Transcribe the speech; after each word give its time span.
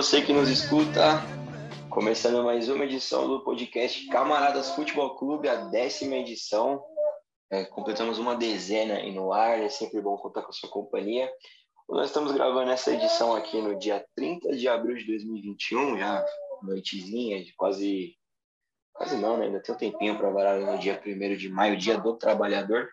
você 0.00 0.22
que 0.22 0.32
nos 0.32 0.48
escuta. 0.48 1.20
Começando 1.90 2.42
mais 2.42 2.70
uma 2.70 2.86
edição 2.86 3.28
do 3.28 3.44
podcast 3.44 4.06
Camaradas 4.06 4.70
Futebol 4.70 5.14
Clube, 5.14 5.46
a 5.46 5.56
décima 5.56 6.16
edição. 6.16 6.82
É, 7.52 7.66
completamos 7.66 8.18
uma 8.18 8.34
dezena 8.34 8.94
aí 8.94 9.12
no 9.12 9.30
ar, 9.30 9.60
é 9.60 9.68
sempre 9.68 10.00
bom 10.00 10.16
contar 10.16 10.40
com 10.40 10.48
a 10.48 10.52
sua 10.52 10.70
companhia. 10.70 11.30
Nós 11.86 12.06
estamos 12.06 12.32
gravando 12.32 12.70
essa 12.70 12.94
edição 12.94 13.36
aqui 13.36 13.60
no 13.60 13.78
dia 13.78 14.02
30 14.16 14.56
de 14.56 14.66
abril 14.68 14.96
de 14.96 15.06
2021, 15.06 15.98
já 15.98 16.24
noitezinha, 16.62 17.44
de 17.44 17.54
quase. 17.54 18.16
Quase 18.94 19.18
não, 19.18 19.36
né? 19.36 19.48
Ainda 19.48 19.62
tem 19.62 19.74
um 19.74 19.78
tempinho 19.78 20.16
para 20.16 20.30
varar 20.30 20.58
no 20.58 20.78
dia 20.78 20.98
1 21.04 21.36
de 21.36 21.50
maio, 21.50 21.76
dia 21.76 21.98
do 21.98 22.16
trabalhador. 22.16 22.88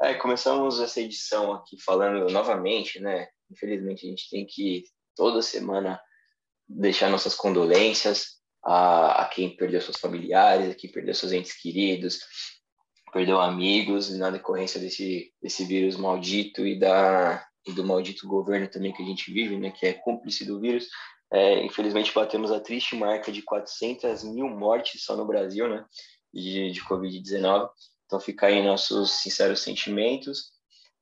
É, 0.00 0.14
começamos 0.14 0.78
essa 0.78 1.00
edição 1.00 1.52
aqui 1.52 1.76
falando 1.82 2.30
novamente, 2.30 3.00
né? 3.00 3.26
Infelizmente 3.50 4.06
a 4.06 4.10
gente 4.10 4.30
tem 4.30 4.46
que 4.46 4.84
toda 5.16 5.42
semana 5.42 6.00
deixar 6.68 7.10
nossas 7.10 7.34
condolências 7.34 8.34
a, 8.64 9.22
a 9.22 9.28
quem 9.28 9.54
perdeu 9.54 9.80
seus 9.80 9.98
familiares, 9.98 10.70
a 10.70 10.74
quem 10.74 10.90
perdeu 10.90 11.14
seus 11.14 11.32
entes 11.32 11.52
queridos, 11.52 12.20
perdeu 13.12 13.40
amigos 13.40 14.10
na 14.18 14.30
decorrência 14.30 14.80
desse, 14.80 15.32
desse 15.40 15.64
vírus 15.64 15.96
maldito 15.96 16.66
e, 16.66 16.78
da, 16.78 17.46
e 17.66 17.72
do 17.72 17.84
maldito 17.84 18.26
governo 18.26 18.68
também 18.68 18.92
que 18.92 19.02
a 19.02 19.06
gente 19.06 19.32
vive, 19.32 19.56
né? 19.56 19.70
Que 19.70 19.86
é 19.86 19.92
cúmplice 19.92 20.44
do 20.44 20.60
vírus. 20.60 20.88
É, 21.32 21.64
infelizmente 21.64 22.12
batemos 22.12 22.50
a 22.50 22.60
triste 22.60 22.96
marca 22.96 23.30
de 23.30 23.42
400 23.42 24.24
mil 24.24 24.48
mortes 24.48 25.04
só 25.04 25.16
no 25.16 25.26
Brasil, 25.26 25.68
né? 25.68 25.84
De, 26.32 26.72
de 26.72 26.80
Covid-19. 26.84 27.68
Então 28.06 28.18
fica 28.18 28.46
aí 28.46 28.62
nossos 28.62 29.12
sinceros 29.22 29.60
sentimentos 29.60 30.52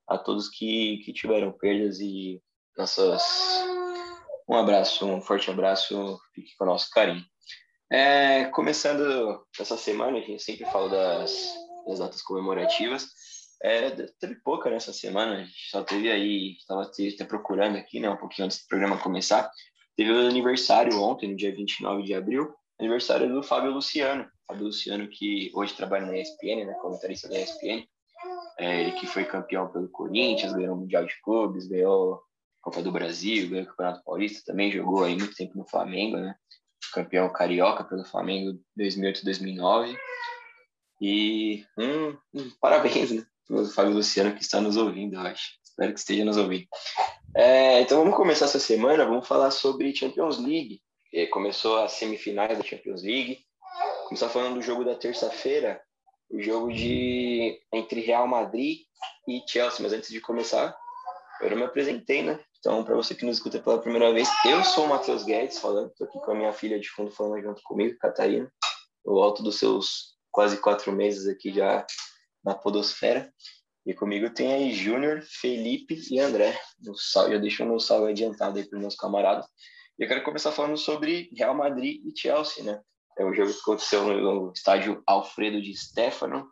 a 0.07 0.19
todos 0.19 0.49
que, 0.49 0.99
que 0.99 1.13
tiveram 1.13 1.53
perdas 1.53 2.01
e 2.01 2.43
nossas 2.77 3.23
um 4.53 4.59
abraço, 4.59 5.07
um 5.07 5.21
forte 5.21 5.51
abraço, 5.51 6.21
fique 6.35 6.55
com 6.59 6.65
o 6.65 6.67
nosso 6.67 6.91
carinho. 6.91 7.25
É, 7.91 8.45
começando 8.47 9.43
essa 9.59 9.79
semana, 9.79 10.19
a 10.19 10.21
gente 10.21 10.43
sempre 10.43 10.67
fala 10.67 10.91
das, 10.91 11.55
das 11.87 11.99
datas 11.99 12.21
comemorativas. 12.23 13.09
É, 13.63 13.91
teve 14.21 14.35
pouca 14.45 14.69
nessa 14.69 14.93
semana, 14.93 15.37
a 15.37 15.45
gente 15.45 15.71
só 15.71 15.83
teve 15.83 16.11
aí, 16.11 16.57
estava 16.59 16.83
até 16.83 17.25
procurando 17.25 17.79
aqui, 17.79 17.99
né, 17.99 18.11
um 18.11 18.17
pouquinho 18.17 18.45
antes 18.45 18.63
do 18.63 18.69
programa 18.69 18.99
começar. 18.99 19.51
Teve 19.97 20.13
o 20.13 20.29
aniversário 20.29 21.01
ontem, 21.01 21.31
no 21.31 21.37
dia 21.37 21.55
29 21.55 22.03
de 22.03 22.15
abril, 22.15 22.55
aniversário 22.79 23.33
do 23.33 23.43
Fábio 23.43 23.71
Luciano. 23.71 24.29
Fábio 24.47 24.65
Luciano, 24.65 25.09
que 25.09 25.51
hoje 25.55 25.75
trabalha 25.75 26.07
na 26.07 26.19
ESPN, 26.19 26.67
né, 26.67 26.75
comentarista 26.83 27.27
da 27.27 27.39
ESPN. 27.39 27.87
É, 28.59 28.83
ele 28.83 28.93
que 28.93 29.07
foi 29.07 29.25
campeão 29.25 29.71
pelo 29.73 29.89
Corinthians, 29.89 30.53
ganhou 30.53 30.77
o 30.77 30.79
Mundial 30.79 31.07
de 31.07 31.15
Clubes, 31.23 31.67
ganhou 31.67 32.23
Copa 32.63 32.81
do 32.81 32.93
Brasil, 32.93 33.51
ganhou 33.51 33.65
o 33.65 33.69
Campeonato 33.69 34.05
Paulista, 34.05 34.53
também 34.53 34.71
jogou 34.71 35.03
aí 35.03 35.17
muito 35.17 35.35
tempo 35.35 35.59
no 35.59 35.69
Flamengo, 35.69 36.17
né? 36.17 36.37
Campeão 36.95 37.31
carioca 37.33 37.83
pelo 37.83 38.05
Flamengo 38.05 38.59
2008-2009. 38.79 39.97
E 41.01 41.67
um, 41.77 42.17
um, 42.33 42.51
parabéns, 42.61 43.11
né? 43.11 43.27
Pro 43.47 43.67
Fábio 43.67 43.95
Luciano 43.95 44.35
que 44.37 44.43
está 44.43 44.61
nos 44.61 44.77
ouvindo, 44.77 45.17
eu 45.17 45.21
acho. 45.23 45.59
Espero 45.65 45.93
que 45.93 45.99
esteja 45.99 46.25
nos 46.25 46.37
ouvindo. 46.37 46.67
É, 47.35 47.81
então 47.81 47.99
vamos 47.99 48.15
começar 48.15 48.45
essa 48.45 48.61
semana, 48.61 49.05
vamos 49.05 49.27
falar 49.27 49.51
sobre 49.51 49.95
Champions 49.95 50.39
League. 50.39 50.81
É, 51.13 51.27
começou 51.27 51.79
a 51.79 51.89
semifinais 51.89 52.57
da 52.57 52.65
Champions 52.65 53.03
League. 53.03 53.45
Começar 54.07 54.29
falando 54.29 54.55
do 54.55 54.63
jogo 54.63 54.85
da 54.85 54.95
terça-feira, 54.95 55.83
o 56.31 56.41
jogo 56.41 56.73
de 56.73 57.61
entre 57.73 58.01
Real 58.01 58.29
Madrid 58.29 58.83
e 59.27 59.43
Chelsea. 59.49 59.81
Mas 59.83 59.93
antes 59.93 60.11
de 60.11 60.21
começar, 60.21 60.77
eu 61.41 61.51
não 61.51 61.57
me 61.57 61.65
apresentei, 61.65 62.23
né? 62.23 62.39
Então, 62.65 62.85
para 62.85 62.95
você 62.95 63.13
que 63.13 63.27
nos 63.27 63.39
escuta 63.39 63.59
pela 63.59 63.81
primeira 63.81 64.13
vez, 64.13 64.29
eu 64.47 64.63
sou 64.63 64.85
o 64.85 64.89
Matheus 64.89 65.25
Guedes 65.25 65.59
falando, 65.59 65.91
estou 65.91 66.07
aqui 66.07 66.21
com 66.21 66.31
a 66.31 66.35
minha 66.37 66.53
filha 66.53 66.79
de 66.79 66.89
fundo 66.89 67.11
falando 67.11 67.43
junto 67.43 67.61
comigo, 67.65 67.99
Catarina, 67.99 68.49
no 69.05 69.19
alto 69.19 69.43
dos 69.43 69.59
seus 69.59 70.17
quase 70.31 70.57
quatro 70.59 70.93
meses 70.93 71.27
aqui 71.27 71.53
já 71.53 71.85
na 72.45 72.55
podosfera. 72.55 73.29
E 73.85 73.93
comigo 73.93 74.31
tem 74.31 74.53
aí 74.53 74.73
Júnior, 74.73 75.23
Felipe 75.23 76.01
e 76.09 76.21
André. 76.21 76.57
Eu 77.29 77.41
deixo 77.41 77.67
meu 77.67 77.81
salve 77.81 78.13
adiantado 78.13 78.57
aí 78.57 78.65
para 78.65 78.77
os 78.77 78.81
meus 78.81 78.95
camaradas. 78.95 79.45
E 79.99 80.05
eu 80.05 80.09
quero 80.09 80.23
começar 80.23 80.53
falando 80.53 80.77
sobre 80.77 81.31
Real 81.37 81.57
Madrid 81.57 82.01
e 82.07 82.17
Chelsea, 82.17 82.63
né? 82.63 82.81
É 83.19 83.25
um 83.25 83.35
jogo 83.35 83.53
que 83.53 83.59
aconteceu 83.59 84.05
no 84.07 84.53
estádio 84.53 85.03
Alfredo 85.05 85.61
de 85.61 85.77
Stefano, 85.77 86.49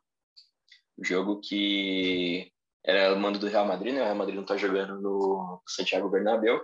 um 0.98 1.04
jogo 1.04 1.40
que 1.40 2.50
era 2.84 3.14
o 3.14 3.18
mando 3.18 3.38
do 3.38 3.48
Real 3.48 3.64
Madrid, 3.64 3.94
né? 3.94 4.00
O 4.00 4.04
Real 4.04 4.16
Madrid 4.16 4.34
não 4.36 4.42
está 4.42 4.56
jogando 4.56 5.00
no 5.00 5.60
Santiago 5.66 6.08
Bernabéu. 6.08 6.60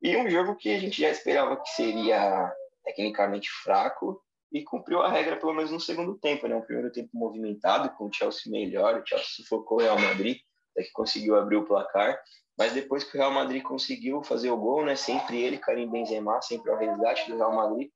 E 0.00 0.16
um 0.16 0.28
jogo 0.28 0.56
que 0.56 0.72
a 0.74 0.78
gente 0.78 1.00
já 1.00 1.10
esperava 1.10 1.56
que 1.56 1.68
seria 1.70 2.52
tecnicamente 2.84 3.50
fraco 3.50 4.22
e 4.52 4.62
cumpriu 4.62 5.02
a 5.02 5.10
regra 5.10 5.36
pelo 5.36 5.52
menos 5.52 5.70
no 5.70 5.80
segundo 5.80 6.16
tempo, 6.18 6.46
né? 6.46 6.54
Um 6.54 6.62
primeiro 6.62 6.92
tempo 6.92 7.10
movimentado, 7.12 7.90
com 7.90 8.06
o 8.06 8.12
Chelsea 8.12 8.50
melhor, 8.50 9.00
o 9.00 9.06
Chelsea 9.06 9.26
sufocou 9.28 9.78
o 9.78 9.80
Real 9.80 9.98
Madrid, 9.98 10.38
até 10.72 10.84
que 10.84 10.92
conseguiu 10.92 11.36
abrir 11.36 11.56
o 11.56 11.64
placar. 11.64 12.18
Mas 12.56 12.72
depois 12.72 13.04
que 13.04 13.16
o 13.16 13.20
Real 13.20 13.32
Madrid 13.32 13.62
conseguiu 13.62 14.22
fazer 14.22 14.50
o 14.50 14.56
gol, 14.56 14.84
né? 14.84 14.94
Sempre 14.94 15.42
ele, 15.42 15.58
Karim 15.58 15.90
Benzema, 15.90 16.40
sempre 16.40 16.70
ao 16.70 16.78
resgate 16.78 17.30
do 17.30 17.36
Real 17.36 17.54
Madrid. 17.54 17.90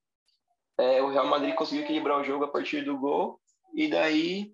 É, 0.78 1.00
o 1.02 1.08
Real 1.08 1.26
Madrid 1.26 1.54
conseguiu 1.54 1.84
equilibrar 1.84 2.18
o 2.18 2.24
jogo 2.24 2.44
a 2.44 2.48
partir 2.48 2.82
do 2.82 2.98
gol 2.98 3.38
e 3.74 3.88
daí 3.88 4.52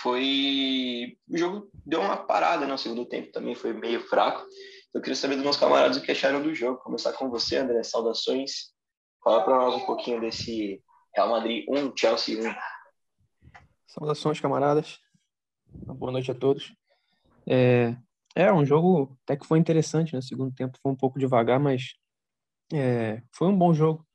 foi. 0.00 1.16
O 1.28 1.36
jogo 1.36 1.70
deu 1.84 2.00
uma 2.00 2.16
parada 2.16 2.66
no 2.66 2.78
segundo 2.78 3.06
tempo, 3.06 3.32
também 3.32 3.54
foi 3.54 3.72
meio 3.72 4.00
fraco. 4.08 4.46
Eu 4.94 5.00
queria 5.00 5.16
saber 5.16 5.34
dos 5.34 5.44
meus 5.44 5.56
camaradas 5.56 5.96
o 5.96 6.02
que 6.02 6.12
acharam 6.12 6.42
do 6.42 6.54
jogo. 6.54 6.80
Começar 6.80 7.12
com 7.12 7.28
você, 7.28 7.56
André. 7.56 7.82
Saudações. 7.82 8.72
Fala 9.22 9.44
para 9.44 9.56
nós 9.56 9.74
um 9.74 9.84
pouquinho 9.84 10.20
desse 10.20 10.82
Real 11.14 11.30
Madrid 11.30 11.64
1, 11.68 11.92
Chelsea 11.96 12.38
1. 12.38 12.54
Saudações, 13.86 14.40
camaradas. 14.40 14.98
boa 15.66 16.12
noite 16.12 16.30
a 16.30 16.34
todos. 16.34 16.74
É, 17.46 17.96
é 18.34 18.52
um 18.52 18.64
jogo 18.64 19.16
até 19.24 19.36
que 19.36 19.46
foi 19.46 19.58
interessante, 19.58 20.14
né? 20.14 20.20
segundo 20.20 20.54
tempo 20.54 20.78
foi 20.82 20.92
um 20.92 20.96
pouco 20.96 21.18
devagar, 21.18 21.58
mas 21.58 21.94
é, 22.72 23.22
foi 23.32 23.48
um 23.48 23.56
bom 23.56 23.72
jogo. 23.72 24.06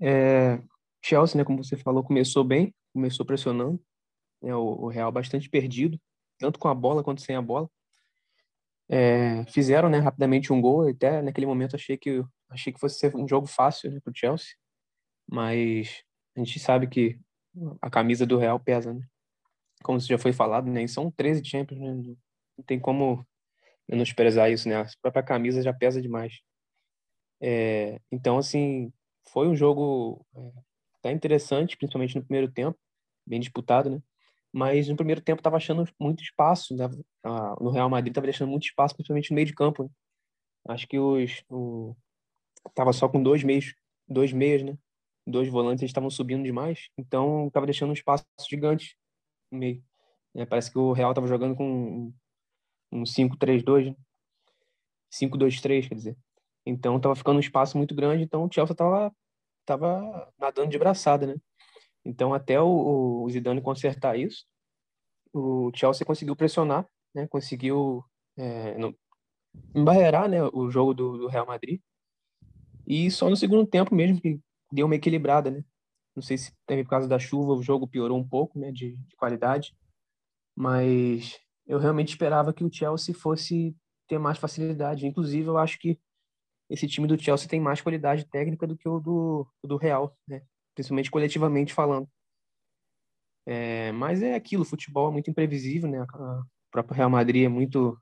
É, 0.00 0.60
Chelsea, 1.04 1.36
né, 1.36 1.44
como 1.44 1.62
você 1.62 1.76
falou, 1.76 2.02
começou 2.02 2.44
bem, 2.44 2.74
começou 2.92 3.26
pressionando, 3.26 3.80
né, 4.42 4.54
o, 4.54 4.84
o, 4.84 4.88
Real 4.88 5.12
bastante 5.12 5.48
perdido, 5.48 5.98
tanto 6.38 6.58
com 6.58 6.68
a 6.68 6.74
bola 6.74 7.02
quanto 7.02 7.22
sem 7.22 7.36
a 7.36 7.42
bola. 7.42 7.68
É, 8.88 9.44
fizeram 9.46 9.88
né, 9.88 9.98
rapidamente 9.98 10.52
um 10.52 10.60
gol, 10.60 10.88
até 10.88 11.22
naquele 11.22 11.46
momento 11.46 11.76
achei 11.76 11.96
que 11.96 12.22
achei 12.50 12.72
que 12.72 12.80
fosse 12.80 12.98
ser 12.98 13.16
um 13.16 13.26
jogo 13.26 13.46
fácil 13.46 13.90
né, 13.90 14.00
para 14.00 14.10
o 14.10 14.14
Chelsea, 14.14 14.54
mas 15.26 16.02
a 16.36 16.40
gente 16.40 16.58
sabe 16.58 16.86
que 16.86 17.18
a 17.80 17.90
camisa 17.90 18.26
do 18.26 18.38
Real 18.38 18.58
pesa, 18.58 18.92
né? 18.92 19.06
Como 19.82 19.98
já 20.00 20.18
foi 20.18 20.32
falado, 20.32 20.70
né? 20.70 20.82
E 20.82 20.88
são 20.88 21.10
13 21.10 21.44
Champions, 21.44 21.80
né? 21.80 22.16
Não 22.56 22.64
tem 22.64 22.78
como 22.78 23.26
menosprezar 23.88 24.50
isso, 24.50 24.68
né? 24.68 24.76
A 24.76 24.86
própria 25.00 25.22
camisa 25.22 25.62
já 25.62 25.72
pesa 25.72 26.00
demais. 26.00 26.40
É, 27.40 28.00
então, 28.10 28.38
assim, 28.38 28.92
foi 29.28 29.48
um 29.48 29.56
jogo 29.56 30.24
é, 30.34 30.52
até 30.98 31.12
interessante, 31.12 31.76
principalmente 31.76 32.14
no 32.14 32.24
primeiro 32.24 32.50
tempo, 32.50 32.78
bem 33.26 33.40
disputado, 33.40 33.90
né? 33.90 34.02
Mas 34.52 34.88
no 34.88 34.96
primeiro 34.96 35.20
tempo 35.20 35.40
estava 35.40 35.56
achando 35.56 35.88
muito 35.98 36.22
espaço, 36.22 36.76
né? 36.76 36.88
no 37.60 37.70
Real 37.70 37.88
Madrid 37.88 38.10
estava 38.10 38.26
deixando 38.26 38.50
muito 38.50 38.64
espaço, 38.66 38.94
principalmente 38.94 39.30
no 39.30 39.34
meio 39.36 39.46
de 39.46 39.54
campo. 39.54 39.84
Né? 39.84 39.90
Acho 40.68 40.86
que 40.86 40.98
os 40.98 41.42
o, 41.48 41.96
só 42.92 43.08
com 43.08 43.22
dois 43.22 43.42
meios, 43.42 43.74
dois 44.06 44.32
meias, 44.32 44.62
né? 44.62 44.76
Dois 45.26 45.48
volantes 45.48 45.84
estavam 45.84 46.10
subindo 46.10 46.42
demais, 46.42 46.88
então 46.98 47.46
estava 47.46 47.66
deixando 47.66 47.90
um 47.90 47.94
espaço 47.94 48.24
gigante 48.48 48.96
no 49.50 49.58
meio. 49.58 49.82
É, 50.34 50.44
parece 50.44 50.70
que 50.70 50.78
o 50.78 50.92
Real 50.92 51.12
estava 51.12 51.28
jogando 51.28 51.54
com 51.54 52.12
um 52.90 53.02
5-3-2, 53.04 53.90
né? 53.90 53.96
5-2-3, 55.12 55.88
quer 55.88 55.94
dizer. 55.94 56.16
Então 56.66 56.96
estava 56.96 57.14
ficando 57.14 57.36
um 57.36 57.40
espaço 57.40 57.76
muito 57.78 57.94
grande, 57.94 58.24
então 58.24 58.44
o 58.44 58.52
Chelsea 58.52 58.72
estava 58.72 59.14
tava 59.64 60.32
nadando 60.38 60.70
de 60.70 60.78
braçada, 60.78 61.26
né? 61.26 61.36
Então, 62.04 62.34
até 62.34 62.60
o, 62.60 63.22
o 63.22 63.30
Zidane 63.30 63.60
consertar 63.60 64.18
isso, 64.18 64.44
o 65.32 65.70
Chelsea 65.74 66.06
conseguiu 66.06 66.36
pressionar, 66.36 66.86
né? 67.14 67.26
conseguiu 67.26 68.04
é, 68.36 68.76
no, 68.76 68.94
embarrear 69.74 70.28
né? 70.28 70.42
o 70.52 70.70
jogo 70.70 70.92
do, 70.92 71.18
do, 71.18 71.26
Real 71.28 71.46
Madrid. 71.46 71.80
E 72.86 73.10
só 73.10 73.30
no 73.30 73.36
segundo 73.36 73.66
tempo 73.66 73.94
mesmo 73.94 74.20
que 74.20 74.40
deu 74.70 74.86
uma 74.86 74.96
equilibrada. 74.96 75.50
Né? 75.50 75.64
Não 76.14 76.22
sei 76.22 76.36
se 76.36 76.52
teve 76.66 76.82
por 76.82 76.90
causa 76.90 77.08
da 77.08 77.18
chuva, 77.18 77.52
o 77.52 77.62
jogo 77.62 77.86
piorou 77.86 78.18
um 78.18 78.28
pouco 78.28 78.58
né? 78.58 78.72
de, 78.72 78.96
de 78.96 79.16
qualidade. 79.16 79.74
Mas 80.54 81.38
eu 81.66 81.78
realmente 81.78 82.10
esperava 82.10 82.52
que 82.52 82.64
o 82.64 82.72
Chelsea 82.72 83.14
fosse 83.14 83.74
ter 84.08 84.18
mais 84.18 84.38
facilidade. 84.38 85.06
Inclusive, 85.06 85.46
eu 85.46 85.56
acho 85.56 85.78
que 85.78 85.98
esse 86.68 86.86
time 86.86 87.06
do 87.06 87.20
Chelsea 87.20 87.48
tem 87.48 87.60
mais 87.60 87.80
qualidade 87.80 88.24
técnica 88.24 88.66
do 88.66 88.76
que 88.76 88.88
o 88.88 88.98
do, 88.98 89.46
do 89.62 89.76
Real, 89.76 90.16
né? 90.26 90.42
Principalmente 90.74 91.10
coletivamente 91.10 91.72
falando. 91.72 92.08
É, 93.46 93.90
mas 93.92 94.22
é 94.22 94.34
aquilo, 94.34 94.62
o 94.62 94.66
futebol 94.66 95.08
é 95.08 95.12
muito 95.12 95.30
imprevisível, 95.30 95.88
né? 95.90 96.02
O 96.02 96.44
próprio 96.70 96.96
Real 96.96 97.10
Madrid 97.10 97.44
é 97.44 97.48
muito 97.48 97.98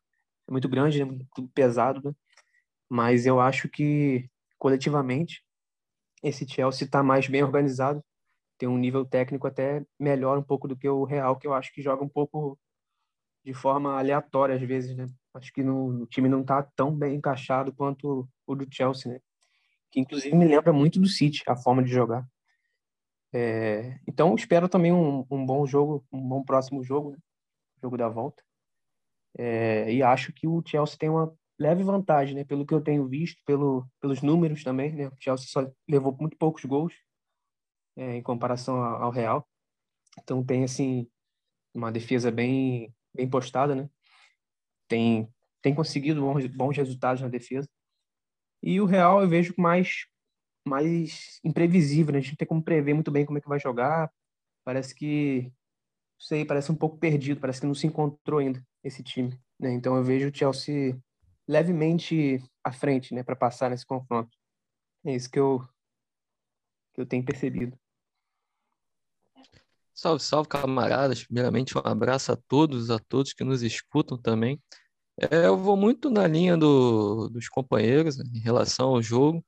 é 0.48 0.52
muito 0.52 0.68
grande, 0.68 1.00
é 1.00 1.04
muito 1.04 1.48
pesado, 1.54 2.00
né? 2.04 2.12
Mas 2.88 3.24
eu 3.26 3.40
acho 3.40 3.68
que 3.68 4.28
coletivamente 4.58 5.42
esse 6.22 6.46
Chelsea 6.46 6.84
está 6.86 7.02
mais 7.02 7.26
bem 7.28 7.42
organizado, 7.42 8.04
tem 8.58 8.68
um 8.68 8.76
nível 8.76 9.06
técnico 9.06 9.46
até 9.46 9.84
melhor 9.98 10.36
um 10.38 10.42
pouco 10.42 10.68
do 10.68 10.76
que 10.76 10.88
o 10.88 11.04
Real, 11.04 11.36
que 11.36 11.46
eu 11.46 11.54
acho 11.54 11.72
que 11.72 11.80
joga 11.80 12.04
um 12.04 12.08
pouco 12.08 12.58
de 13.44 13.54
forma 13.54 13.98
aleatória 13.98 14.54
às 14.54 14.62
vezes, 14.62 14.94
né? 14.94 15.06
Acho 15.32 15.52
que 15.52 15.62
no, 15.62 16.02
o 16.02 16.06
time 16.06 16.28
não 16.28 16.42
está 16.42 16.62
tão 16.62 16.94
bem 16.94 17.14
encaixado 17.14 17.72
quanto 17.72 18.28
o 18.46 18.54
do 18.54 18.66
Chelsea, 18.70 19.12
né? 19.12 19.20
Que 19.90 20.00
inclusive 20.00 20.36
me 20.36 20.46
lembra 20.46 20.72
muito 20.72 21.00
do 21.00 21.06
City, 21.06 21.42
a 21.46 21.56
forma 21.56 21.82
de 21.82 21.90
jogar. 21.90 22.26
É, 23.32 23.98
então 24.08 24.34
espero 24.34 24.68
também 24.68 24.92
um, 24.92 25.24
um, 25.30 25.46
bom 25.46 25.64
jogo, 25.66 26.04
um 26.12 26.20
bom 26.20 26.42
próximo 26.42 26.82
jogo, 26.82 27.12
né? 27.12 27.18
jogo 27.82 27.96
da 27.96 28.08
volta. 28.08 28.42
É, 29.38 29.92
e 29.92 30.02
acho 30.02 30.32
que 30.32 30.46
o 30.46 30.62
Chelsea 30.66 30.98
tem 30.98 31.08
uma 31.08 31.32
leve 31.58 31.82
vantagem, 31.82 32.34
né? 32.34 32.44
Pelo 32.44 32.66
que 32.66 32.74
eu 32.74 32.80
tenho 32.80 33.06
visto, 33.06 33.40
pelo, 33.44 33.86
pelos 34.00 34.22
números 34.22 34.64
também, 34.64 34.92
né? 34.94 35.08
O 35.08 35.16
Chelsea 35.20 35.46
só 35.48 35.70
levou 35.88 36.16
muito 36.18 36.36
poucos 36.36 36.64
gols 36.64 36.94
é, 37.96 38.16
em 38.16 38.22
comparação 38.22 38.82
ao 38.82 39.10
Real. 39.10 39.46
Então 40.22 40.44
tem 40.44 40.64
assim 40.64 41.08
uma 41.74 41.92
defesa 41.92 42.30
bem 42.30 42.92
bem 43.14 43.28
postada, 43.28 43.74
né? 43.74 43.88
Tem 44.88 45.28
tem 45.62 45.74
conseguido 45.74 46.20
bons, 46.22 46.46
bons 46.46 46.76
resultados 46.76 47.22
na 47.22 47.28
defesa. 47.28 47.68
E 48.62 48.80
o 48.80 48.86
Real 48.86 49.22
eu 49.22 49.28
vejo 49.28 49.54
mais 49.58 50.06
mais 50.66 51.40
imprevisível, 51.44 52.12
né? 52.12 52.18
A 52.18 52.20
gente 52.20 52.32
não 52.32 52.36
tem 52.36 52.48
como 52.48 52.62
prever 52.62 52.94
muito 52.94 53.10
bem 53.10 53.24
como 53.24 53.38
é 53.38 53.40
que 53.40 53.48
vai 53.48 53.58
jogar. 53.60 54.12
Parece 54.64 54.94
que 54.94 55.42
não 55.42 56.20
sei, 56.20 56.44
parece 56.44 56.70
um 56.70 56.76
pouco 56.76 56.98
perdido, 56.98 57.40
parece 57.40 57.60
que 57.60 57.66
não 57.66 57.74
se 57.74 57.86
encontrou 57.86 58.40
ainda 58.40 58.62
esse 58.84 59.02
time, 59.02 59.38
né? 59.58 59.72
Então 59.72 59.96
eu 59.96 60.04
vejo 60.04 60.28
o 60.28 60.34
Chelsea 60.34 60.98
levemente 61.48 62.42
à 62.62 62.70
frente, 62.72 63.14
né, 63.14 63.22
para 63.22 63.34
passar 63.34 63.70
nesse 63.70 63.84
confronto. 63.84 64.30
É 65.04 65.14
isso 65.14 65.30
que 65.30 65.38
eu 65.38 65.66
que 66.94 67.00
eu 67.00 67.06
tenho 67.06 67.24
percebido. 67.24 67.78
Salve, 69.94 70.22
salve, 70.22 70.48
camaradas. 70.48 71.24
Primeiramente, 71.24 71.76
um 71.76 71.82
abraço 71.84 72.32
a 72.32 72.36
todos, 72.36 72.90
a 72.90 72.98
todos 72.98 73.32
que 73.32 73.44
nos 73.44 73.62
escutam 73.62 74.16
também. 74.16 74.60
É, 75.18 75.46
eu 75.46 75.56
vou 75.56 75.76
muito 75.76 76.08
na 76.10 76.26
linha 76.26 76.56
do, 76.56 77.28
dos 77.28 77.48
companheiros 77.48 78.16
né, 78.16 78.24
em 78.34 78.38
relação 78.38 78.88
ao 78.88 79.02
jogo. 79.02 79.44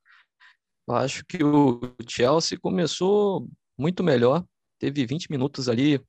Eu 0.89 0.95
acho 0.97 1.25
que 1.25 1.43
o 1.43 1.81
Chelsea 2.09 2.59
começou 2.59 3.49
muito 3.79 4.03
melhor, 4.03 4.45
teve 4.79 5.07
20 5.07 5.31
minutos 5.31 5.69
ali 5.69 6.01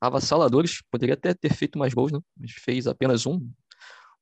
avassaladores, 0.00 0.82
poderia 0.90 1.14
até 1.14 1.34
ter 1.34 1.52
feito 1.52 1.78
mais 1.78 1.92
gols, 1.92 2.12
né? 2.12 2.20
mas 2.36 2.52
fez 2.52 2.86
apenas 2.86 3.26
um. 3.26 3.50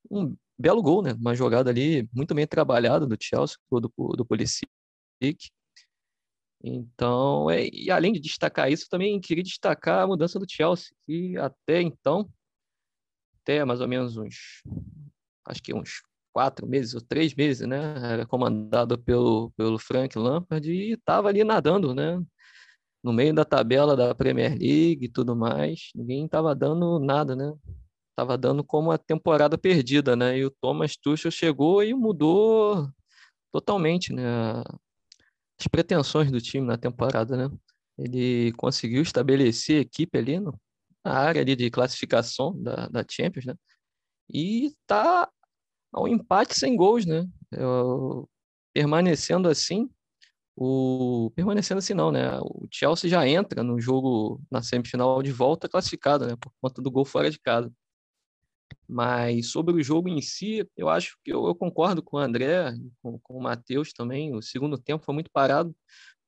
Um 0.09 0.35
belo 0.57 0.81
gol, 0.81 1.03
né? 1.03 1.13
Uma 1.13 1.35
jogada 1.35 1.69
ali 1.69 2.07
muito 2.13 2.33
bem 2.33 2.47
trabalhada 2.47 3.05
do 3.05 3.17
Chelsea, 3.19 3.57
do, 3.69 3.91
do 4.15 4.25
Pulisic. 4.25 4.69
Então, 6.63 7.49
é, 7.51 7.67
e 7.71 7.91
além 7.91 8.13
de 8.13 8.19
destacar 8.19 8.71
isso, 8.71 8.87
também 8.89 9.19
queria 9.19 9.43
destacar 9.43 10.03
a 10.03 10.07
mudança 10.07 10.39
do 10.39 10.49
Chelsea, 10.49 10.95
que 11.05 11.37
até 11.37 11.81
então, 11.81 12.27
até 13.41 13.63
mais 13.63 13.81
ou 13.81 13.87
menos 13.87 14.17
uns, 14.17 14.63
acho 15.45 15.61
que 15.61 15.73
uns 15.73 16.01
quatro 16.37 16.67
meses 16.67 16.93
ou 16.93 17.01
três 17.01 17.33
meses, 17.33 17.67
né? 17.67 17.95
Era 18.13 18.23
comandado 18.23 18.95
pelo, 18.95 19.49
pelo 19.57 19.79
Frank 19.79 20.15
Lampard 20.19 20.71
e 20.71 20.93
estava 20.93 21.29
ali 21.29 21.43
nadando, 21.43 21.95
né? 21.95 22.23
No 23.03 23.11
meio 23.11 23.33
da 23.33 23.43
tabela 23.43 23.95
da 23.95 24.13
Premier 24.13 24.51
League 24.51 25.05
e 25.05 25.09
tudo 25.09 25.35
mais. 25.35 25.89
Ninguém 25.95 26.25
estava 26.25 26.53
dando 26.53 26.99
nada, 26.99 27.35
né? 27.35 27.51
Tava 28.15 28.37
dando 28.37 28.63
como 28.63 28.91
a 28.91 28.99
temporada 28.99 29.57
perdida, 29.57 30.15
né? 30.15 30.37
E 30.37 30.45
o 30.45 30.51
Thomas 30.51 30.95
Tuchel 30.95 31.31
chegou 31.31 31.83
e 31.83 31.91
mudou 31.95 32.87
totalmente, 33.51 34.13
né? 34.13 34.63
As 35.59 35.67
pretensões 35.67 36.29
do 36.31 36.39
time 36.39 36.67
na 36.67 36.77
temporada, 36.77 37.35
né? 37.35 37.57
Ele 37.97 38.51
conseguiu 38.53 39.01
estabelecer 39.01 39.79
a 39.79 39.81
equipe 39.81 40.15
ali 40.19 40.39
no, 40.39 40.53
na 41.03 41.13
área 41.13 41.41
ali 41.41 41.55
de 41.55 41.71
classificação 41.71 42.53
da, 42.61 42.87
da 42.89 43.03
Champions, 43.09 43.45
né? 43.45 43.55
E 44.29 44.75
tá 44.85 45.27
ao 45.97 46.07
empate 46.07 46.57
sem 46.57 46.75
gols, 46.75 47.05
né? 47.05 47.27
Eu, 47.51 48.29
permanecendo 48.73 49.49
assim, 49.49 49.89
o 50.55 51.31
permanecendo 51.35 51.79
assim 51.79 51.93
não, 51.93 52.11
né? 52.11 52.39
O 52.41 52.67
Chelsea 52.71 53.09
já 53.09 53.27
entra 53.27 53.63
no 53.63 53.79
jogo 53.79 54.41
na 54.51 54.61
semifinal 54.61 55.21
de 55.23 55.31
volta 55.31 55.67
classificado, 55.67 56.27
né? 56.27 56.35
Por 56.35 56.51
conta 56.61 56.81
do 56.81 56.91
gol 56.91 57.05
fora 57.05 57.31
de 57.31 57.39
casa. 57.39 57.71
Mas 58.87 59.51
sobre 59.51 59.73
o 59.73 59.83
jogo 59.83 60.07
em 60.07 60.21
si, 60.21 60.67
eu 60.75 60.89
acho 60.89 61.17
que 61.23 61.31
eu, 61.33 61.45
eu 61.47 61.55
concordo 61.55 62.01
com 62.03 62.17
o 62.17 62.19
André, 62.19 62.73
com, 63.01 63.19
com 63.19 63.37
o 63.37 63.41
Matheus 63.41 63.91
também. 63.93 64.35
O 64.35 64.41
segundo 64.41 64.77
tempo 64.77 65.03
foi 65.03 65.13
muito 65.13 65.31
parado. 65.31 65.75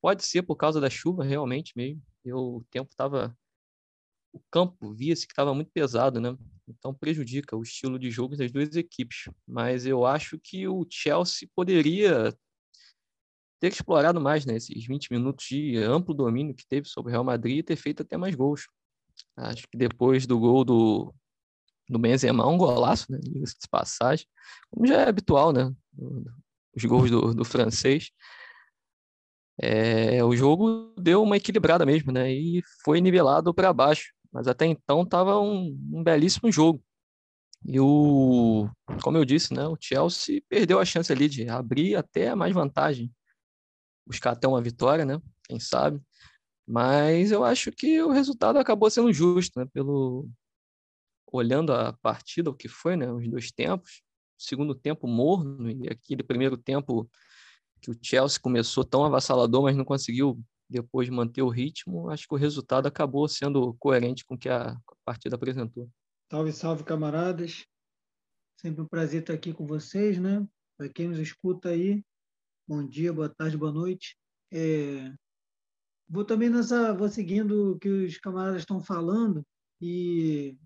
Pode 0.02 0.26
ser 0.26 0.44
por 0.44 0.56
causa 0.56 0.82
da 0.82 0.90
chuva, 0.90 1.24
realmente 1.24 1.74
mesmo. 1.76 2.02
Eu, 2.26 2.38
o 2.38 2.66
tempo 2.72 2.90
estava 2.92 3.36
o 4.32 4.40
campo 4.52 4.94
via-se 4.94 5.26
que 5.26 5.34
estava 5.34 5.54
muito 5.54 5.72
pesado, 5.72 6.20
né? 6.20 6.36
Então 6.68 6.94
prejudica 6.94 7.56
o 7.56 7.64
estilo 7.64 7.98
de 7.98 8.12
jogo 8.12 8.36
das 8.36 8.52
duas 8.52 8.76
equipes. 8.76 9.30
Mas 9.48 9.86
eu 9.86 10.06
acho 10.06 10.40
que 10.40 10.68
o 10.68 10.86
Chelsea 10.90 11.48
poderia 11.56 12.34
ter 13.60 13.72
explorado 13.72 14.22
mais 14.22 14.46
né, 14.46 14.56
esses 14.56 14.86
20 14.86 15.12
minutos 15.12 15.46
de 15.46 15.78
amplo 15.78 16.14
domínio 16.14 16.56
que 16.56 16.66
teve 16.66 16.88
sobre 16.88 17.10
o 17.10 17.14
Real 17.14 17.24
Madrid 17.24 17.58
e 17.58 17.64
ter 17.64 17.76
feito 17.76 18.04
até 18.04 18.16
mais 18.16 18.36
gols. 18.36 18.68
Acho 19.36 19.68
que 19.68 19.78
depois 19.78 20.26
do 20.26 20.40
gol 20.40 20.64
do, 20.64 21.14
do 21.90 22.00
Benzema, 22.00 22.48
um 22.48 22.58
golaço, 22.58 23.12
né, 23.12 23.20
de 23.20 23.44
passagem, 23.70 24.26
como 24.70 24.88
já 24.88 25.02
é 25.02 25.10
habitual, 25.10 25.52
né, 25.52 25.74
os 26.74 26.86
gols 26.86 27.12
do, 27.12 27.34
do 27.34 27.44
francês, 27.44 28.12
é, 29.62 30.24
o 30.24 30.34
jogo 30.34 30.94
deu 30.98 31.22
uma 31.22 31.36
equilibrada 31.36 31.86
mesmo, 31.86 32.14
né, 32.14 32.32
e 32.32 32.62
foi 32.86 33.02
nivelado 33.02 33.54
para 33.54 33.74
baixo 33.74 34.14
mas 34.32 34.48
até 34.48 34.66
então 34.66 35.04
estava 35.04 35.40
um, 35.40 35.78
um, 35.94 36.04
belíssimo 36.04 36.52
jogo. 36.52 36.84
E 37.66 37.80
o, 37.80 38.70
como 39.04 39.18
eu 39.18 39.26
disse, 39.26 39.54
né, 39.54 39.68
o 39.68 39.78
Chelsea 39.80 40.42
perdeu 40.48 40.80
a 40.80 40.86
chance 40.86 41.12
ali 41.12 41.28
de 41.28 41.50
abrir 41.50 41.96
até 41.96 42.34
mais 42.36 42.54
vantagem, 42.54 43.12
buscar 44.08 44.32
até 44.32 44.48
uma 44.48 44.62
vitória, 44.62 45.06
né? 45.06 45.22
Quem 45.46 45.60
sabe? 45.60 46.02
Mas 46.68 47.32
eu 47.32 47.44
acho 47.44 47.72
que 47.72 48.02
o 48.02 48.12
resultado 48.12 48.60
acabou 48.60 48.90
sendo 48.90 49.12
justo, 49.12 49.60
né? 49.60 49.66
Pelo 49.74 50.30
olhando 51.32 51.74
a 51.74 51.94
partida, 51.94 52.50
o 52.50 52.56
que 52.56 52.68
foi, 52.68 52.96
né? 52.96 53.12
Os 53.12 53.28
dois 53.30 53.52
tempos, 53.52 54.02
segundo 54.38 54.74
tempo 54.74 55.08
morno 55.08 55.70
e 55.70 55.90
aquele 55.90 56.24
primeiro 56.24 56.58
tempo 56.58 57.10
que 57.82 57.92
o 57.92 57.98
Chelsea 58.02 58.40
começou 58.40 58.84
tão 58.84 59.06
avassalador, 59.06 59.64
mas 59.64 59.76
não 59.76 59.86
conseguiu 59.86 60.40
depois 60.70 61.08
de 61.08 61.12
manter 61.12 61.42
o 61.42 61.50
ritmo, 61.50 62.10
acho 62.10 62.28
que 62.28 62.34
o 62.34 62.38
resultado 62.38 62.88
acabou 62.88 63.28
sendo 63.28 63.74
coerente 63.80 64.24
com 64.24 64.36
o 64.36 64.38
que 64.38 64.48
a 64.48 64.78
partida 65.04 65.36
apresentou. 65.36 65.90
Salve, 66.32 66.54
salve, 66.54 66.84
camaradas. 66.84 67.66
Sempre 68.62 68.82
um 68.84 68.88
prazer 68.88 69.22
estar 69.22 69.34
aqui 69.34 69.52
com 69.52 69.66
vocês, 69.66 70.20
né? 70.20 70.46
Para 70.78 70.90
quem 70.90 71.08
nos 71.08 71.18
escuta 71.18 71.70
aí, 71.70 72.04
bom 72.68 72.86
dia, 72.86 73.12
boa 73.12 73.30
tarde, 73.30 73.58
boa 73.58 73.72
noite. 73.72 74.16
É... 74.52 75.12
Vou 76.08 76.24
também 76.24 76.50
nessa, 76.50 76.94
vou 76.94 77.10
seguindo 77.10 77.74
o 77.74 77.80
que 77.80 77.90
os 77.90 78.18
camaradas 78.18 78.62
estão 78.62 78.82
falando 78.82 79.44
e 79.82 80.58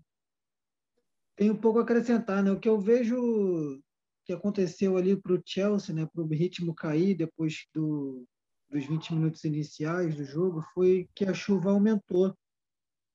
tenho 1.36 1.54
um 1.54 1.60
pouco 1.60 1.78
a 1.78 1.82
acrescentar, 1.82 2.42
né? 2.42 2.50
O 2.50 2.60
que 2.60 2.68
eu 2.68 2.78
vejo 2.78 3.80
que 4.24 4.32
aconteceu 4.32 4.96
ali 4.96 5.16
para 5.16 5.34
o 5.34 5.42
Chelsea, 5.44 5.94
né? 5.94 6.06
Para 6.06 6.22
o 6.22 6.26
ritmo 6.26 6.74
cair 6.74 7.14
depois 7.14 7.66
do 7.74 8.26
dos 8.74 8.86
20 8.86 9.14
minutos 9.14 9.44
iniciais 9.44 10.16
do 10.16 10.24
jogo 10.24 10.60
foi 10.74 11.08
que 11.14 11.24
a 11.24 11.32
chuva 11.32 11.70
aumentou. 11.70 12.36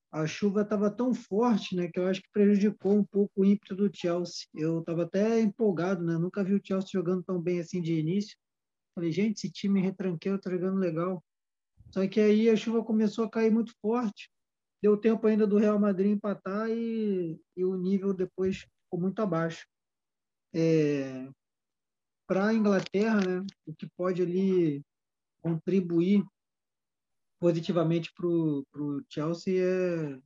A 0.09 0.25
chuva 0.25 0.61
estava 0.61 0.89
tão 0.89 1.13
forte, 1.13 1.75
né, 1.75 1.89
que 1.89 1.99
eu 1.99 2.07
acho 2.07 2.21
que 2.21 2.31
prejudicou 2.31 2.97
um 2.97 3.03
pouco 3.03 3.41
o 3.41 3.45
ímpeto 3.45 3.75
do 3.75 3.91
Chelsea. 3.93 4.47
Eu 4.55 4.79
estava 4.79 5.03
até 5.03 5.39
empolgado, 5.41 6.03
né? 6.03 6.17
Nunca 6.17 6.43
vi 6.43 6.55
o 6.55 6.61
Chelsea 6.63 6.89
jogando 6.93 7.23
tão 7.23 7.39
bem 7.39 7.59
assim 7.59 7.81
de 7.81 7.93
início. 7.93 8.35
Falei, 8.95 9.11
gente, 9.11 9.35
esse 9.35 9.51
time 9.51 9.81
retranqueiro 9.81 10.37
está 10.37 10.49
jogando 10.49 10.79
legal. 10.79 11.23
Só 11.91 12.07
que 12.07 12.21
aí 12.21 12.49
a 12.49 12.55
chuva 12.55 12.83
começou 12.83 13.25
a 13.25 13.29
cair 13.29 13.51
muito 13.51 13.73
forte. 13.81 14.31
Deu 14.81 14.97
tempo 14.97 15.27
ainda 15.27 15.45
do 15.45 15.57
Real 15.57 15.77
Madrid 15.77 16.11
empatar 16.11 16.69
e, 16.69 17.39
e 17.55 17.65
o 17.65 17.75
nível 17.75 18.13
depois 18.13 18.59
ficou 18.85 18.99
muito 18.99 19.21
abaixo. 19.21 19.67
É, 20.53 21.29
Para 22.25 22.47
a 22.47 22.53
Inglaterra, 22.53 23.19
né, 23.19 23.45
o 23.67 23.75
que 23.75 23.87
pode 23.95 24.21
ali 24.21 24.81
contribuir 25.41 26.23
positivamente 27.39 28.11
para 28.13 28.27
o 28.27 29.03
Chelsea 29.09 29.63
é 29.63 30.19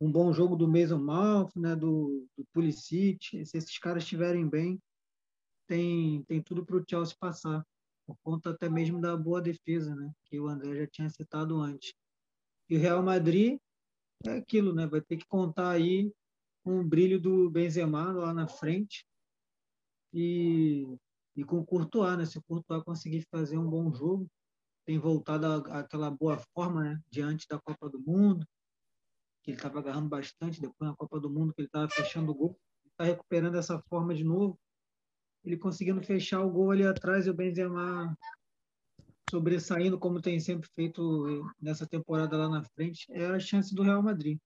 um 0.00 0.10
bom 0.10 0.32
jogo 0.32 0.56
do 0.56 0.66
Mason 0.66 0.98
Mount, 0.98 1.54
né, 1.54 1.76
do, 1.76 2.26
do 2.36 2.44
Pulisic. 2.52 3.44
Se 3.44 3.58
esses 3.58 3.78
caras 3.78 4.02
estiverem 4.02 4.48
bem, 4.48 4.80
tem, 5.66 6.22
tem 6.24 6.42
tudo 6.42 6.64
para 6.64 6.76
o 6.76 6.84
Chelsea 6.88 7.14
passar, 7.20 7.64
por 8.06 8.16
conta 8.22 8.50
até 8.50 8.68
mesmo 8.68 9.00
da 9.00 9.16
boa 9.16 9.42
defesa, 9.42 9.94
né, 9.94 10.10
que 10.24 10.40
o 10.40 10.48
André 10.48 10.74
já 10.74 10.86
tinha 10.86 11.10
citado 11.10 11.60
antes. 11.60 11.92
E 12.68 12.76
o 12.76 12.80
Real 12.80 13.02
Madrid 13.02 13.58
é 14.24 14.36
aquilo, 14.38 14.74
né, 14.74 14.86
vai 14.86 15.00
ter 15.00 15.18
que 15.18 15.26
contar 15.26 15.70
aí 15.70 16.10
com 16.64 16.80
o 16.80 16.84
brilho 16.84 17.20
do 17.20 17.50
Benzema 17.50 18.12
lá 18.12 18.34
na 18.34 18.48
frente, 18.48 19.04
e, 20.12 20.86
e 21.36 21.44
com 21.44 21.58
o 21.58 21.64
Courtois, 21.64 22.18
né? 22.18 22.26
Se 22.26 22.38
o 22.38 22.42
Courtois 22.42 22.82
conseguir 22.82 23.26
fazer 23.30 23.58
um 23.58 23.68
bom 23.68 23.92
jogo, 23.92 24.28
tem 24.84 24.98
voltado 24.98 25.46
àquela 25.70 26.10
boa 26.10 26.38
forma, 26.54 26.82
né? 26.82 27.00
Diante 27.10 27.46
da 27.48 27.58
Copa 27.58 27.88
do 27.88 28.00
Mundo, 28.00 28.46
que 29.42 29.52
ele 29.52 29.58
estava 29.58 29.78
agarrando 29.78 30.08
bastante 30.08 30.60
depois 30.60 30.90
na 30.90 30.96
Copa 30.96 31.20
do 31.20 31.30
Mundo, 31.30 31.54
que 31.54 31.60
ele 31.60 31.68
estava 31.68 31.88
fechando 31.88 32.32
o 32.32 32.34
gol, 32.34 32.58
está 32.86 33.04
recuperando 33.04 33.56
essa 33.56 33.80
forma 33.88 34.14
de 34.14 34.24
novo. 34.24 34.58
Ele 35.44 35.56
conseguindo 35.56 36.02
fechar 36.02 36.40
o 36.42 36.50
gol 36.50 36.70
ali 36.70 36.84
atrás 36.84 37.26
e 37.26 37.30
o 37.30 37.34
Benzema 37.34 38.16
sobressaindo 39.30 39.98
como 39.98 40.20
tem 40.20 40.40
sempre 40.40 40.68
feito 40.74 41.46
nessa 41.62 41.86
temporada 41.86 42.36
lá 42.36 42.48
na 42.48 42.64
frente, 42.64 43.06
é 43.10 43.26
a 43.26 43.38
chance 43.38 43.72
do 43.72 43.84
Real 43.84 44.02
Madrid. 44.02 44.38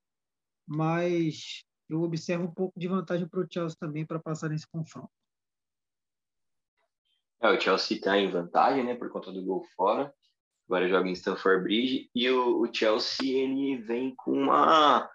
Mas 0.67 1.65
eu 1.89 2.03
observo 2.03 2.45
um 2.45 2.55
pouco 2.55 2.79
de 2.79 2.87
vantagem 2.87 3.27
para 3.27 3.41
o 3.41 3.47
Chelsea 3.51 3.77
também 3.81 4.07
para 4.07 4.21
passar 4.21 4.51
nesse 4.51 4.67
confronto. 4.69 5.11
É, 7.43 7.51
o 7.51 7.61
Chelsea 7.61 7.97
está 7.97 8.17
em 8.19 8.31
vantagem, 8.31 8.85
né, 8.85 8.95
por 8.95 9.11
conta 9.11 9.33
do 9.33 9.45
gol 9.45 9.65
fora. 9.77 10.13
Agora 10.67 10.89
joga 10.89 11.09
em 11.09 11.13
Stamford 11.13 11.63
Bridge. 11.63 12.11
E 12.15 12.31
o, 12.31 12.63
o 12.63 12.73
Chelsea 12.73 13.43
ele 13.43 13.77
vem 13.83 14.15
com 14.17 14.33
uma 14.33 15.09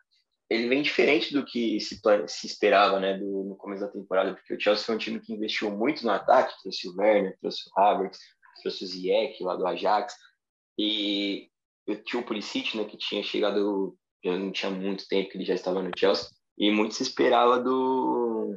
ele 0.49 0.67
vem 0.67 0.81
diferente 0.81 1.31
do 1.31 1.45
que 1.45 1.79
se, 1.79 2.01
se 2.27 2.47
esperava, 2.47 2.99
né, 2.99 3.17
do, 3.17 3.43
no 3.43 3.55
começo 3.55 3.81
da 3.81 3.91
temporada, 3.91 4.33
porque 4.33 4.55
o 4.55 4.59
Chelsea 4.59 4.83
foi 4.83 4.95
um 4.95 4.99
time 4.99 5.19
que 5.19 5.33
investiu 5.33 5.69
muito 5.69 6.03
no 6.03 6.11
ataque, 6.11 6.59
trouxe 6.63 6.89
o 6.89 6.95
Werner, 6.97 7.37
trouxe 7.39 7.69
o 7.69 7.79
Havertz, 7.79 8.17
trouxe 8.61 8.83
o 8.83 8.87
Ziyech 8.87 9.43
lá 9.43 9.55
do 9.55 9.67
Ajax, 9.67 10.15
e 10.77 11.49
tinha 12.03 12.19
o 12.19 12.25
Pulisic, 12.25 12.75
né, 12.75 12.83
que 12.83 12.97
tinha 12.97 13.21
chegado, 13.21 13.95
já 14.25 14.35
não 14.37 14.51
tinha 14.51 14.71
muito 14.71 15.07
tempo 15.07 15.29
que 15.29 15.37
ele 15.37 15.45
já 15.45 15.53
estava 15.53 15.83
no 15.83 15.91
Chelsea, 15.95 16.29
e 16.57 16.71
muito 16.71 16.95
se 16.95 17.03
esperava 17.03 17.59
do, 17.59 18.55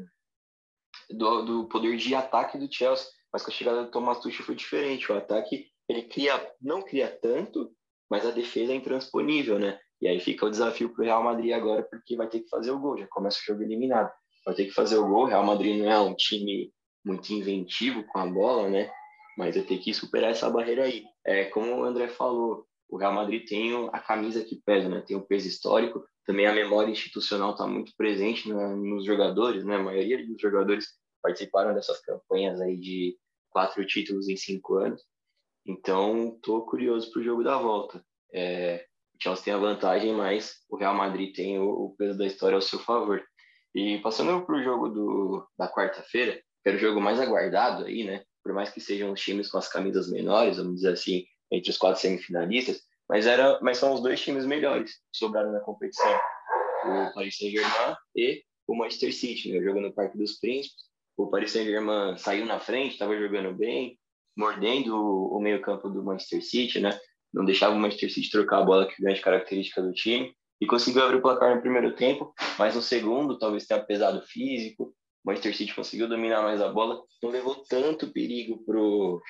do, 1.10 1.42
do 1.42 1.68
poder 1.68 1.96
de 1.98 2.14
ataque 2.14 2.56
do 2.56 2.72
Chelsea, 2.72 3.06
mas 3.32 3.42
com 3.42 3.50
a 3.50 3.54
chegada 3.54 3.84
do 3.84 3.90
Thomas 3.90 4.20
Tuchel 4.20 4.44
foi 4.44 4.54
diferente, 4.54 5.10
o 5.10 5.16
ataque 5.16 5.66
ele 5.88 6.02
cria, 6.02 6.34
não 6.60 6.82
cria 6.82 7.08
tanto, 7.08 7.72
mas 8.10 8.26
a 8.26 8.30
defesa 8.30 8.72
é 8.72 8.76
intransponível, 8.76 9.58
né, 9.58 9.78
e 10.00 10.08
aí 10.08 10.18
fica 10.20 10.46
o 10.46 10.50
desafio 10.50 10.92
para 10.92 11.02
o 11.02 11.04
Real 11.04 11.22
Madrid 11.22 11.52
agora, 11.52 11.82
porque 11.82 12.16
vai 12.16 12.28
ter 12.28 12.40
que 12.40 12.48
fazer 12.48 12.72
o 12.72 12.78
gol, 12.78 12.98
já 12.98 13.06
começa 13.06 13.38
o 13.38 13.44
jogo 13.44 13.62
eliminado. 13.62 14.10
Vai 14.44 14.52
ter 14.52 14.64
que 14.64 14.72
fazer 14.72 14.96
o 14.96 15.06
gol. 15.06 15.22
O 15.22 15.26
Real 15.26 15.44
Madrid 15.44 15.78
não 15.78 15.88
é 15.88 16.00
um 16.00 16.12
time 16.12 16.72
muito 17.04 17.32
inventivo 17.32 18.02
com 18.08 18.18
a 18.18 18.26
bola, 18.26 18.68
né? 18.68 18.90
mas 19.36 19.56
eu 19.56 19.64
tenho 19.64 19.80
que 19.80 19.94
superar 19.94 20.30
essa 20.30 20.50
barreira 20.50 20.84
aí. 20.84 21.04
É, 21.24 21.44
como 21.46 21.74
o 21.74 21.84
André 21.84 22.08
falou, 22.08 22.66
o 22.88 22.96
Real 22.96 23.14
Madrid 23.14 23.46
tem 23.46 23.72
a 23.92 23.98
camisa 23.98 24.44
que 24.44 24.60
pesa, 24.64 24.88
né? 24.88 25.02
tem 25.06 25.16
o 25.16 25.26
peso 25.26 25.48
histórico, 25.48 26.04
também 26.26 26.46
a 26.46 26.52
memória 26.52 26.90
institucional 26.90 27.52
está 27.52 27.66
muito 27.66 27.92
presente 27.96 28.48
nos 28.48 29.04
jogadores, 29.04 29.64
né? 29.64 29.76
a 29.76 29.82
maioria 29.82 30.24
dos 30.26 30.40
jogadores 30.40 30.86
participaram 31.22 31.74
dessas 31.74 32.00
campanhas 32.00 32.60
aí 32.60 32.76
de 32.76 33.16
quatro 33.50 33.84
títulos 33.86 34.28
em 34.28 34.36
cinco 34.36 34.76
anos, 34.76 35.02
então 35.66 36.34
estou 36.36 36.66
curioso 36.66 37.10
para 37.12 37.20
o 37.20 37.24
jogo 37.24 37.44
da 37.44 37.56
volta. 37.58 38.04
É, 38.32 38.86
o 39.14 39.22
Chelsea 39.22 39.44
tem 39.44 39.54
a 39.54 39.58
vantagem, 39.58 40.12
mas 40.14 40.56
o 40.68 40.76
Real 40.76 40.94
Madrid 40.94 41.34
tem 41.34 41.58
o, 41.58 41.68
o 41.68 41.96
peso 41.96 42.18
da 42.18 42.26
história 42.26 42.56
ao 42.56 42.62
seu 42.62 42.78
favor. 42.78 43.22
E 43.74 43.98
passando 44.00 44.44
para 44.44 44.56
o 44.56 44.62
jogo 44.62 44.88
do, 44.88 45.48
da 45.56 45.68
quarta-feira, 45.68 46.34
que 46.34 46.68
era 46.68 46.76
o 46.76 46.80
jogo 46.80 47.00
mais 47.00 47.20
aguardado 47.20 47.84
aí, 47.84 48.04
né? 48.04 48.24
por 48.42 48.52
mais 48.52 48.70
que 48.70 48.80
sejam 48.80 49.12
os 49.12 49.20
times 49.20 49.48
com 49.50 49.58
as 49.58 49.68
camisas 49.68 50.10
menores, 50.10 50.56
vamos 50.56 50.76
dizer 50.76 50.92
assim, 50.92 51.24
entre 51.50 51.70
os 51.70 51.78
quatro 51.78 52.00
semifinalistas, 52.00 52.82
mas, 53.08 53.26
era, 53.26 53.58
mas 53.62 53.78
são 53.78 53.94
os 53.94 54.02
dois 54.02 54.20
times 54.20 54.44
melhores 54.44 54.94
que 54.94 55.18
sobraram 55.18 55.52
na 55.52 55.60
competição. 55.60 56.18
O 56.84 57.14
Paris 57.14 57.36
Saint-Germain 57.36 57.96
e 58.16 58.42
o 58.66 58.74
Manchester 58.74 59.14
City, 59.14 59.52
né, 59.52 59.62
jogando 59.62 59.88
no 59.88 59.94
Parque 59.94 60.18
dos 60.18 60.38
Príncipes. 60.38 60.82
O 61.16 61.28
Paris 61.28 61.52
Saint-Germain 61.52 62.16
saiu 62.16 62.46
na 62.46 62.58
frente, 62.58 62.92
estava 62.92 63.16
jogando 63.16 63.54
bem, 63.54 63.98
mordendo 64.36 64.96
o, 64.96 65.40
meio-campo 65.40 65.88
do 65.88 66.02
Manchester 66.02 66.42
City, 66.42 66.80
né? 66.80 66.98
Não 67.32 67.44
deixava 67.44 67.74
o 67.74 67.78
Manchester 67.78 68.12
City 68.12 68.30
trocar 68.30 68.58
a 68.58 68.64
bola, 68.64 68.86
que 68.86 68.94
é 68.94 69.04
grande 69.04 69.20
característica 69.20 69.82
do 69.82 69.92
time. 69.92 70.34
E 70.60 70.66
conseguiu 70.66 71.02
abrir 71.02 71.16
o 71.16 71.22
placar 71.22 71.54
no 71.54 71.60
primeiro 71.60 71.94
tempo, 71.94 72.32
mas 72.58 72.74
no 72.74 72.82
segundo, 72.82 73.38
talvez 73.38 73.66
tenha 73.66 73.82
pesado 73.82 74.22
físico, 74.22 74.94
o 75.24 75.28
Manchester 75.28 75.56
City 75.56 75.74
conseguiu 75.74 76.08
dominar 76.08 76.42
mais 76.42 76.60
a 76.60 76.68
bola, 76.68 77.02
não 77.22 77.30
levou 77.30 77.56
tanto 77.68 78.12
perigo 78.12 78.64
pro, 78.64 79.20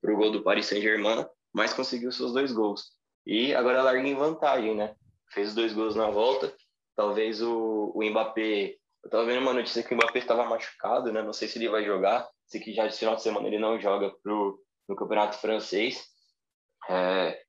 pro 0.00 0.16
gol 0.16 0.30
do 0.30 0.42
Paris 0.42 0.66
Saint-Germain, 0.66 1.24
mas 1.52 1.72
conseguiu 1.72 2.10
seus 2.12 2.32
dois 2.32 2.52
gols. 2.52 2.92
E 3.26 3.54
agora 3.54 3.82
larga 3.82 4.06
em 4.06 4.14
vantagem, 4.14 4.74
né? 4.74 4.94
Fez 5.32 5.54
dois 5.54 5.72
gols 5.72 5.94
na 5.94 6.10
volta. 6.10 6.54
Talvez 6.96 7.40
o, 7.42 7.92
o 7.94 8.04
Mbappé. 8.04 8.76
Eu 9.02 9.08
estava 9.08 9.24
vendo 9.24 9.40
uma 9.40 9.54
notícia 9.54 9.82
que 9.82 9.94
o 9.94 9.96
Mbappé 9.96 10.18
estava 10.18 10.44
machucado, 10.44 11.12
né? 11.12 11.22
Não 11.22 11.32
sei 11.32 11.48
se 11.48 11.58
ele 11.58 11.68
vai 11.68 11.84
jogar. 11.84 12.28
Sei 12.46 12.60
que 12.60 12.72
já 12.72 12.86
de 12.86 12.96
final 12.96 13.16
de 13.16 13.22
semana 13.22 13.46
ele 13.46 13.58
não 13.58 13.80
joga 13.80 14.10
pro, 14.22 14.62
no 14.88 14.96
Campeonato 14.96 15.38
Francês. 15.38 16.06
É, 16.88 17.42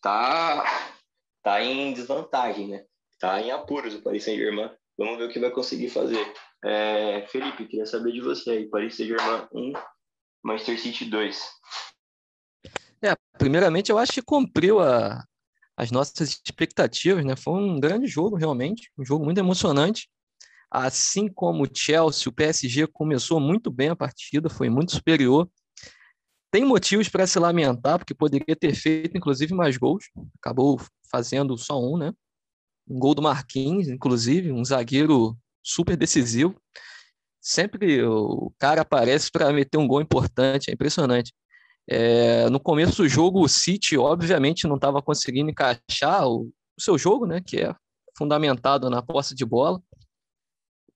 tá, 0.00 0.64
tá 1.42 1.62
em 1.62 1.92
desvantagem, 1.92 2.68
né? 2.68 2.84
Tá 3.18 3.40
em 3.40 3.50
apuros 3.50 3.94
o 3.94 4.02
Paris 4.02 4.24
Saint-Germain. 4.24 4.70
Vamos 4.96 5.18
ver 5.18 5.24
o 5.24 5.32
que 5.32 5.40
vai 5.40 5.50
conseguir 5.50 5.88
fazer. 5.88 6.32
É, 6.64 7.26
Felipe, 7.26 7.66
queria 7.66 7.86
saber 7.86 8.12
de 8.12 8.20
você 8.20 8.50
aí. 8.50 8.68
Paris 8.68 8.96
Saint-Germain 8.96 9.48
1, 9.52 9.72
Manchester 10.44 10.78
City 10.78 11.06
2. 11.06 11.50
É, 13.02 13.16
primeiramente 13.36 13.90
eu 13.90 13.98
acho 13.98 14.12
que 14.12 14.22
cumpriu 14.22 14.80
a, 14.80 15.24
as 15.76 15.90
nossas 15.90 16.40
expectativas, 16.44 17.24
né? 17.24 17.34
Foi 17.36 17.54
um 17.54 17.80
grande 17.80 18.06
jogo, 18.06 18.36
realmente, 18.36 18.90
um 18.96 19.04
jogo 19.04 19.24
muito 19.24 19.38
emocionante. 19.38 20.08
Assim 20.76 21.28
como 21.28 21.62
o 21.62 21.68
Chelsea, 21.72 22.28
o 22.28 22.32
PSG 22.32 22.88
começou 22.88 23.38
muito 23.38 23.70
bem 23.70 23.90
a 23.90 23.96
partida, 23.96 24.50
foi 24.50 24.68
muito 24.68 24.90
superior. 24.90 25.48
Tem 26.50 26.64
motivos 26.64 27.08
para 27.08 27.28
se 27.28 27.38
lamentar, 27.38 27.96
porque 27.96 28.12
poderia 28.12 28.56
ter 28.56 28.74
feito, 28.74 29.16
inclusive, 29.16 29.54
mais 29.54 29.76
gols. 29.76 30.06
Acabou 30.40 30.80
fazendo 31.08 31.56
só 31.56 31.80
um, 31.80 31.96
né? 31.96 32.12
Um 32.88 32.98
gol 32.98 33.14
do 33.14 33.22
Marquinhos, 33.22 33.86
inclusive, 33.86 34.50
um 34.50 34.64
zagueiro 34.64 35.38
super 35.62 35.96
decisivo. 35.96 36.60
Sempre 37.40 38.02
o 38.04 38.52
cara 38.58 38.80
aparece 38.80 39.30
para 39.30 39.52
meter 39.52 39.78
um 39.78 39.86
gol 39.86 40.00
importante, 40.00 40.70
é 40.70 40.74
impressionante. 40.74 41.32
É, 41.88 42.50
no 42.50 42.58
começo 42.58 43.02
do 43.02 43.08
jogo, 43.08 43.44
o 43.44 43.48
City, 43.48 43.96
obviamente, 43.96 44.66
não 44.66 44.74
estava 44.74 45.00
conseguindo 45.00 45.50
encaixar 45.50 46.26
o, 46.26 46.50
o, 46.76 46.82
seu 46.82 46.98
jogo, 46.98 47.26
né, 47.26 47.40
que 47.40 47.60
é 47.60 47.72
fundamentado 48.18 48.90
na 48.90 49.00
posse 49.00 49.36
de 49.36 49.44
bola. 49.44 49.80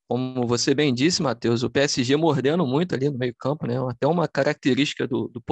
Como 0.08 0.46
você 0.46 0.74
bem 0.74 0.94
disse, 0.94 1.22
Matheus, 1.22 1.62
o 1.62 1.68
PSG 1.68 2.16
mordendo 2.16 2.66
muito 2.66 2.94
ali 2.94 3.10
no 3.10 3.18
meio-campo, 3.18 3.66
né, 3.66 3.74
até 3.90 4.06
uma 4.06 4.26
característica 4.26 5.06
do, 5.06 5.28
do. 5.28 5.42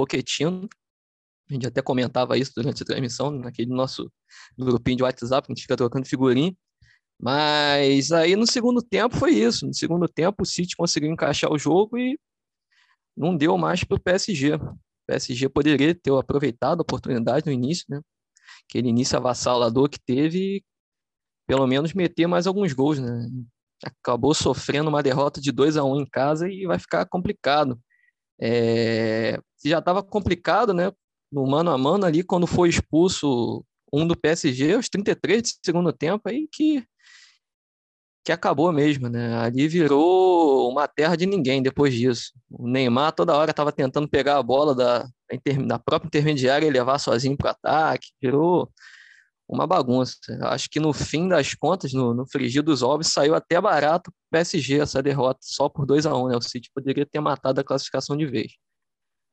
A 1.49 1.53
gente 1.53 1.67
até 1.67 1.81
comentava 1.81 2.37
isso 2.37 2.51
durante 2.55 2.81
a 2.83 2.85
transmissão, 2.85 3.31
naquele 3.31 3.69
nosso 3.69 4.11
grupinho 4.57 4.97
de 4.97 5.03
WhatsApp, 5.03 5.45
que 5.45 5.53
a 5.53 5.55
gente 5.55 5.61
fica 5.61 5.77
trocando 5.77 6.07
figurinha. 6.07 6.53
Mas 7.19 8.11
aí 8.11 8.35
no 8.35 8.45
segundo 8.45 8.81
tempo 8.81 9.15
foi 9.15 9.31
isso. 9.31 9.65
No 9.65 9.73
segundo 9.73 10.07
tempo 10.07 10.43
o 10.43 10.45
City 10.45 10.75
conseguiu 10.75 11.11
encaixar 11.11 11.51
o 11.51 11.57
jogo 11.57 11.97
e 11.97 12.19
não 13.15 13.35
deu 13.35 13.57
mais 13.57 13.83
para 13.83 13.95
o 13.95 13.99
PSG. 13.99 14.55
O 14.55 14.77
PSG 15.07 15.49
poderia 15.49 15.95
ter 15.95 16.13
aproveitado 16.13 16.79
a 16.79 16.83
oportunidade 16.83 17.45
no 17.45 17.51
início, 17.51 17.85
né? 17.89 18.01
Aquele 18.69 18.89
início 18.89 19.17
avassalador 19.17 19.89
que 19.89 19.99
teve, 19.99 20.63
pelo 21.47 21.65
menos 21.65 21.93
meter 21.93 22.27
mais 22.27 22.45
alguns 22.45 22.73
gols, 22.73 22.99
né? 22.99 23.27
Acabou 23.83 24.33
sofrendo 24.33 24.89
uma 24.89 25.03
derrota 25.03 25.39
de 25.39 25.51
2 25.51 25.77
a 25.77 25.83
1 25.83 25.93
um 25.93 26.01
em 26.01 26.05
casa 26.05 26.49
e 26.49 26.65
vai 26.65 26.79
ficar 26.79 27.05
complicado. 27.05 27.79
É... 28.41 29.39
Já 29.63 29.79
estava 29.79 30.03
complicado, 30.03 30.73
né? 30.73 30.91
No 31.31 31.45
mano 31.45 31.71
a 31.71 31.77
mano 31.77 32.05
ali, 32.05 32.23
quando 32.23 32.47
foi 32.47 32.69
expulso 32.69 33.63
um 33.91 34.07
do 34.07 34.17
PSG, 34.17 34.75
aos 34.75 34.89
33 34.89 35.41
de 35.43 35.53
segundo 35.63 35.93
tempo, 35.93 36.27
aí 36.29 36.47
que 36.51 36.83
que 38.27 38.31
acabou 38.33 38.73
mesmo, 38.73 39.07
né? 39.07 39.37
Ali 39.37 39.69
virou 39.69 40.69
uma 40.69 40.85
terra 40.85 41.15
de 41.15 41.25
ninguém 41.25 41.63
depois 41.63 41.93
disso. 41.93 42.33
O 42.51 42.67
Neymar 42.67 43.13
toda 43.13 43.33
hora 43.33 43.51
estava 43.51 43.71
tentando 43.71 44.05
pegar 44.05 44.37
a 44.37 44.43
bola 44.43 44.75
da, 44.75 45.07
da 45.65 45.79
própria 45.79 46.07
intermediária 46.07 46.67
e 46.67 46.69
levar 46.69 46.99
sozinho 46.99 47.37
para 47.37 47.47
o 47.47 47.51
ataque. 47.51 48.09
Virou 48.21 48.69
uma 49.47 49.65
bagunça. 49.65 50.17
Acho 50.43 50.69
que 50.69 50.79
no 50.79 50.91
fim 50.91 51.27
das 51.27 51.53
contas, 51.53 51.93
no, 51.93 52.13
no 52.13 52.27
frigir 52.27 52.61
dos 52.61 52.83
ovos, 52.83 53.07
saiu 53.07 53.33
até 53.33 53.59
barato 53.61 54.09
o 54.09 54.13
PSG 54.31 54.79
essa 54.79 55.01
derrota, 55.01 55.39
só 55.41 55.69
por 55.69 55.85
2 55.85 56.05
a 56.05 56.15
1 56.15 56.25
um, 56.25 56.27
né? 56.27 56.35
O 56.35 56.41
City 56.41 56.69
poderia 56.73 57.05
ter 57.05 57.19
matado 57.21 57.61
a 57.61 57.63
classificação 57.63 58.17
de 58.17 58.25
vez. 58.25 58.53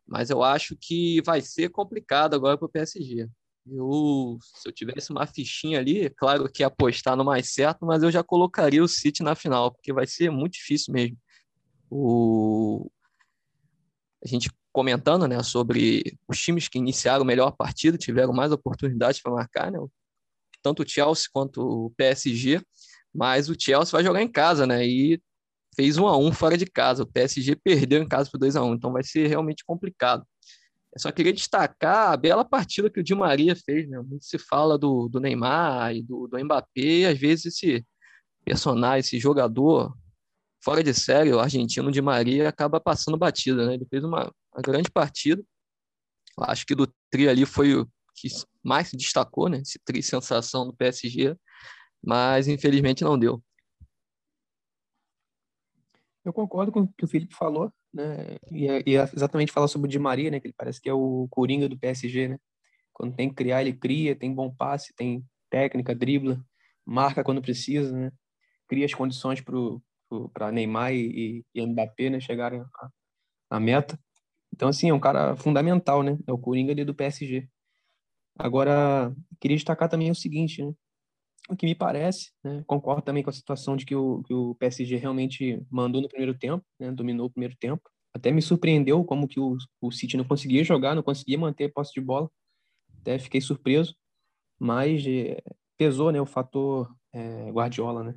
Mas 0.07 0.31
eu 0.31 0.43
acho 0.43 0.77
que 0.81 1.21
vai 1.23 1.41
ser 1.41 1.71
complicado 1.71 2.35
agora 2.35 2.57
para 2.57 2.67
o 2.67 2.71
PSG. 2.71 3.29
Eu, 3.67 4.39
se 4.41 4.69
eu 4.69 4.73
tivesse 4.73 5.11
uma 5.11 5.27
fichinha 5.27 5.79
ali, 5.79 6.11
claro 6.11 6.51
que 6.51 6.63
apostar 6.63 7.17
no 7.17 7.25
mais 7.25 7.53
certo, 7.53 7.87
mas 7.87 8.03
eu 8.03 8.11
já 8.11 8.23
colocaria 8.23 8.85
o 8.85 8.89
City 8.89 9.23
na 9.23 9.35
final, 9.35 9.73
porque 9.73 9.93
vai 9.93 10.07
ser 10.07 10.31
muito 10.31 10.53
difícil 10.55 10.93
mesmo. 10.93 11.17
O... 11.91 12.91
A 14.23 14.29
gente 14.29 14.51
comentando 14.71 15.27
né, 15.27 15.43
sobre 15.43 16.19
os 16.29 16.39
times 16.39 16.69
que 16.69 16.79
iniciaram 16.79 17.25
melhor 17.25 17.49
a 17.49 17.53
partida, 17.53 17.97
tiveram 17.97 18.33
mais 18.33 18.53
oportunidades 18.53 19.23
para 19.23 19.33
marcar, 19.33 19.71
né? 19.71 19.79
Tanto 20.65 20.83
o 20.83 20.89
Chelsea 20.89 21.27
quanto 21.31 21.61
o 21.61 21.91
PSG, 21.91 22.61
mas 23.15 23.51
o 23.51 23.55
Chelsea 23.57 23.93
vai 23.93 24.03
jogar 24.03 24.23
em 24.23 24.29
casa, 24.29 24.67
né? 24.67 24.85
E 24.85 25.21
fez 25.77 25.99
1 25.99 26.07
a 26.09 26.17
1 26.17 26.33
fora 26.33 26.57
de 26.57 26.65
casa. 26.65 27.03
O 27.03 27.07
PSG 27.07 27.55
perdeu 27.57 28.03
em 28.03 28.09
casa 28.09 28.31
por 28.31 28.39
2 28.39 28.57
a 28.57 28.63
1 28.65 28.75
então 28.75 28.93
vai 28.93 29.05
ser 29.05 29.29
realmente 29.29 29.63
complicado. 29.65 30.25
Eu 30.95 31.01
só 31.01 31.13
queria 31.13 31.33
destacar 31.33 32.13
a 32.13 32.17
bela 32.17 32.45
partida 32.45 32.89
que 32.89 33.01
o 33.01 33.03
Di 33.03 33.15
Maria 33.15 33.55
fez. 33.55 33.89
Né? 33.89 33.99
Muito 34.01 34.25
se 34.25 34.39
fala 34.39 34.79
do, 34.79 35.09
do 35.09 35.21
Neymar 35.21 35.95
e 35.95 36.03
do, 36.03 36.27
do 36.27 36.43
Mbappé, 36.43 36.81
e 36.81 37.07
às 37.07 37.19
vezes 37.19 37.47
esse 37.47 37.85
personagem, 38.45 39.01
esse 39.01 39.19
jogador 39.19 39.95
fora 40.65 40.83
de 40.83 40.95
série, 40.95 41.33
o 41.33 41.41
argentino 41.41 41.91
Di 41.91 42.01
Maria, 42.01 42.49
acaba 42.49 42.81
passando 42.81 43.19
batida. 43.19 43.67
Né? 43.67 43.75
Ele 43.75 43.87
fez 43.91 44.03
uma, 44.03 44.33
uma 44.55 44.63
grande 44.63 44.91
partida. 44.91 45.43
Eu 46.39 46.45
acho 46.45 46.65
que 46.65 46.75
do 46.75 46.89
tri 47.11 47.29
ali 47.29 47.45
foi 47.45 47.75
o 47.75 47.87
que 48.17 48.29
mais 48.65 48.89
se 48.89 48.97
destacou, 48.97 49.49
né? 49.49 49.59
esse 49.59 49.79
tri 49.85 50.03
sensação 50.03 50.67
do 50.67 50.75
PSG, 50.75 51.37
mas 52.03 52.49
infelizmente 52.49 53.05
não 53.05 53.19
deu. 53.19 53.43
Eu 56.25 56.33
concordo 56.33 56.73
com 56.73 56.81
o 56.81 56.89
que 56.89 57.05
o 57.05 57.09
Felipe 57.09 57.35
falou, 57.35 57.71
né? 57.93 58.39
E, 58.51 58.67
é, 58.67 58.83
e 58.87 58.97
é 58.97 59.03
exatamente 59.15 59.53
falar 59.53 59.69
sobre 59.69 59.87
o 59.87 59.91
Di 59.91 59.99
Maria, 59.99 60.31
né? 60.31 60.41
Que 60.41 60.47
ele 60.47 60.55
parece 60.57 60.81
que 60.81 60.89
é 60.89 60.93
o 60.95 61.29
coringa 61.31 61.69
do 61.69 61.79
PSG, 61.79 62.29
né? 62.29 62.39
Quando 62.95 63.15
tem 63.15 63.29
que 63.29 63.35
criar, 63.35 63.61
ele 63.61 63.75
cria, 63.75 64.17
tem 64.17 64.33
bom 64.35 64.55
passe, 64.55 64.95
tem 64.95 65.23
técnica, 65.51 65.95
dribla, 65.95 66.43
marca 66.87 67.23
quando 67.23 67.43
precisa, 67.43 67.93
né? 67.93 68.11
Cria 68.67 68.87
as 68.87 68.95
condições 68.95 69.43
para 70.33 70.51
Neymar 70.51 70.95
e, 70.95 71.45
e, 71.55 71.67
Mbappé, 71.67 72.09
né? 72.09 72.21
Chegarem 72.21 72.61
à, 72.61 72.89
à 73.51 73.61
meta. 73.61 73.99
Então, 74.53 74.69
assim, 74.69 74.89
é 74.89 74.95
um 74.95 75.01
cara 75.01 75.37
fundamental, 75.37 76.03
né? 76.03 76.17
É 76.27 76.33
o 76.33 76.39
coringa 76.39 76.73
ali 76.73 76.85
do 76.85 76.95
PSG. 76.95 77.49
Agora, 78.39 79.15
queria 79.41 79.57
destacar 79.57 79.89
também 79.89 80.11
o 80.11 80.15
seguinte, 80.15 80.63
né? 80.65 80.73
o 81.49 81.57
que 81.57 81.67
me 81.67 81.75
parece, 81.75 82.31
né, 82.43 82.65
concordo 82.67 83.03
também 83.03 83.23
com 83.23 83.31
a 83.31 83.33
situação 83.33 83.77
de 83.77 83.85
que 83.85 83.95
o, 83.95 84.23
que 84.23 84.33
o 84.33 84.55
PSG 84.55 84.97
realmente 84.97 85.63
mandou 85.71 86.01
no 86.01 86.09
primeiro 86.09 86.37
tempo, 86.37 86.65
né, 86.79 86.91
dominou 86.91 87.27
o 87.27 87.31
primeiro 87.31 87.55
tempo. 87.57 87.83
Até 88.15 88.31
me 88.31 88.41
surpreendeu 88.41 89.05
como 89.05 89.29
que 89.29 89.41
o, 89.41 89.57
o 89.81 89.91
City 89.91 90.17
não 90.17 90.25
conseguia 90.25 90.65
jogar, 90.65 90.95
não 90.95 91.03
conseguia 91.03 91.39
manter 91.39 91.73
posse 91.73 91.93
de 91.93 92.01
bola. 92.01 92.31
Até 93.01 93.19
fiquei 93.19 93.41
surpreso, 93.41 93.95
mas 94.59 95.05
é, 95.07 95.43
pesou 95.77 96.13
né, 96.13 96.21
o 96.21 96.27
fator 96.27 96.95
é, 97.13 97.51
Guardiola. 97.51 98.05
Né? 98.05 98.15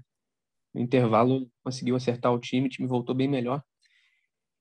No 0.74 0.81
intervalo 0.81 1.50
conseguiu 1.63 1.95
acertar 1.95 2.33
o 2.33 2.39
time, 2.39 2.67
o 2.67 2.69
time 2.69 2.88
voltou 2.88 3.15
bem 3.15 3.27
melhor. 3.27 3.63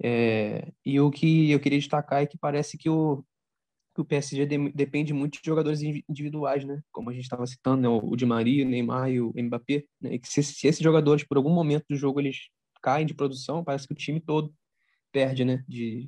É, 0.02 0.72
e 0.84 1.00
o 1.00 1.10
que 1.10 1.50
eu 1.50 1.60
queria 1.60 1.78
destacar 1.78 2.22
é 2.22 2.26
que 2.26 2.38
parece 2.38 2.76
que 2.78 2.88
o, 2.88 3.24
que 3.96 4.02
o 4.02 4.04
PSG 4.04 4.44
de, 4.44 4.70
depende 4.72 5.14
muito 5.14 5.40
de 5.40 5.46
jogadores 5.46 5.80
individuais, 5.82 6.64
né? 6.64 6.82
Como 6.92 7.08
a 7.08 7.14
gente 7.14 7.24
estava 7.24 7.46
citando, 7.46 7.80
né? 7.80 7.88
o 7.88 8.14
Di 8.14 8.26
Maria, 8.26 8.64
o 8.64 8.68
Neymar 8.68 9.10
e 9.10 9.20
o 9.22 9.32
Mbappé, 9.34 9.84
né? 10.00 10.14
E 10.14 10.18
que 10.18 10.28
se, 10.28 10.42
se, 10.42 10.66
esses 10.66 10.82
jogadores, 10.82 11.24
por 11.24 11.38
algum 11.38 11.50
momento 11.50 11.86
do 11.88 11.96
jogo, 11.96 12.20
eles 12.20 12.48
caem 12.82 13.06
de 13.06 13.14
produção, 13.14 13.64
parece 13.64 13.86
que 13.86 13.94
o 13.94 13.96
time 13.96 14.20
todo 14.20 14.54
perde, 15.10 15.46
né? 15.46 15.64
De, 15.66 16.06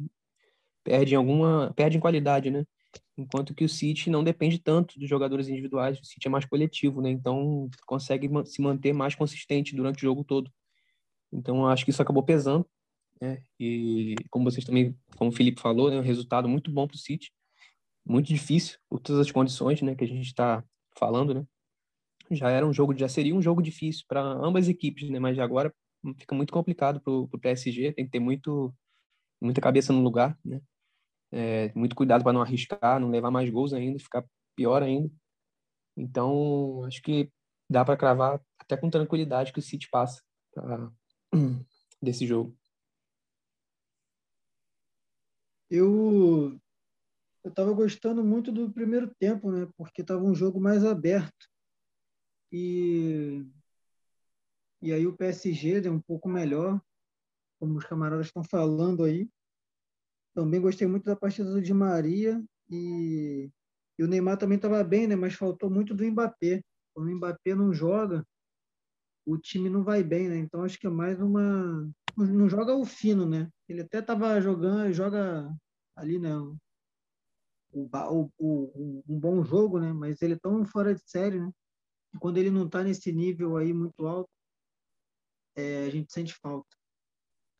perde 0.84 1.14
em 1.14 1.16
alguma, 1.16 1.72
perde 1.74 1.96
em 1.96 2.00
qualidade, 2.00 2.50
né? 2.50 2.64
Enquanto 3.16 3.54
que 3.54 3.64
o 3.64 3.68
City 3.68 4.10
não 4.10 4.22
depende 4.22 4.58
tanto 4.58 4.98
dos 4.98 5.08
jogadores 5.08 5.48
individuais, 5.48 5.98
o 5.98 6.04
City 6.04 6.28
é 6.28 6.30
mais 6.30 6.44
coletivo, 6.44 7.00
né? 7.00 7.10
Então 7.10 7.70
consegue 7.86 8.28
se 8.44 8.60
manter 8.60 8.92
mais 8.92 9.14
consistente 9.14 9.74
durante 9.74 9.98
o 9.98 10.00
jogo 10.08 10.24
todo. 10.24 10.52
Então 11.32 11.66
acho 11.66 11.84
que 11.86 11.90
isso 11.90 12.02
acabou 12.02 12.22
pesando, 12.22 12.66
né? 13.20 13.42
E 13.58 14.14
como 14.30 14.44
vocês 14.44 14.64
também, 14.64 14.94
como 15.16 15.30
o 15.30 15.34
Felipe 15.34 15.60
falou, 15.60 15.90
né? 15.90 15.96
Um 15.98 16.02
resultado 16.02 16.48
muito 16.48 16.70
bom 16.70 16.86
para 16.86 16.94
o 16.94 16.98
City 16.98 17.32
muito 18.08 18.26
difícil 18.28 18.78
por 18.88 19.00
todas 19.00 19.20
as 19.20 19.30
condições, 19.30 19.82
né, 19.82 19.94
que 19.94 20.04
a 20.04 20.08
gente 20.08 20.26
está 20.26 20.64
falando, 20.98 21.34
né? 21.34 21.46
Já 22.30 22.50
era 22.50 22.66
um 22.66 22.72
jogo, 22.72 22.96
já 22.96 23.08
seria 23.08 23.34
um 23.34 23.42
jogo 23.42 23.62
difícil 23.62 24.04
para 24.08 24.20
ambas 24.20 24.64
as 24.64 24.70
equipes, 24.70 25.08
né? 25.10 25.18
Mas 25.18 25.38
agora 25.38 25.74
fica 26.18 26.34
muito 26.34 26.52
complicado 26.52 27.00
para 27.00 27.12
o 27.12 27.38
PSG, 27.40 27.92
tem 27.92 28.04
que 28.04 28.10
ter 28.10 28.20
muito 28.20 28.74
muita 29.40 29.60
cabeça 29.60 29.92
no 29.92 30.02
lugar, 30.02 30.38
né? 30.44 30.60
É, 31.32 31.72
muito 31.74 31.94
cuidado 31.94 32.22
para 32.24 32.32
não 32.32 32.42
arriscar, 32.42 33.00
não 33.00 33.10
levar 33.10 33.30
mais 33.30 33.50
gols 33.50 33.72
ainda, 33.72 33.98
ficar 33.98 34.24
pior 34.56 34.82
ainda. 34.82 35.10
Então, 35.96 36.84
acho 36.84 37.02
que 37.02 37.30
dá 37.70 37.84
para 37.84 37.96
cravar 37.96 38.40
até 38.58 38.76
com 38.76 38.90
tranquilidade 38.90 39.52
que 39.52 39.58
o 39.58 39.62
City 39.62 39.88
passa 39.90 40.22
pra, 40.52 40.90
desse 42.02 42.26
jogo. 42.26 42.56
Eu 45.70 46.58
eu 47.48 47.50
estava 47.50 47.72
gostando 47.72 48.22
muito 48.22 48.52
do 48.52 48.70
primeiro 48.70 49.10
tempo, 49.18 49.50
né? 49.50 49.66
Porque 49.76 50.02
estava 50.02 50.22
um 50.22 50.34
jogo 50.34 50.60
mais 50.60 50.84
aberto. 50.84 51.48
E, 52.52 53.44
e 54.82 54.92
aí 54.92 55.06
o 55.06 55.16
PSG 55.16 55.86
é 55.86 55.90
um 55.90 56.00
pouco 56.00 56.28
melhor, 56.28 56.80
como 57.58 57.76
os 57.78 57.84
camaradas 57.84 58.26
estão 58.26 58.44
falando 58.44 59.02
aí. 59.02 59.28
Também 60.34 60.60
gostei 60.60 60.86
muito 60.86 61.04
da 61.04 61.16
partida 61.16 61.50
do 61.50 61.60
Di 61.60 61.72
Maria 61.72 62.42
e, 62.70 63.50
e 63.98 64.04
o 64.04 64.06
Neymar 64.06 64.36
também 64.36 64.56
estava 64.56 64.84
bem, 64.84 65.06
né? 65.06 65.16
Mas 65.16 65.34
faltou 65.34 65.70
muito 65.70 65.94
do 65.94 66.04
Mbappé. 66.04 66.62
Quando 66.94 67.08
o 67.08 67.16
Mbappé 67.16 67.54
não 67.54 67.72
joga, 67.72 68.24
o 69.26 69.38
time 69.38 69.70
não 69.70 69.82
vai 69.82 70.04
bem, 70.04 70.28
né? 70.28 70.36
Então 70.36 70.62
acho 70.62 70.78
que 70.78 70.86
é 70.86 70.90
mais 70.90 71.18
uma 71.18 71.90
não 72.16 72.48
joga 72.48 72.74
o 72.74 72.84
fino, 72.84 73.24
né? 73.26 73.48
Ele 73.68 73.82
até 73.82 74.00
estava 74.00 74.40
jogando, 74.40 74.92
joga 74.92 75.50
ali, 75.96 76.18
né? 76.18 76.30
O, 78.10 78.30
o, 78.38 79.04
um 79.08 79.18
bom 79.18 79.44
jogo, 79.44 79.78
né? 79.78 79.92
Mas 79.92 80.20
ele 80.22 80.34
é 80.34 80.38
tão 80.38 80.64
fora 80.64 80.94
de 80.94 81.02
série, 81.04 81.40
né? 81.40 81.50
E 82.14 82.18
quando 82.18 82.38
ele 82.38 82.50
não 82.50 82.66
está 82.66 82.82
nesse 82.82 83.12
nível 83.12 83.56
aí 83.56 83.72
muito 83.72 84.06
alto, 84.06 84.30
é, 85.56 85.86
a 85.86 85.90
gente 85.90 86.12
sente 86.12 86.34
falta. 86.34 86.68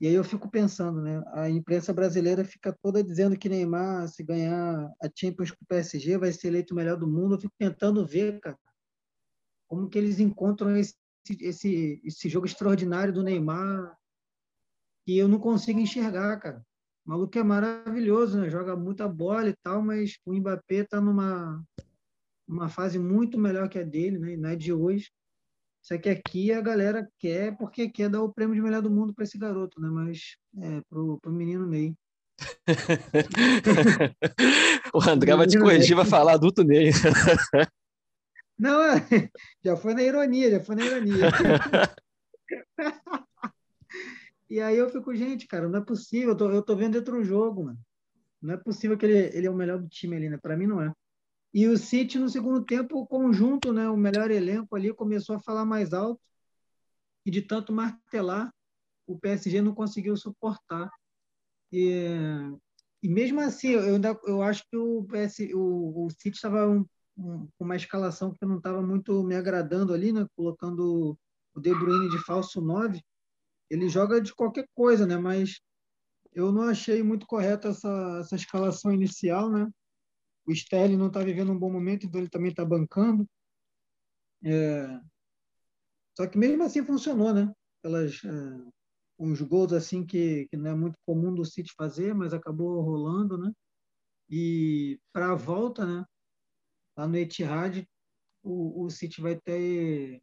E 0.01 0.07
aí 0.07 0.15
eu 0.15 0.23
fico 0.23 0.49
pensando, 0.49 1.03
né? 1.03 1.23
A 1.33 1.51
imprensa 1.51 1.93
brasileira 1.93 2.45
fica 2.45 2.73
toda 2.83 3.03
dizendo 3.03 3.37
que 3.37 3.49
Neymar, 3.49 4.09
se 4.09 4.23
ganhar 4.23 4.93
a 5.03 5.09
Champions 5.15 5.51
com 5.51 5.65
o 5.65 5.67
PSG, 5.67 6.17
vai 6.17 6.33
ser 6.33 6.49
eleito 6.49 6.73
o 6.73 6.77
melhor 6.77 6.97
do 6.97 7.07
mundo. 7.07 7.35
Eu 7.35 7.41
fico 7.41 7.55
tentando 7.59 8.07
ver, 8.07 8.39
cara, 8.41 8.59
como 9.69 9.89
que 9.89 9.99
eles 9.99 10.21
encontram 10.21 10.77
esse, 10.77 10.95
esse, 11.41 12.01
esse 12.05 12.29
jogo 12.29 12.47
extraordinário 12.47 13.13
do 13.13 13.25
Neymar 13.25 13.97
que 15.05 15.19
eu 15.19 15.27
não 15.27 15.41
consigo 15.41 15.81
enxergar, 15.81 16.39
cara. 16.39 16.65
O 17.09 17.11
maluco 17.11 17.39
é 17.39 17.43
maravilhoso, 17.43 18.39
né? 18.39 18.51
Joga 18.51 18.77
muita 18.77 19.09
bola 19.09 19.49
e 19.49 19.55
tal, 19.63 19.81
mas 19.81 20.19
o 20.27 20.35
Mbappé 20.35 20.83
está 20.83 21.01
numa 21.01 21.65
uma 22.47 22.69
fase 22.69 22.99
muito 22.99 23.39
melhor 23.39 23.67
que 23.71 23.79
a 23.79 23.83
dele, 23.83 24.19
né? 24.19 24.37
Não 24.37 24.51
é 24.51 24.57
de 24.57 24.75
hoje. 24.75 25.11
Só 25.83 25.97
que 25.97 26.11
aqui 26.11 26.53
a 26.53 26.61
galera 26.61 27.09
quer 27.19 27.57
porque 27.57 27.89
quer 27.89 28.11
dar 28.11 28.23
o 28.23 28.31
prêmio 28.31 28.55
de 28.55 28.61
melhor 28.61 28.83
do 28.83 28.91
mundo 28.91 29.15
para 29.15 29.25
esse 29.25 29.39
garoto, 29.39 29.81
né? 29.81 29.89
Mas 29.89 30.37
é, 30.59 30.83
pro, 30.91 31.19
pro 31.23 31.33
menino 31.33 31.67
Ney. 31.67 31.95
o 34.93 35.01
André 35.01 35.35
vai 35.35 35.47
te 35.47 35.59
corrigir, 35.59 35.97
vai 35.97 36.05
falar 36.05 36.35
adulto 36.35 36.63
Ney. 36.63 36.91
Não, 38.59 38.83
já 39.65 39.79
foi 39.79 39.95
na 39.95 40.03
ironia, 40.03 40.51
já 40.51 40.61
foi 40.61 40.77
na 40.77 40.85
ironia. 40.85 41.31
E 44.51 44.61
aí 44.61 44.79
eu 44.79 44.89
fico, 44.89 45.15
gente, 45.15 45.47
cara, 45.47 45.69
não 45.69 45.79
é 45.79 45.85
possível. 45.85 46.31
Eu 46.31 46.37
tô, 46.37 46.51
eu 46.51 46.63
tô 46.63 46.75
vendo 46.75 46.97
outro 46.97 47.23
jogo, 47.23 47.65
mano. 47.65 47.79
Não 48.41 48.55
é 48.55 48.57
possível 48.57 48.97
que 48.97 49.05
ele, 49.05 49.37
ele 49.37 49.47
é 49.47 49.51
o 49.51 49.55
melhor 49.55 49.79
do 49.79 49.89
time 49.89 50.17
ali, 50.17 50.29
né? 50.29 50.39
Para 50.39 50.57
mim 50.57 50.67
não 50.67 50.81
é. 50.81 50.93
E 51.53 51.67
o 51.67 51.77
City 51.77 52.19
no 52.19 52.29
segundo 52.29 52.65
tempo, 52.65 52.99
o 52.99 53.07
conjunto, 53.07 53.73
né? 53.73 53.89
O 53.89 53.97
melhor 53.97 54.31
elenco 54.31 54.75
ali 54.75 54.93
começou 54.95 55.37
a 55.37 55.41
falar 55.41 55.65
mais 55.65 55.93
alto. 55.93 56.21
E 57.27 57.31
de 57.31 57.43
tanto 57.43 57.73
martelar, 57.73 58.53
o 59.07 59.19
PSG 59.19 59.61
não 59.61 59.75
conseguiu 59.75 60.17
suportar. 60.17 60.91
E, 61.71 62.07
e 63.03 63.09
mesmo 63.09 63.41
assim, 63.41 63.69
eu, 63.69 63.95
ainda, 63.95 64.19
eu 64.25 64.43
acho 64.43 64.65
que 64.71 64.77
o, 64.77 65.05
PS, 65.05 65.41
o, 65.53 66.07
o 66.07 66.11
City 66.11 66.37
estava 66.37 66.67
um, 66.67 66.87
um, 67.19 67.47
com 67.59 67.65
uma 67.65 67.77
escalação 67.77 68.33
que 68.33 68.47
não 68.47 68.57
estava 68.59 68.81
muito 68.81 69.23
me 69.25 69.35
agradando 69.35 69.93
ali, 69.93 70.13
né? 70.13 70.27
Colocando 70.35 71.19
o 71.55 71.61
De 71.61 71.75
Bruyne 71.75 72.09
de 72.09 72.19
falso 72.25 72.63
9 72.63 73.03
ele 73.71 73.89
joga 73.89 74.21
de 74.21 74.35
qualquer 74.35 74.67
coisa, 74.75 75.07
né? 75.07 75.17
Mas 75.17 75.61
eu 76.33 76.53
não 76.53 76.63
achei 76.63 77.03
muito 77.03 77.27
correta 77.27 77.69
essa, 77.69 78.19
essa 78.21 78.37
escalação 78.37 78.93
inicial, 78.93 79.51
né? 79.51 79.69
O 80.47 80.53
Sterling 80.53 80.97
não 80.97 81.09
está 81.09 81.21
vivendo 81.21 81.53
um 81.53 81.59
bom 81.59 81.71
momento, 81.71 82.07
então 82.07 82.21
ele 82.21 82.31
também 82.31 82.51
está 82.51 82.65
bancando. 82.65 83.29
É... 84.45 85.01
Só 86.17 86.27
que 86.27 86.39
mesmo 86.39 86.63
assim 86.63 86.85
funcionou, 86.85 87.35
né? 87.35 87.53
Pelas, 87.83 88.23
é... 88.25 88.31
uns 89.19 89.41
gols 89.43 89.73
assim 89.73 90.05
que, 90.07 90.47
que 90.49 90.57
não 90.57 90.71
é 90.71 90.75
muito 90.75 90.97
comum 91.05 91.35
do 91.35 91.45
City 91.45 91.73
fazer, 91.77 92.15
mas 92.15 92.33
acabou 92.33 92.81
rolando, 92.81 93.37
né? 93.37 93.53
E 94.31 94.99
para 95.13 95.33
a 95.33 95.35
volta, 95.35 95.85
né? 95.87 96.05
Lá 96.97 97.07
no 97.07 97.17
Etihad, 97.17 97.87
o, 98.43 98.85
o 98.85 98.91
City 98.91 99.21
vai 99.21 99.39
ter 99.39 100.23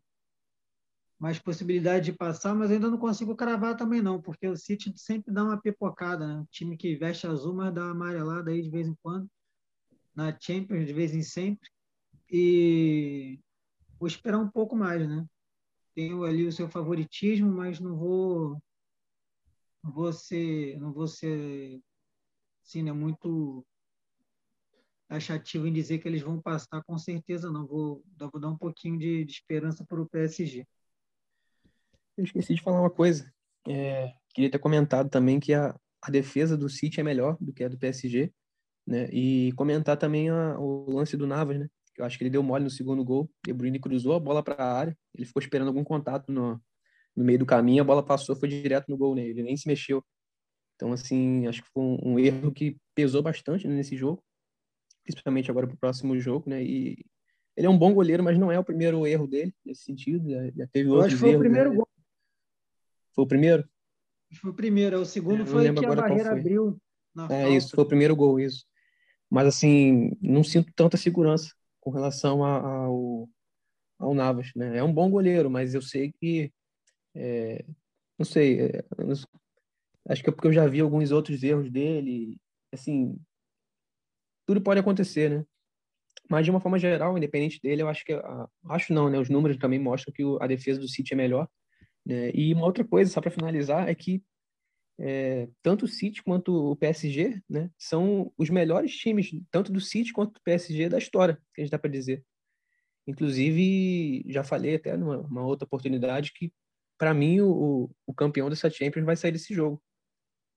mais 1.25 1.39
possibilidade 1.39 2.05
de 2.05 2.13
passar, 2.15 2.53
mas 2.53 2.69
ainda 2.69 2.87
não 2.87 2.99
consigo 2.99 3.35
cravar 3.35 3.75
também 3.75 3.99
não, 3.99 4.21
porque 4.21 4.47
o 4.47 4.55
City 4.55 4.93
sempre 4.95 5.33
dá 5.33 5.43
uma 5.43 5.59
pipocada, 5.59 6.27
né? 6.27 6.45
time 6.51 6.77
que 6.77 6.95
veste 6.95 7.25
azul, 7.25 7.55
mas 7.55 7.73
dá 7.73 7.81
uma 7.85 7.91
amarelada 7.93 8.51
aí 8.51 8.61
de 8.61 8.69
vez 8.69 8.87
em 8.87 8.93
quando, 9.01 9.27
na 10.15 10.37
Champions 10.39 10.85
de 10.85 10.93
vez 10.93 11.15
em 11.15 11.23
sempre, 11.23 11.67
e 12.29 13.39
vou 13.99 14.07
esperar 14.07 14.37
um 14.37 14.47
pouco 14.47 14.75
mais, 14.75 15.09
né? 15.09 15.25
Tenho 15.95 16.23
ali 16.23 16.45
o 16.45 16.51
seu 16.51 16.69
favoritismo, 16.69 17.51
mas 17.51 17.79
não 17.79 17.95
vou 17.97 18.61
não 19.83 19.91
vou 19.91 20.13
ser, 20.13 20.79
não 20.79 20.93
vou 20.93 21.07
ser 21.07 21.81
assim, 22.63 22.83
né, 22.83 22.91
muito 22.91 23.65
taxativo 25.07 25.65
em 25.65 25.73
dizer 25.73 25.97
que 25.97 26.07
eles 26.07 26.21
vão 26.21 26.39
passar, 26.39 26.83
com 26.83 26.99
certeza 26.99 27.51
não. 27.51 27.65
Vou, 27.65 28.03
vou 28.31 28.39
dar 28.39 28.49
um 28.49 28.57
pouquinho 28.57 28.99
de, 28.99 29.25
de 29.25 29.31
esperança 29.31 29.83
para 29.83 29.99
o 29.99 30.07
PSG. 30.07 30.67
Eu 32.17 32.23
esqueci 32.23 32.55
de 32.55 32.61
falar 32.61 32.81
uma 32.81 32.89
coisa. 32.89 33.31
É, 33.67 34.13
queria 34.33 34.49
ter 34.49 34.59
comentado 34.59 35.09
também 35.09 35.39
que 35.39 35.53
a, 35.53 35.75
a 36.01 36.11
defesa 36.11 36.57
do 36.57 36.69
City 36.69 36.99
é 36.99 37.03
melhor 37.03 37.37
do 37.39 37.53
que 37.53 37.63
a 37.63 37.67
do 37.67 37.77
PSG, 37.77 38.31
né? 38.87 39.09
E 39.11 39.51
comentar 39.53 39.97
também 39.97 40.29
a, 40.29 40.57
o 40.59 40.91
lance 40.91 41.17
do 41.17 41.27
Navas, 41.27 41.59
né? 41.59 41.67
Eu 41.97 42.05
acho 42.05 42.17
que 42.17 42.23
ele 42.23 42.31
deu 42.31 42.43
mole 42.43 42.63
no 42.63 42.69
segundo 42.69 43.03
gol. 43.03 43.29
De 43.45 43.53
Bruyne 43.53 43.79
cruzou 43.79 44.13
a 44.13 44.19
bola 44.19 44.43
para 44.43 44.63
a 44.63 44.77
área. 44.77 44.97
Ele 45.13 45.25
ficou 45.25 45.41
esperando 45.41 45.67
algum 45.69 45.83
contato 45.83 46.31
no, 46.31 46.61
no 47.15 47.23
meio 47.23 47.39
do 47.39 47.45
caminho. 47.45 47.81
A 47.81 47.85
bola 47.85 48.03
passou, 48.03 48.35
foi 48.35 48.49
direto 48.49 48.89
no 48.89 48.97
gol, 48.97 49.15
né? 49.15 49.25
Ele 49.25 49.43
nem 49.43 49.55
se 49.55 49.67
mexeu. 49.67 50.03
Então, 50.75 50.91
assim, 50.91 51.47
acho 51.47 51.63
que 51.63 51.69
foi 51.69 51.81
um, 51.81 52.13
um 52.13 52.19
erro 52.19 52.51
que 52.51 52.77
pesou 52.93 53.21
bastante 53.21 53.67
né, 53.67 53.75
nesse 53.75 53.95
jogo 53.95 54.21
principalmente 55.05 55.51
agora 55.51 55.67
para 55.67 55.75
o 55.75 55.79
próximo 55.79 56.19
jogo, 56.19 56.49
né? 56.49 56.63
E 56.63 57.05
ele 57.55 57.67
é 57.67 57.69
um 57.69 57.77
bom 57.77 57.93
goleiro, 57.93 58.23
mas 58.23 58.37
não 58.37 58.51
é 58.51 58.59
o 58.59 58.63
primeiro 58.63 59.05
erro 59.07 59.27
dele 59.27 59.53
nesse 59.63 59.83
sentido. 59.83 60.29
Já, 60.29 60.49
já 60.49 60.67
teve 60.67 60.89
Eu 60.89 60.93
outros 60.93 61.13
acho 61.13 61.15
que 61.15 61.29
foi 61.29 61.35
o 61.35 61.39
primeiro 61.39 61.69
né? 61.69 61.75
gol. 61.77 61.87
Foi 63.15 63.23
o 63.23 63.27
primeiro? 63.27 63.67
Foi 64.41 64.51
o 64.51 64.53
primeiro. 64.53 64.99
O 64.99 65.05
segundo 65.05 65.39
não 65.39 65.45
foi 65.45 65.73
que 65.73 65.85
a 65.85 65.95
barreira 65.95 66.31
abriu 66.31 66.77
É 67.17 67.43
falta. 67.43 67.49
isso, 67.49 67.75
foi 67.75 67.83
o 67.83 67.87
primeiro 67.87 68.15
gol, 68.15 68.39
isso. 68.39 68.65
Mas 69.29 69.47
assim, 69.47 70.11
não 70.21 70.43
sinto 70.43 70.71
tanta 70.75 70.97
segurança 70.97 71.53
com 71.81 71.89
relação 71.91 72.43
a- 72.43 72.59
ao, 72.85 73.29
ao 73.99 74.13
Navas, 74.13 74.51
né? 74.55 74.77
É 74.77 74.83
um 74.83 74.93
bom 74.93 75.09
goleiro, 75.09 75.49
mas 75.49 75.73
eu 75.75 75.81
sei 75.81 76.13
que 76.21 76.51
é, 77.15 77.65
não 78.19 78.25
sei, 78.25 78.61
é, 78.61 78.83
acho 80.09 80.23
que 80.23 80.29
é 80.29 80.33
porque 80.33 80.47
eu 80.47 80.53
já 80.53 80.67
vi 80.67 80.79
alguns 80.81 81.11
outros 81.11 81.43
erros 81.43 81.69
dele, 81.71 82.37
assim, 82.71 83.17
tudo 84.45 84.61
pode 84.61 84.79
acontecer, 84.79 85.29
né? 85.29 85.45
Mas 86.29 86.45
de 86.45 86.51
uma 86.51 86.61
forma 86.61 86.79
geral, 86.79 87.17
independente 87.17 87.59
dele, 87.61 87.81
eu 87.83 87.89
acho 87.89 88.05
que 88.05 88.13
a- 88.13 88.47
acho 88.69 88.93
não, 88.93 89.09
né? 89.09 89.19
Os 89.19 89.29
números 89.29 89.57
também 89.57 89.79
mostram 89.79 90.13
que 90.13 90.23
a 90.41 90.47
defesa 90.47 90.79
do 90.79 90.87
City 90.87 91.13
é 91.13 91.17
melhor, 91.17 91.47
né? 92.05 92.31
E 92.33 92.53
uma 92.53 92.65
outra 92.65 92.83
coisa, 92.85 93.11
só 93.11 93.19
para 93.19 93.31
finalizar, 93.31 93.89
é 93.89 93.95
que 93.95 94.23
é, 94.99 95.49
tanto 95.61 95.85
o 95.85 95.87
City 95.87 96.23
quanto 96.23 96.71
o 96.71 96.75
PSG, 96.75 97.41
né, 97.49 97.69
são 97.77 98.31
os 98.37 98.49
melhores 98.49 98.95
times, 98.95 99.31
tanto 99.51 99.71
do 99.71 99.81
City 99.81 100.13
quanto 100.13 100.33
do 100.33 100.41
PSG 100.41 100.87
da 100.87 100.97
história, 100.97 101.41
que 101.53 101.61
a 101.61 101.63
gente 101.63 101.71
dá 101.71 101.79
para 101.79 101.89
dizer. 101.89 102.23
Inclusive, 103.07 104.23
já 104.27 104.43
falei 104.43 104.75
até 104.75 104.95
numa 104.95 105.19
uma 105.19 105.45
outra 105.45 105.65
oportunidade 105.65 106.31
que, 106.33 106.51
para 106.97 107.13
mim, 107.13 107.41
o, 107.41 107.89
o 108.05 108.13
campeão 108.13 108.49
dessa 108.49 108.69
Champions 108.69 109.05
vai 109.05 109.15
sair 109.15 109.31
desse 109.31 109.53
jogo. 109.53 109.81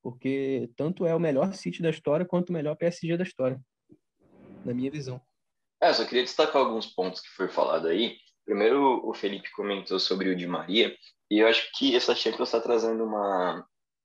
Porque 0.03 0.71
tanto 0.77 1.05
é 1.05 1.15
o 1.15 1.21
melhor 1.21 1.53
City 1.53 1.83
da 1.83 1.91
história 1.91 2.25
quanto 2.25 2.51
o 2.51 2.53
melhor 2.53 2.77
PSG 2.77 3.17
da 3.17 3.25
história, 3.25 3.61
na 4.65 4.73
minha 4.73 4.91
visão. 4.91 5.21
É, 5.81 5.93
só 5.93 6.05
queria 6.05 6.23
destacar 6.23 6.63
alguns 6.63 6.87
pontos 6.87 7.21
que 7.21 7.29
foi 7.31 7.49
falado 7.49 7.89
aí. 7.89 8.17
Primeiro, 8.49 9.07
o 9.07 9.13
Felipe 9.13 9.51
comentou 9.51 9.99
sobre 10.01 10.31
o 10.31 10.35
Di 10.35 10.47
Maria, 10.47 10.97
e 11.31 11.41
eu 11.41 11.47
acho 11.47 11.71
que 11.77 11.95
essa 11.95 12.15
Champions 12.15 12.49
está 12.49 12.59
trazendo 12.59 13.05
uma, 13.05 13.63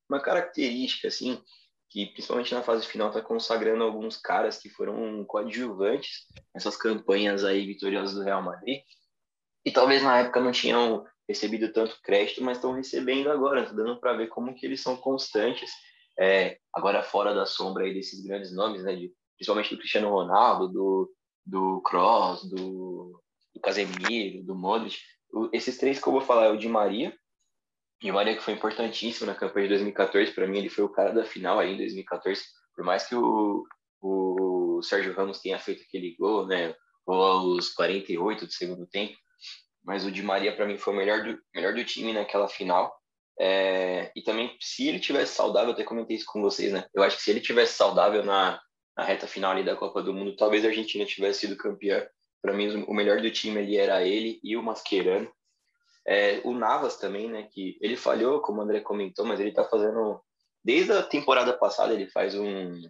uma 0.09 0.19
característica, 0.19 1.07
assim, 1.07 1.41
que 1.89 2.07
principalmente 2.07 2.53
na 2.53 2.61
fase 2.61 2.85
final 2.85 3.07
está 3.07 3.21
consagrando 3.21 3.85
alguns 3.85 4.17
caras 4.17 4.57
que 4.57 4.67
foram 4.67 5.23
coadjuvantes 5.23 6.25
nessas 6.53 6.75
campanhas 6.75 7.45
aí 7.45 7.65
vitoriosas 7.65 8.15
do 8.15 8.21
Real 8.21 8.43
Madrid, 8.43 8.81
e 9.65 9.71
talvez 9.71 10.03
na 10.03 10.19
época 10.19 10.41
não 10.41 10.51
tinham 10.51 11.05
recebido 11.25 11.71
tanto 11.71 12.01
crédito, 12.01 12.43
mas 12.43 12.57
estão 12.57 12.73
recebendo 12.73 13.31
agora, 13.31 13.65
tá 13.65 13.71
dando 13.71 13.97
para 13.97 14.11
ver 14.11 14.27
como 14.27 14.53
que 14.53 14.65
eles 14.65 14.81
são 14.81 14.97
constantes, 14.97 15.71
é, 16.19 16.57
agora 16.75 17.01
fora 17.01 17.33
da 17.33 17.45
sombra 17.45 17.85
aí 17.85 17.93
desses 17.93 18.21
grandes 18.21 18.53
nomes, 18.53 18.83
né, 18.83 18.93
de, 18.93 19.09
principalmente 19.37 19.73
do 19.73 19.77
Cristiano 19.77 20.09
Ronaldo, 20.09 20.67
do, 20.67 21.13
do 21.45 21.81
do, 21.81 22.57
do 22.57 23.22
Casemiro, 23.63 24.43
do 24.43 24.53
Modric. 24.53 24.97
Esses 25.51 25.77
três 25.77 25.99
que 25.99 26.07
eu 26.07 26.13
vou 26.13 26.21
falar 26.21 26.45
é 26.45 26.49
o 26.49 26.57
Di 26.57 26.67
Maria. 26.67 27.15
Di 28.01 28.11
Maria 28.11 28.35
que 28.35 28.43
foi 28.43 28.53
importantíssimo 28.53 29.25
na 29.25 29.33
campanha 29.33 29.67
de 29.67 29.73
2014. 29.75 30.31
Para 30.31 30.45
mim, 30.45 30.59
ele 30.59 30.69
foi 30.69 30.83
o 30.83 30.89
cara 30.89 31.11
da 31.11 31.23
final 31.23 31.59
aí 31.59 31.73
em 31.73 31.77
2014. 31.77 32.43
Por 32.75 32.83
mais 32.83 33.07
que 33.07 33.15
o, 33.15 33.65
o 34.01 34.81
Sérgio 34.83 35.13
Ramos 35.13 35.39
tenha 35.39 35.57
feito 35.57 35.83
aquele 35.87 36.15
gol, 36.17 36.45
né? 36.45 36.75
Aos 37.07 37.69
48 37.69 38.45
do 38.45 38.51
segundo 38.51 38.85
tempo. 38.85 39.17
Mas 39.83 40.05
o 40.05 40.11
Di 40.11 40.21
Maria, 40.21 40.55
para 40.55 40.65
mim, 40.65 40.77
foi 40.77 40.93
o 40.93 40.97
melhor 40.97 41.23
do, 41.23 41.37
melhor 41.55 41.73
do 41.73 41.83
time 41.83 42.13
naquela 42.13 42.47
final. 42.47 42.93
É, 43.39 44.11
e 44.15 44.21
também, 44.21 44.55
se 44.59 44.87
ele 44.87 44.99
tivesse 44.99 45.35
saudável, 45.35 45.69
eu 45.69 45.73
até 45.73 45.83
comentei 45.83 46.17
isso 46.17 46.25
com 46.27 46.41
vocês, 46.41 46.71
né? 46.71 46.85
Eu 46.93 47.01
acho 47.01 47.17
que 47.17 47.23
se 47.23 47.31
ele 47.31 47.41
tivesse 47.41 47.73
saudável 47.73 48.23
na, 48.23 48.61
na 48.95 49.03
reta 49.03 49.27
final 49.27 49.51
ali 49.51 49.63
da 49.63 49.75
Copa 49.75 50.01
do 50.01 50.13
Mundo, 50.13 50.35
talvez 50.35 50.63
a 50.63 50.67
Argentina 50.67 51.05
tivesse 51.05 51.41
sido 51.41 51.57
campeã. 51.57 52.05
Para 52.43 52.53
mim, 52.53 52.83
o 52.89 52.93
melhor 52.93 53.21
do 53.21 53.31
time 53.31 53.57
ali 53.57 53.77
era 53.77 54.05
ele 54.05 54.41
e 54.43 54.57
o 54.57 54.61
Mascherano. 54.61 55.31
É, 56.05 56.41
o 56.43 56.53
Navas 56.53 56.97
também, 56.97 57.29
né? 57.29 57.47
Que 57.49 57.77
ele 57.79 57.95
falhou, 57.95 58.41
como 58.41 58.59
o 58.59 58.61
André 58.61 58.81
comentou, 58.81 59.25
mas 59.25 59.39
ele 59.39 59.53
tá 59.53 59.63
fazendo. 59.63 60.21
Desde 60.61 60.91
a 60.91 61.01
temporada 61.01 61.53
passada, 61.53 61.93
ele 61.93 62.07
faz 62.07 62.35
um, 62.35 62.81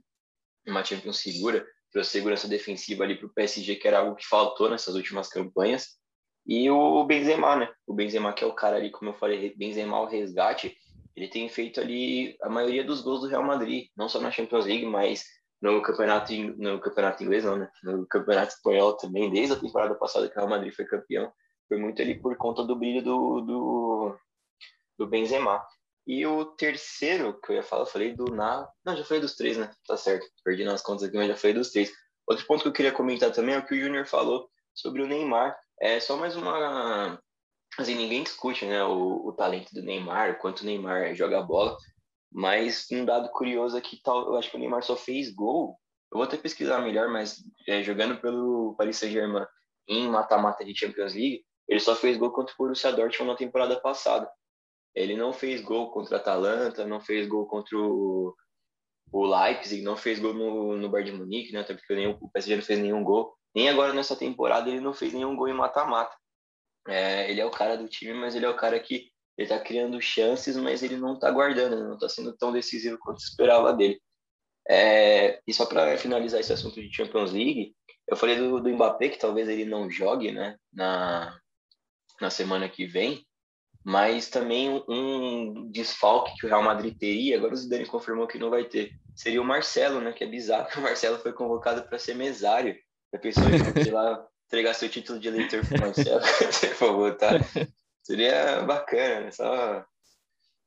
uma 0.66 0.84
Champions 0.84 1.20
segura, 1.20 1.64
trouxe 1.92 2.10
segurança 2.10 2.48
defensiva 2.48 3.04
ali 3.04 3.16
para 3.16 3.28
o 3.28 3.34
PSG, 3.34 3.76
que 3.76 3.88
era 3.88 4.00
algo 4.00 4.16
que 4.16 4.26
faltou 4.26 4.72
nessas 4.72 4.96
últimas 4.96 5.30
campanhas. 5.30 6.00
E 6.48 6.68
o 6.72 7.04
Benzema, 7.04 7.56
né? 7.56 7.72
O 7.86 7.94
Benzema, 7.94 8.34
que 8.34 8.44
é 8.44 8.48
o 8.48 8.56
cara 8.56 8.78
ali, 8.78 8.90
como 8.90 9.12
eu 9.12 9.16
falei, 9.16 9.54
Benzema 9.56 9.98
ao 9.98 10.08
resgate, 10.08 10.76
ele 11.16 11.28
tem 11.28 11.48
feito 11.48 11.80
ali 11.80 12.36
a 12.42 12.50
maioria 12.50 12.84
dos 12.84 13.02
gols 13.02 13.22
do 13.22 13.28
Real 13.28 13.44
Madrid, 13.44 13.90
não 13.96 14.10
só 14.10 14.20
na 14.20 14.32
Champions 14.32 14.66
League, 14.66 14.86
mas 14.88 15.26
no 15.64 15.82
campeonato, 15.82 16.34
no 16.34 16.78
campeonato 16.82 17.24
inglês, 17.24 17.46
não, 17.46 17.56
né? 17.56 17.72
No 17.82 18.06
campeonato 18.06 18.54
espanhol 18.54 18.98
também, 18.98 19.32
desde 19.32 19.54
a 19.54 19.60
temporada 19.60 19.96
passada 19.96 20.28
que 20.28 20.34
o 20.34 20.38
Real 20.38 20.50
Madrid 20.50 20.74
foi 20.76 20.84
campeão, 20.84 21.32
foi 21.70 21.78
muito 21.78 22.02
ali 22.02 22.20
por 22.20 22.36
conta 22.36 22.66
do 22.66 22.76
brilho 22.76 23.02
do, 23.02 23.40
do, 23.40 24.18
do 25.00 25.08
Benzema. 25.08 25.66
E 26.06 26.26
o 26.28 26.44
terceiro 26.44 27.40
que 27.40 27.54
eu 27.54 27.56
ia 27.56 27.64
falar, 27.64 27.84
eu 27.84 27.88
falei 27.88 28.14
do 28.14 28.26
Na. 28.26 28.70
Não, 28.86 28.98
já 28.98 29.06
falei 29.06 29.22
dos 29.22 29.38
três, 29.38 29.56
né? 29.56 29.72
Tá 29.88 29.96
certo. 29.96 30.28
Perdi 30.44 30.66
nas 30.66 30.82
contas 30.82 31.04
aqui, 31.04 31.16
mas 31.16 31.30
já 31.30 31.38
falei 31.38 31.54
dos 31.54 31.72
três. 31.72 31.94
Outro 32.28 32.46
ponto 32.46 32.64
que 32.64 32.68
eu 32.68 32.74
queria 32.74 32.92
comentar 32.92 33.32
também 33.32 33.56
é 33.56 33.60
o 33.60 33.66
que 33.66 33.74
o 33.74 33.80
Júnior 33.80 34.06
falou 34.06 34.50
sobre 34.76 35.02
o 35.02 35.08
Neymar. 35.08 35.58
É 35.80 35.98
só 36.02 36.18
mais 36.18 36.36
uma. 36.36 37.18
Assim, 37.78 37.96
ninguém 37.96 38.24
discute 38.24 38.66
né, 38.66 38.84
o, 38.84 39.28
o 39.28 39.32
talento 39.32 39.74
do 39.74 39.82
Neymar, 39.82 40.32
o 40.32 40.40
quanto 40.40 40.62
o 40.62 40.66
Neymar 40.66 41.16
joga 41.16 41.42
bola. 41.42 41.78
Mas 42.34 42.88
um 42.92 43.06
dado 43.06 43.30
curioso 43.30 43.78
aqui, 43.78 44.02
tal, 44.04 44.28
eu 44.28 44.38
acho 44.38 44.50
que 44.50 44.58
o 44.58 44.60
Neymar 44.60 44.82
só 44.82 44.96
fez 44.96 45.30
gol. 45.34 45.78
Eu 46.12 46.18
vou 46.18 46.24
até 46.24 46.36
pesquisar 46.36 46.82
melhor, 46.82 47.08
mas 47.10 47.44
é, 47.68 47.84
jogando 47.84 48.20
pelo 48.20 48.76
Paris 48.76 48.98
Saint-Germain 48.98 49.46
em 49.88 50.10
mata-mata 50.10 50.66
de 50.66 50.76
Champions 50.76 51.14
League, 51.14 51.44
ele 51.68 51.80
só 51.80 51.96
fez 51.96 52.18
gol 52.18 52.32
contra 52.32 52.54
o 52.54 52.58
Borussia 52.58 52.92
Dortmund 52.92 53.32
na 53.32 53.38
temporada 53.38 53.80
passada. 53.80 54.30
Ele 54.96 55.16
não 55.16 55.32
fez 55.32 55.62
gol 55.62 55.92
contra 55.92 56.18
a 56.18 56.20
Atalanta, 56.20 56.86
não 56.86 57.00
fez 57.00 57.28
gol 57.28 57.46
contra 57.46 57.78
o, 57.78 58.36
o 59.12 59.26
Leipzig, 59.26 59.84
não 59.84 59.96
fez 59.96 60.20
gol 60.20 60.34
no, 60.34 60.78
no 60.78 60.90
Bayern 60.90 61.12
de 61.12 61.18
Munique, 61.18 61.54
né? 61.54 61.62
Até 61.62 61.74
porque 61.74 61.94
nenhum, 61.94 62.18
o 62.20 62.30
PSG 62.30 62.56
não 62.56 62.64
fez 62.64 62.80
nenhum 62.80 63.04
gol. 63.04 63.36
Nem 63.56 63.70
agora 63.70 63.94
nessa 63.94 64.16
temporada 64.16 64.70
ele 64.70 64.80
não 64.80 64.94
fez 64.94 65.14
nenhum 65.14 65.36
gol 65.36 65.48
em 65.48 65.54
mata-mata. 65.54 66.16
É, 66.88 67.30
ele 67.30 67.40
é 67.40 67.46
o 67.46 67.52
cara 67.52 67.78
do 67.78 67.88
time, 67.88 68.14
mas 68.14 68.36
ele 68.36 68.46
é 68.46 68.50
o 68.50 68.56
cara 68.56 68.80
que 68.80 69.13
ele 69.38 69.48
tá 69.48 69.60
criando 69.60 70.02
chances, 70.02 70.56
mas 70.58 70.84
ele 70.84 70.98
não 70.98 71.18
tá 71.18 71.32
guardando, 71.32 71.90
não 71.90 71.98
tá 71.98 72.08
sendo 72.08 72.36
tão 72.38 72.52
decisivo 72.52 72.98
quanto 73.00 73.20
esperava 73.20 73.74
dele. 73.74 74.00
É, 74.68 75.42
e 75.46 75.54
só 75.54 75.66
para 75.66 75.98
finalizar 75.98 76.40
esse 76.40 76.54
assunto 76.54 76.82
de 76.82 76.94
Champions 76.94 77.32
League, 77.32 77.76
eu 78.08 78.16
falei 78.16 78.38
do, 78.38 78.62
do 78.62 78.70
Mbappé 78.70 79.10
que 79.10 79.20
talvez 79.20 79.50
ele 79.50 79.66
não 79.66 79.90
jogue, 79.90 80.32
né, 80.32 80.56
na, 80.72 81.38
na 82.22 82.30
semana 82.30 82.70
que 82.70 82.86
vem, 82.86 83.26
mas 83.84 84.30
também 84.30 84.84
um, 84.88 85.70
desfalque 85.70 86.36
que 86.38 86.46
o 86.46 86.50
Real 86.50 86.64
Madrid 86.64 86.98
teria, 86.98 87.38
agora 87.38 87.54
o 87.54 87.58
Zidane 87.58 87.86
confirmou 87.86 88.28
que 88.28 88.40
não 88.40 88.50
vai 88.50 88.64
ter, 88.64 88.92
seria 89.16 89.42
o 89.42 89.46
Marcelo, 89.46 90.00
né, 90.00 90.14
que 90.14 90.24
é 90.24 90.28
bizarro 90.28 90.70
que 90.70 90.80
o 90.80 90.82
Marcelo 90.82 91.20
foi 91.20 91.34
convocado 91.34 91.84
para 91.84 92.00
ser 92.00 92.16
mesário. 92.16 92.76
A 93.14 93.18
pessoa 93.18 93.46
que 93.50 93.92
lá 93.92 94.26
entregar 94.48 94.74
seu 94.74 94.90
título 94.90 95.20
de 95.20 95.28
eleitor 95.28 95.66
pro 95.68 95.80
Marcelo, 95.80 96.22
se 96.52 96.68
for 96.70 96.94
votar, 96.94 97.40
seria 98.04 98.62
bacana, 98.62 99.22
né? 99.22 99.32
Só 99.32 99.86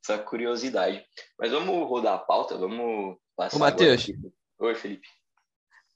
essa 0.06 0.22
curiosidade. 0.22 1.04
Mas 1.38 1.50
vamos 1.50 1.88
rodar 1.88 2.14
a 2.14 2.18
pauta, 2.18 2.56
vamos 2.56 3.16
passar 3.36 3.56
Ô, 3.56 3.60
Matheus. 3.60 4.06
Oi, 4.58 4.74
Felipe. 4.74 5.06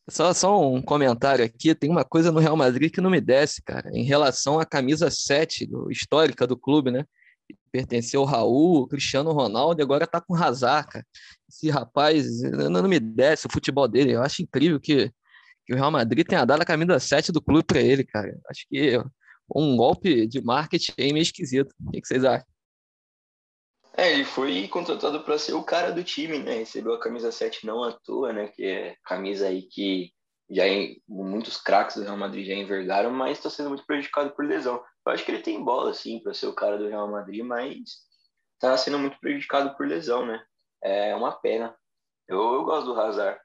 Só, 0.09 0.33
só 0.35 0.61
um 0.61 0.83
comentário 0.83 1.44
aqui, 1.44 1.74
tem 1.74 1.88
uma 1.88 2.05
coisa 2.05 2.33
no 2.33 2.40
Real 2.40 2.57
Madrid 2.57 2.92
que 2.92 3.00
não 3.00 3.11
me 3.11 3.20
desce, 3.20 3.62
cara, 3.62 3.90
em 3.92 4.03
relação 4.03 4.59
à 4.59 4.66
camisa 4.66 5.09
7 5.09 5.66
do, 5.66 5.90
histórica 5.90 6.46
do 6.46 6.57
clube, 6.57 6.90
né? 6.90 7.05
Que 7.46 7.57
Pertenceu 7.70 8.22
ao 8.22 8.26
Raul, 8.26 8.88
Cristiano 8.88 9.33
Ronaldo, 9.33 9.81
e 9.81 9.85
agora 9.85 10.07
tá 10.07 10.20
com 10.20 10.35
o 10.35 10.37
Hazard, 10.37 10.88
cara. 10.88 11.07
Esse 11.48 11.70
rapaz 11.70 12.42
não, 12.42 12.83
não 12.83 12.88
me 12.88 12.98
desce 12.98 13.46
o 13.46 13.53
futebol 13.53 13.87
dele. 13.87 14.12
Eu 14.12 14.22
acho 14.22 14.42
incrível 14.42 14.81
que, 14.81 15.12
que 15.64 15.72
o 15.72 15.76
Real 15.76 15.90
Madrid 15.92 16.26
tenha 16.26 16.44
dado 16.44 16.62
a 16.62 16.66
camisa 16.66 16.98
7 16.98 17.31
do 17.31 17.40
clube 17.40 17.64
para 17.64 17.81
ele, 17.81 18.05
cara. 18.05 18.37
Acho 18.48 18.66
que 18.68 19.00
um 19.55 19.77
golpe 19.77 20.27
de 20.27 20.41
marketing 20.43 20.93
aí 20.99 21.13
meio 21.13 21.23
esquisito. 21.23 21.75
O 21.87 21.91
que, 21.91 22.01
que 22.01 22.07
vocês 22.07 22.25
acham? 22.25 22.47
É, 23.97 24.13
ele 24.13 24.25
foi 24.25 24.67
contratado 24.69 25.23
para 25.25 25.39
ser 25.39 25.53
o 25.55 25.65
cara 25.65 25.91
do 25.91 26.05
time, 26.05 26.39
né? 26.39 26.59
Recebeu 26.59 26.95
a 26.95 27.01
camisa 27.01 27.33
7 27.33 27.67
não 27.67 27.83
à 27.83 27.93
toa, 27.93 28.33
né? 28.33 28.49
Que 28.49 28.65
é 28.65 28.97
camisa 29.05 29.49
aí 29.49 29.63
que 29.63 30.13
já 30.49 30.67
em, 30.67 31.01
muitos 31.09 31.57
craques 31.61 31.97
do 31.97 32.03
Real 32.03 32.17
Madrid 32.17 32.47
já 32.47 32.55
envergaram, 32.55 33.11
mas 33.11 33.39
está 33.39 33.51
sendo 33.51 33.69
muito 33.69 33.87
prejudicado 33.87 34.31
por 34.31 34.45
lesão. 34.45 34.83
Eu 35.07 35.13
acho 35.13 35.25
que 35.25 35.31
ele 35.31 35.43
tem 35.43 35.63
bola, 35.63 35.95
sim, 35.95 36.21
para 36.21 36.35
ser 36.35 36.47
o 36.47 36.55
cara 36.55 36.77
do 36.77 36.89
Real 36.89 37.11
Madrid, 37.11 37.45
mas 37.45 37.81
está 38.55 38.77
sendo 38.77 38.99
muito 38.99 39.19
prejudicado 39.21 39.77
por 39.77 39.87
lesão, 39.87 40.27
né? 40.27 40.43
É 40.83 41.15
uma 41.15 41.33
pena. 41.33 41.75
Eu, 42.29 42.39
eu 42.39 42.65
gosto 42.65 42.87
do 42.87 43.01
Hazard. 43.01 43.41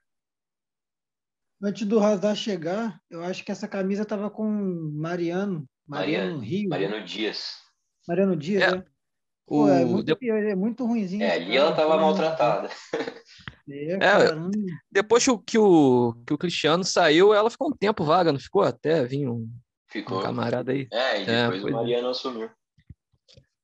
Antes 1.62 1.88
do 1.88 2.00
Hazard 2.00 2.40
chegar, 2.40 3.00
eu 3.10 3.24
acho 3.24 3.44
que 3.44 3.52
essa 3.52 3.68
camisa 3.68 4.04
estava 4.04 4.30
com 4.30 4.46
Mariano, 4.94 5.68
Mariano, 5.88 6.40
Rio. 6.40 6.70
Mariano 6.70 7.04
Dias. 7.04 7.56
Mariano 8.08 8.36
Dias, 8.36 8.64
é. 8.64 8.76
né? 8.78 8.84
Pô, 9.48 9.70
é, 9.70 9.86
muito, 9.86 10.16
de... 10.16 10.30
é 10.30 10.56
muito 10.56 10.86
ruimzinho. 10.86 11.24
É, 11.24 11.34
ali 11.34 11.56
ela 11.56 11.70
estava 11.70 11.98
maltratada. 11.98 12.70
É, 13.68 13.94
é, 13.94 14.00
depois 14.92 15.24
que 15.24 15.32
o, 15.32 15.40
que, 15.40 15.58
o, 15.58 16.14
que 16.26 16.34
o 16.34 16.38
Cristiano 16.38 16.84
saiu, 16.84 17.34
ela 17.34 17.50
ficou 17.50 17.70
um 17.70 17.76
tempo 17.76 18.04
vaga, 18.04 18.32
não 18.32 18.40
ficou? 18.40 18.62
Até 18.62 19.04
vinha 19.06 19.32
um, 19.32 19.50
ficou. 19.88 20.20
um 20.20 20.22
camarada 20.22 20.72
aí. 20.72 20.88
É, 20.92 21.22
e 21.22 21.26
depois 21.26 21.62
é, 21.62 21.66
o 21.66 21.70
é. 21.70 21.72
Mariano 21.72 22.10
assumiu. 22.10 22.50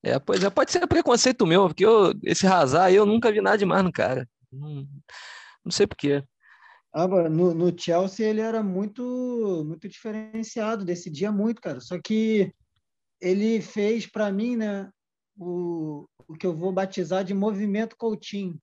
É, 0.04 0.18
pois 0.18 0.44
é, 0.44 0.50
pode 0.50 0.72
ser 0.72 0.88
preconceito 0.88 1.46
meu, 1.46 1.68
porque 1.68 1.86
eu, 1.86 2.14
esse 2.24 2.48
Razar 2.48 2.92
eu 2.92 3.06
nunca 3.06 3.32
vi 3.32 3.42
nada 3.42 3.58
demais 3.58 3.84
no 3.84 3.92
cara. 3.92 4.28
Não, 4.52 4.88
não 5.64 5.72
sei 5.72 5.86
porquê. 5.86 6.24
Ah, 6.94 7.08
no, 7.08 7.54
no 7.54 7.80
Chelsea 7.80 8.28
ele 8.28 8.42
era 8.42 8.62
muito 8.62 9.64
muito 9.66 9.88
diferenciado, 9.88 10.84
decidia 10.84 11.32
muito, 11.32 11.62
cara. 11.62 11.80
Só 11.80 11.98
que 12.00 12.54
ele 13.20 13.62
fez 13.62 14.06
para 14.06 14.32
mim, 14.32 14.58
né, 14.58 14.90
o, 15.38 16.06
o 16.28 16.34
que 16.34 16.46
eu 16.46 16.54
vou 16.54 16.72
batizar 16.74 17.24
de 17.24 17.34
movimento 17.34 17.96
Coutinho. 17.96 18.60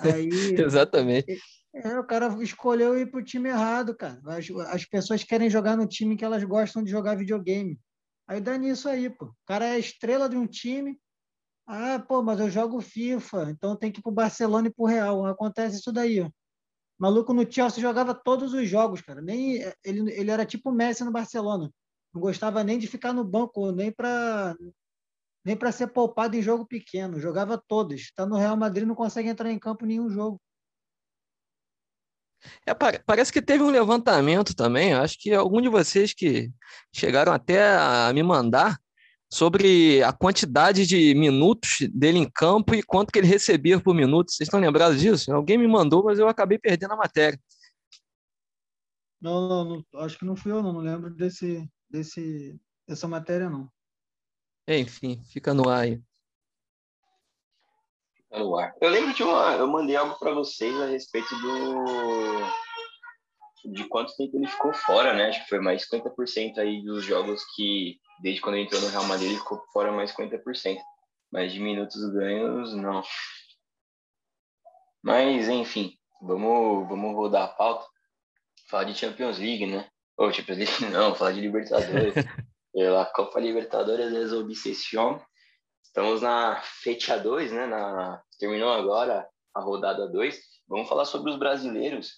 Aí, 0.00 0.28
Exatamente. 0.58 1.38
É, 1.74 1.98
o 1.98 2.04
cara 2.04 2.28
escolheu 2.42 2.98
ir 2.98 3.10
para 3.10 3.20
o 3.20 3.24
time 3.24 3.50
errado, 3.50 3.94
cara. 3.94 4.18
As, 4.26 4.48
as 4.68 4.84
pessoas 4.86 5.22
querem 5.22 5.50
jogar 5.50 5.76
no 5.76 5.86
time 5.86 6.16
que 6.16 6.24
elas 6.24 6.42
gostam 6.44 6.82
de 6.82 6.90
jogar 6.90 7.16
videogame. 7.16 7.78
Aí 8.26 8.40
dá 8.40 8.56
nisso 8.56 8.88
aí, 8.88 9.10
pô. 9.10 9.26
O 9.26 9.34
cara 9.44 9.66
é 9.66 9.72
a 9.72 9.78
estrela 9.78 10.28
de 10.28 10.36
um 10.36 10.46
time. 10.46 10.98
Ah, 11.66 11.98
pô, 11.98 12.22
mas 12.22 12.40
eu 12.40 12.48
jogo 12.48 12.80
FIFA, 12.80 13.50
então 13.50 13.76
tem 13.76 13.90
que 13.92 13.98
ir 13.98 14.02
pro 14.02 14.12
Barcelona 14.12 14.68
e 14.68 14.72
pro 14.72 14.86
Real. 14.86 15.26
Acontece 15.26 15.78
isso 15.78 15.92
daí, 15.92 16.20
ó. 16.20 16.30
Maluco 16.98 17.32
no 17.32 17.50
Chelsea 17.50 17.80
jogava 17.80 18.14
todos 18.14 18.52
os 18.52 18.68
jogos, 18.68 19.00
cara. 19.00 19.20
Nem 19.20 19.62
ele, 19.84 20.12
ele 20.12 20.30
era 20.30 20.46
tipo 20.46 20.72
Messi 20.72 21.04
no 21.04 21.12
Barcelona. 21.12 21.70
Não 22.12 22.20
gostava 22.20 22.64
nem 22.64 22.78
de 22.78 22.86
ficar 22.86 23.12
no 23.12 23.24
banco, 23.24 23.70
nem 23.72 23.92
para 23.92 24.56
nem 25.44 25.56
para 25.56 25.70
ser 25.70 25.88
poupado 25.88 26.36
em 26.36 26.42
jogo 26.42 26.66
pequeno. 26.66 27.20
Jogava 27.20 27.62
todos. 27.68 28.00
Está 28.00 28.26
no 28.26 28.36
Real 28.36 28.56
Madrid, 28.56 28.86
não 28.86 28.96
consegue 28.96 29.28
entrar 29.28 29.50
em 29.50 29.58
campo 29.58 29.86
nenhum 29.86 30.10
jogo. 30.10 30.40
É, 32.66 32.74
parece 32.74 33.32
que 33.32 33.42
teve 33.42 33.62
um 33.62 33.70
levantamento 33.70 34.54
também, 34.54 34.92
acho 34.92 35.16
que 35.18 35.32
algum 35.32 35.60
de 35.60 35.68
vocês 35.68 36.12
que 36.12 36.50
chegaram 36.94 37.32
até 37.32 37.74
a 37.76 38.12
me 38.12 38.22
mandar 38.22 38.78
sobre 39.30 40.02
a 40.02 40.12
quantidade 40.12 40.86
de 40.86 41.14
minutos 41.14 41.78
dele 41.92 42.18
em 42.18 42.30
campo 42.30 42.74
e 42.74 42.82
quanto 42.82 43.12
que 43.12 43.18
ele 43.18 43.26
recebia 43.26 43.80
por 43.80 43.94
minuto. 43.94 44.30
Vocês 44.30 44.46
estão 44.46 44.60
lembrados 44.60 45.00
disso? 45.00 45.32
Alguém 45.32 45.58
me 45.58 45.66
mandou, 45.66 46.04
mas 46.04 46.18
eu 46.18 46.28
acabei 46.28 46.58
perdendo 46.58 46.92
a 46.92 46.96
matéria. 46.96 47.38
Não, 49.20 49.48
não, 49.48 49.84
não 49.92 50.00
acho 50.00 50.18
que 50.18 50.24
não 50.24 50.36
fui 50.36 50.52
eu, 50.52 50.62
não, 50.62 50.72
não 50.72 50.80
lembro 50.80 51.10
desse, 51.10 51.68
desse, 51.90 52.58
dessa 52.86 53.08
matéria, 53.08 53.50
não. 53.50 53.68
Enfim, 54.68 55.22
fica 55.24 55.54
no 55.54 55.68
ar 55.68 55.82
aí 55.82 56.00
no 58.38 58.56
ar. 58.56 58.74
Eu 58.80 58.90
lembro 58.90 59.14
de 59.14 59.22
uma. 59.22 59.54
Eu 59.54 59.66
mandei 59.66 59.96
algo 59.96 60.18
para 60.18 60.32
vocês 60.32 60.74
a 60.80 60.86
respeito 60.86 61.34
do. 61.36 61.84
De 63.72 63.84
quanto 63.88 64.16
tempo 64.16 64.36
ele 64.36 64.46
ficou 64.46 64.72
fora, 64.72 65.12
né? 65.12 65.28
Acho 65.28 65.42
que 65.42 65.48
foi 65.48 65.60
mais 65.60 65.88
50% 65.88 66.58
aí 66.58 66.84
dos 66.84 67.04
jogos 67.04 67.42
que, 67.56 67.98
desde 68.20 68.40
quando 68.40 68.56
ele 68.56 68.64
entrou 68.64 68.80
no 68.80 68.88
Real 68.88 69.04
Madrid, 69.04 69.30
ele 69.30 69.38
ficou 69.38 69.62
fora 69.72 69.92
mais 69.92 70.14
50%. 70.14 70.78
Mas 71.30 71.52
de 71.52 71.60
minutos 71.60 72.02
ganhos, 72.12 72.74
não. 72.74 73.02
Mas, 75.02 75.48
enfim, 75.48 75.96
vamos, 76.20 76.88
vamos 76.88 77.14
rodar 77.14 77.44
a 77.44 77.48
pauta. 77.48 77.86
Falar 78.68 78.84
de 78.84 78.94
Champions 78.94 79.38
League, 79.38 79.66
né? 79.66 79.88
Ou 80.16 80.32
Champions 80.32 80.58
League, 80.58 80.86
não, 80.92 81.14
falar 81.14 81.32
de 81.32 81.40
Libertadores. 81.40 82.14
Pela 82.72 83.06
Copa 83.06 83.40
Libertadores 83.40 84.12
es 84.12 84.32
Obsession. 84.32 85.18
Estamos 85.82 86.20
na 86.20 86.60
fecha 86.62 87.16
2, 87.16 87.52
né? 87.52 87.66
Na, 87.66 88.22
terminou 88.38 88.70
agora 88.70 89.26
a 89.54 89.60
rodada 89.60 90.06
2. 90.08 90.38
Vamos 90.68 90.88
falar 90.88 91.04
sobre 91.04 91.30
os 91.30 91.38
brasileiros 91.38 92.16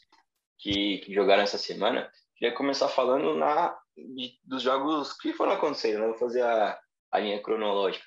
que, 0.59 0.99
que 0.99 1.15
jogaram 1.15 1.43
essa 1.43 1.59
semana. 1.59 2.11
Queria 2.37 2.55
começar 2.55 2.89
falando 2.89 3.35
na, 3.37 3.79
de, 4.15 4.39
dos 4.45 4.63
jogos 4.63 5.13
que 5.13 5.33
foram 5.33 5.53
acontecendo, 5.53 6.01
né? 6.01 6.07
Vou 6.07 6.19
fazer 6.19 6.43
a, 6.43 6.79
a 7.13 7.19
linha 7.19 7.43
cronológica. 7.43 8.05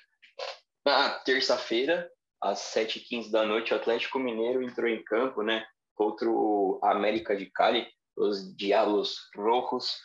Na 0.84 1.10
terça-feira, 1.20 2.10
às 2.40 2.58
7h15 2.74 3.30
da 3.30 3.44
noite, 3.44 3.72
o 3.72 3.76
Atlético 3.76 4.18
Mineiro 4.18 4.62
entrou 4.62 4.88
em 4.88 5.02
campo, 5.04 5.42
né? 5.42 5.64
Contra 5.94 6.28
o 6.28 6.80
América 6.82 7.36
de 7.36 7.46
Cali, 7.46 7.86
os 8.16 8.54
Diablos 8.56 9.16
Rojos, 9.36 9.98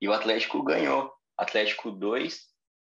e 0.00 0.08
o 0.08 0.12
Atlético 0.12 0.62
ganhou. 0.62 1.12
Atlético 1.36 1.90
2, 1.90 2.40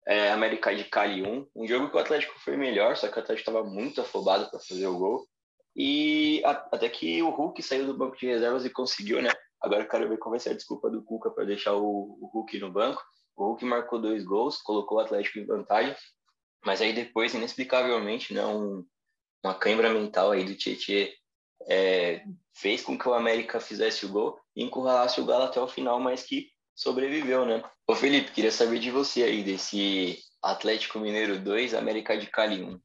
é, 0.07 0.31
América 0.31 0.75
de 0.75 0.85
Cali 0.85 1.23
1. 1.23 1.49
Um 1.55 1.67
jogo 1.67 1.91
que 1.91 1.97
o 1.97 2.01
Atlético 2.01 2.39
foi 2.41 2.57
melhor, 2.57 2.97
só 2.97 3.09
que 3.09 3.17
o 3.17 3.21
Atlético 3.21 3.51
estava 3.51 3.65
muito 3.65 4.01
afobado 4.01 4.49
para 4.51 4.61
fazer 4.61 4.87
o 4.87 4.99
gol. 4.99 5.27
E 5.75 6.43
a, 6.45 6.51
até 6.51 6.89
que 6.89 7.23
o 7.23 7.31
Hulk 7.31 7.63
saiu 7.63 7.87
do 7.87 7.97
banco 7.97 8.17
de 8.17 8.27
reservas 8.27 8.65
e 8.65 8.71
conseguiu, 8.71 9.21
né? 9.21 9.31
Agora 9.67 9.83
eu 9.83 9.89
quero 9.89 10.09
ver 10.09 10.17
qual 10.19 10.31
vai 10.31 10.39
ser 10.39 10.51
a 10.51 10.55
desculpa 10.55 10.89
do 10.89 11.03
Cuca 11.03 11.29
para 11.29 11.45
deixar 11.45 11.75
o, 11.75 12.19
o 12.21 12.31
Hulk 12.33 12.59
no 12.61 12.71
banco. 12.71 13.03
O 13.37 13.47
Hulk 13.47 13.65
marcou 13.65 14.01
dois 14.01 14.25
gols, 14.25 14.63
colocou 14.63 14.99
o 14.99 15.01
Atlético 15.01 15.41
em 15.41 15.45
vantagem, 15.45 15.95
mas 16.65 16.81
aí 16.81 16.93
depois, 16.93 17.35
inexplicavelmente, 17.35 18.33
né, 18.33 18.47
um, 18.47 18.87
uma 19.45 19.55
cãibra 19.55 19.93
mental 19.93 20.31
aí 20.31 20.45
do 20.45 20.55
Tietchan 20.55 21.09
é, 21.69 22.25
fez 22.55 22.83
com 22.83 22.97
que 22.97 23.09
o 23.09 23.15
América 23.15 23.59
fizesse 23.59 24.07
o 24.07 24.09
gol 24.09 24.39
e 24.55 24.63
encurralasse 24.63 25.21
o 25.21 25.27
Galo 25.27 25.45
até 25.45 25.61
o 25.61 25.67
final, 25.67 25.99
mas 25.99 26.23
que 26.23 26.49
sobreviveu, 26.75 27.45
né? 27.45 27.63
Ô 27.89 27.95
Felipe, 27.97 28.31
queria 28.31 28.53
saber 28.53 28.79
de 28.79 28.91
você 28.93 29.25
aí, 29.25 29.43
desse 29.43 30.19
Atlético 30.41 31.01
Mineiro 31.01 31.41
2, 31.41 31.75
América 31.75 32.17
de 32.17 32.29
Cali 32.29 32.63
1. 32.63 32.81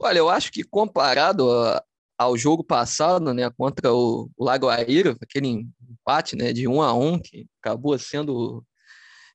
Olha, 0.00 0.18
eu 0.18 0.30
acho 0.30 0.50
que 0.50 0.64
comparado 0.64 1.50
a, 1.50 1.84
ao 2.18 2.36
jogo 2.36 2.62
passado, 2.64 3.32
né, 3.34 3.50
contra 3.50 3.92
o, 3.92 4.30
o 4.36 4.44
Lago 4.44 4.68
Aira, 4.68 5.16
aquele 5.20 5.66
empate, 5.90 6.36
né, 6.36 6.52
de 6.52 6.68
um 6.68 6.80
a 6.82 6.94
um, 6.94 7.18
que 7.18 7.46
acabou 7.60 7.98
sendo 7.98 8.64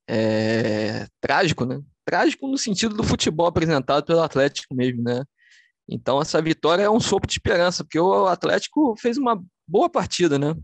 é, 0.09 1.05
trágico, 1.21 1.65
né? 1.65 1.81
Trágico 2.05 2.47
no 2.47 2.57
sentido 2.57 2.95
do 2.95 3.03
futebol 3.03 3.45
apresentado 3.45 4.03
pelo 4.05 4.21
Atlético 4.21 4.73
mesmo, 4.73 5.03
né? 5.03 5.23
Então 5.87 6.21
essa 6.21 6.41
vitória 6.41 6.83
é 6.83 6.89
um 6.89 6.99
sopro 6.99 7.27
de 7.27 7.33
esperança, 7.33 7.83
porque 7.83 7.99
o 7.99 8.25
Atlético 8.27 8.95
fez 8.97 9.17
uma 9.17 9.41
boa 9.67 9.89
partida, 9.89 10.39
né? 10.39 10.55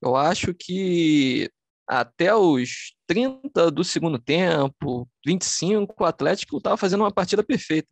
Eu 0.00 0.16
acho 0.16 0.54
que 0.54 1.50
até 1.86 2.34
os 2.34 2.94
30 3.06 3.70
do 3.70 3.84
segundo 3.84 4.18
tempo, 4.18 5.08
25, 5.26 5.94
o 5.98 6.06
Atlético 6.06 6.56
estava 6.56 6.76
fazendo 6.76 7.00
uma 7.00 7.12
partida 7.12 7.42
perfeita. 7.42 7.88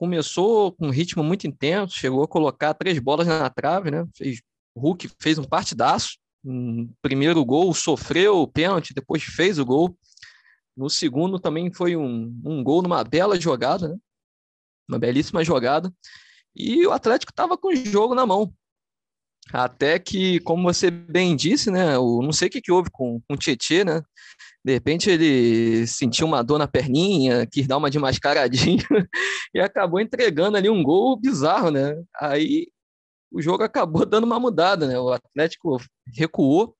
Começou 0.00 0.72
com 0.72 0.86
um 0.86 0.90
ritmo 0.90 1.22
muito 1.22 1.46
intenso, 1.46 1.94
chegou 1.94 2.24
a 2.24 2.26
colocar 2.26 2.72
três 2.72 2.98
bolas 2.98 3.26
na 3.26 3.50
trave, 3.50 3.90
né? 3.90 4.06
Fez, 4.16 4.40
o 4.74 4.80
Hulk 4.80 5.10
fez 5.20 5.38
um 5.38 5.44
partidaço. 5.44 6.16
Um 6.42 6.90
primeiro 7.02 7.44
gol, 7.44 7.74
sofreu 7.74 8.38
o 8.38 8.48
pênalti, 8.48 8.94
depois 8.94 9.22
fez 9.22 9.58
o 9.58 9.64
gol. 9.66 9.94
No 10.74 10.88
segundo 10.88 11.38
também 11.38 11.70
foi 11.70 11.96
um, 11.96 12.34
um 12.42 12.64
gol 12.64 12.80
numa 12.80 13.04
bela 13.04 13.38
jogada, 13.38 13.88
né? 13.88 13.96
Uma 14.88 14.98
belíssima 14.98 15.44
jogada. 15.44 15.92
E 16.56 16.86
o 16.86 16.92
Atlético 16.92 17.30
estava 17.30 17.58
com 17.58 17.68
o 17.68 17.76
jogo 17.76 18.14
na 18.14 18.24
mão. 18.24 18.50
Até 19.52 19.98
que, 19.98 20.40
como 20.40 20.62
você 20.62 20.90
bem 20.90 21.36
disse, 21.36 21.70
né? 21.70 21.98
O, 21.98 22.22
não 22.22 22.32
sei 22.32 22.48
o 22.48 22.50
que, 22.50 22.62
que 22.62 22.72
houve 22.72 22.88
com, 22.90 23.20
com 23.28 23.34
o 23.34 23.36
Tietê, 23.36 23.84
né? 23.84 24.02
De 24.64 24.72
repente 24.72 25.10
ele 25.10 25.86
sentiu 25.86 26.26
uma 26.26 26.42
dor 26.42 26.58
na 26.58 26.68
perninha, 26.68 27.46
quis 27.46 27.66
dar 27.66 27.76
uma 27.76 27.90
de 27.90 27.98
mascaradinha 27.98 28.82
e 29.54 29.60
acabou 29.60 30.00
entregando 30.00 30.56
ali 30.56 30.68
um 30.68 30.82
gol 30.82 31.18
bizarro, 31.18 31.70
né? 31.70 31.94
Aí 32.20 32.68
o 33.32 33.40
jogo 33.40 33.62
acabou 33.62 34.04
dando 34.04 34.24
uma 34.24 34.40
mudada, 34.40 34.86
né? 34.86 34.98
O 34.98 35.12
Atlético 35.12 35.78
recuou 36.14 36.76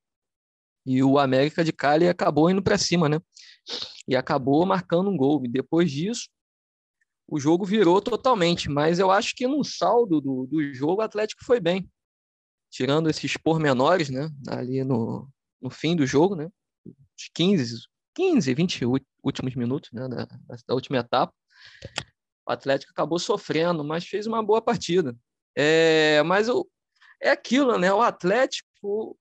e 0.86 1.02
o 1.02 1.18
América 1.18 1.64
de 1.64 1.72
Cali 1.72 2.08
acabou 2.08 2.50
indo 2.50 2.62
para 2.62 2.78
cima, 2.78 3.08
né? 3.08 3.20
E 4.08 4.16
acabou 4.16 4.66
marcando 4.66 5.10
um 5.10 5.16
gol. 5.16 5.42
E 5.44 5.48
depois 5.48 5.90
disso, 5.90 6.28
o 7.28 7.38
jogo 7.38 7.64
virou 7.64 8.00
totalmente. 8.00 8.68
Mas 8.68 8.98
eu 8.98 9.10
acho 9.10 9.34
que 9.36 9.46
no 9.46 9.62
saldo 9.62 10.20
do, 10.20 10.46
do 10.50 10.74
jogo 10.74 11.00
o 11.00 11.04
Atlético 11.04 11.44
foi 11.44 11.60
bem 11.60 11.88
tirando 12.70 13.10
esses 13.10 13.36
pormenores, 13.36 14.08
né, 14.08 14.30
ali 14.48 14.84
no, 14.84 15.28
no 15.60 15.68
fim 15.68 15.96
do 15.96 16.06
jogo, 16.06 16.36
né, 16.36 16.48
os 17.20 17.30
15, 17.34 17.76
15, 18.14 18.54
20 18.54 18.84
últimos 19.22 19.54
minutos, 19.54 19.90
né, 19.92 20.08
da, 20.08 20.26
da 20.66 20.74
última 20.74 20.98
etapa, 20.98 21.32
o 22.46 22.52
Atlético 22.52 22.92
acabou 22.92 23.18
sofrendo, 23.18 23.84
mas 23.84 24.06
fez 24.06 24.26
uma 24.26 24.42
boa 24.42 24.60
partida. 24.60 25.16
É, 25.56 26.22
mas 26.24 26.48
o, 26.48 26.66
é 27.20 27.30
aquilo, 27.30 27.78
né? 27.78 27.92
O 27.92 28.00
Atlético, 28.00 29.16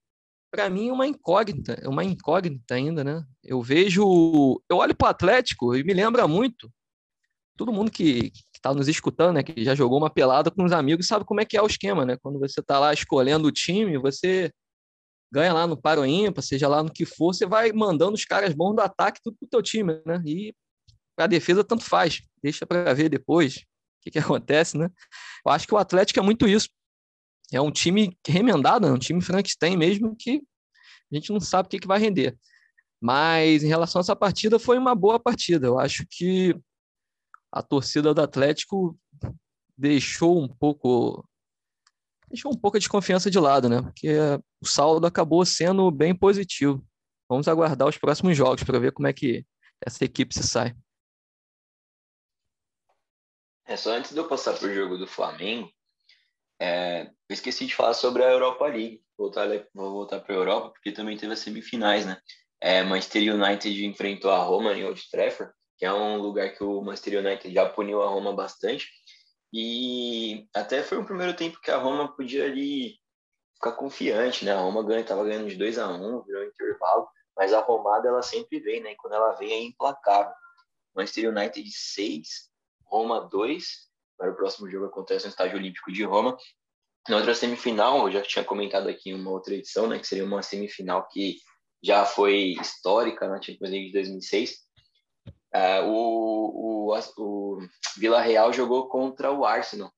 para 0.52 0.70
mim, 0.70 0.90
é 0.90 0.94
uma 0.94 1.06
incógnita, 1.06 1.74
é 1.74 1.88
uma 1.88 2.04
incógnita 2.04 2.76
ainda, 2.76 3.04
né? 3.04 3.24
Eu 3.44 3.62
vejo, 3.62 4.62
eu 4.70 4.78
olho 4.78 4.96
para 4.96 5.08
o 5.08 5.10
Atlético 5.10 5.76
e 5.76 5.84
me 5.84 5.94
lembra 5.94 6.28
muito. 6.28 6.72
Todo 7.58 7.74
mundo 7.74 7.92
que 7.92 8.32
está 8.56 8.74
nos 8.74 8.88
escutando, 8.88 9.36
né, 9.36 9.44
que 9.44 9.64
já 9.64 9.76
jogou 9.76 9.98
uma 9.98 10.10
pelada 10.10 10.50
com 10.50 10.64
os 10.64 10.72
amigos, 10.72 11.08
sabe 11.08 11.26
como 11.26 11.42
é 11.42 11.46
que 11.46 11.58
é 11.58 11.62
o 11.62 11.68
esquema, 11.68 12.06
né? 12.06 12.18
Quando 12.22 12.40
você 12.40 12.62
está 12.62 12.80
lá 12.80 12.94
escolhendo 12.94 13.48
o 13.48 13.52
time, 13.52 13.98
você 13.98 14.52
ganha 15.32 15.54
lá 15.54 15.68
no 15.68 15.78
Paro 15.78 16.06
Ímpar, 16.06 16.44
seja 16.44 16.68
lá 16.68 16.84
no 16.84 16.92
que 16.92 17.06
for, 17.06 17.34
você 17.34 17.46
vai 17.46 17.72
mandando 17.72 18.14
os 18.14 18.26
caras 18.26 18.54
bons 18.54 18.76
do 18.76 18.82
ataque 18.82 19.20
tudo 19.24 19.38
pro 19.38 19.48
teu 19.48 19.62
time, 19.62 20.02
né? 20.06 20.22
E 20.26 20.54
a 21.18 21.28
defesa 21.28 21.64
tanto 21.64 21.84
faz, 21.84 22.22
deixa 22.42 22.66
para 22.66 22.94
ver 22.94 23.10
depois 23.10 23.58
o 23.58 23.62
que, 24.02 24.12
que 24.12 24.20
acontece, 24.20 24.78
né? 24.78 24.90
Eu 25.46 25.52
acho 25.52 25.68
que 25.68 25.74
o 25.74 25.78
Atlético 25.78 26.20
é 26.20 26.24
muito 26.24 26.48
isso. 26.48 26.70
É 27.52 27.60
um 27.60 27.72
time 27.72 28.18
remendado, 28.28 28.88
é 28.88 28.92
um 28.92 28.98
time 28.98 29.22
Frankenstein 29.22 29.76
mesmo 29.76 30.16
que 30.16 30.42
a 31.12 31.16
gente 31.16 31.32
não 31.32 31.40
sabe 31.40 31.68
o 31.68 31.70
que, 31.70 31.80
que 31.80 31.88
vai 31.88 32.00
render. 32.00 32.38
Mas 33.02 33.64
em 33.64 33.68
relação 33.68 34.00
a 34.00 34.02
essa 34.02 34.16
partida, 34.16 34.60
foi 34.60 34.78
uma 34.78 34.94
boa 34.94 35.20
partida. 35.20 35.68
Eu 35.68 35.80
acho 35.80 36.06
que 36.10 36.56
a 37.52 37.62
torcida 37.62 38.14
do 38.14 38.22
Atlético 38.22 38.98
deixou 39.78 40.42
um 40.42 40.48
pouco 40.48 41.28
deixou 42.30 42.52
um 42.52 42.58
pouco 42.58 42.78
a 42.78 42.80
desconfiança 42.80 43.30
de 43.30 43.40
lado, 43.40 43.68
né? 43.68 43.82
Porque 43.82 44.16
o 44.62 44.66
saldo 44.68 45.06
acabou 45.06 45.46
sendo 45.46 45.90
bem 45.92 46.16
positivo. 46.16 46.86
Vamos 47.30 47.48
aguardar 47.48 47.88
os 47.88 47.98
próximos 47.98 48.36
jogos 48.36 48.64
para 48.64 48.80
ver 48.80 48.92
como 48.92 49.08
é 49.08 49.14
que 49.14 49.46
essa 49.86 50.04
equipe 50.04 50.34
se 50.34 50.48
sai. 50.48 50.76
É, 53.66 53.78
só 53.78 53.92
antes 53.92 54.12
de 54.12 54.18
eu 54.18 54.28
passar 54.28 54.58
para 54.58 54.68
o 54.68 54.74
jogo 54.74 54.98
do 54.98 55.06
Flamengo, 55.06 55.72
é, 56.60 57.04
eu 57.04 57.34
esqueci 57.34 57.66
de 57.68 57.76
falar 57.76 57.94
sobre 57.94 58.24
a 58.24 58.32
Europa 58.32 58.66
League. 58.66 59.02
Voltar, 59.18 59.48
vou 59.74 59.92
voltar 59.92 60.20
para 60.22 60.34
a 60.34 60.38
Europa, 60.38 60.72
porque 60.72 60.92
também 60.92 61.18
teve 61.18 61.34
as 61.34 61.40
semifinais, 61.40 62.06
né? 62.06 62.18
É, 62.62 62.84
Manchester 62.84 63.34
United 63.34 63.86
enfrentou 63.86 64.32
a 64.32 64.44
Roma 64.44 64.74
em 64.74 64.84
Old 64.84 65.02
Trafford, 65.12 65.54
que 65.78 65.86
é 65.86 65.94
um 65.94 66.18
lugar 66.18 66.54
que 66.54 66.64
o 66.64 66.82
Manchester 66.82 67.24
United 67.24 67.54
já 67.54 67.70
puniu 67.70 68.02
a 68.02 68.10
Roma 68.10 68.34
bastante. 68.34 68.90
E 69.52 70.48
até 70.54 70.84
foi 70.84 70.98
um 70.98 71.06
primeiro 71.06 71.36
tempo 71.36 71.60
que 71.60 71.72
a 71.72 71.78
Roma 71.78 72.14
podia 72.16 72.46
ali 72.46 73.00
ficar 73.56 73.72
confiante, 73.74 74.46
né? 74.46 74.54
A 74.54 74.60
Roma 74.60 74.84
ganha, 74.84 75.02
estava 75.02 75.24
ganhando 75.24 75.50
de 75.50 75.56
2 75.56 75.80
a 75.80 75.88
1 75.88 75.94
um, 75.96 76.22
virou 76.22 76.44
intervalo, 76.44 77.08
mas 77.36 77.54
a 77.54 77.60
Romada 77.60 78.08
ela 78.08 78.22
sempre 78.22 78.60
vem, 78.60 78.82
né? 78.82 78.92
E 78.92 78.96
quando 78.96 79.14
ela 79.14 79.34
vem 79.34 79.52
é 79.52 79.64
implacável. 79.64 80.34
Manchester 80.96 81.30
United 81.30 81.70
6, 81.70 82.50
Roma 82.86 83.22
2. 83.22 83.90
Para 84.18 84.32
o 84.32 84.36
próximo 84.36 84.70
jogo 84.70 84.86
acontece 84.86 85.26
no 85.26 85.30
Estádio 85.30 85.58
Olímpico 85.58 85.92
de 85.92 86.04
Roma. 86.04 86.38
Na 87.08 87.18
outra 87.18 87.34
semifinal, 87.34 88.08
eu 88.08 88.12
já 88.12 88.22
tinha 88.22 88.44
comentado 88.44 88.88
aqui 88.90 89.10
em 89.10 89.14
uma 89.14 89.32
outra 89.32 89.56
edição, 89.56 89.88
né? 89.88 89.98
Que 89.98 90.06
seria 90.06 90.26
uma 90.26 90.44
semifinal 90.44 91.08
que 91.08 91.38
já 91.82 92.06
foi 92.06 92.56
histórica 92.60 93.28
na 93.28 93.42
Champions 93.42 93.72
League 93.72 93.88
de 93.88 93.94
2006 93.94 94.69
Uh, 95.56 95.88
o, 95.88 96.92
o, 96.94 97.00
o 97.18 97.60
Vila 97.98 98.22
Real 98.22 98.54
jogou 98.54 98.88
contra 98.88 99.32
o 99.32 99.46
Arsenal. 99.46 99.92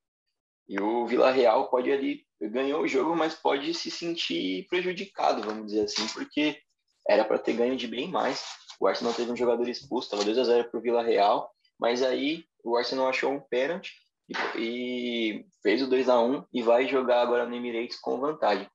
E 0.67 0.79
o 0.79 1.05
Vila 1.05 1.31
Real 1.31 1.69
pode 1.69 1.91
ali 1.91 2.25
ganhou 2.49 2.81
o 2.81 2.87
jogo, 2.87 3.15
mas 3.15 3.35
pode 3.35 3.73
se 3.73 3.91
sentir 3.91 4.65
prejudicado, 4.67 5.43
vamos 5.43 5.67
dizer 5.67 5.83
assim, 5.83 6.07
porque 6.07 6.59
era 7.07 7.23
para 7.23 7.37
ter 7.37 7.53
ganho 7.53 7.75
de 7.75 7.87
bem 7.87 8.07
mais. 8.07 8.43
O 8.79 8.87
Arsenal 8.87 9.13
teve 9.13 9.31
um 9.31 9.35
jogador 9.35 9.67
expulso, 9.67 10.07
estava 10.07 10.23
2 10.23 10.37
a 10.37 10.43
0 10.43 10.69
para 10.69 10.79
o 10.79 10.81
Vila 10.81 11.03
Real, 11.03 11.51
mas 11.79 12.01
aí 12.01 12.43
o 12.63 12.75
Arsenal 12.75 13.09
achou 13.09 13.31
um 13.31 13.39
pênalti 13.39 13.93
e, 14.27 14.59
e, 14.59 15.45
fez 15.61 15.81
o 15.81 15.87
2 15.87 16.09
a 16.09 16.19
1 16.19 16.45
e 16.51 16.63
vai 16.63 16.87
jogar 16.87 17.21
agora 17.21 17.45
no 17.45 17.55
Emirates 17.55 17.99
com 17.99 18.19
vantagem. 18.19 18.67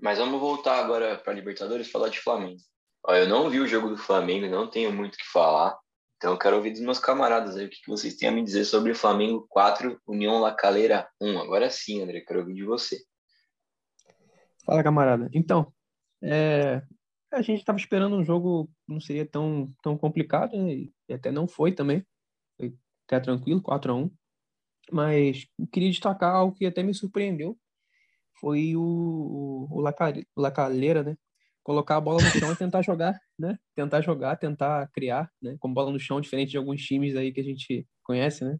Mas 0.00 0.18
vamos 0.18 0.40
voltar 0.40 0.78
agora 0.78 1.16
para 1.16 1.32
Libertadores 1.32 1.90
falar 1.90 2.08
de 2.08 2.20
Flamengo. 2.20 2.60
Eu 3.08 3.28
não 3.28 3.48
vi 3.48 3.60
o 3.60 3.66
jogo 3.66 3.88
do 3.88 3.96
Flamengo, 3.96 4.46
não 4.46 4.68
tenho 4.68 4.92
muito 4.92 5.14
o 5.14 5.18
que 5.18 5.26
falar. 5.32 5.78
Então, 6.22 6.34
eu 6.34 6.38
quero 6.38 6.54
ouvir 6.54 6.70
dos 6.70 6.80
meus 6.80 7.00
camaradas 7.00 7.56
aí 7.56 7.66
o 7.66 7.68
que 7.68 7.80
vocês 7.88 8.14
têm 8.14 8.28
a 8.28 8.32
me 8.32 8.44
dizer 8.44 8.64
sobre 8.64 8.92
o 8.92 8.94
Flamengo 8.94 9.44
4, 9.48 10.00
União 10.06 10.38
La 10.38 10.54
Calera 10.54 11.10
1. 11.20 11.40
Agora 11.40 11.68
sim, 11.68 12.00
André, 12.00 12.20
quero 12.20 12.38
ouvir 12.38 12.54
de 12.54 12.62
você. 12.62 13.02
Fala, 14.64 14.84
camarada. 14.84 15.28
Então, 15.32 15.74
é, 16.22 16.80
a 17.32 17.42
gente 17.42 17.58
estava 17.58 17.76
esperando 17.76 18.14
um 18.14 18.24
jogo 18.24 18.66
que 18.66 18.92
não 18.92 19.00
seria 19.00 19.26
tão, 19.26 19.74
tão 19.82 19.98
complicado, 19.98 20.56
né? 20.56 20.72
e 21.08 21.12
até 21.12 21.32
não 21.32 21.48
foi 21.48 21.72
também. 21.72 22.06
Foi 22.56 22.72
até 23.04 23.18
tranquilo, 23.18 23.60
4 23.60 23.90
a 23.90 23.96
1 23.96 24.10
Mas 24.92 25.48
queria 25.72 25.90
destacar 25.90 26.32
algo 26.32 26.54
que 26.54 26.66
até 26.66 26.84
me 26.84 26.94
surpreendeu. 26.94 27.58
Foi 28.38 28.76
o, 28.76 29.66
o, 29.68 29.80
o 29.80 29.80
La 30.36 30.52
Calera, 30.52 31.02
né? 31.02 31.16
Colocar 31.62 31.96
a 31.96 32.00
bola 32.00 32.22
no 32.22 32.30
chão 32.30 32.52
e 32.52 32.56
tentar 32.56 32.82
jogar, 32.82 33.18
né? 33.38 33.58
Tentar 33.74 34.00
jogar, 34.00 34.36
tentar 34.36 34.88
criar, 34.92 35.30
né? 35.40 35.56
Com 35.60 35.72
bola 35.72 35.90
no 35.90 36.00
chão, 36.00 36.20
diferente 36.20 36.50
de 36.50 36.58
alguns 36.58 36.82
times 36.82 37.16
aí 37.16 37.32
que 37.32 37.40
a 37.40 37.44
gente 37.44 37.86
conhece, 38.02 38.44
né? 38.44 38.58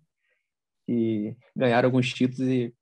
Que 0.86 1.36
ganharam 1.56 1.88
alguns 1.88 2.12
títulos 2.12 2.48
e, 2.48 2.74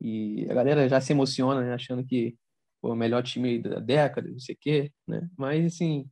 e 0.00 0.46
a 0.50 0.54
galera 0.54 0.88
já 0.88 1.00
se 1.00 1.12
emociona, 1.12 1.60
né? 1.60 1.74
Achando 1.74 2.04
que 2.04 2.36
foi 2.80 2.90
o 2.92 2.96
melhor 2.96 3.22
time 3.22 3.58
da 3.58 3.80
década, 3.80 4.28
não 4.28 4.38
sei 4.38 4.54
o 4.54 4.58
quê, 4.60 4.92
né? 5.06 5.28
Mas, 5.36 5.66
assim, 5.66 6.08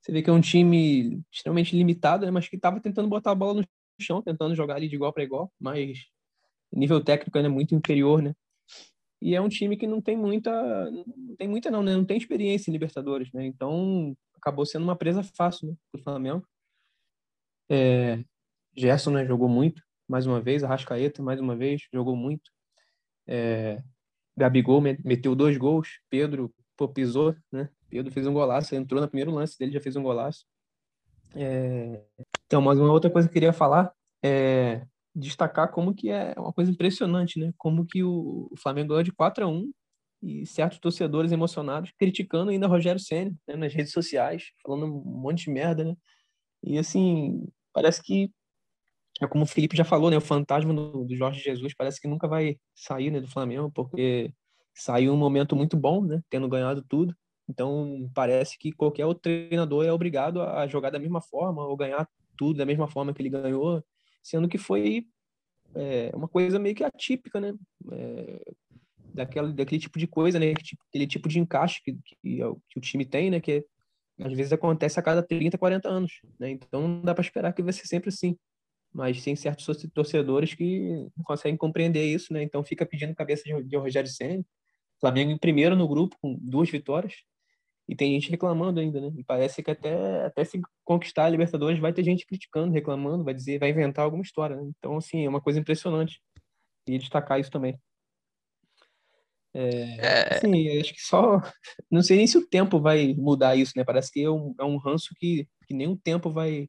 você 0.00 0.12
vê 0.12 0.22
que 0.22 0.30
é 0.30 0.32
um 0.32 0.40
time 0.40 1.22
extremamente 1.32 1.76
limitado, 1.76 2.24
né? 2.24 2.30
Mas 2.30 2.48
que 2.48 2.56
estava 2.56 2.80
tentando 2.80 3.08
botar 3.08 3.32
a 3.32 3.34
bola 3.34 3.60
no 3.60 3.66
chão, 4.00 4.22
tentando 4.22 4.54
jogar 4.54 4.76
ali 4.76 4.88
de 4.88 4.94
igual 4.94 5.12
para 5.12 5.24
igual, 5.24 5.52
mas 5.60 5.98
nível 6.72 7.02
técnico 7.02 7.36
ainda 7.38 7.48
é 7.48 7.52
muito 7.52 7.74
inferior, 7.74 8.22
né? 8.22 8.34
E 9.20 9.34
é 9.34 9.40
um 9.40 9.48
time 9.48 9.76
que 9.76 9.86
não 9.86 10.00
tem 10.00 10.16
muita, 10.16 10.90
não 10.90 11.36
tem 11.36 11.48
muita 11.48 11.70
não, 11.70 11.82
né? 11.82 11.96
Não 11.96 12.04
tem 12.04 12.16
experiência 12.16 12.70
em 12.70 12.72
Libertadores, 12.72 13.32
né? 13.32 13.46
Então 13.46 14.16
acabou 14.34 14.66
sendo 14.66 14.84
uma 14.84 14.96
presa 14.96 15.22
fácil, 15.22 15.68
né, 15.68 15.74
pro 15.90 16.02
Flamengo. 16.02 16.46
É, 17.68 18.22
Gerson, 18.76 19.10
né, 19.10 19.26
jogou 19.26 19.48
muito, 19.48 19.82
mais 20.06 20.26
uma 20.26 20.40
vez, 20.40 20.62
Arrascaeta, 20.62 21.22
mais 21.22 21.40
uma 21.40 21.56
vez, 21.56 21.88
jogou 21.92 22.14
muito. 22.14 22.50
É, 23.26 23.82
Gabigol 24.36 24.80
meteu 24.80 25.34
dois 25.34 25.56
gols, 25.56 26.00
Pedro 26.08 26.54
pô, 26.76 26.88
pisou, 26.88 27.34
né? 27.50 27.70
Pedro 27.88 28.12
fez 28.12 28.26
um 28.26 28.34
golaço, 28.34 28.74
entrou 28.74 29.00
no 29.00 29.08
primeiro 29.08 29.30
lance 29.30 29.58
dele, 29.58 29.72
já 29.72 29.80
fez 29.80 29.96
um 29.96 30.02
golaço. 30.02 30.44
É, 31.34 32.04
então, 32.44 32.60
mais 32.60 32.78
uma 32.78 32.92
outra 32.92 33.10
coisa 33.10 33.26
que 33.26 33.32
eu 33.32 33.34
queria 33.34 33.52
falar 33.52 33.92
é 34.22 34.86
destacar 35.16 35.70
como 35.72 35.94
que 35.94 36.10
é 36.10 36.34
uma 36.36 36.52
coisa 36.52 36.70
impressionante, 36.70 37.40
né? 37.40 37.52
Como 37.56 37.86
que 37.86 38.04
o 38.04 38.50
Flamengo 38.62 38.90
ganhou 38.90 39.02
de 39.02 39.12
4 39.12 39.44
a 39.44 39.48
1 39.48 39.72
e 40.22 40.46
certos 40.46 40.78
torcedores 40.78 41.32
emocionados 41.32 41.92
criticando 41.98 42.50
ainda 42.50 42.66
Rogério 42.66 43.00
Senna 43.00 43.34
né, 43.48 43.56
nas 43.56 43.72
redes 43.72 43.92
sociais, 43.92 44.50
falando 44.62 44.86
um 44.86 45.20
monte 45.20 45.44
de 45.44 45.50
merda, 45.50 45.84
né? 45.84 45.96
E 46.62 46.78
assim, 46.78 47.48
parece 47.72 48.02
que 48.02 48.30
é 49.20 49.26
como 49.26 49.44
o 49.44 49.46
Felipe 49.46 49.76
já 49.76 49.84
falou, 49.84 50.10
né? 50.10 50.16
O 50.18 50.20
fantasma 50.20 50.74
do, 50.74 51.04
do 51.04 51.16
Jorge 51.16 51.40
Jesus 51.40 51.74
parece 51.74 52.00
que 52.00 52.08
nunca 52.08 52.28
vai 52.28 52.58
sair 52.74 53.10
né, 53.10 53.20
do 53.20 53.28
Flamengo, 53.28 53.70
porque 53.72 54.32
saiu 54.74 55.14
um 55.14 55.16
momento 55.16 55.56
muito 55.56 55.76
bom, 55.76 56.04
né? 56.04 56.20
Tendo 56.28 56.48
ganhado 56.48 56.84
tudo. 56.86 57.16
Então, 57.48 58.10
parece 58.14 58.58
que 58.58 58.72
qualquer 58.72 59.06
outro 59.06 59.22
treinador 59.22 59.86
é 59.86 59.92
obrigado 59.92 60.42
a 60.42 60.66
jogar 60.66 60.90
da 60.90 60.98
mesma 60.98 61.22
forma 61.22 61.64
ou 61.64 61.76
ganhar 61.76 62.06
tudo 62.36 62.58
da 62.58 62.66
mesma 62.66 62.88
forma 62.88 63.14
que 63.14 63.22
ele 63.22 63.30
ganhou 63.30 63.82
sendo 64.26 64.48
que 64.48 64.58
foi 64.58 65.06
é, 65.74 66.10
uma 66.14 66.26
coisa 66.26 66.58
meio 66.58 66.74
que 66.74 66.82
atípica, 66.82 67.40
né? 67.40 67.54
É, 67.92 68.42
daquela, 69.14 69.52
daquele 69.52 69.80
tipo 69.80 69.98
de 69.98 70.06
coisa, 70.06 70.38
né? 70.38 70.52
Aquele 70.88 71.06
tipo 71.06 71.28
de 71.28 71.38
encaixe 71.38 71.80
que, 71.82 71.92
que, 71.92 72.42
é 72.42 72.46
que 72.68 72.78
o 72.78 72.80
time 72.80 73.04
tem, 73.04 73.30
né? 73.30 73.40
Que 73.40 73.64
às 74.18 74.32
vezes 74.32 74.52
acontece 74.52 74.98
a 74.98 75.02
cada 75.02 75.22
30, 75.22 75.56
40 75.56 75.88
anos, 75.88 76.20
né? 76.40 76.50
Então 76.50 76.88
não 76.88 77.02
dá 77.02 77.14
para 77.14 77.22
esperar 77.22 77.52
que 77.52 77.62
vai 77.62 77.72
ser 77.72 77.86
sempre 77.86 78.08
assim. 78.08 78.36
Mas 78.92 79.22
tem 79.22 79.36
certos 79.36 79.66
torcedores 79.92 80.54
que 80.54 80.80
não 81.16 81.22
conseguem 81.22 81.56
compreender 81.56 82.04
isso, 82.04 82.32
né? 82.32 82.42
Então 82.42 82.64
fica 82.64 82.84
pedindo 82.84 83.14
cabeça 83.14 83.44
de, 83.44 83.62
de 83.62 83.76
Rogério 83.76 84.10
Senna. 84.10 84.44
Flamengo 84.98 85.30
em 85.30 85.38
primeiro 85.38 85.76
no 85.76 85.86
grupo 85.86 86.16
com 86.20 86.34
duas 86.40 86.70
vitórias, 86.70 87.14
e 87.88 87.94
tem 87.94 88.12
gente 88.14 88.30
reclamando 88.30 88.80
ainda, 88.80 89.00
né? 89.00 89.12
E 89.16 89.22
parece 89.22 89.62
que 89.62 89.70
até, 89.70 90.24
até 90.26 90.44
se 90.44 90.60
conquistar 90.84 91.26
a 91.26 91.28
Libertadores 91.28 91.78
vai 91.78 91.92
ter 91.92 92.04
gente 92.04 92.26
criticando, 92.26 92.72
reclamando, 92.72 93.24
vai 93.24 93.32
dizer, 93.34 93.58
vai 93.60 93.70
inventar 93.70 94.04
alguma 94.04 94.22
história, 94.22 94.56
né? 94.56 94.62
Então, 94.78 94.96
assim, 94.96 95.24
é 95.24 95.28
uma 95.28 95.40
coisa 95.40 95.60
impressionante. 95.60 96.20
E 96.88 96.98
destacar 96.98 97.40
isso 97.40 97.50
também. 97.50 97.78
É, 99.54 99.96
é... 99.98 100.36
Assim, 100.36 100.80
acho 100.80 100.92
que 100.94 101.00
só. 101.00 101.40
Não 101.90 102.02
sei 102.02 102.18
nem 102.18 102.26
se 102.26 102.36
o 102.36 102.46
tempo 102.46 102.80
vai 102.80 103.14
mudar 103.14 103.56
isso, 103.56 103.72
né? 103.76 103.84
Parece 103.84 104.10
que 104.12 104.20
é 104.22 104.30
um, 104.30 104.54
é 104.60 104.64
um 104.64 104.76
ranço 104.76 105.14
que, 105.16 105.48
que 105.66 105.74
nem 105.74 105.88
o 105.88 105.96
tempo 105.96 106.30
vai, 106.30 106.68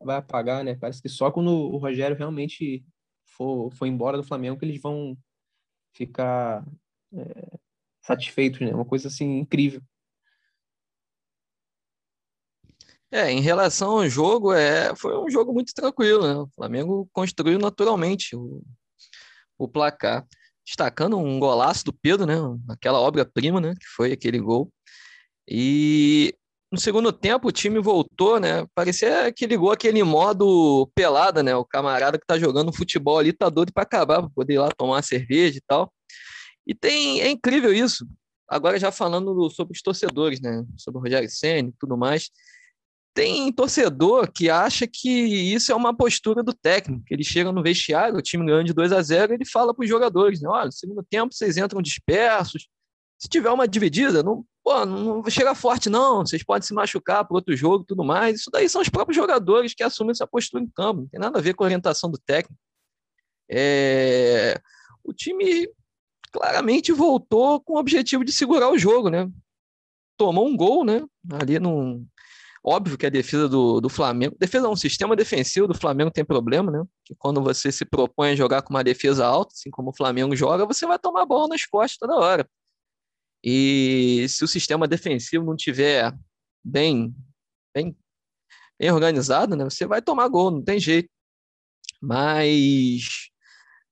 vai 0.00 0.16
apagar, 0.16 0.62
né? 0.64 0.76
Parece 0.76 1.02
que 1.02 1.08
só 1.08 1.30
quando 1.30 1.50
o 1.50 1.78
Rogério 1.78 2.16
realmente 2.16 2.84
for, 3.24 3.72
for 3.74 3.86
embora 3.86 4.16
do 4.16 4.24
Flamengo 4.24 4.58
que 4.58 4.64
eles 4.64 4.80
vão 4.80 5.16
ficar 5.94 6.64
é, 7.14 7.58
satisfeitos, 8.02 8.60
né? 8.60 8.74
Uma 8.74 8.84
coisa 8.84 9.08
assim 9.08 9.38
incrível. 9.38 9.82
É, 13.12 13.30
em 13.30 13.40
relação 13.40 13.98
ao 13.98 14.08
jogo, 14.08 14.52
é, 14.52 14.94
foi 14.94 15.18
um 15.18 15.28
jogo 15.28 15.52
muito 15.52 15.74
tranquilo, 15.74 16.26
né? 16.26 16.34
O 16.34 16.48
Flamengo 16.54 17.08
construiu 17.12 17.58
naturalmente 17.58 18.36
o, 18.36 18.62
o 19.58 19.66
placar, 19.66 20.24
destacando 20.64 21.18
um 21.18 21.40
golaço 21.40 21.84
do 21.84 21.92
Pedro, 21.92 22.24
né? 22.24 22.36
Aquela 22.68 23.00
obra-prima, 23.00 23.60
né? 23.60 23.74
Que 23.74 23.86
foi 23.96 24.12
aquele 24.12 24.38
gol. 24.38 24.72
E 25.48 26.32
no 26.70 26.78
segundo 26.78 27.12
tempo 27.12 27.48
o 27.48 27.52
time 27.52 27.80
voltou, 27.80 28.38
né? 28.38 28.64
Parecia 28.74 29.32
que 29.32 29.44
ligou 29.44 29.72
aquele 29.72 30.04
modo 30.04 30.88
pelada, 30.94 31.42
né? 31.42 31.54
O 31.56 31.64
camarada 31.64 32.16
que 32.16 32.26
tá 32.26 32.38
jogando 32.38 32.72
futebol 32.72 33.18
ali 33.18 33.32
tá 33.32 33.48
doido 33.48 33.72
para 33.72 33.82
acabar, 33.82 34.20
para 34.20 34.30
poder 34.30 34.54
ir 34.54 34.58
lá 34.58 34.70
tomar 34.76 34.94
uma 34.94 35.02
cerveja 35.02 35.58
e 35.58 35.62
tal. 35.66 35.92
E 36.64 36.74
tem, 36.74 37.20
é 37.20 37.28
incrível 37.28 37.72
isso. 37.72 38.06
Agora 38.48 38.78
já 38.78 38.92
falando 38.92 39.50
sobre 39.50 39.72
os 39.76 39.82
torcedores, 39.82 40.40
né? 40.40 40.64
Sobre 40.76 40.98
o 41.00 41.02
Rogério 41.02 41.28
Senna 41.28 41.70
e 41.70 41.74
tudo 41.78 41.96
mais. 41.96 42.30
Tem 43.12 43.52
torcedor 43.52 44.30
que 44.30 44.48
acha 44.48 44.86
que 44.86 45.10
isso 45.10 45.72
é 45.72 45.74
uma 45.74 45.94
postura 45.94 46.42
do 46.42 46.54
técnico. 46.54 47.04
Ele 47.10 47.24
chega 47.24 47.50
no 47.50 47.62
vestiário, 47.62 48.16
o 48.16 48.22
time 48.22 48.46
ganha 48.46 48.64
de 48.64 48.72
2 48.72 48.92
a 48.92 49.02
0 49.02 49.34
ele 49.34 49.44
fala 49.44 49.74
para 49.74 49.82
os 49.82 49.88
jogadores, 49.88 50.40
né? 50.40 50.48
Olha, 50.48 50.66
no 50.66 50.72
segundo 50.72 51.02
tempo 51.02 51.34
vocês 51.34 51.56
entram 51.56 51.82
dispersos. 51.82 52.68
Se 53.18 53.28
tiver 53.28 53.50
uma 53.50 53.68
dividida, 53.68 54.22
não, 54.22 54.44
pô, 54.64 54.86
não 54.86 55.28
chega 55.28 55.54
forte, 55.54 55.90
não. 55.90 56.24
Vocês 56.24 56.42
podem 56.42 56.66
se 56.66 56.72
machucar 56.72 57.24
para 57.26 57.36
outro 57.36 57.54
jogo 57.56 57.84
tudo 57.84 58.04
mais. 58.04 58.40
Isso 58.40 58.50
daí 58.50 58.68
são 58.68 58.80
os 58.80 58.88
próprios 58.88 59.16
jogadores 59.16 59.74
que 59.74 59.82
assumem 59.82 60.12
essa 60.12 60.26
postura 60.26 60.62
em 60.62 60.68
campo. 60.68 61.02
Não 61.02 61.08
tem 61.08 61.20
nada 61.20 61.38
a 61.38 61.42
ver 61.42 61.54
com 61.54 61.64
a 61.64 61.66
orientação 61.66 62.10
do 62.10 62.18
técnico. 62.18 62.58
É... 63.50 64.60
O 65.02 65.12
time 65.12 65.68
claramente 66.30 66.92
voltou 66.92 67.60
com 67.60 67.74
o 67.74 67.78
objetivo 67.78 68.24
de 68.24 68.32
segurar 68.32 68.70
o 68.70 68.78
jogo, 68.78 69.10
né? 69.10 69.28
Tomou 70.16 70.46
um 70.46 70.56
gol, 70.56 70.84
né? 70.84 71.02
Ali 71.32 71.58
num. 71.58 72.06
Óbvio 72.62 72.98
que 72.98 73.06
a 73.06 73.10
defesa 73.10 73.48
do, 73.48 73.80
do 73.80 73.88
Flamengo. 73.88 74.36
Defesa 74.38 74.64
não, 74.64 74.72
o 74.72 74.76
sistema 74.76 75.16
defensivo 75.16 75.66
do 75.66 75.74
Flamengo 75.74 76.10
tem 76.10 76.24
problema, 76.24 76.70
né? 76.70 76.84
Que 77.04 77.14
quando 77.14 77.42
você 77.42 77.72
se 77.72 77.86
propõe 77.86 78.30
a 78.30 78.36
jogar 78.36 78.62
com 78.62 78.70
uma 78.70 78.84
defesa 78.84 79.26
alta, 79.26 79.54
assim 79.54 79.70
como 79.70 79.90
o 79.90 79.96
Flamengo 79.96 80.36
joga, 80.36 80.66
você 80.66 80.86
vai 80.86 80.98
tomar 80.98 81.24
bola 81.24 81.48
nas 81.48 81.64
costas 81.64 81.96
toda 81.98 82.16
hora. 82.16 82.48
E 83.42 84.26
se 84.28 84.44
o 84.44 84.48
sistema 84.48 84.86
defensivo 84.86 85.44
não 85.46 85.56
tiver 85.56 86.14
bem, 86.62 87.14
bem, 87.74 87.96
bem 88.78 88.90
organizado, 88.90 89.56
né, 89.56 89.64
você 89.64 89.86
vai 89.86 90.02
tomar 90.02 90.28
gol, 90.28 90.50
não 90.50 90.62
tem 90.62 90.78
jeito. 90.78 91.08
Mas 92.00 93.30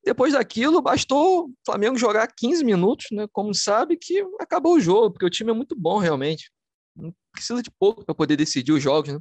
depois 0.05 0.35
daquilo, 0.35 0.83
bastou 0.83 1.47
o 1.47 1.55
Flamengo 1.65 1.97
jogar 1.99 2.27
15 2.29 2.63
minutos, 2.65 3.07
né, 3.13 3.27
como 3.33 3.55
sabe, 3.55 3.97
que 3.97 4.23
acabou 4.39 4.75
o 4.75 4.81
jogo, 4.81 5.13
porque 5.13 5.27
o 5.27 5.31
time 5.31 5.51
é 5.51 5.55
muito 5.55 5.75
bom 5.75 5.99
realmente. 5.99 6.51
Precisa 7.39 7.63
de 7.63 7.71
pouco 7.71 8.05
para 8.05 8.15
poder 8.15 8.37
decidir 8.37 8.73
os 8.73 8.83
jogos. 8.83 9.15
Né? 9.15 9.21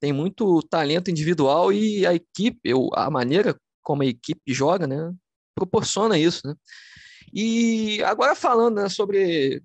Tem 0.00 0.12
muito 0.12 0.60
talento 0.62 1.10
individual 1.10 1.72
e 1.72 2.04
a 2.04 2.12
equipe, 2.12 2.72
a 2.94 3.08
maneira 3.08 3.56
como 3.80 4.02
a 4.02 4.06
equipe 4.06 4.52
joga, 4.52 4.86
né, 4.86 5.14
proporciona 5.54 6.18
isso. 6.18 6.44
Né? 6.44 6.54
E 7.32 8.02
agora 8.02 8.34
falando 8.34 8.82
né, 8.82 8.88
sobre. 8.88 9.62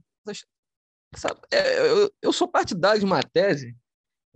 Sabe, 1.16 1.40
é, 1.52 1.90
eu, 1.90 2.12
eu 2.22 2.32
sou 2.32 2.48
partidário 2.48 3.00
de 3.00 3.06
uma 3.06 3.24
tese 3.24 3.76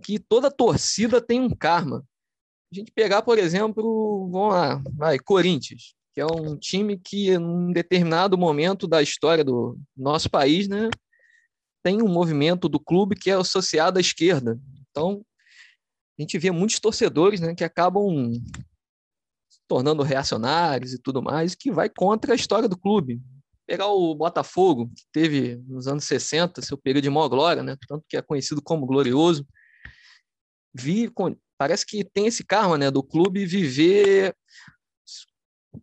que 0.02 0.18
toda 0.18 0.50
torcida 0.50 1.20
tem 1.20 1.40
um 1.40 1.50
karma. 1.50 2.04
A 2.72 2.74
gente 2.74 2.90
pegar, 2.90 3.22
por 3.22 3.38
exemplo, 3.38 4.28
vamos 4.28 4.52
lá, 4.52 4.82
vai, 4.96 5.16
Corinthians, 5.20 5.94
que 6.12 6.20
é 6.20 6.26
um 6.26 6.56
time 6.56 6.98
que, 6.98 7.30
em 7.30 7.38
um 7.38 7.72
determinado 7.72 8.36
momento 8.36 8.88
da 8.88 9.00
história 9.00 9.44
do 9.44 9.78
nosso 9.96 10.28
país, 10.28 10.66
né, 10.66 10.90
tem 11.84 12.02
um 12.02 12.08
movimento 12.08 12.66
do 12.66 12.80
clube 12.80 13.14
que 13.14 13.30
é 13.30 13.34
associado 13.34 13.98
à 13.98 14.00
esquerda. 14.00 14.58
Então, 14.90 15.22
a 16.18 16.22
gente 16.22 16.38
vê 16.38 16.50
muitos 16.50 16.80
torcedores 16.80 17.40
né, 17.40 17.54
que 17.54 17.62
acabam 17.62 18.32
tornando 19.68 20.02
reacionários 20.02 20.94
e 20.94 20.98
tudo 20.98 21.22
mais, 21.22 21.54
que 21.54 21.70
vai 21.70 21.90
contra 21.90 22.32
a 22.32 22.36
história 22.36 22.68
do 22.68 22.78
clube. 22.78 23.20
Pegar 23.66 23.88
o 23.88 24.14
Botafogo, 24.14 24.90
que 24.96 25.04
teve 25.12 25.56
nos 25.68 25.86
anos 25.86 26.04
60 26.04 26.62
seu 26.62 26.78
período 26.78 27.04
de 27.04 27.10
maior 27.10 27.28
glória, 27.28 27.62
né? 27.62 27.76
tanto 27.86 28.04
que 28.08 28.16
é 28.16 28.22
conhecido 28.22 28.62
como 28.62 28.86
glorioso, 28.86 29.46
vi, 30.74 31.10
parece 31.58 31.84
que 31.84 32.02
tem 32.02 32.26
esse 32.26 32.44
karma 32.44 32.78
né, 32.78 32.90
do 32.90 33.02
clube 33.02 33.44
viver 33.44 34.34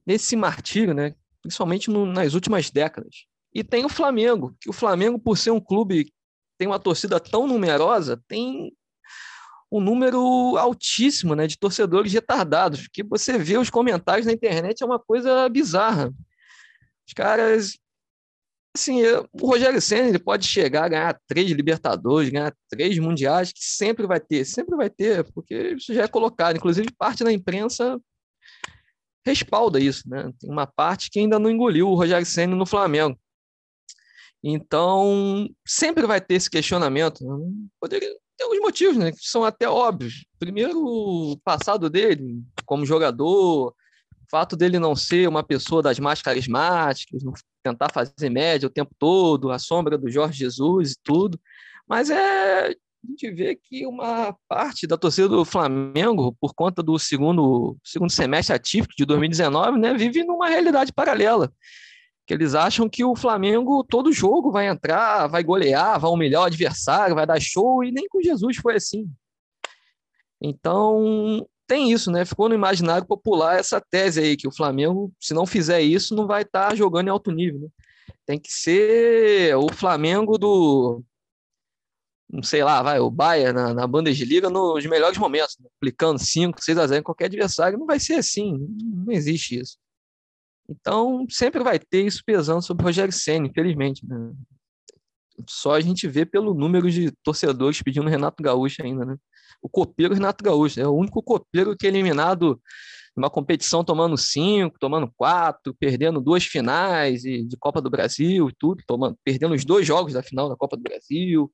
nesse 0.05 0.35
martírio, 0.35 0.93
né, 0.93 1.15
principalmente 1.41 1.89
no, 1.89 2.05
nas 2.05 2.33
últimas 2.33 2.71
décadas. 2.71 3.25
E 3.53 3.63
tem 3.63 3.85
o 3.85 3.89
Flamengo, 3.89 4.55
que 4.59 4.69
o 4.69 4.73
Flamengo, 4.73 5.19
por 5.19 5.37
ser 5.37 5.51
um 5.51 5.59
clube 5.59 6.11
tem 6.57 6.67
uma 6.67 6.79
torcida 6.79 7.19
tão 7.19 7.47
numerosa, 7.47 8.21
tem 8.27 8.71
um 9.71 9.79
número 9.79 10.57
altíssimo 10.57 11.33
né, 11.33 11.47
de 11.47 11.57
torcedores 11.57 12.11
retardados, 12.11 12.87
que 12.87 13.03
você 13.03 13.37
vê 13.37 13.57
os 13.57 13.69
comentários 13.69 14.27
na 14.27 14.33
internet 14.33 14.83
é 14.83 14.85
uma 14.85 14.99
coisa 14.99 15.47
bizarra. 15.47 16.13
Os 17.07 17.13
caras. 17.13 17.77
Assim, 18.75 19.01
o 19.33 19.47
Rogério 19.47 19.81
Senna 19.81 20.07
ele 20.07 20.19
pode 20.19 20.47
chegar 20.47 20.85
a 20.85 20.87
ganhar 20.87 21.19
três 21.27 21.51
Libertadores, 21.51 22.29
ganhar 22.29 22.55
três 22.69 22.97
Mundiais, 22.99 23.51
que 23.51 23.59
sempre 23.61 24.07
vai 24.07 24.19
ter, 24.19 24.45
sempre 24.45 24.77
vai 24.77 24.89
ter, 24.89 25.29
porque 25.33 25.73
isso 25.75 25.93
já 25.93 26.03
é 26.03 26.07
colocado. 26.07 26.55
Inclusive, 26.55 26.89
parte 26.97 27.21
da 27.21 27.33
imprensa 27.33 27.99
respalda 29.25 29.77
isso, 29.77 30.07
né? 30.07 30.31
Tem 30.39 30.49
uma 30.49 30.65
parte 30.65 31.09
que 31.09 31.19
ainda 31.19 31.37
não 31.37 31.49
engoliu 31.49 31.89
o 31.89 31.95
Rogério 31.95 32.25
Senna 32.25 32.55
no 32.55 32.65
Flamengo. 32.65 33.19
Então, 34.43 35.47
sempre 35.65 36.05
vai 36.07 36.19
ter 36.19 36.35
esse 36.35 36.49
questionamento. 36.49 37.19
Poderia, 37.79 38.09
tem 38.37 38.45
alguns 38.45 38.59
motivos, 38.59 38.97
né, 38.97 39.11
que 39.11 39.19
são 39.21 39.43
até 39.43 39.69
óbvios. 39.69 40.25
Primeiro, 40.39 40.79
o 40.79 41.37
passado 41.43 41.89
dele 41.89 42.41
como 42.65 42.85
jogador, 42.85 43.67
o 43.69 43.75
fato 44.29 44.55
dele 44.55 44.79
não 44.79 44.95
ser 44.95 45.27
uma 45.27 45.43
pessoa 45.43 45.81
das 45.83 45.99
mais 45.99 46.21
carismáticas, 46.21 47.23
não 47.23 47.33
tentar 47.63 47.89
fazer 47.93 48.29
média 48.29 48.67
o 48.67 48.71
tempo 48.71 48.91
todo, 48.97 49.51
a 49.51 49.59
sombra 49.59 49.97
do 49.97 50.09
Jorge 50.09 50.39
Jesus 50.39 50.93
e 50.93 50.95
tudo. 51.03 51.39
Mas 51.87 52.09
é 52.09 52.73
a 53.03 53.07
gente 53.07 53.31
vê 53.31 53.55
que 53.55 53.85
uma 53.87 54.35
parte 54.47 54.85
da 54.85 54.95
torcida 54.95 55.27
do 55.27 55.43
Flamengo, 55.43 56.35
por 56.39 56.53
conta 56.53 56.83
do 56.83 56.99
segundo, 56.99 57.75
segundo 57.83 58.11
semestre 58.11 58.55
atípico 58.55 58.93
de 58.95 59.05
2019, 59.05 59.79
né, 59.79 59.93
vive 59.95 60.23
numa 60.23 60.47
realidade 60.47 60.93
paralela 60.93 61.51
que 62.25 62.33
eles 62.33 62.55
acham 62.55 62.87
que 62.87 63.03
o 63.03 63.15
Flamengo, 63.15 63.83
todo 63.83 64.13
jogo, 64.13 64.51
vai 64.51 64.67
entrar, 64.67 65.27
vai 65.27 65.43
golear, 65.43 65.99
vai 65.99 66.11
humilhar 66.11 66.41
o 66.41 66.45
adversário, 66.45 67.15
vai 67.15 67.25
dar 67.25 67.39
show, 67.41 67.83
e 67.83 67.91
nem 67.91 68.07
com 68.07 68.21
Jesus 68.21 68.57
foi 68.57 68.75
assim. 68.75 69.09
Então, 70.39 71.47
tem 71.67 71.91
isso, 71.91 72.11
né? 72.11 72.25
Ficou 72.25 72.49
no 72.49 72.55
imaginário 72.55 73.05
popular 73.07 73.57
essa 73.57 73.79
tese 73.79 74.19
aí, 74.19 74.35
que 74.35 74.47
o 74.47 74.51
Flamengo, 74.51 75.13
se 75.19 75.33
não 75.33 75.45
fizer 75.45 75.81
isso, 75.81 76.15
não 76.15 76.27
vai 76.27 76.41
estar 76.41 76.69
tá 76.69 76.75
jogando 76.75 77.07
em 77.07 77.11
alto 77.11 77.31
nível. 77.31 77.61
Né? 77.61 77.67
Tem 78.25 78.39
que 78.39 78.51
ser 78.51 79.55
o 79.55 79.71
Flamengo 79.71 80.37
do. 80.37 81.03
Não 82.29 82.43
sei 82.43 82.63
lá, 82.63 82.81
vai, 82.81 82.99
o 82.99 83.09
Bayern 83.11 83.53
na, 83.53 83.73
na 83.73 83.87
Bundesliga 83.87 84.49
nos 84.49 84.85
melhores 84.85 85.17
momentos, 85.17 85.57
né? 85.59 85.67
aplicando 85.77 86.17
5, 86.17 86.63
6 86.63 86.77
a 86.77 86.87
0 86.87 86.99
em 86.99 87.03
qualquer 87.03 87.25
adversário. 87.25 87.77
Não 87.77 87.85
vai 87.85 87.99
ser 87.99 88.15
assim, 88.15 88.57
não 88.79 89.11
existe 89.11 89.59
isso. 89.59 89.77
Então, 90.71 91.25
sempre 91.29 91.63
vai 91.63 91.77
ter 91.77 92.05
isso 92.05 92.21
pesando 92.25 92.61
sobre 92.61 92.83
o 92.83 92.85
Rogério 92.85 93.11
Senna, 93.11 93.47
infelizmente. 93.47 94.05
Né? 94.07 94.31
Só 95.49 95.73
a 95.73 95.81
gente 95.81 96.07
vê 96.07 96.25
pelo 96.25 96.53
número 96.53 96.89
de 96.89 97.11
torcedores 97.23 97.81
pedindo 97.81 98.09
Renato 98.09 98.41
Gaúcho 98.41 98.83
ainda, 98.83 99.05
né? 99.05 99.17
O 99.61 99.69
copeiro 99.69 100.13
Renato 100.13 100.43
Gaúcho, 100.43 100.79
é 100.79 100.87
o 100.87 100.95
único 100.95 101.21
copeiro 101.21 101.75
que 101.75 101.85
é 101.85 101.89
eliminado 101.89 102.59
numa 103.15 103.29
competição 103.29 103.83
tomando 103.83 104.17
cinco, 104.17 104.77
tomando 104.79 105.11
quatro, 105.15 105.75
perdendo 105.77 106.21
duas 106.21 106.45
finais 106.45 107.21
de, 107.21 107.45
de 107.45 107.57
Copa 107.57 107.81
do 107.81 107.89
Brasil 107.89 108.49
e 108.49 108.55
tudo, 108.57 108.81
tomando, 108.87 109.17
perdendo 109.23 109.53
os 109.53 109.65
dois 109.65 109.85
jogos 109.85 110.13
da 110.13 110.23
final 110.23 110.47
da 110.47 110.55
Copa 110.55 110.77
do 110.77 110.83
Brasil, 110.83 111.51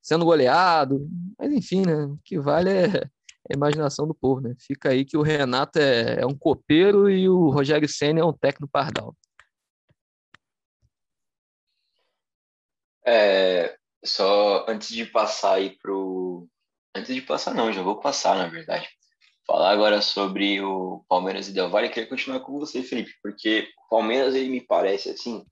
sendo 0.00 0.24
goleado. 0.24 1.08
Mas 1.38 1.52
enfim, 1.52 1.82
né? 1.84 2.04
O 2.04 2.18
que 2.24 2.38
vale 2.38 2.70
é 2.70 3.10
a 3.48 3.54
imaginação 3.54 4.06
do 4.06 4.14
povo, 4.14 4.40
né? 4.40 4.54
Fica 4.58 4.90
aí 4.90 5.04
que 5.04 5.16
o 5.16 5.22
Renato 5.22 5.78
é, 5.78 6.20
é 6.20 6.26
um 6.26 6.36
copeiro 6.36 7.08
e 7.08 7.28
o 7.28 7.50
Rogério 7.50 7.88
Senna 7.88 8.20
é 8.20 8.24
um 8.24 8.32
técnico 8.32 8.70
pardal. 8.70 9.14
É, 13.04 13.76
só 14.04 14.66
antes 14.68 14.88
de 14.88 15.04
passar 15.06 15.54
aí 15.54 15.76
pro. 15.82 16.46
Antes 16.94 17.14
de 17.14 17.22
passar, 17.22 17.54
não, 17.54 17.72
já 17.72 17.82
vou 17.82 18.00
passar, 18.00 18.36
na 18.36 18.46
verdade. 18.48 18.88
Falar 19.46 19.70
agora 19.70 20.02
sobre 20.02 20.60
o 20.60 21.04
Palmeiras 21.08 21.48
e 21.48 21.52
Del 21.52 21.70
Valle. 21.70 21.88
Queria 21.88 22.08
continuar 22.08 22.40
com 22.40 22.58
você, 22.58 22.82
Felipe, 22.82 23.12
porque 23.22 23.68
o 23.86 23.88
Palmeiras, 23.88 24.34
ele 24.34 24.48
me 24.48 24.60
parece 24.60 25.10
assim, 25.10 25.44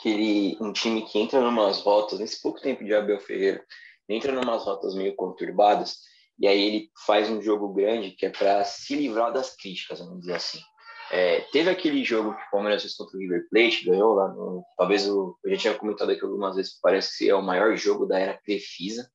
que 0.00 0.08
ele, 0.08 0.58
um 0.60 0.72
time 0.72 1.02
que 1.02 1.18
entra 1.18 1.40
numas 1.40 1.80
rotas, 1.80 2.18
nesse 2.18 2.40
pouco 2.42 2.60
tempo 2.60 2.84
de 2.84 2.94
Abel 2.94 3.20
Ferreira, 3.20 3.64
entra 4.08 4.32
numas 4.32 4.64
rotas 4.64 4.94
meio 4.94 5.14
conturbadas, 5.14 5.98
e 6.38 6.46
aí 6.46 6.60
ele 6.60 6.90
faz 7.06 7.30
um 7.30 7.40
jogo 7.40 7.72
grande 7.72 8.10
que 8.12 8.26
é 8.26 8.30
para 8.30 8.64
se 8.64 8.94
livrar 8.96 9.32
das 9.32 9.54
críticas, 9.56 10.00
vamos 10.00 10.20
dizer 10.20 10.34
assim. 10.34 10.60
É, 11.10 11.40
teve 11.52 11.70
aquele 11.70 12.02
jogo 12.02 12.34
que 12.34 12.42
o 12.42 12.50
Palmeiras 12.50 12.82
fez 12.82 12.94
contra 12.96 13.16
o 13.16 13.20
River 13.20 13.46
Plate, 13.50 13.84
ganhou 13.84 14.14
lá 14.14 14.28
no. 14.28 14.64
Talvez 14.76 15.08
o, 15.08 15.38
eu 15.44 15.50
já 15.52 15.56
tinha 15.56 15.74
comentado 15.74 16.10
aqui 16.10 16.24
algumas 16.24 16.56
vezes, 16.56 16.78
parece 16.80 17.18
que 17.18 17.30
é 17.30 17.34
o 17.34 17.42
maior 17.42 17.76
jogo 17.76 18.06
da 18.06 18.18
era 18.18 18.38
Crefisa. 18.38 19.08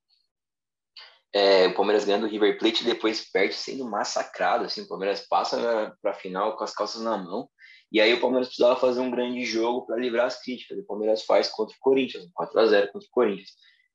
é, 1.33 1.67
o 1.67 1.75
Palmeiras 1.75 2.05
ganhando 2.05 2.25
o 2.25 2.29
River 2.29 2.57
Plate 2.57 2.83
e 2.83 2.87
depois 2.87 3.29
perde 3.29 3.53
sendo 3.53 3.85
massacrado. 3.85 4.65
Assim, 4.65 4.81
o 4.81 4.87
Palmeiras 4.87 5.27
passa 5.27 5.95
para 6.01 6.11
a 6.11 6.15
final 6.15 6.57
com 6.57 6.63
as 6.63 6.73
calças 6.73 7.01
na 7.01 7.17
mão. 7.17 7.49
E 7.91 7.99
aí 7.99 8.13
o 8.13 8.21
Palmeiras 8.21 8.47
precisava 8.47 8.79
fazer 8.79 8.99
um 8.99 9.11
grande 9.11 9.43
jogo 9.45 9.85
para 9.85 9.97
livrar 9.97 10.27
as 10.27 10.41
críticas. 10.41 10.77
O 10.77 10.85
Palmeiras 10.85 11.25
faz 11.25 11.47
contra 11.47 11.75
o 11.75 11.79
Corinthians, 11.79 12.29
4 12.33 12.59
a 12.59 12.65
0 12.67 12.91
contra 12.91 13.07
o 13.07 13.11
Corinthians. 13.11 13.49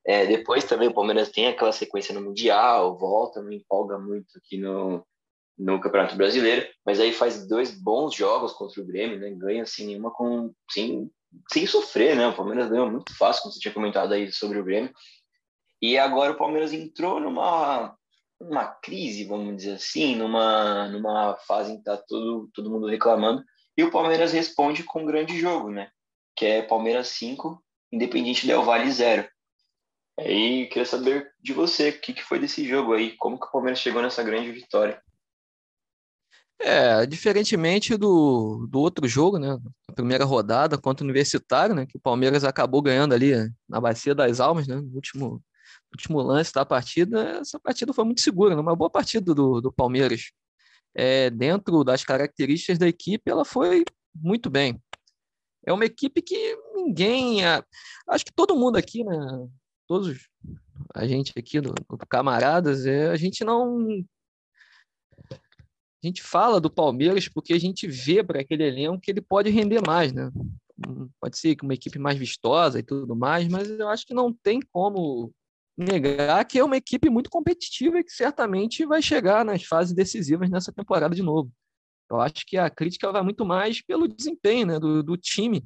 É, 0.06 0.26
depois 0.26 0.64
também 0.64 0.88
o 0.88 0.94
Palmeiras 0.94 1.30
tem 1.30 1.46
aquela 1.46 1.72
sequência 1.72 2.14
no 2.14 2.20
Mundial, 2.20 2.98
volta, 2.98 3.40
não 3.40 3.50
empolga 3.50 3.98
muito 3.98 4.36
aqui 4.36 4.58
no, 4.58 5.04
no 5.56 5.80
Campeonato 5.80 6.16
Brasileiro, 6.16 6.66
mas 6.84 7.00
aí 7.00 7.12
faz 7.12 7.46
dois 7.46 7.70
bons 7.70 8.14
jogos 8.14 8.52
contra 8.52 8.82
o 8.82 8.86
Grêmio, 8.86 9.18
né? 9.18 9.30
Ganha 9.30 9.64
sem 9.64 9.86
nenhuma 9.86 10.10
com 10.10 10.52
sem, 10.70 11.10
sem 11.50 11.66
sofrer, 11.66 12.16
né? 12.16 12.26
O 12.28 12.36
Palmeiras 12.36 12.68
ganhou 12.68 12.90
muito 12.90 13.16
fácil, 13.16 13.42
como 13.42 13.54
você 13.54 13.60
tinha 13.60 13.72
comentado 13.72 14.12
aí 14.12 14.30
sobre 14.30 14.58
o 14.58 14.64
Grêmio. 14.64 14.92
E 15.80 15.96
agora 15.98 16.32
o 16.32 16.36
Palmeiras 16.36 16.72
entrou 16.72 17.18
numa 17.18 17.96
uma 18.40 18.66
crise, 18.66 19.24
vamos 19.24 19.56
dizer 19.56 19.74
assim, 19.74 20.16
numa 20.16 20.88
numa 20.88 21.36
fase 21.36 21.72
em 21.72 21.78
que 21.78 21.84
tá 21.84 21.96
todo 21.96 22.50
todo 22.52 22.70
mundo 22.70 22.86
reclamando, 22.88 23.42
e 23.76 23.82
o 23.82 23.90
Palmeiras 23.90 24.32
responde 24.32 24.82
com 24.84 25.02
um 25.02 25.06
grande 25.06 25.38
jogo, 25.38 25.70
né? 25.70 25.88
Que 26.36 26.46
é 26.46 26.62
Palmeiras 26.62 27.08
5, 27.08 27.62
Independente 27.92 28.46
Del 28.46 28.64
Vale 28.64 28.90
0. 28.90 29.28
Aí 30.18 30.66
queria 30.68 30.86
saber 30.86 31.32
de 31.42 31.52
você, 31.52 31.90
o 31.90 32.00
que, 32.00 32.22
foi 32.22 32.38
desse 32.38 32.66
jogo 32.66 32.92
aí, 32.92 33.16
como 33.16 33.38
que 33.38 33.46
o 33.46 33.50
Palmeiras 33.50 33.80
chegou 33.80 34.00
nessa 34.00 34.22
grande 34.22 34.52
vitória? 34.52 35.02
É, 36.60 37.04
diferentemente 37.04 37.96
do, 37.96 38.66
do 38.70 38.78
outro 38.78 39.08
jogo, 39.08 39.38
né? 39.38 39.58
A 39.88 39.92
primeira 39.92 40.24
rodada 40.24 40.78
contra 40.78 41.04
o 41.04 41.06
Universitário, 41.06 41.74
né? 41.74 41.84
Que 41.84 41.96
o 41.98 42.00
Palmeiras 42.00 42.44
acabou 42.44 42.80
ganhando 42.80 43.12
ali 43.12 43.32
na 43.68 43.80
Bacia 43.80 44.14
das 44.14 44.38
Almas, 44.38 44.68
né? 44.68 44.76
No 44.76 44.94
último, 44.94 45.42
último 45.92 46.22
lance 46.22 46.52
da 46.52 46.64
partida. 46.64 47.40
Essa 47.40 47.58
partida 47.58 47.92
foi 47.92 48.04
muito 48.04 48.20
segura, 48.20 48.54
né? 48.54 48.60
Uma 48.60 48.76
boa 48.76 48.88
partida 48.88 49.34
do, 49.34 49.60
do 49.60 49.72
Palmeiras. 49.72 50.30
É, 50.94 51.28
dentro 51.28 51.82
das 51.82 52.04
características 52.04 52.78
da 52.78 52.86
equipe, 52.86 53.28
ela 53.28 53.44
foi 53.44 53.84
muito 54.14 54.48
bem. 54.48 54.80
É 55.66 55.72
uma 55.72 55.84
equipe 55.84 56.22
que 56.22 56.56
ninguém. 56.72 57.40
Acho 58.08 58.24
que 58.24 58.32
todo 58.32 58.56
mundo 58.56 58.76
aqui, 58.76 59.02
né? 59.02 59.16
Todos 59.86 60.28
a 60.94 61.06
gente 61.06 61.32
aqui 61.36 61.60
do, 61.60 61.74
do 61.74 62.06
Camaradas, 62.06 62.86
é, 62.86 63.10
a 63.10 63.16
gente 63.16 63.44
não 63.44 64.04
a 65.30 66.06
gente 66.06 66.22
fala 66.22 66.60
do 66.60 66.70
Palmeiras 66.70 67.28
porque 67.28 67.54
a 67.54 67.58
gente 67.58 67.86
vê 67.86 68.22
para 68.22 68.40
aquele 68.40 68.64
elenco 68.64 69.00
que 69.00 69.10
ele 69.10 69.22
pode 69.22 69.48
render 69.50 69.80
mais, 69.86 70.12
né? 70.12 70.30
Hum, 70.86 71.08
pode 71.20 71.38
ser 71.38 71.56
que 71.56 71.64
uma 71.64 71.72
equipe 71.72 71.98
mais 71.98 72.18
vistosa 72.18 72.78
e 72.78 72.82
tudo 72.82 73.16
mais, 73.16 73.48
mas 73.48 73.70
eu 73.70 73.88
acho 73.88 74.06
que 74.06 74.12
não 74.12 74.32
tem 74.32 74.60
como 74.72 75.32
negar 75.76 76.44
que 76.44 76.58
é 76.58 76.64
uma 76.64 76.76
equipe 76.76 77.08
muito 77.08 77.30
competitiva 77.30 77.98
e 77.98 78.04
que 78.04 78.12
certamente 78.12 78.84
vai 78.84 79.02
chegar 79.02 79.44
nas 79.44 79.64
fases 79.64 79.94
decisivas 79.94 80.50
nessa 80.50 80.72
temporada 80.72 81.14
de 81.14 81.22
novo. 81.22 81.50
Eu 82.10 82.20
acho 82.20 82.44
que 82.46 82.56
a 82.56 82.68
crítica 82.68 83.10
vai 83.10 83.22
muito 83.22 83.44
mais 83.44 83.80
pelo 83.80 84.06
desempenho 84.06 84.66
né, 84.66 84.78
do, 84.78 85.02
do 85.02 85.16
time. 85.16 85.64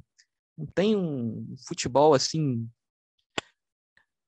Não 0.57 0.65
tem 0.65 0.95
um 0.95 1.53
futebol 1.67 2.13
assim, 2.13 2.67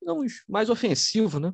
digamos, 0.01 0.43
mais 0.49 0.69
ofensivo, 0.69 1.39
né? 1.39 1.53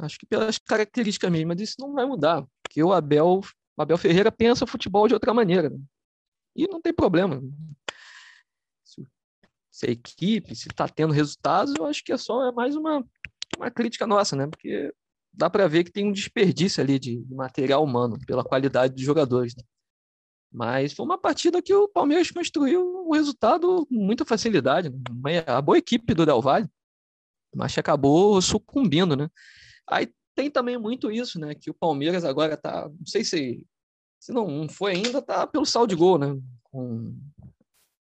Acho 0.00 0.18
que 0.18 0.26
pelas 0.26 0.58
características 0.58 1.30
mesmo, 1.30 1.48
mas 1.48 1.60
isso 1.60 1.76
não 1.78 1.92
vai 1.92 2.06
mudar, 2.06 2.44
porque 2.62 2.82
o 2.82 2.92
Abel 2.92 3.42
o 3.76 3.82
Abel 3.82 3.98
Ferreira 3.98 4.30
pensa 4.30 4.66
futebol 4.66 5.08
de 5.08 5.14
outra 5.14 5.34
maneira. 5.34 5.72
E 6.54 6.68
não 6.68 6.80
tem 6.80 6.94
problema. 6.94 7.42
Se, 9.70 9.86
a 9.86 9.90
equipe, 9.90 10.54
se 10.54 10.68
está 10.68 10.88
tendo 10.88 11.12
resultados, 11.12 11.74
eu 11.76 11.84
acho 11.84 12.04
que 12.04 12.12
é 12.12 12.16
só 12.16 12.48
é 12.48 12.52
mais 12.52 12.76
uma, 12.76 13.04
uma 13.58 13.70
crítica 13.70 14.06
nossa, 14.06 14.36
né? 14.36 14.46
Porque 14.46 14.92
dá 15.32 15.50
para 15.50 15.66
ver 15.66 15.82
que 15.82 15.90
tem 15.90 16.06
um 16.06 16.12
desperdício 16.12 16.80
ali 16.80 16.98
de 16.98 17.24
material 17.28 17.82
humano 17.82 18.16
pela 18.24 18.44
qualidade 18.44 18.94
dos 18.94 19.02
jogadores. 19.02 19.56
Né? 19.56 19.64
Mas 20.52 20.92
foi 20.92 21.04
uma 21.04 21.18
partida 21.18 21.60
que 21.60 21.74
o 21.74 21.88
Palmeiras 21.88 22.30
construiu 22.30 22.80
o 22.80 23.08
um 23.08 23.12
resultado 23.12 23.84
com 23.86 23.94
muita 23.96 24.24
facilidade. 24.24 24.90
Né? 24.90 25.42
A 25.44 25.60
boa 25.60 25.76
equipe 25.76 26.14
do 26.14 26.24
Del 26.24 26.40
Valle, 26.40 26.68
mas 27.54 27.76
acabou 27.78 28.40
sucumbindo, 28.42 29.16
né? 29.16 29.28
Aí 29.88 30.12
tem 30.34 30.50
também 30.50 30.78
muito 30.78 31.10
isso, 31.10 31.38
né? 31.38 31.54
Que 31.54 31.70
o 31.70 31.74
Palmeiras 31.74 32.24
agora 32.24 32.56
tá, 32.56 32.88
não 32.88 33.06
sei 33.06 33.24
se 33.24 33.64
se 34.20 34.32
não 34.32 34.66
foi 34.70 34.92
ainda, 34.92 35.20
tá 35.20 35.46
pelo 35.46 35.66
saldo 35.66 35.90
de 35.90 35.96
gol, 35.96 36.16
né? 36.16 36.40
Com, 36.62 37.14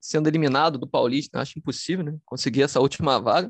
sendo 0.01 0.27
eliminado 0.27 0.77
do 0.77 0.85
Paulista, 0.85 1.39
acho 1.39 1.57
impossível, 1.57 2.03
né? 2.03 2.17
Conseguir 2.25 2.63
essa 2.63 2.81
última 2.81 3.21
vaga. 3.21 3.49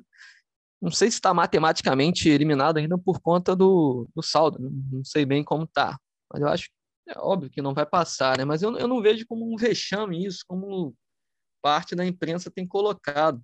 Não 0.79 0.91
sei 0.91 1.09
se 1.09 1.15
está 1.17 1.33
matematicamente 1.33 2.29
eliminado 2.29 2.77
ainda 2.77 2.95
por 2.95 3.19
conta 3.21 3.55
do, 3.55 4.07
do 4.15 4.21
saldo, 4.21 4.59
né? 4.59 4.69
não 4.91 5.03
sei 5.03 5.25
bem 5.25 5.43
como 5.43 5.65
tá, 5.65 5.99
mas 6.31 6.41
eu 6.41 6.47
acho 6.47 6.69
é 7.07 7.17
óbvio 7.17 7.49
que 7.49 7.61
não 7.61 7.73
vai 7.73 7.87
passar, 7.87 8.37
né? 8.37 8.45
Mas 8.45 8.61
eu, 8.61 8.77
eu 8.77 8.87
não 8.87 9.01
vejo 9.01 9.25
como 9.27 9.51
um 9.51 9.57
vexame 9.57 10.23
isso, 10.23 10.43
como 10.47 10.95
parte 11.59 11.95
da 11.95 12.05
imprensa 12.05 12.51
tem 12.51 12.67
colocado. 12.67 13.43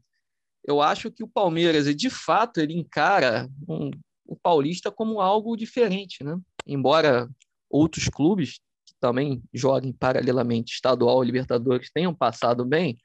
Eu 0.68 0.82
acho 0.82 1.12
que 1.12 1.24
o 1.24 1.28
Palmeiras, 1.28 1.94
de 1.96 2.10
fato, 2.10 2.60
ele 2.60 2.74
encara 2.74 3.48
um, 3.70 3.92
o 4.26 4.36
Paulista 4.36 4.92
como 4.92 5.22
algo 5.22 5.56
diferente, 5.56 6.24
né? 6.24 6.38
Embora 6.66 7.30
outros 7.70 8.10
clubes 8.10 8.60
que 8.86 8.96
também 9.00 9.44
joguem 9.54 9.94
paralelamente 9.94 10.74
estadual 10.74 11.24
e 11.24 11.28
Libertadores 11.28 11.92
tenham 11.94 12.16
passado 12.16 12.66
bem, 12.66 12.98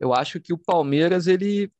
eu 0.00 0.12
acho 0.12 0.40
que 0.40 0.52
o 0.52 0.58
Palmeiras 0.58 1.28
ele 1.28 1.70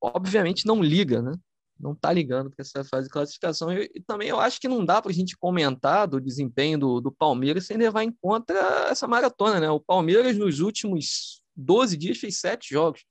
obviamente 0.00 0.66
não 0.66 0.82
liga, 0.82 1.22
né? 1.22 1.32
Não 1.80 1.92
está 1.92 2.12
ligando 2.12 2.50
para 2.50 2.62
essa 2.62 2.84
fase 2.84 3.08
de 3.08 3.12
classificação. 3.12 3.72
E, 3.72 3.90
e, 3.94 4.00
também 4.02 4.28
eu 4.28 4.38
acho 4.38 4.60
que 4.60 4.68
não 4.68 4.84
dá 4.84 5.00
para 5.00 5.10
a 5.10 5.14
gente 5.14 5.36
comentar 5.36 6.06
do 6.06 6.20
desempenho 6.20 6.78
do, 6.78 7.00
do 7.00 7.10
Palmeiras 7.10 7.66
sem 7.66 7.78
levar 7.78 8.04
em 8.04 8.12
conta 8.12 8.52
essa 8.90 9.08
maratona, 9.08 9.58
né? 9.58 9.70
O 9.70 9.80
Palmeiras 9.80 10.36
nos 10.36 10.60
últimos 10.60 11.40
12 11.56 11.96
dias 11.96 12.18
fez 12.18 12.38
sete 12.38 12.68
jogos 12.70 13.02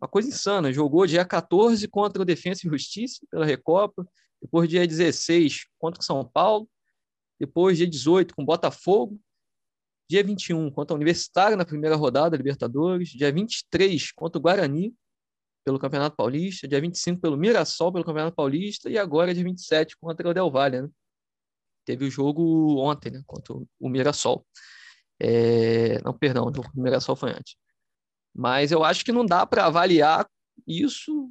uma 0.00 0.08
coisa 0.08 0.28
insana. 0.28 0.72
Jogou 0.72 1.06
dia 1.06 1.24
14 1.24 1.86
contra 1.88 2.22
o 2.22 2.24
Defensa 2.24 2.66
e 2.66 2.70
Justiça 2.70 3.26
pela 3.30 3.44
Recopa, 3.44 4.06
depois 4.40 4.68
dia 4.68 4.86
16 4.86 5.66
contra 5.78 6.00
o 6.00 6.04
São 6.04 6.24
Paulo, 6.24 6.68
depois 7.38 7.76
dia 7.76 7.86
18 7.86 8.34
com 8.34 8.42
o 8.42 8.46
Botafogo, 8.46 9.20
dia 10.08 10.22
21 10.22 10.70
contra 10.70 10.94
o 10.94 10.96
Universitário 10.96 11.56
na 11.56 11.64
primeira 11.64 11.96
rodada 11.96 12.36
Libertadores, 12.36 13.10
dia 13.10 13.32
23 13.32 14.12
contra 14.12 14.38
o 14.38 14.42
Guarani 14.42 14.94
pelo 15.64 15.78
Campeonato 15.78 16.16
Paulista, 16.16 16.66
dia 16.66 16.80
25 16.80 17.20
pelo 17.20 17.36
Mirassol 17.36 17.92
pelo 17.92 18.04
Campeonato 18.04 18.34
Paulista 18.34 18.88
e 18.88 18.96
agora 18.96 19.34
dia 19.34 19.44
27 19.44 19.98
contra 19.98 20.28
o 20.28 20.32
Del 20.32 20.50
Valle, 20.50 20.82
né? 20.82 20.88
Teve 21.84 22.04
o 22.04 22.10
jogo 22.10 22.78
ontem, 22.80 23.10
né, 23.10 23.22
contra 23.26 23.54
o 23.54 23.88
Mirassol. 23.88 24.46
É... 25.20 26.00
Não, 26.02 26.12
perdão, 26.16 26.46
o 26.46 26.80
Mirassol 26.80 27.16
foi 27.16 27.30
antes. 27.30 27.56
Mas 28.34 28.70
eu 28.70 28.84
acho 28.84 29.04
que 29.04 29.12
não 29.12 29.24
dá 29.24 29.44
para 29.46 29.66
avaliar 29.66 30.28
isso 30.66 31.30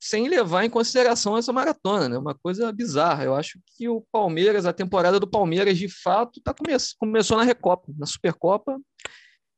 sem 0.00 0.28
levar 0.28 0.64
em 0.64 0.70
consideração 0.70 1.36
essa 1.36 1.50
maratona, 1.50 2.10
né? 2.10 2.18
Uma 2.18 2.34
coisa 2.34 2.70
bizarra. 2.70 3.24
Eu 3.24 3.34
acho 3.34 3.58
que 3.74 3.88
o 3.88 4.02
Palmeiras, 4.12 4.66
a 4.66 4.72
temporada 4.72 5.18
do 5.18 5.26
Palmeiras, 5.26 5.78
de 5.78 5.88
fato, 5.88 6.42
tá 6.42 6.52
come 6.52 6.76
começou 6.98 7.38
na 7.38 7.42
Recopa, 7.42 7.90
na 7.96 8.04
Supercopa. 8.04 8.78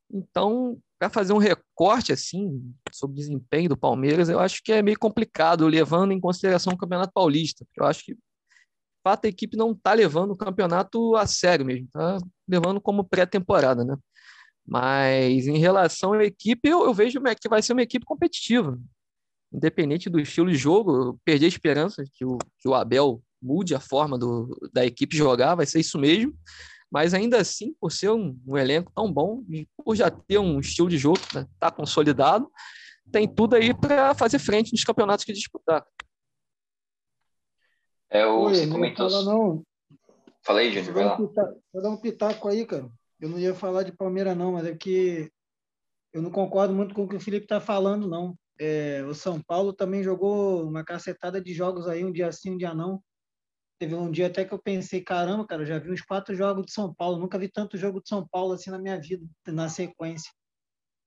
Então, 0.09 0.79
para 0.97 1.09
fazer 1.09 1.33
um 1.33 1.37
recorte 1.37 2.13
assim 2.13 2.73
sobre 2.93 3.15
o 3.15 3.17
desempenho 3.17 3.67
do 3.67 3.77
Palmeiras, 3.77 4.29
eu 4.29 4.39
acho 4.39 4.63
que 4.63 4.71
é 4.71 4.81
meio 4.81 4.97
complicado, 4.97 5.67
levando 5.67 6.13
em 6.13 6.19
consideração 6.19 6.73
o 6.73 6.77
Campeonato 6.77 7.11
Paulista. 7.13 7.65
Eu 7.75 7.85
acho 7.85 8.05
que, 8.05 8.13
de 8.13 8.21
fato, 9.03 9.25
a 9.25 9.29
equipe 9.29 9.57
não 9.57 9.73
está 9.73 9.93
levando 9.93 10.31
o 10.31 10.37
campeonato 10.37 11.15
a 11.17 11.27
sério 11.27 11.65
mesmo, 11.65 11.87
está 11.87 12.17
levando 12.47 12.79
como 12.79 13.03
pré-temporada, 13.03 13.83
né? 13.83 13.97
Mas 14.67 15.47
em 15.47 15.57
relação 15.57 16.11
à 16.11 16.25
equipe, 16.25 16.67
eu, 16.67 16.83
eu 16.83 16.93
vejo 16.93 17.21
que 17.39 17.47
vai 17.47 17.61
ser 17.61 17.71
uma 17.71 17.81
equipe 17.81 18.05
competitiva. 18.05 18.77
Independente 19.53 20.09
do 20.09 20.19
estilo 20.19 20.51
de 20.51 20.57
jogo, 20.57 20.91
eu 20.91 21.19
perdi 21.23 21.45
a 21.45 21.47
esperança 21.47 22.03
que 22.11 22.25
o, 22.25 22.37
que 22.59 22.67
o 22.67 22.75
Abel 22.75 23.23
mude 23.41 23.73
a 23.73 23.79
forma 23.79 24.17
do, 24.17 24.49
da 24.73 24.85
equipe 24.85 25.15
jogar, 25.15 25.55
vai 25.55 25.65
ser 25.65 25.79
isso 25.79 25.97
mesmo. 25.97 26.35
Mas 26.91 27.13
ainda 27.13 27.39
assim, 27.39 27.73
por 27.79 27.93
ser 27.93 28.09
um, 28.11 28.37
um 28.45 28.57
elenco 28.57 28.91
tão 28.93 29.11
bom 29.11 29.41
e 29.49 29.65
por 29.77 29.95
já 29.95 30.11
ter 30.11 30.37
um 30.37 30.59
estilo 30.59 30.89
de 30.89 30.97
jogo 30.97 31.19
que 31.19 31.35
né, 31.35 31.47
está 31.53 31.71
consolidado, 31.71 32.51
tem 33.09 33.25
tudo 33.25 33.55
aí 33.55 33.73
para 33.73 34.13
fazer 34.15 34.39
frente 34.39 34.73
nos 34.73 34.83
campeonatos 34.83 35.23
que 35.23 35.31
disputar. 35.31 35.85
É, 38.09 38.25
o, 38.25 38.43
Oi, 38.43 38.55
você 38.55 38.67
comentou. 38.67 39.09
Fala, 39.09 39.23
não. 39.23 39.63
Fala 40.43 40.59
aí, 40.59 40.73
Júnior. 40.73 41.17
Vou 41.73 41.81
dar 41.81 41.89
um 41.89 41.97
pitaco 41.97 42.49
aí, 42.49 42.65
cara 42.65 42.89
eu 43.19 43.29
não 43.29 43.39
ia 43.39 43.53
falar 43.53 43.83
de 43.83 43.91
Palmeiras, 43.91 44.37
não, 44.37 44.53
mas 44.53 44.65
é 44.65 44.75
que 44.75 45.31
eu 46.13 46.21
não 46.21 46.31
concordo 46.31 46.73
muito 46.73 46.93
com 46.95 47.03
o 47.03 47.07
que 47.07 47.15
o 47.15 47.19
Felipe 47.19 47.45
está 47.45 47.59
falando, 47.59 48.07
não. 48.07 48.37
É, 48.59 49.03
o 49.03 49.13
São 49.13 49.41
Paulo 49.41 49.73
também 49.73 50.03
jogou 50.03 50.67
uma 50.67 50.83
cacetada 50.83 51.41
de 51.41 51.53
jogos 51.53 51.87
aí, 51.87 52.03
um 52.03 52.11
dia 52.11 52.31
sim, 52.31 52.51
um 52.51 52.57
dia 52.57 52.73
não. 52.73 53.01
Teve 53.79 53.93
um 53.93 54.09
dia 54.09 54.27
até 54.27 54.43
que 54.43 54.53
eu 54.53 54.59
pensei, 54.59 55.01
caramba, 55.01 55.45
cara, 55.45 55.65
já 55.65 55.77
vi 55.77 55.91
uns 55.91 56.01
quatro 56.01 56.33
jogos 56.35 56.65
de 56.65 56.71
São 56.71 56.93
Paulo, 56.93 57.19
nunca 57.19 57.37
vi 57.37 57.47
tanto 57.47 57.77
jogo 57.77 58.01
de 58.01 58.09
São 58.09 58.27
Paulo 58.27 58.53
assim 58.53 58.71
na 58.71 58.79
minha 58.79 58.99
vida, 58.99 59.23
na 59.47 59.69
sequência. 59.69 60.31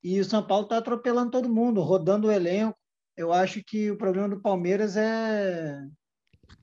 E 0.02 0.20
o 0.20 0.24
São 0.24 0.46
Paulo 0.46 0.64
está 0.64 0.78
atropelando 0.78 1.32
todo 1.32 1.52
mundo, 1.52 1.80
rodando 1.82 2.28
o 2.28 2.32
elenco. 2.32 2.78
Eu 3.16 3.32
acho 3.32 3.62
que 3.64 3.90
o 3.90 3.98
problema 3.98 4.28
do 4.28 4.40
Palmeiras 4.40 4.96
é 4.96 5.84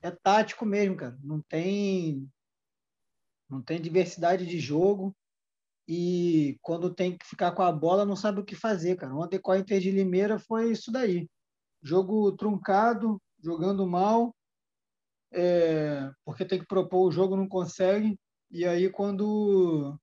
é 0.02 0.10
tático 0.10 0.64
mesmo, 0.64 0.96
cara. 0.96 1.18
Não 1.22 1.40
tem 1.42 2.28
não 3.48 3.62
tem 3.62 3.80
diversidade 3.80 4.46
de 4.46 4.58
jogo 4.58 5.14
e 5.88 6.58
quando 6.60 6.94
tem 6.94 7.16
que 7.16 7.26
ficar 7.26 7.52
com 7.52 7.62
a 7.62 7.72
bola 7.72 8.04
não 8.04 8.14
sabe 8.14 8.40
o 8.40 8.44
que 8.44 8.54
fazer, 8.54 8.96
cara. 8.96 9.14
Ontem 9.14 9.40
com 9.40 9.50
a 9.50 9.58
Inter 9.58 9.80
de 9.80 9.90
Limeira 9.90 10.38
foi 10.38 10.70
isso 10.70 10.92
daí. 10.92 11.26
Jogo 11.82 12.30
truncado, 12.32 13.18
jogando 13.42 13.86
mal, 13.86 14.36
é, 15.32 16.10
porque 16.26 16.44
tem 16.44 16.58
que 16.58 16.66
propor 16.66 17.06
o 17.08 17.10
jogo, 17.10 17.36
não 17.36 17.48
consegue. 17.48 18.18
E 18.50 18.66
aí, 18.66 18.90
quando 18.90 19.98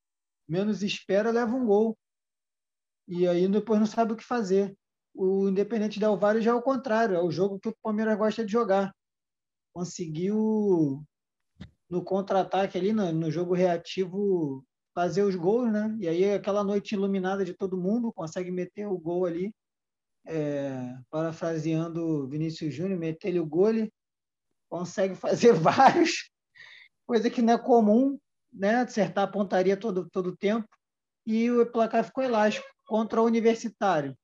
menos 0.48 0.82
espera, 0.82 1.32
leva 1.32 1.56
um 1.56 1.66
gol. 1.68 1.96
E 3.08 3.28
aí 3.28 3.48
depois 3.48 3.80
não 3.80 3.88
sabe 3.88 4.14
o 4.14 4.16
que 4.16 4.24
fazer. 4.24 4.76
O 5.14 5.48
Independente 5.50 6.00
Del 6.00 6.18
Valle 6.18 6.42
já 6.42 6.52
é 6.52 6.54
o 6.56 6.62
contrário, 6.64 7.16
é 7.16 7.22
o 7.22 7.32
jogo 7.32 7.60
que 7.60 7.70
o 7.70 7.76
Palmeiras 7.84 8.18
gosta 8.18 8.44
de 8.44 8.52
jogar. 8.52 8.92
Conseguiu, 9.74 11.04
no 11.90 12.04
contra-ataque 12.04 12.78
ali, 12.78 12.92
no, 12.92 13.12
no 13.12 13.32
jogo 13.32 13.54
reativo, 13.54 14.66
fazer 14.96 15.24
os 15.24 15.36
gols, 15.36 15.72
né? 15.72 15.94
E 16.00 16.08
aí 16.08 16.34
aquela 16.34 16.64
noite 16.64 16.96
iluminada 16.96 17.44
de 17.44 17.54
todo 17.54 17.78
mundo, 17.78 18.14
consegue 18.14 18.50
meter 18.50 18.88
o 18.88 18.98
gol 18.98 19.26
ali, 19.26 19.54
é, 20.26 20.98
parafraseando 21.10 22.28
Vinícius 22.30 22.74
Júnior, 22.74 22.98
meter-lhe 22.98 23.40
o 23.40 23.46
gole, 23.46 23.92
consegue 24.70 25.14
fazer 25.16 25.54
vários, 25.54 26.32
coisa 27.06 27.30
que 27.30 27.42
não 27.42 27.54
é 27.54 27.58
comum, 27.58 28.18
né? 28.52 28.78
Acertar 28.78 29.26
a 29.26 29.32
pontaria 29.32 29.76
todo 29.76 30.10
todo 30.10 30.36
tempo 30.36 30.68
e 31.28 31.52
o 31.52 31.70
placar 31.70 32.06
ficou 32.06 32.24
elástico 32.24 32.66
contra 32.86 33.22
o 33.22 33.26
Universitário. 33.26 34.18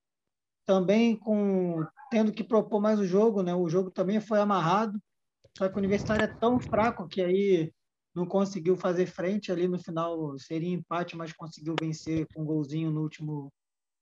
Também 0.65 1.17
com 1.17 1.85
tendo 2.09 2.31
que 2.31 2.43
propor 2.43 2.79
mais 2.79 2.99
o 2.99 3.05
jogo, 3.05 3.43
né? 3.43 3.53
O 3.53 3.67
jogo 3.67 3.91
também 3.91 4.21
foi 4.21 4.39
amarrado, 4.39 4.97
só 5.57 5.67
que 5.67 5.75
o 5.75 5.79
Universitário 5.79 6.23
é 6.23 6.33
tão 6.39 6.59
fraco 6.59 7.07
que 7.07 7.21
aí 7.21 7.73
não 8.13 8.25
conseguiu 8.25 8.75
fazer 8.75 9.05
frente 9.05 9.51
ali 9.51 9.67
no 9.67 9.79
final, 9.79 10.37
seria 10.37 10.73
empate, 10.73 11.15
mas 11.15 11.33
conseguiu 11.33 11.75
vencer 11.79 12.27
com 12.33 12.41
um 12.41 12.45
golzinho 12.45 12.91
no 12.91 13.01
último 13.01 13.51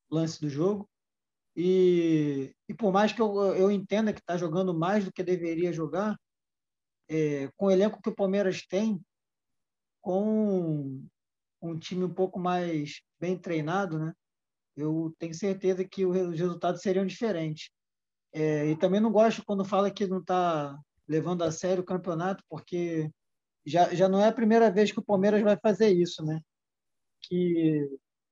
lance 0.10 0.40
do 0.42 0.50
jogo. 0.50 0.90
E, 1.56 2.54
e 2.68 2.74
por 2.74 2.92
mais 2.92 3.12
que 3.12 3.22
eu, 3.22 3.36
eu 3.56 3.72
entenda 3.72 4.14
que 4.14 4.20
está 4.20 4.38
jogando 4.38 4.74
mais 4.74 5.06
do 5.06 5.12
que 5.12 5.24
deveria 5.24 5.74
jogar, 5.74 6.18
é, 7.08 7.50
com 7.58 7.66
o 7.66 7.72
elenco 7.72 8.02
que 8.02 8.10
o 8.10 8.16
Palmeiras 8.16 8.66
tem, 8.66 9.02
com 10.02 11.04
um 11.62 11.78
time 11.78 12.04
um 12.04 12.14
pouco 12.14 12.40
mais 12.40 13.02
bem 13.20 13.38
treinado, 13.38 14.00
né? 14.00 14.14
Eu 14.76 15.14
tenho 15.20 15.34
certeza 15.34 15.84
que 15.84 16.06
os 16.06 16.40
resultados 16.40 16.82
seriam 16.82 17.06
diferentes. 17.06 17.70
É, 18.32 18.68
e 18.68 18.78
também 18.78 19.02
não 19.02 19.12
gosto 19.12 19.44
quando 19.44 19.66
fala 19.66 19.92
que 19.92 20.08
não 20.08 20.20
está 20.20 20.80
levando 21.08 21.44
a 21.44 21.52
sério 21.52 21.84
o 21.84 21.86
campeonato, 21.86 22.44
porque 22.48 23.12
já, 23.66 23.94
já 23.94 24.08
não 24.10 24.22
é 24.22 24.28
a 24.28 24.34
primeira 24.34 24.72
vez 24.72 24.92
que 24.92 25.00
o 25.00 25.04
Palmeiras 25.04 25.42
vai 25.42 25.58
fazer 25.58 25.90
isso, 25.90 26.24
né? 26.24 26.42
Que 27.22 27.88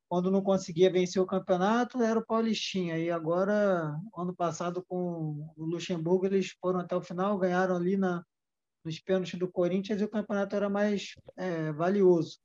quando 0.09 0.31
não 0.31 0.41
conseguia 0.41 0.91
vencer 0.91 1.21
o 1.21 1.27
campeonato 1.27 2.01
era 2.01 2.19
o 2.19 2.25
Paulistinha. 2.25 2.97
E 2.97 3.11
agora, 3.11 3.99
ano 4.15 4.35
passado, 4.35 4.83
com 4.87 5.51
o 5.55 5.65
Luxemburgo, 5.65 6.25
eles 6.25 6.55
foram 6.61 6.79
até 6.79 6.95
o 6.95 7.01
final, 7.01 7.37
ganharam 7.37 7.75
ali 7.75 7.97
na, 7.97 8.23
nos 8.83 8.99
pênaltis 8.99 9.37
do 9.37 9.51
Corinthians 9.51 9.99
e 10.01 10.05
o 10.05 10.09
campeonato 10.09 10.55
era 10.55 10.69
mais 10.69 11.13
é, 11.35 11.71
valioso. 11.73 12.39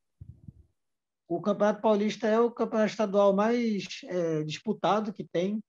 O 1.28 1.40
Campeonato 1.40 1.80
Paulista 1.80 2.26
é 2.26 2.38
o 2.38 2.50
campeonato 2.50 2.90
estadual 2.90 3.32
mais 3.32 4.00
é, 4.04 4.42
disputado 4.42 5.12
que 5.12 5.24
tem. 5.24 5.62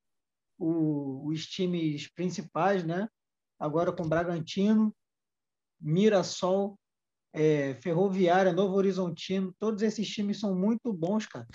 O, 0.60 1.28
os 1.28 1.46
times 1.46 2.10
principais, 2.12 2.84
né? 2.84 3.08
Agora 3.60 3.92
com 3.92 4.08
Bragantino, 4.08 4.94
Mirassol, 5.80 6.78
é, 7.34 7.74
Ferroviária, 7.82 8.54
Novo 8.54 8.76
Horizontino, 8.76 9.54
todos 9.60 9.82
esses 9.82 10.08
times 10.08 10.40
são 10.40 10.56
muito 10.56 10.94
bons, 10.94 11.26
cara. 11.26 11.48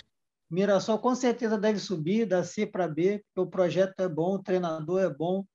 Mirassol 0.49 0.99
com 0.99 1.15
certeza 1.15 1.57
deve 1.57 1.79
subir 1.79 2.25
da 2.25 2.43
C 2.43 2.65
para 2.65 2.87
B, 2.87 3.23
porque 3.33 3.47
o 3.47 3.49
projeto 3.49 3.99
é 3.99 4.09
bom, 4.09 4.35
o 4.35 4.43
treinador 4.43 5.01
é 5.01 5.09
bom, 5.09 5.45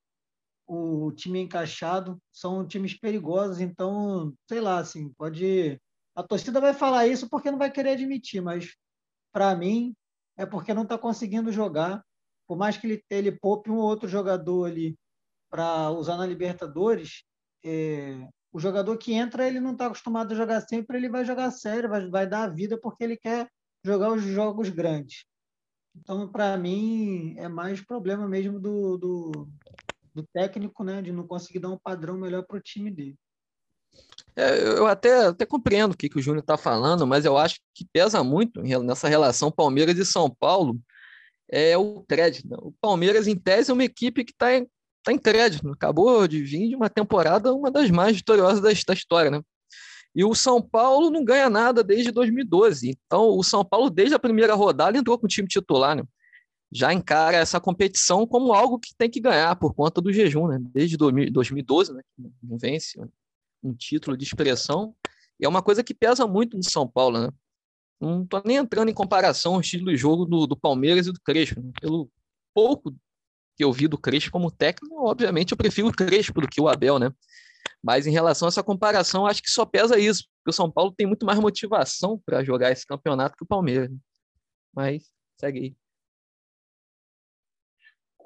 o 0.66 1.12
time 1.12 1.40
é 1.40 1.42
encaixado, 1.42 2.18
são 2.32 2.66
times 2.66 2.94
perigosos, 2.98 3.60
então, 3.60 4.32
sei 4.48 4.60
lá, 4.60 4.78
assim, 4.78 5.12
pode. 5.12 5.80
A 6.14 6.22
torcida 6.22 6.60
vai 6.60 6.72
falar 6.72 7.06
isso 7.06 7.28
porque 7.28 7.50
não 7.50 7.58
vai 7.58 7.70
querer 7.70 7.90
admitir, 7.90 8.40
mas 8.40 8.74
para 9.32 9.54
mim 9.54 9.94
é 10.36 10.46
porque 10.46 10.72
não 10.72 10.84
está 10.84 10.96
conseguindo 10.96 11.52
jogar. 11.52 12.02
Por 12.46 12.56
mais 12.56 12.76
que 12.76 12.86
ele, 12.86 13.04
ele 13.10 13.32
poupe 13.32 13.70
um 13.70 13.76
ou 13.76 13.82
outro 13.82 14.08
jogador 14.08 14.66
ali 14.66 14.96
para 15.50 15.90
usar 15.90 16.16
na 16.16 16.26
Libertadores, 16.26 17.24
é, 17.64 18.28
o 18.55 18.61
jogador 18.61 18.96
que 18.96 19.12
entra, 19.12 19.48
ele 19.48 19.59
não 19.59 19.72
está 19.72 19.86
acostumado 19.86 20.32
a 20.32 20.36
jogar 20.36 20.61
sempre, 20.61 20.96
ele 20.96 21.09
vai 21.09 21.24
jogar 21.24 21.50
sério, 21.50 21.88
vai, 21.88 22.09
vai 22.09 22.24
dar 22.24 22.44
a 22.44 22.48
vida 22.48 22.78
porque 22.78 23.02
ele 23.02 23.16
quer 23.16 23.50
jogar 23.84 24.12
os 24.12 24.22
jogos 24.22 24.68
grandes. 24.68 25.24
Então, 25.96 26.28
para 26.30 26.57
mim, 26.57 27.34
é 27.36 27.48
mais 27.48 27.80
problema 27.80 28.28
mesmo 28.28 28.61
do, 28.61 28.96
do, 28.96 29.48
do, 30.14 30.22
técnico, 30.32 30.84
né, 30.84 31.02
de 31.02 31.11
não 31.11 31.26
conseguir 31.26 31.59
dar 31.59 31.70
um 31.70 31.78
padrão 31.78 32.16
melhor 32.16 32.44
para 32.44 32.57
o 32.57 32.61
time 32.61 32.92
dele. 32.92 33.16
É, 34.36 34.57
eu 34.62 34.86
até, 34.86 35.26
até 35.26 35.44
compreendo 35.44 35.92
o 35.92 35.96
que, 35.96 36.09
que 36.09 36.18
o 36.18 36.22
Júnior 36.22 36.42
está 36.42 36.57
falando, 36.57 37.05
mas 37.09 37.24
eu 37.24 37.36
acho 37.36 37.59
que 37.74 37.84
pesa 37.92 38.22
muito 38.22 38.62
nessa 38.62 39.09
relação 39.09 39.50
Palmeiras 39.50 39.98
e 39.98 40.07
São 40.07 40.30
Paulo 40.30 40.80
é 41.50 41.76
o 41.76 42.05
crédito. 42.05 42.48
Né? 42.48 42.57
O 42.61 42.72
Palmeiras, 42.80 43.26
em 43.26 43.36
tese, 43.36 43.72
é 43.72 43.74
uma 43.74 43.84
equipe 43.84 44.24
que 44.24 44.32
está 44.32 44.48
tá 45.05 45.12
em 45.12 45.18
crédito. 45.18 45.70
Acabou 45.70 46.26
de 46.26 46.42
vir 46.42 46.68
de 46.68 46.74
uma 46.74 46.90
temporada, 46.90 47.55
uma 47.55 47.70
das 47.70 47.90
mais 47.90 48.16
vitoriosas 48.16 48.61
da, 48.61 48.70
da 48.70 48.94
história, 48.94 49.30
né? 49.30 49.40
E 50.14 50.24
o 50.24 50.34
São 50.34 50.62
Paulo 50.62 51.11
não 51.11 51.24
ganha 51.24 51.50
nada 51.50 51.82
desde 51.82 52.11
2012. 52.11 52.90
Então, 52.90 53.36
o 53.36 53.42
São 53.42 53.64
Paulo, 53.64 53.90
desde 53.90 54.14
a 54.14 54.18
primeira 54.18 54.55
rodada, 54.55 54.96
entrou 54.96 55.18
com 55.18 55.26
o 55.26 55.28
time 55.28 55.48
titular, 55.48 55.96
né? 55.96 56.05
Já 56.72 56.92
encara 56.92 57.36
essa 57.36 57.61
competição 57.61 58.26
como 58.26 58.52
algo 58.52 58.78
que 58.78 58.94
tem 58.96 59.11
que 59.11 59.20
ganhar 59.20 59.55
por 59.57 59.74
conta 59.74 60.00
do 60.00 60.12
jejum, 60.12 60.48
né? 60.48 60.59
Desde 60.72 60.96
2012, 60.96 61.92
né? 61.92 62.02
Não 62.42 62.59
vence 62.59 63.00
um 63.62 63.74
título 63.74 64.16
de 64.16 64.24
expressão. 64.24 64.94
E 65.38 65.44
é 65.44 65.48
uma 65.48 65.62
coisa 65.62 65.82
que 65.82 65.94
pesa 65.94 66.26
muito 66.26 66.57
no 66.57 66.62
São 66.62 66.88
Paulo, 66.88 67.20
né? 67.20 67.28
Não 68.00 68.22
estou 68.22 68.42
nem 68.44 68.57
entrando 68.57 68.88
em 68.88 68.94
comparação 68.94 69.55
ao 69.55 69.61
estilo 69.61 69.90
de 69.90 69.96
jogo 69.96 70.24
do, 70.24 70.46
do 70.46 70.57
Palmeiras 70.57 71.07
e 71.07 71.12
do 71.12 71.20
Crespo. 71.20 71.61
Né? 71.61 71.72
Pelo 71.80 72.11
pouco 72.52 72.94
que 73.57 73.64
eu 73.64 73.72
vi 73.72 73.86
do 73.86 73.98
Crespo 73.98 74.30
como 74.30 74.50
técnico, 74.50 75.07
obviamente 75.07 75.52
eu 75.52 75.57
prefiro 75.57 75.88
o 75.88 75.92
Crespo 75.92 76.40
do 76.40 76.48
que 76.48 76.61
o 76.61 76.68
Abel, 76.68 76.98
né? 76.98 77.12
Mas 77.82 78.07
em 78.07 78.11
relação 78.11 78.46
a 78.46 78.50
essa 78.50 78.62
comparação, 78.62 79.26
acho 79.26 79.42
que 79.42 79.50
só 79.50 79.64
pesa 79.64 79.98
isso, 79.98 80.24
porque 80.38 80.50
o 80.50 80.52
São 80.52 80.70
Paulo 80.70 80.92
tem 80.96 81.07
muito 81.07 81.26
mais 81.26 81.38
motivação 81.38 82.20
para 82.24 82.42
jogar 82.42 82.72
esse 82.72 82.86
campeonato 82.86 83.36
que 83.36 83.44
o 83.44 83.46
Palmeiras. 83.46 83.90
Né? 83.90 83.96
Mas 84.74 85.11
segue 85.38 85.59
aí. 85.61 85.76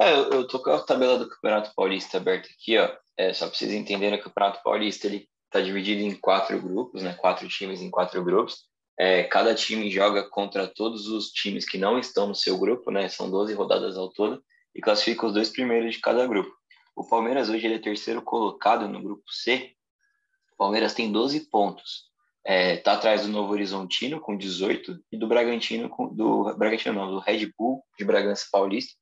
É, 0.00 0.14
eu, 0.16 0.46
tô 0.46 0.62
com 0.62 0.70
a 0.70 0.80
tabela 0.80 1.18
do 1.18 1.28
Campeonato 1.28 1.72
Paulista 1.74 2.18
aberta 2.18 2.48
aqui, 2.48 2.78
ó. 2.78 2.88
É, 3.16 3.34
só 3.34 3.48
para 3.48 3.56
vocês 3.56 3.72
entenderem, 3.72 4.18
o 4.18 4.22
Campeonato 4.22 4.62
Paulista 4.62 5.08
ele 5.08 5.28
está 5.46 5.60
dividido 5.60 6.02
em 6.02 6.14
quatro 6.14 6.60
grupos, 6.62 7.02
né? 7.02 7.14
Quatro 7.14 7.48
times 7.48 7.80
em 7.80 7.90
quatro 7.90 8.22
grupos. 8.22 8.68
É, 8.96 9.24
cada 9.24 9.54
time 9.56 9.90
joga 9.90 10.28
contra 10.28 10.68
todos 10.68 11.08
os 11.08 11.30
times 11.30 11.68
que 11.68 11.78
não 11.78 11.98
estão 11.98 12.28
no 12.28 12.34
seu 12.34 12.56
grupo, 12.56 12.92
né? 12.92 13.08
São 13.08 13.28
12 13.28 13.54
rodadas 13.54 13.96
ao 13.96 14.08
todo 14.08 14.40
e 14.78 14.80
classifica 14.80 15.26
os 15.26 15.34
dois 15.34 15.50
primeiros 15.50 15.96
de 15.96 16.00
cada 16.00 16.24
grupo. 16.24 16.56
O 16.94 17.04
Palmeiras 17.04 17.48
hoje 17.48 17.66
ele 17.66 17.74
é 17.74 17.78
terceiro 17.80 18.22
colocado 18.22 18.88
no 18.88 19.02
grupo 19.02 19.24
C. 19.28 19.72
O 20.52 20.56
Palmeiras 20.56 20.94
tem 20.94 21.10
12 21.10 21.50
pontos. 21.50 22.04
Está 22.46 22.92
é, 22.92 22.94
atrás 22.94 23.22
do 23.22 23.28
Novo 23.28 23.52
Horizontino 23.52 24.20
com 24.20 24.36
18 24.36 25.04
e 25.10 25.18
do 25.18 25.26
Bragantino 25.26 25.88
com, 25.88 26.14
do 26.14 26.54
Bragantino 26.56 26.94
não, 26.94 27.10
do 27.10 27.18
Red 27.18 27.52
Bull 27.58 27.82
de 27.98 28.04
Bragança 28.04 28.46
Paulista 28.52 28.94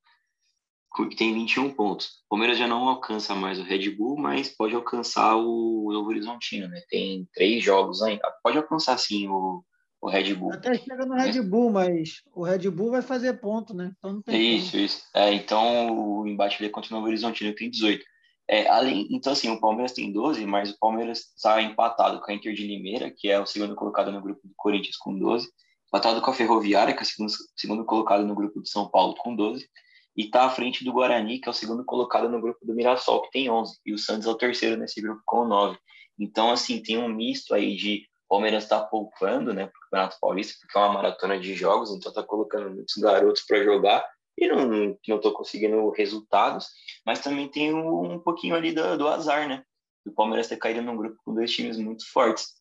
que 0.95 1.15
tem 1.15 1.31
21 1.31 1.75
pontos. 1.75 2.07
O 2.25 2.29
Palmeiras 2.29 2.57
já 2.57 2.67
não 2.67 2.89
alcança 2.89 3.35
mais 3.35 3.59
o 3.59 3.63
Red 3.63 3.91
Bull, 3.91 4.17
mas 4.17 4.49
pode 4.49 4.73
alcançar 4.73 5.35
o 5.35 5.91
Novo 5.93 6.09
Horizontino, 6.09 6.67
né? 6.67 6.81
Tem 6.89 7.29
três 7.35 7.63
jogos 7.63 8.01
ainda. 8.01 8.23
Pode 8.41 8.57
alcançar 8.57 8.97
sim 8.97 9.27
o, 9.27 9.63
o 10.01 10.09
Red 10.09 10.33
Bull. 10.35 10.53
Até 10.53 10.75
chega 10.75 11.05
no 11.05 11.15
Red 11.15 11.41
Bull, 11.41 11.71
mas 11.71 12.21
o 12.33 12.43
Red 12.43 12.69
Bull 12.69 12.91
vai 12.91 13.01
fazer 13.01 13.33
ponto, 13.39 13.73
né? 13.73 13.91
Então 13.97 14.13
não 14.13 14.21
tem 14.21 14.55
isso, 14.55 14.71
ponto. 14.71 14.77
isso. 14.77 15.03
É, 15.13 15.33
então 15.33 15.91
o 15.91 16.27
embate 16.27 16.57
ali 16.59 16.69
contra 16.69 16.91
o 16.91 16.95
Novo 16.95 17.07
Horizontino 17.07 17.53
tem 17.55 17.69
18. 17.69 18.03
É, 18.49 18.67
além, 18.69 19.07
então, 19.11 19.33
assim, 19.33 19.49
o 19.49 19.59
Palmeiras 19.59 19.91
tem 19.91 20.11
12, 20.11 20.45
mas 20.45 20.71
o 20.71 20.79
Palmeiras 20.79 21.33
está 21.35 21.61
empatado 21.61 22.21
com 22.21 22.31
a 22.31 22.33
Inter 22.33 22.53
de 22.53 22.65
Limeira, 22.65 23.11
que 23.11 23.29
é 23.29 23.37
o 23.37 23.45
segundo 23.45 23.75
colocado 23.75 24.09
no 24.09 24.21
grupo 24.21 24.39
do 24.47 24.53
Corinthians, 24.55 24.95
com 24.95 25.17
12. 25.17 25.49
Empatado 25.87 26.21
com 26.21 26.31
a 26.31 26.33
Ferroviária, 26.33 26.93
que 26.93 26.99
é 26.99 27.03
o 27.03 27.05
segundo, 27.05 27.33
segundo 27.57 27.85
colocado 27.85 28.25
no 28.25 28.35
grupo 28.35 28.61
de 28.61 28.69
São 28.69 28.89
Paulo, 28.89 29.15
com 29.15 29.35
12. 29.35 29.67
E 30.15 30.25
está 30.25 30.45
à 30.45 30.49
frente 30.49 30.85
do 30.85 30.93
Guarani, 30.93 31.39
que 31.39 31.49
é 31.49 31.51
o 31.51 31.53
segundo 31.53 31.83
colocado 31.83 32.29
no 32.29 32.39
grupo 32.39 32.65
do 32.65 32.73
Mirassol, 32.73 33.21
que 33.23 33.31
tem 33.31 33.49
11. 33.49 33.79
E 33.85 33.93
o 33.93 33.97
Santos 33.97 34.25
é 34.25 34.29
o 34.29 34.35
terceiro 34.35 34.77
nesse 34.77 35.01
grupo, 35.01 35.21
com 35.25 35.45
9. 35.45 35.77
Então, 36.17 36.49
assim, 36.49 36.81
tem 36.81 36.97
um 36.97 37.09
misto 37.09 37.53
aí 37.53 37.75
de 37.75 38.07
Palmeiras 38.27 38.63
está 38.63 38.81
poupando, 38.81 39.53
né, 39.53 39.67
para 39.67 39.77
o 39.77 39.81
Campeonato 39.83 40.17
Paulista, 40.19 40.55
porque 40.59 40.77
é 40.77 40.81
uma 40.81 40.93
maratona 40.93 41.39
de 41.39 41.53
jogos, 41.55 41.91
então 41.91 42.09
está 42.09 42.23
colocando 42.23 42.69
muitos 42.69 42.95
garotos 42.97 43.43
para 43.43 43.63
jogar 43.63 44.05
e 44.37 44.47
não 44.47 44.97
estou 45.03 45.33
conseguindo 45.33 45.89
resultados, 45.91 46.67
mas 47.05 47.19
também 47.19 47.49
tem 47.49 47.73
um, 47.73 48.13
um 48.13 48.19
pouquinho 48.19 48.55
ali 48.55 48.71
do, 48.71 48.97
do, 48.97 49.07
azar, 49.07 49.47
né? 49.47 49.63
do 50.05 50.13
Palmeiras 50.13 50.47
ter 50.47 50.57
caído 50.57 50.81
num 50.81 50.95
grupo 50.95 51.17
com 51.23 51.33
dois 51.33 51.51
times 51.51 51.77
muito 51.77 52.09
fortes. 52.11 52.53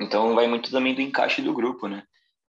Então 0.00 0.34
vai 0.34 0.48
muito 0.48 0.70
também 0.70 0.94
do 0.94 1.00
encaixe 1.00 1.42
do 1.42 1.52
grupo, 1.52 1.86
né? 1.86 2.04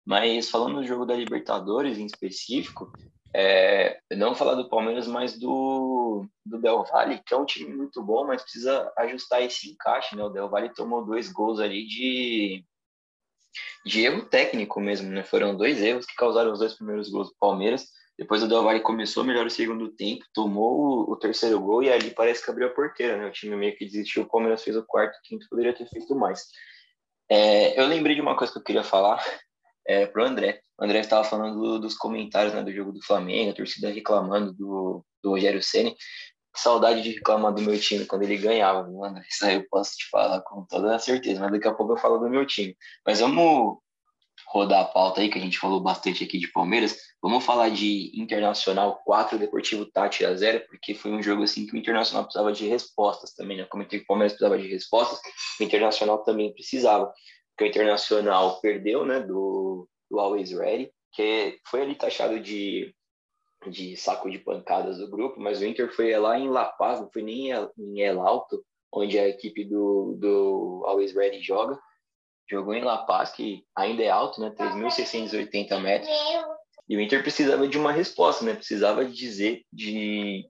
Mas 0.05 0.49
falando 0.49 0.76
do 0.76 0.88
jogo 0.88 1.05
da 1.05 1.14
Libertadores 1.14 1.97
em 1.97 2.05
específico, 2.05 2.91
é, 3.34 3.99
não 4.11 4.36
falar 4.36 4.55
do 4.55 4.67
Palmeiras, 4.69 5.07
mas 5.07 5.39
do, 5.39 6.25
do 6.45 6.59
Del 6.59 6.84
Valle, 6.84 7.21
que 7.25 7.34
é 7.34 7.38
um 7.38 7.45
time 7.45 7.73
muito 7.73 8.03
bom, 8.03 8.25
mas 8.25 8.41
precisa 8.41 8.91
ajustar 8.97 9.41
esse 9.41 9.71
encaixe, 9.71 10.15
né? 10.15 10.23
O 10.23 10.29
Del 10.29 10.49
Valle 10.49 10.73
tomou 10.73 11.05
dois 11.05 11.32
gols 11.32 11.59
ali 11.59 11.88
de, 11.88 12.65
de 13.86 14.01
erro 14.03 14.25
técnico 14.25 14.82
mesmo, 14.82 15.09
né? 15.09 15.23
Foram 15.23 15.55
dois 15.55 15.82
erros 15.82 16.05
que 16.05 16.15
causaram 16.15 16.51
os 16.51 16.59
dois 16.59 16.73
primeiros 16.73 17.09
gols 17.09 17.29
do 17.29 17.36
Palmeiras. 17.39 17.88
Depois 18.17 18.43
o 18.43 18.47
Del 18.47 18.63
Valle 18.63 18.82
começou 18.82 19.23
melhor 19.23 19.45
o 19.45 19.49
segundo 19.49 19.89
tempo, 19.95 20.25
tomou 20.34 21.07
o, 21.07 21.13
o, 21.13 21.15
terceiro 21.15 21.59
gol 21.59 21.82
e 21.82 21.91
ali 21.91 22.11
parece 22.11 22.43
que 22.43 22.51
abriu 22.51 22.67
a 22.67 22.71
porteira, 22.71 23.17
né? 23.17 23.27
O 23.27 23.32
time 23.32 23.55
meio 23.55 23.75
que 23.77 23.86
desistiu, 23.86 24.23
o 24.23 24.29
Palmeiras 24.29 24.63
fez 24.63 24.75
o 24.75 24.86
quarto, 24.86 25.15
o 25.15 25.21
quinto 25.23 25.47
poderia 25.49 25.73
ter 25.73 25.88
feito 25.88 26.13
mais. 26.15 26.45
É, 27.29 27.79
eu 27.79 27.88
lembrei 27.88 28.13
de 28.13 28.21
uma 28.21 28.36
coisa 28.36 28.51
que 28.51 28.59
eu 28.59 28.63
queria 28.63 28.84
falar 28.84 29.23
é, 29.88 30.05
pro 30.05 30.25
André. 30.25 30.61
O 30.82 30.84
André 30.84 30.99
estava 30.99 31.23
falando 31.23 31.61
do, 31.61 31.79
dos 31.79 31.95
comentários 31.95 32.55
né, 32.55 32.63
do 32.63 32.73
jogo 32.73 32.91
do 32.91 33.03
Flamengo, 33.03 33.51
a 33.51 33.53
torcida 33.53 33.91
reclamando 33.91 34.51
do, 34.51 35.05
do 35.23 35.29
Rogério 35.29 35.61
Ceni. 35.61 35.95
Saudade 36.55 37.03
de 37.03 37.11
reclamar 37.11 37.53
do 37.53 37.61
meu 37.61 37.79
time 37.79 38.03
quando 38.05 38.23
ele 38.23 38.36
ganhava, 38.36 38.84
viu, 38.84 39.05
André? 39.05 39.23
Isso 39.29 39.45
aí 39.45 39.55
eu 39.55 39.65
posso 39.69 39.95
te 39.95 40.09
falar 40.09 40.41
com 40.41 40.65
toda 40.65 40.97
certeza, 40.97 41.39
mas 41.39 41.51
daqui 41.51 41.67
a 41.67 41.73
pouco 41.73 41.93
eu 41.93 41.97
falo 41.97 42.17
do 42.17 42.27
meu 42.27 42.47
time. 42.47 42.75
Mas 43.05 43.19
vamos 43.19 43.77
rodar 44.47 44.82
a 44.82 44.86
pauta 44.86 45.21
aí, 45.21 45.29
que 45.29 45.38
a 45.38 45.41
gente 45.41 45.59
falou 45.59 45.79
bastante 45.79 46.23
aqui 46.23 46.39
de 46.39 46.51
Palmeiras. 46.51 46.97
Vamos 47.21 47.45
falar 47.45 47.69
de 47.69 48.11
Internacional 48.19 49.03
4, 49.05 49.38
Deportivo 49.38 49.86
Tati 49.86 50.25
a 50.25 50.36
0, 50.36 50.65
porque 50.67 50.95
foi 50.95 51.11
um 51.11 51.21
jogo 51.21 51.43
assim 51.43 51.67
que 51.67 51.75
o 51.75 51.77
Internacional 51.77 52.23
precisava 52.23 52.51
de 52.51 52.67
respostas 52.67 53.36
também, 53.36 53.57
né? 53.57 53.65
Como 53.65 53.84
o 53.84 54.05
Palmeiras 54.07 54.34
precisava 54.34 54.59
de 54.59 54.67
respostas, 54.67 55.19
o 55.59 55.63
Internacional 55.63 56.23
também 56.23 56.51
precisava 56.51 57.13
que 57.55 57.63
o 57.65 57.67
Internacional 57.67 58.59
perdeu, 58.59 59.05
né, 59.05 59.19
do, 59.19 59.88
do 60.12 60.20
Always 60.20 60.51
Ready, 60.51 60.91
que 61.14 61.57
foi 61.66 61.82
ali 61.82 61.95
taxado 61.95 62.39
de, 62.39 62.93
de 63.68 63.95
saco 63.95 64.30
de 64.30 64.38
pancadas 64.38 64.97
do 64.97 65.09
grupo, 65.09 65.39
mas 65.39 65.62
o 65.62 65.66
Inter 65.66 65.91
foi 65.95 66.16
lá 66.18 66.38
em 66.38 66.49
La 66.49 66.66
Paz, 66.66 66.99
não 66.99 67.09
foi 67.12 67.24
nem 67.24 67.51
em 67.51 68.01
El 68.01 68.22
Alto, 68.22 68.64
onde 68.93 69.18
a 69.18 69.28
equipe 69.28 69.64
do, 69.64 70.18
do 70.20 70.84
Always 70.86 71.16
Ready 71.16 71.41
joga. 71.41 71.80
Jogou 72.49 72.74
em 72.74 72.84
La 72.84 73.05
Paz, 73.05 73.32
que 73.32 73.64
ainda 73.74 74.03
é 74.03 74.09
alto, 74.09 74.41
né, 74.41 74.53
3.680 74.59 75.80
metros. 75.80 76.12
E 76.89 76.97
o 76.97 76.99
Inter 76.99 77.22
precisava 77.22 77.66
de 77.66 77.78
uma 77.78 77.93
resposta, 77.93 78.43
né? 78.43 78.53
Precisava 78.53 79.05
dizer 79.05 79.64
de 79.72 80.45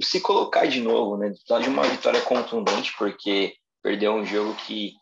se 0.00 0.20
colocar 0.20 0.66
de 0.66 0.80
novo, 0.80 1.16
né? 1.16 1.30
Precisava 1.30 1.62
de 1.62 1.68
uma 1.68 1.82
vitória 1.82 2.20
contundente, 2.20 2.94
porque 2.96 3.56
perdeu 3.82 4.12
um 4.12 4.24
jogo 4.24 4.54
que 4.54 4.92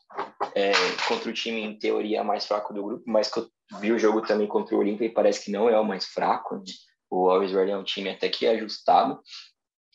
é, 0.55 0.73
contra 1.09 1.31
o 1.31 1.33
time, 1.33 1.63
em 1.63 1.79
teoria, 1.79 2.25
mais 2.25 2.47
fraco 2.47 2.75
do 2.75 2.83
grupo, 2.83 3.05
mas 3.07 3.31
que 3.31 3.41
eu 3.41 3.49
vi 3.81 3.93
o 3.93 3.99
jogo 3.99 4.23
também 4.23 4.47
contra 4.47 4.75
o 4.75 4.79
Olímpia 4.79 5.07
e 5.07 5.13
parece 5.13 5.45
que 5.45 5.51
não 5.51 5.69
é 5.69 5.79
o 5.79 5.85
mais 5.85 6.05
fraco. 6.07 6.57
Né? 6.57 6.65
O 7.11 7.31
Alves 7.31 7.53
Verde 7.53 7.73
é 7.73 7.77
um 7.77 7.85
time 7.85 8.11
até 8.11 8.29
que 8.29 8.47
ajustado, 8.47 9.21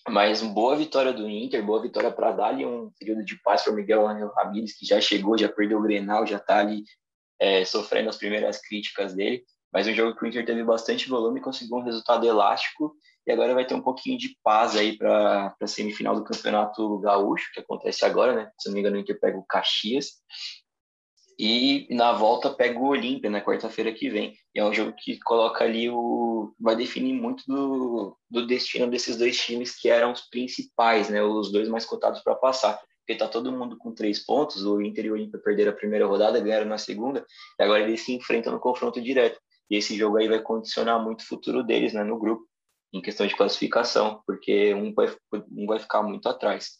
mas 0.07 0.41
boa 0.41 0.75
vitória 0.75 1.11
do 1.11 1.29
Inter, 1.29 1.63
boa 1.65 1.81
vitória 1.81 2.11
para 2.11 2.31
dar 2.31 2.47
ali 2.47 2.65
um 2.65 2.91
período 2.99 3.23
de 3.23 3.41
paz 3.41 3.63
para 3.63 3.73
o 3.73 3.75
Miguel 3.75 4.07
Angel 4.07 4.31
Ramírez, 4.35 4.77
que 4.77 4.85
já 4.85 5.01
chegou, 5.01 5.37
já 5.37 5.49
perdeu 5.49 5.79
o 5.79 5.83
Grenal, 5.83 6.25
já 6.25 6.37
está 6.37 6.59
ali 6.59 6.83
é, 7.39 7.65
sofrendo 7.65 8.09
as 8.09 8.17
primeiras 8.17 8.59
críticas 8.59 9.13
dele. 9.13 9.43
Mas 9.77 9.85
um 9.85 9.93
jogo 9.93 10.17
que 10.17 10.23
o 10.23 10.27
Inter 10.27 10.43
teve 10.43 10.63
bastante 10.63 11.07
volume, 11.07 11.39
conseguiu 11.39 11.77
um 11.77 11.83
resultado 11.83 12.25
elástico 12.25 12.95
e 13.27 13.31
agora 13.31 13.53
vai 13.53 13.63
ter 13.63 13.75
um 13.75 13.81
pouquinho 13.81 14.17
de 14.17 14.35
paz 14.43 14.75
aí 14.75 14.97
para 14.97 15.55
a 15.61 15.67
semifinal 15.67 16.15
do 16.15 16.23
Campeonato 16.23 16.97
Gaúcho, 16.97 17.51
que 17.53 17.59
acontece 17.59 18.03
agora, 18.03 18.33
né? 18.33 18.51
Se 18.57 18.69
não 18.69 18.73
me 18.73 18.79
engano, 18.79 18.97
o 18.97 18.99
Inter 18.99 19.19
pega 19.19 19.37
o 19.37 19.45
Caxias. 19.45 20.13
E 21.37 21.87
na 21.91 22.11
volta 22.11 22.49
pega 22.49 22.79
o 22.79 22.87
Olímpia 22.87 23.29
na 23.29 23.39
quarta-feira 23.39 23.93
que 23.93 24.09
vem. 24.09 24.33
E 24.55 24.59
é 24.59 24.65
um 24.65 24.73
jogo 24.73 24.95
que 24.97 25.19
coloca 25.19 25.63
ali 25.63 25.91
o. 25.91 26.51
vai 26.59 26.75
definir 26.75 27.13
muito 27.13 27.43
do, 27.45 28.17
do 28.31 28.47
destino 28.47 28.89
desses 28.89 29.15
dois 29.15 29.39
times 29.39 29.79
que 29.79 29.89
eram 29.89 30.11
os 30.11 30.21
principais, 30.21 31.07
né? 31.07 31.21
Os 31.21 31.51
dois 31.51 31.69
mais 31.69 31.85
cotados 31.85 32.23
para 32.23 32.33
passar. 32.33 32.81
Porque 33.05 33.15
tá 33.15 33.27
todo 33.27 33.51
mundo 33.51 33.77
com 33.77 33.93
três 33.93 34.25
pontos. 34.25 34.65
O 34.65 34.81
Inter 34.81 35.05
e 35.05 35.11
o 35.11 35.13
Olímpia 35.13 35.39
perderam 35.39 35.71
a 35.71 35.75
primeira 35.75 36.07
rodada, 36.07 36.39
ganharam 36.39 36.65
na 36.65 36.79
segunda, 36.79 37.23
e 37.59 37.63
agora 37.63 37.83
eles 37.83 38.01
se 38.01 38.15
enfrentam 38.15 38.51
no 38.51 38.59
confronto 38.59 38.99
direto. 38.99 39.39
E 39.69 39.75
esse 39.75 39.95
jogo 39.97 40.17
aí 40.17 40.27
vai 40.27 40.41
condicionar 40.41 41.03
muito 41.03 41.21
o 41.21 41.25
futuro 41.25 41.63
deles 41.63 41.93
né, 41.93 42.03
no 42.03 42.17
grupo 42.17 42.47
em 42.93 43.01
questão 43.01 43.27
de 43.27 43.35
classificação, 43.35 44.21
porque 44.25 44.73
um 44.73 44.93
vai, 44.93 45.13
um 45.51 45.65
vai 45.65 45.79
ficar 45.79 46.01
muito 46.03 46.27
atrás. 46.29 46.71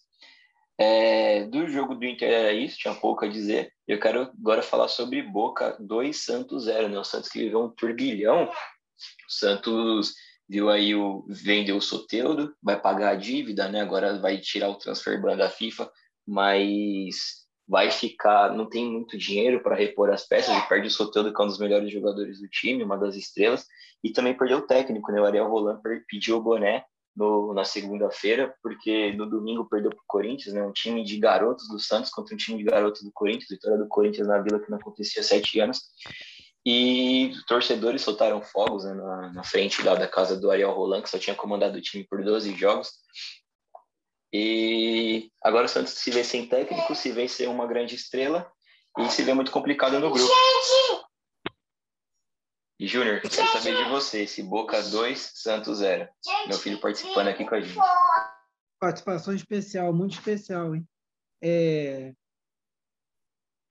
É, 0.80 1.46
do 1.46 1.68
jogo 1.68 1.96
do 1.96 2.06
Inter 2.06 2.30
era 2.30 2.54
isso, 2.54 2.78
tinha 2.78 2.94
pouco 2.94 3.26
a 3.26 3.28
dizer. 3.28 3.74
Eu 3.88 4.00
quero 4.00 4.32
agora 4.40 4.62
falar 4.62 4.88
sobre 4.88 5.24
Boca 5.24 5.76
2 5.80 6.16
Santos 6.16 6.66
0, 6.66 6.90
né? 6.90 7.00
O 7.00 7.04
Santos 7.04 7.30
que 7.30 7.40
viveu 7.40 7.64
um 7.64 7.70
turbilhão. 7.70 8.46
O 8.46 8.52
Santos 9.32 10.14
viu 10.48 10.70
aí 10.70 10.96
o 10.96 11.26
vendeu 11.28 11.78
o 11.78 11.82
Soteudo, 11.82 12.56
vai 12.62 12.80
pagar 12.80 13.10
a 13.10 13.16
dívida, 13.16 13.68
né? 13.68 13.82
Agora 13.82 14.20
vai 14.20 14.38
tirar 14.40 14.70
o 14.70 14.78
transfer 14.78 15.20
ban 15.22 15.36
da 15.36 15.50
FIFA, 15.50 15.92
mas 16.28 17.47
vai 17.68 17.92
ficar, 17.92 18.56
não 18.56 18.66
tem 18.66 18.90
muito 18.90 19.18
dinheiro 19.18 19.62
para 19.62 19.76
repor 19.76 20.10
as 20.10 20.26
peças 20.26 20.56
e 20.56 20.70
perde 20.70 20.88
o 20.88 20.92
Soteldo, 20.92 21.34
que 21.34 21.42
é 21.42 21.44
um 21.44 21.48
dos 21.48 21.60
melhores 21.60 21.92
jogadores 21.92 22.40
do 22.40 22.48
time, 22.48 22.84
uma 22.84 22.98
das 22.98 23.16
estrelas, 23.16 23.66
e 24.04 24.12
também 24.12 24.38
perdeu 24.38 24.60
o 24.60 24.68
técnico, 24.68 25.12
né? 25.12 25.20
O 25.20 25.26
Ariel 25.26 25.50
Roland 25.50 25.82
pediu 26.08 26.38
o 26.38 26.42
boné 26.42 26.86
no, 27.16 27.54
na 27.54 27.66
segunda-feira, 27.66 28.56
porque 28.64 29.12
no 29.14 29.30
domingo 29.30 29.68
perdeu 29.68 29.90
para 29.90 30.00
o 30.00 30.08
Corinthians, 30.08 30.54
né? 30.54 30.64
Um 30.64 30.72
time 30.72 31.04
de 31.04 31.18
garotos 31.18 31.68
do 31.68 31.80
Santos 31.80 32.10
contra 32.10 32.34
um 32.34 32.38
time 32.38 32.60
de 32.60 32.64
garotos 32.64 33.02
do 33.02 33.12
Corinthians, 33.12 33.50
vitória 33.50 33.78
do 33.78 33.88
Corinthians 33.88 34.28
na 34.28 34.40
Vila 34.40 34.60
que 34.60 34.70
não 34.70 34.78
acontecia 34.78 35.22
há 35.22 35.26
sete 35.26 35.60
anos. 35.60 35.82
E 36.66 37.32
torcedores 37.48 38.02
soltaram 38.02 38.42
fogos 38.42 38.84
né, 38.84 38.94
na, 38.94 39.34
na, 39.34 39.44
frente 39.44 39.82
da 39.84 40.08
casa 40.08 40.38
do 40.38 40.52
Ariel 40.52 40.74
Roland, 40.74 41.02
que 41.02 41.10
só 41.10 41.18
tinha 41.18 41.36
comandado 41.36 41.78
o 41.78 41.82
time 41.82 42.06
por 42.10 42.24
12 42.24 42.56
jogos. 42.56 42.92
E 44.32 45.32
agora 45.42 45.66
o 45.66 45.70
Santos 45.70 45.94
se 45.94 46.12
vê 46.12 46.24
sem 46.24 46.48
técnico, 46.48 46.94
se 46.96 47.12
vê 47.12 47.28
ser 47.28 47.48
uma 47.48 47.66
grande 47.66 47.96
estrela 47.96 48.52
e 48.98 49.10
se 49.10 49.24
vê 49.24 49.34
muito 49.34 49.52
complicado 49.52 50.00
no 50.00 50.12
grupo. 50.12 50.32
E 52.80 52.86
Júnior, 52.86 53.22
quero 53.22 53.34
saber 53.34 53.76
de 53.76 53.90
você, 53.90 54.28
se 54.28 54.44
Boca 54.44 54.82
2, 54.82 55.32
Santos 55.36 55.80
0. 55.80 56.08
Meu 56.48 56.58
filho 56.58 56.80
participando 56.80 57.28
aqui 57.30 57.46
com 57.46 57.56
a 57.56 57.62
gente. 57.62 57.80
Participação 58.80 59.34
especial, 59.34 59.92
muito 59.94 60.14
especial, 60.14 60.76
hein? 60.76 60.88
É... 61.42 62.14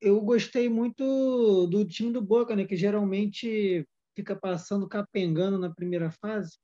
Eu 0.00 0.20
gostei 0.20 0.68
muito 0.68 1.66
do 1.68 1.84
time 1.84 2.12
do 2.12 2.20
Boca, 2.20 2.56
né? 2.56 2.64
Que 2.64 2.76
geralmente 2.76 3.86
fica 4.16 4.34
passando 4.34 4.88
capengando 4.88 5.58
na 5.58 5.72
primeira 5.72 6.10
fase 6.10 6.58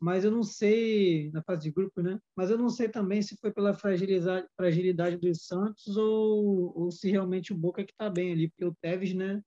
mas 0.00 0.24
eu 0.24 0.30
não 0.30 0.42
sei, 0.42 1.30
na 1.30 1.42
fase 1.42 1.64
de 1.64 1.70
grupo, 1.70 2.00
né? 2.00 2.18
Mas 2.34 2.50
eu 2.50 2.56
não 2.56 2.70
sei 2.70 2.88
também 2.88 3.20
se 3.20 3.36
foi 3.36 3.52
pela 3.52 3.74
fragilidade, 3.74 4.48
fragilidade 4.56 5.18
dos 5.18 5.44
Santos 5.44 5.94
ou, 5.96 6.72
ou 6.76 6.90
se 6.90 7.10
realmente 7.10 7.52
o 7.52 7.56
Boca 7.56 7.84
que 7.84 7.92
está 7.92 8.08
bem 8.08 8.32
ali, 8.32 8.48
porque 8.48 8.64
o 8.64 8.74
Tevez, 8.80 9.12
né, 9.12 9.42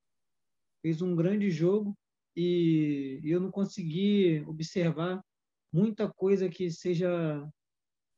fez 0.83 1.01
um 1.01 1.15
grande 1.15 1.49
jogo 1.49 1.97
e, 2.35 3.19
e 3.23 3.31
eu 3.31 3.39
não 3.39 3.49
consegui 3.49 4.43
observar 4.45 5.23
muita 5.73 6.07
coisa 6.07 6.47
que 6.47 6.69
seja 6.69 7.49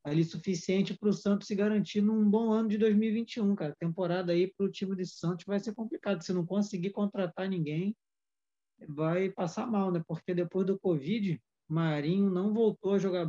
ali 0.03 0.23
suficiente 0.23 0.93
para 0.93 1.09
o 1.09 1.13
Santos 1.13 1.47
se 1.47 1.55
garantir 1.55 2.01
num 2.01 2.29
bom 2.29 2.51
ano 2.51 2.67
de 2.67 2.77
2021, 2.77 3.55
cara. 3.55 3.75
Temporada 3.79 4.33
aí 4.33 4.53
para 4.53 4.65
o 4.65 4.71
time 4.71 4.95
de 4.95 5.05
Santos 5.05 5.45
vai 5.45 5.59
ser 5.59 5.73
complicado. 5.73 6.21
Se 6.21 6.33
não 6.33 6.45
conseguir 6.45 6.91
contratar 6.91 7.49
ninguém, 7.49 7.95
vai 8.89 9.31
passar 9.31 9.65
mal, 9.65 9.91
né? 9.91 10.03
Porque 10.05 10.35
depois 10.35 10.67
do 10.67 10.77
Covid, 10.77 11.41
Marinho 11.67 12.29
não 12.29 12.53
voltou 12.53 12.93
a 12.93 12.99
jogar 12.99 13.27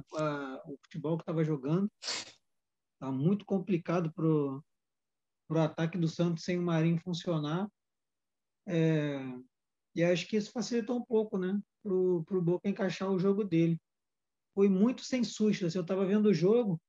o 0.67 0.77
futebol 0.83 1.17
que 1.17 1.23
estava 1.23 1.45
jogando. 1.45 1.91
Está 2.95 3.11
muito 3.11 3.45
complicado 3.45 4.13
para 4.13 4.27
o 4.27 4.63
ataque 5.59 5.99
do 5.99 6.09
Santos 6.09 6.45
sem 6.45 6.59
o 6.59 6.63
Marinho 6.63 7.01
funcionar. 7.01 7.69
É, 8.67 9.21
e 9.95 10.03
acho 10.03 10.27
que 10.27 10.37
isso 10.37 10.53
facilitou 10.53 10.97
um 10.97 11.05
pouco, 11.05 11.39
né? 11.39 11.59
Para 11.83 11.93
o 11.93 12.43
Boca 12.43 12.69
encaixar 12.69 13.11
o 13.11 13.19
jogo 13.19 13.45
dele. 13.45 13.81
Foi 14.55 14.69
muito 14.69 15.03
sem 15.03 15.23
susto. 15.23 15.67
Assim, 15.67 15.79
eu 15.79 15.83
estava 15.83 16.05
vendo 16.07 16.27
o 16.27 16.35
jogo 16.35 16.81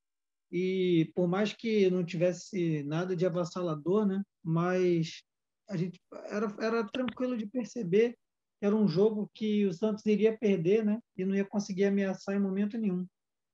e 0.51 1.11
por 1.15 1.27
mais 1.27 1.53
que 1.53 1.89
não 1.89 2.05
tivesse 2.05 2.83
nada 2.83 3.15
de 3.15 3.25
avassalador, 3.25 4.05
né? 4.05 4.23
Mas 4.43 5.23
a 5.69 5.75
gente 5.75 5.99
era, 6.25 6.47
era 6.59 6.87
tranquilo 6.87 7.37
de 7.37 7.45
perceber 7.45 8.17
era 8.61 8.75
um 8.75 8.87
jogo 8.87 9.29
que 9.33 9.65
o 9.65 9.73
Santos 9.73 10.05
iria 10.05 10.37
perder, 10.37 10.83
né? 10.83 10.99
E 11.15 11.23
não 11.23 11.35
ia 11.35 11.45
conseguir 11.45 11.85
ameaçar 11.85 12.35
em 12.35 12.39
momento 12.39 12.77
nenhum. 12.77 13.05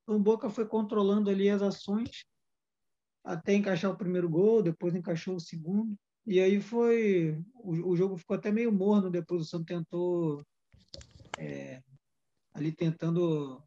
Então, 0.02 0.16
o 0.16 0.22
Boca 0.22 0.48
foi 0.50 0.66
controlando 0.66 1.30
ali 1.30 1.48
as 1.48 1.62
ações 1.62 2.24
até 3.24 3.54
encaixar 3.54 3.90
o 3.90 3.96
primeiro 3.96 4.28
gol, 4.28 4.62
depois 4.62 4.94
encaixou 4.94 5.36
o 5.36 5.40
segundo. 5.40 5.96
E 6.26 6.40
aí 6.40 6.60
foi. 6.60 7.38
O, 7.54 7.90
o 7.90 7.96
jogo 7.96 8.16
ficou 8.16 8.36
até 8.36 8.50
meio 8.50 8.72
morno 8.72 9.10
depois. 9.10 9.42
O 9.42 9.44
Santos 9.44 9.66
tentou. 9.66 10.44
É, 11.38 11.82
ali 12.54 12.70
tentando 12.70 13.62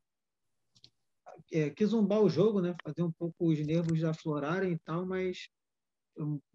é, 1.51 1.69
quis 1.69 1.89
zombar 1.89 2.21
o 2.21 2.29
jogo, 2.29 2.61
né? 2.61 2.75
Fazer 2.83 3.03
um 3.03 3.11
pouco 3.11 3.49
os 3.49 3.59
nervos 3.59 4.03
aflorarem 4.03 4.73
e 4.73 4.79
tal, 4.79 5.05
mas 5.05 5.49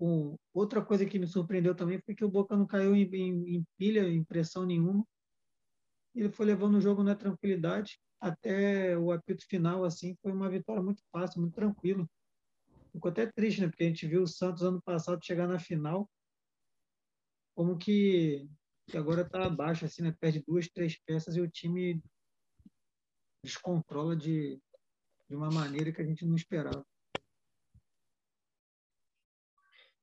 um, 0.00 0.36
outra 0.52 0.84
coisa 0.84 1.06
que 1.06 1.18
me 1.18 1.26
surpreendeu 1.26 1.74
também 1.74 2.00
foi 2.00 2.14
que 2.14 2.24
o 2.24 2.30
Boca 2.30 2.56
não 2.56 2.66
caiu 2.66 2.94
em, 2.94 3.04
em, 3.14 3.56
em 3.56 3.64
pilha, 3.78 4.08
em 4.08 4.24
pressão 4.24 4.64
nenhuma. 4.66 5.06
Ele 6.14 6.30
foi 6.30 6.46
levando 6.46 6.76
o 6.76 6.80
jogo 6.80 7.02
na 7.02 7.14
tranquilidade 7.14 7.98
até 8.20 8.96
o 8.96 9.10
apito 9.10 9.44
final, 9.46 9.84
assim, 9.84 10.14
foi 10.22 10.30
uma 10.30 10.48
vitória 10.48 10.82
muito 10.82 11.02
fácil, 11.10 11.40
muito 11.40 11.54
tranquila. 11.54 12.08
Ficou 12.92 13.10
até 13.10 13.26
triste, 13.26 13.60
né? 13.60 13.68
Porque 13.68 13.84
a 13.84 13.88
gente 13.88 14.06
viu 14.06 14.22
o 14.22 14.28
Santos 14.28 14.62
ano 14.62 14.80
passado 14.82 15.24
chegar 15.24 15.48
na 15.48 15.58
final, 15.58 16.08
como 17.56 17.76
que, 17.76 18.48
que 18.86 18.96
agora 18.96 19.22
está 19.22 19.46
abaixo, 19.46 19.84
assim, 19.84 20.02
né? 20.02 20.14
Perde 20.20 20.42
duas, 20.46 20.68
três 20.68 20.98
peças 21.04 21.34
e 21.34 21.40
o 21.40 21.50
time 21.50 22.00
descontrola 23.44 24.14
de, 24.14 24.60
de 25.28 25.34
uma 25.34 25.50
maneira 25.50 25.92
que 25.92 26.00
a 26.00 26.04
gente 26.04 26.24
não 26.24 26.36
esperava. 26.36 26.86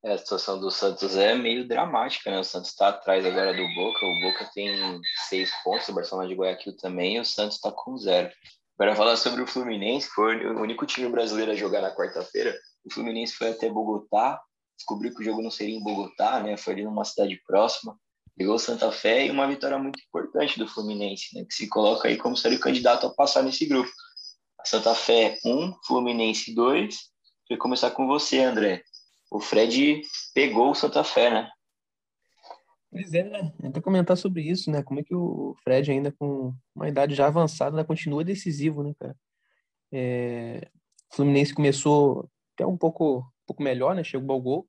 É, 0.01 0.13
a 0.13 0.17
situação 0.17 0.57
do 0.59 0.71
Santos 0.71 1.17
é 1.17 1.35
meio 1.35 1.67
dramática, 1.67 2.31
né? 2.31 2.39
O 2.39 2.43
Santos 2.43 2.69
está 2.69 2.87
atrás 2.87 3.25
agora 3.25 3.53
do 3.53 3.67
Boca, 3.75 4.05
o 4.05 4.21
Boca 4.21 4.49
tem 4.53 4.71
seis 5.27 5.51
pontos, 5.61 5.89
o 5.89 5.93
Barcelona 5.93 6.27
de 6.27 6.35
Guayaquil 6.35 6.77
também, 6.77 7.17
e 7.17 7.19
o 7.19 7.25
Santos 7.25 7.57
está 7.57 7.69
com 7.69 7.97
zero. 7.97 8.31
Para 8.77 8.95
falar 8.95 9.17
sobre 9.17 9.41
o 9.41 9.47
Fluminense, 9.47 10.07
foi 10.07 10.45
o 10.45 10.61
único 10.61 10.85
time 10.85 11.09
brasileiro 11.09 11.51
a 11.51 11.55
jogar 11.55 11.81
na 11.81 11.93
quarta-feira. 11.93 12.57
O 12.85 12.93
Fluminense 12.93 13.33
foi 13.33 13.49
até 13.49 13.69
Bogotá, 13.69 14.41
descobriu 14.77 15.13
que 15.13 15.19
o 15.19 15.23
jogo 15.23 15.41
não 15.41 15.51
seria 15.51 15.75
em 15.75 15.83
Bogotá, 15.83 16.39
né? 16.39 16.55
Foi 16.55 16.73
ali 16.73 16.85
numa 16.85 17.03
cidade 17.03 17.35
próxima. 17.45 17.99
Pegou 18.37 18.57
Santa 18.57 18.89
Fé 18.93 19.25
e 19.25 19.31
uma 19.31 19.49
vitória 19.49 19.77
muito 19.77 19.99
importante 19.99 20.57
do 20.57 20.65
Fluminense, 20.65 21.35
né? 21.35 21.43
Que 21.43 21.53
se 21.53 21.67
coloca 21.67 22.07
aí 22.07 22.15
como 22.15 22.37
seria 22.37 22.57
o 22.57 22.61
candidato 22.61 23.05
a 23.05 23.13
passar 23.13 23.43
nesse 23.43 23.65
grupo. 23.65 23.91
A 24.61 24.65
Santa 24.65 24.95
Fé 24.95 25.37
1, 25.43 25.51
um, 25.51 25.75
Fluminense 25.85 26.55
2. 26.55 26.95
Vou 27.49 27.57
começar 27.57 27.91
com 27.91 28.07
você, 28.07 28.39
André 28.39 28.85
o 29.31 29.39
Fred 29.39 30.01
pegou 30.33 30.71
o 30.71 30.75
Santa 30.75 31.03
Fé, 31.03 31.29
né? 31.29 31.49
Pois 32.91 33.13
é, 33.13 33.23
né? 33.23 33.53
Até 33.63 33.79
comentar 33.79 34.17
sobre 34.17 34.41
isso, 34.41 34.71
né? 34.71 34.81
Como 34.81 34.99
é 34.99 35.03
que 35.03 35.13
o 35.13 35.55
Fred, 35.63 35.91
ainda 35.91 36.11
com 36.11 36.53
uma 36.73 36.89
idade 36.89 37.13
já 37.13 37.27
avançada, 37.27 37.75
né? 37.75 37.83
continua 37.83 38.23
decisivo, 38.23 38.83
né, 38.83 38.93
cara? 38.99 39.15
É... 39.91 40.67
O 41.11 41.15
Fluminense 41.15 41.53
começou 41.53 42.29
até 42.55 42.65
um 42.65 42.77
pouco, 42.77 43.19
um 43.19 43.45
pouco 43.45 43.61
melhor, 43.61 43.95
né? 43.95 44.03
Chegou 44.03 44.33
ao 44.33 44.41
gol. 44.41 44.67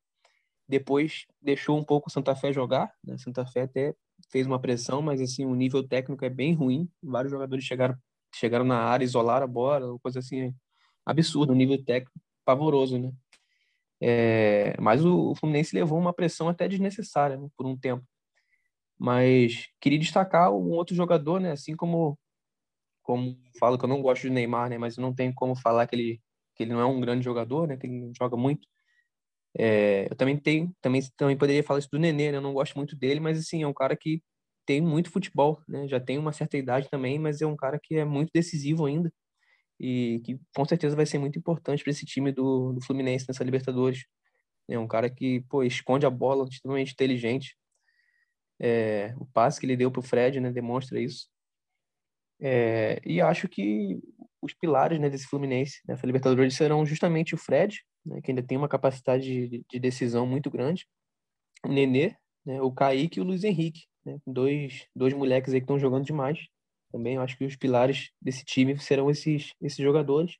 Depois 0.68 1.26
deixou 1.40 1.78
um 1.78 1.84
pouco 1.84 2.08
o 2.08 2.12
Santa 2.12 2.36
Fé 2.36 2.52
jogar, 2.52 2.92
né? 3.02 3.16
Santa 3.18 3.46
Fé 3.46 3.62
até 3.62 3.94
fez 4.30 4.46
uma 4.46 4.60
pressão, 4.60 5.00
mas 5.00 5.20
assim, 5.20 5.46
o 5.46 5.54
nível 5.54 5.86
técnico 5.86 6.24
é 6.24 6.30
bem 6.30 6.54
ruim. 6.54 6.88
Vários 7.02 7.30
jogadores 7.30 7.64
chegaram, 7.64 7.96
chegaram 8.34 8.64
na 8.64 8.78
área, 8.78 9.04
isolaram 9.04 9.44
a 9.44 9.48
bola, 9.48 9.98
coisa 10.00 10.18
assim 10.18 10.54
absurda, 11.04 11.52
um 11.52 11.56
nível 11.56 11.82
técnico 11.82 12.12
pavoroso, 12.44 12.98
né? 12.98 13.10
É, 14.02 14.74
mas 14.80 15.04
o, 15.04 15.30
o, 15.30 15.34
Fluminense 15.34 15.74
levou 15.74 15.98
uma 15.98 16.12
pressão 16.12 16.48
até 16.48 16.66
desnecessária 16.66 17.36
né, 17.36 17.48
por 17.56 17.66
um 17.66 17.76
tempo. 17.76 18.04
Mas 18.98 19.68
queria 19.80 19.98
destacar 19.98 20.52
um 20.52 20.70
outro 20.70 20.94
jogador, 20.94 21.40
né? 21.40 21.52
Assim 21.52 21.76
como 21.76 22.18
como 23.02 23.36
falo 23.58 23.78
que 23.78 23.84
eu 23.84 23.88
não 23.88 24.02
gosto 24.02 24.22
de 24.22 24.30
Neymar, 24.30 24.70
né? 24.70 24.78
Mas 24.78 24.96
não 24.98 25.14
tem 25.14 25.32
como 25.32 25.56
falar 25.56 25.86
que 25.86 25.96
ele 25.96 26.20
que 26.56 26.64
ele 26.64 26.72
não 26.72 26.80
é 26.80 26.86
um 26.86 27.00
grande 27.00 27.24
jogador, 27.24 27.66
né? 27.68 27.76
Que 27.76 27.86
ele 27.86 28.00
não 28.00 28.12
joga 28.14 28.36
muito. 28.36 28.68
É, 29.58 30.06
eu 30.10 30.16
também 30.16 30.36
tenho 30.38 30.74
também 30.80 31.02
também 31.16 31.36
poderia 31.36 31.62
falar 31.64 31.80
isso 31.80 31.88
do 31.92 31.98
Nenê, 31.98 32.32
né? 32.32 32.38
Eu 32.38 32.42
não 32.42 32.54
gosto 32.54 32.76
muito 32.76 32.96
dele, 32.96 33.20
mas 33.20 33.38
assim 33.38 33.62
é 33.62 33.66
um 33.66 33.74
cara 33.74 33.96
que 33.96 34.22
tem 34.66 34.80
muito 34.80 35.10
futebol, 35.10 35.62
né? 35.68 35.88
Já 35.88 36.00
tem 36.00 36.18
uma 36.18 36.32
certa 36.32 36.56
idade 36.58 36.88
também, 36.90 37.18
mas 37.18 37.42
é 37.42 37.46
um 37.46 37.56
cara 37.56 37.78
que 37.82 37.96
é 37.96 38.04
muito 38.04 38.30
decisivo 38.34 38.86
ainda 38.86 39.12
e 39.80 40.20
que 40.20 40.38
com 40.54 40.64
certeza 40.66 40.94
vai 40.94 41.06
ser 41.06 41.18
muito 41.18 41.38
importante 41.38 41.82
para 41.82 41.90
esse 41.90 42.04
time 42.04 42.30
do, 42.30 42.74
do 42.74 42.84
Fluminense 42.84 43.24
nessa 43.26 43.42
Libertadores. 43.42 44.04
É 44.68 44.78
um 44.78 44.86
cara 44.86 45.08
que, 45.08 45.40
pô, 45.48 45.62
esconde 45.62 46.04
a 46.04 46.10
bola, 46.10 46.46
extremamente 46.46 46.92
inteligente. 46.92 47.56
É, 48.60 49.14
o 49.16 49.24
passe 49.24 49.58
que 49.58 49.64
ele 49.64 49.78
deu 49.78 49.90
para 49.90 50.00
o 50.00 50.02
Fred, 50.02 50.38
né, 50.38 50.52
demonstra 50.52 51.00
isso. 51.00 51.28
É, 52.38 53.00
e 53.06 53.22
acho 53.22 53.48
que 53.48 53.98
os 54.42 54.52
pilares 54.52 55.00
né, 55.00 55.08
desse 55.08 55.26
Fluminense 55.26 55.80
nessa 55.88 56.06
Libertadores 56.06 56.54
serão 56.54 56.84
justamente 56.84 57.34
o 57.34 57.38
Fred, 57.38 57.80
né, 58.04 58.20
que 58.20 58.30
ainda 58.30 58.42
tem 58.42 58.58
uma 58.58 58.68
capacidade 58.68 59.48
de, 59.48 59.64
de 59.68 59.78
decisão 59.78 60.26
muito 60.26 60.50
grande, 60.50 60.86
o 61.64 61.68
Nenê, 61.68 62.14
né, 62.44 62.60
o 62.60 62.70
Kaique 62.70 63.18
e 63.18 63.22
o 63.22 63.24
Luiz 63.24 63.44
Henrique, 63.44 63.86
né, 64.04 64.18
dois, 64.26 64.86
dois 64.94 65.14
moleques 65.14 65.54
aí 65.54 65.60
que 65.60 65.64
estão 65.64 65.78
jogando 65.78 66.04
demais 66.04 66.38
também. 66.90 67.14
Eu 67.14 67.22
acho 67.22 67.36
que 67.36 67.44
os 67.44 67.56
pilares 67.56 68.10
desse 68.20 68.44
time 68.44 68.78
serão 68.78 69.10
esses, 69.10 69.52
esses 69.60 69.78
jogadores. 69.78 70.36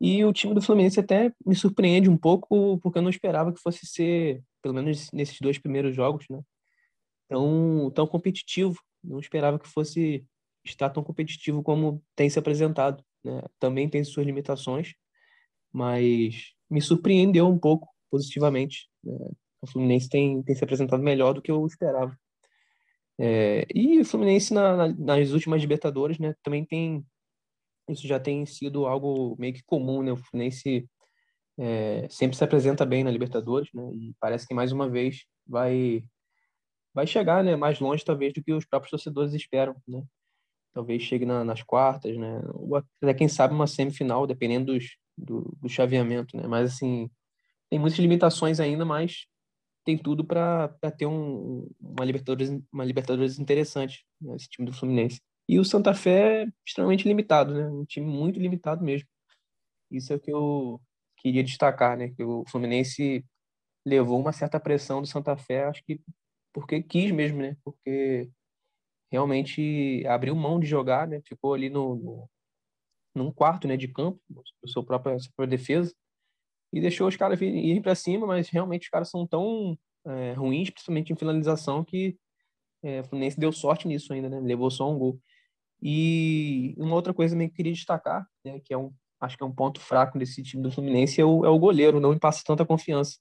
E 0.00 0.24
o 0.24 0.32
time 0.32 0.54
do 0.54 0.62
Fluminense 0.62 0.98
até 0.98 1.32
me 1.44 1.54
surpreende 1.54 2.08
um 2.08 2.16
pouco, 2.16 2.78
porque 2.78 2.98
eu 2.98 3.02
não 3.02 3.10
esperava 3.10 3.52
que 3.52 3.60
fosse 3.60 3.86
ser, 3.86 4.42
pelo 4.62 4.74
menos 4.74 5.10
nesses 5.12 5.38
dois 5.40 5.58
primeiros 5.58 5.94
jogos, 5.94 6.26
né? 6.30 6.40
Tão, 7.28 7.90
tão 7.94 8.06
competitivo. 8.06 8.80
Não 9.04 9.20
esperava 9.20 9.58
que 9.58 9.68
fosse 9.68 10.24
estar 10.64 10.90
tão 10.90 11.02
competitivo 11.02 11.62
como 11.62 12.02
tem 12.16 12.30
se 12.30 12.38
apresentado. 12.38 13.04
Né? 13.22 13.42
Também 13.58 13.88
tem 13.88 14.02
suas 14.04 14.26
limitações, 14.26 14.94
mas 15.72 16.52
me 16.68 16.80
surpreendeu 16.80 17.46
um 17.48 17.58
pouco 17.58 17.88
positivamente. 18.10 18.88
Né? 19.04 19.14
O 19.60 19.66
Fluminense 19.66 20.08
tem, 20.08 20.42
tem 20.42 20.54
se 20.54 20.64
apresentado 20.64 21.02
melhor 21.02 21.34
do 21.34 21.42
que 21.42 21.50
eu 21.50 21.66
esperava. 21.66 22.16
É, 23.20 23.66
e 23.74 24.00
o 24.00 24.04
Fluminense 24.04 24.54
na, 24.54 24.76
na, 24.76 24.88
nas 24.88 25.30
últimas 25.32 25.60
Libertadores, 25.60 26.18
né, 26.18 26.34
também 26.42 26.64
tem 26.64 27.04
isso 27.92 28.06
já 28.06 28.20
tem 28.20 28.46
sido 28.46 28.86
algo 28.86 29.36
meio 29.38 29.52
que 29.52 29.62
comum, 29.64 30.02
né? 30.02 30.12
O 30.12 30.16
Fluminense 30.16 30.88
é, 31.58 32.06
sempre 32.08 32.36
se 32.36 32.44
apresenta 32.44 32.86
bem 32.86 33.04
na 33.04 33.10
Libertadores, 33.10 33.68
né? 33.74 33.90
E 33.94 34.14
parece 34.20 34.46
que 34.46 34.54
mais 34.54 34.72
uma 34.72 34.88
vez 34.88 35.24
vai 35.46 36.04
vai 36.94 37.06
chegar, 37.06 37.44
né, 37.44 37.54
mais 37.56 37.78
longe 37.78 38.04
talvez 38.04 38.32
do 38.32 38.42
que 38.42 38.52
os 38.52 38.64
próprios 38.64 38.90
torcedores 38.90 39.34
esperam, 39.34 39.76
né? 39.86 40.02
Talvez 40.72 41.02
chegue 41.02 41.26
na, 41.26 41.44
nas 41.44 41.62
quartas, 41.62 42.16
né? 42.16 42.40
Ou 42.54 42.76
até 42.76 43.14
quem 43.14 43.28
sabe 43.28 43.54
uma 43.54 43.66
semifinal, 43.66 44.26
dependendo 44.26 44.72
dos, 44.72 44.96
do, 45.16 45.56
do 45.60 45.68
chaveamento, 45.68 46.36
né? 46.36 46.46
Mas 46.46 46.74
assim, 46.74 47.10
tem 47.68 47.78
muitas 47.78 47.98
limitações 47.98 48.60
ainda, 48.60 48.84
mas 48.84 49.26
tem 49.90 49.98
tudo 49.98 50.24
para 50.24 50.68
ter 50.96 51.06
um, 51.06 51.68
uma, 51.80 52.04
Libertadores, 52.04 52.50
uma 52.72 52.84
Libertadores 52.84 53.38
interessante, 53.38 54.06
né, 54.20 54.36
esse 54.36 54.48
time 54.48 54.66
do 54.70 54.76
Fluminense. 54.76 55.20
E 55.48 55.58
o 55.58 55.64
Santa 55.64 55.92
Fé 55.94 56.44
é 56.44 56.48
extremamente 56.64 57.08
limitado, 57.08 57.52
né? 57.52 57.68
Um 57.68 57.84
time 57.84 58.06
muito 58.06 58.38
limitado 58.38 58.84
mesmo. 58.84 59.08
Isso 59.90 60.12
é 60.12 60.16
o 60.16 60.20
que 60.20 60.32
eu 60.32 60.80
queria 61.16 61.42
destacar, 61.42 61.96
né? 61.96 62.10
Que 62.10 62.22
o 62.22 62.44
Fluminense 62.48 63.24
levou 63.84 64.20
uma 64.20 64.32
certa 64.32 64.60
pressão 64.60 65.00
do 65.00 65.08
Santa 65.08 65.36
Fé, 65.36 65.64
acho 65.64 65.82
que 65.84 66.00
porque 66.52 66.82
quis 66.82 67.10
mesmo, 67.10 67.38
né? 67.38 67.56
Porque 67.64 68.30
realmente 69.10 70.06
abriu 70.06 70.36
mão 70.36 70.60
de 70.60 70.66
jogar, 70.66 71.08
né? 71.08 71.20
Ficou 71.24 71.54
ali 71.54 71.68
no, 71.68 71.96
no 71.96 72.30
num 73.12 73.32
quarto, 73.32 73.66
né, 73.66 73.76
de 73.76 73.88
campo, 73.88 74.20
no 74.30 74.68
seu 74.68 74.84
próprio, 74.84 75.18
sua 75.18 75.32
própria 75.34 75.58
defesa 75.58 75.92
e 76.72 76.80
deixou 76.80 77.08
os 77.08 77.16
caras 77.16 77.40
irem 77.40 77.82
para 77.82 77.94
cima, 77.94 78.26
mas 78.26 78.48
realmente 78.48 78.84
os 78.84 78.88
caras 78.88 79.10
são 79.10 79.26
tão 79.26 79.78
é, 80.06 80.32
ruins, 80.32 80.70
principalmente 80.70 81.12
em 81.12 81.16
finalização, 81.16 81.84
que 81.84 82.16
é, 82.82 83.00
o 83.00 83.04
Fluminense 83.04 83.38
deu 83.38 83.52
sorte 83.52 83.86
nisso 83.88 84.12
ainda, 84.12 84.28
né? 84.28 84.40
Levou 84.40 84.70
só 84.70 84.90
um 84.90 84.98
gol. 84.98 85.20
E 85.82 86.74
uma 86.78 86.94
outra 86.94 87.12
coisa 87.14 87.34
também 87.34 87.48
que 87.48 87.54
eu 87.54 87.56
queria 87.56 87.72
destacar, 87.72 88.26
né, 88.44 88.60
que 88.60 88.72
é 88.72 88.78
um, 88.78 88.92
acho 89.20 89.36
que 89.36 89.42
é 89.42 89.46
um 89.46 89.54
ponto 89.54 89.80
fraco 89.80 90.18
desse 90.18 90.42
time 90.42 90.62
do 90.62 90.70
Fluminense, 90.70 91.20
é 91.20 91.24
o, 91.24 91.44
é 91.44 91.48
o 91.48 91.58
goleiro, 91.58 92.00
não 92.00 92.12
me 92.12 92.18
passa 92.18 92.42
tanta 92.44 92.66
confiança. 92.66 93.18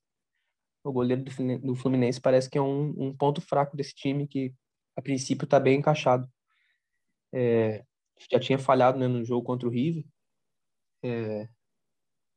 O 0.84 0.92
goleiro 0.92 1.24
do 1.62 1.76
Fluminense 1.76 2.22
parece 2.22 2.50
que 2.50 2.58
é 2.58 2.62
um, 2.62 2.94
um 2.98 3.16
ponto 3.16 3.42
fraco 3.42 3.76
desse 3.76 3.94
time, 3.94 4.28
que 4.28 4.54
a 4.96 5.02
princípio 5.02 5.46
está 5.46 5.60
bem 5.60 5.80
encaixado. 5.80 6.30
É, 7.34 7.84
já 8.32 8.40
tinha 8.40 8.58
falhado 8.58 8.98
né, 8.98 9.08
no 9.08 9.24
jogo 9.24 9.46
contra 9.46 9.68
o 9.68 9.72
River, 9.72 10.04
é, 11.04 11.48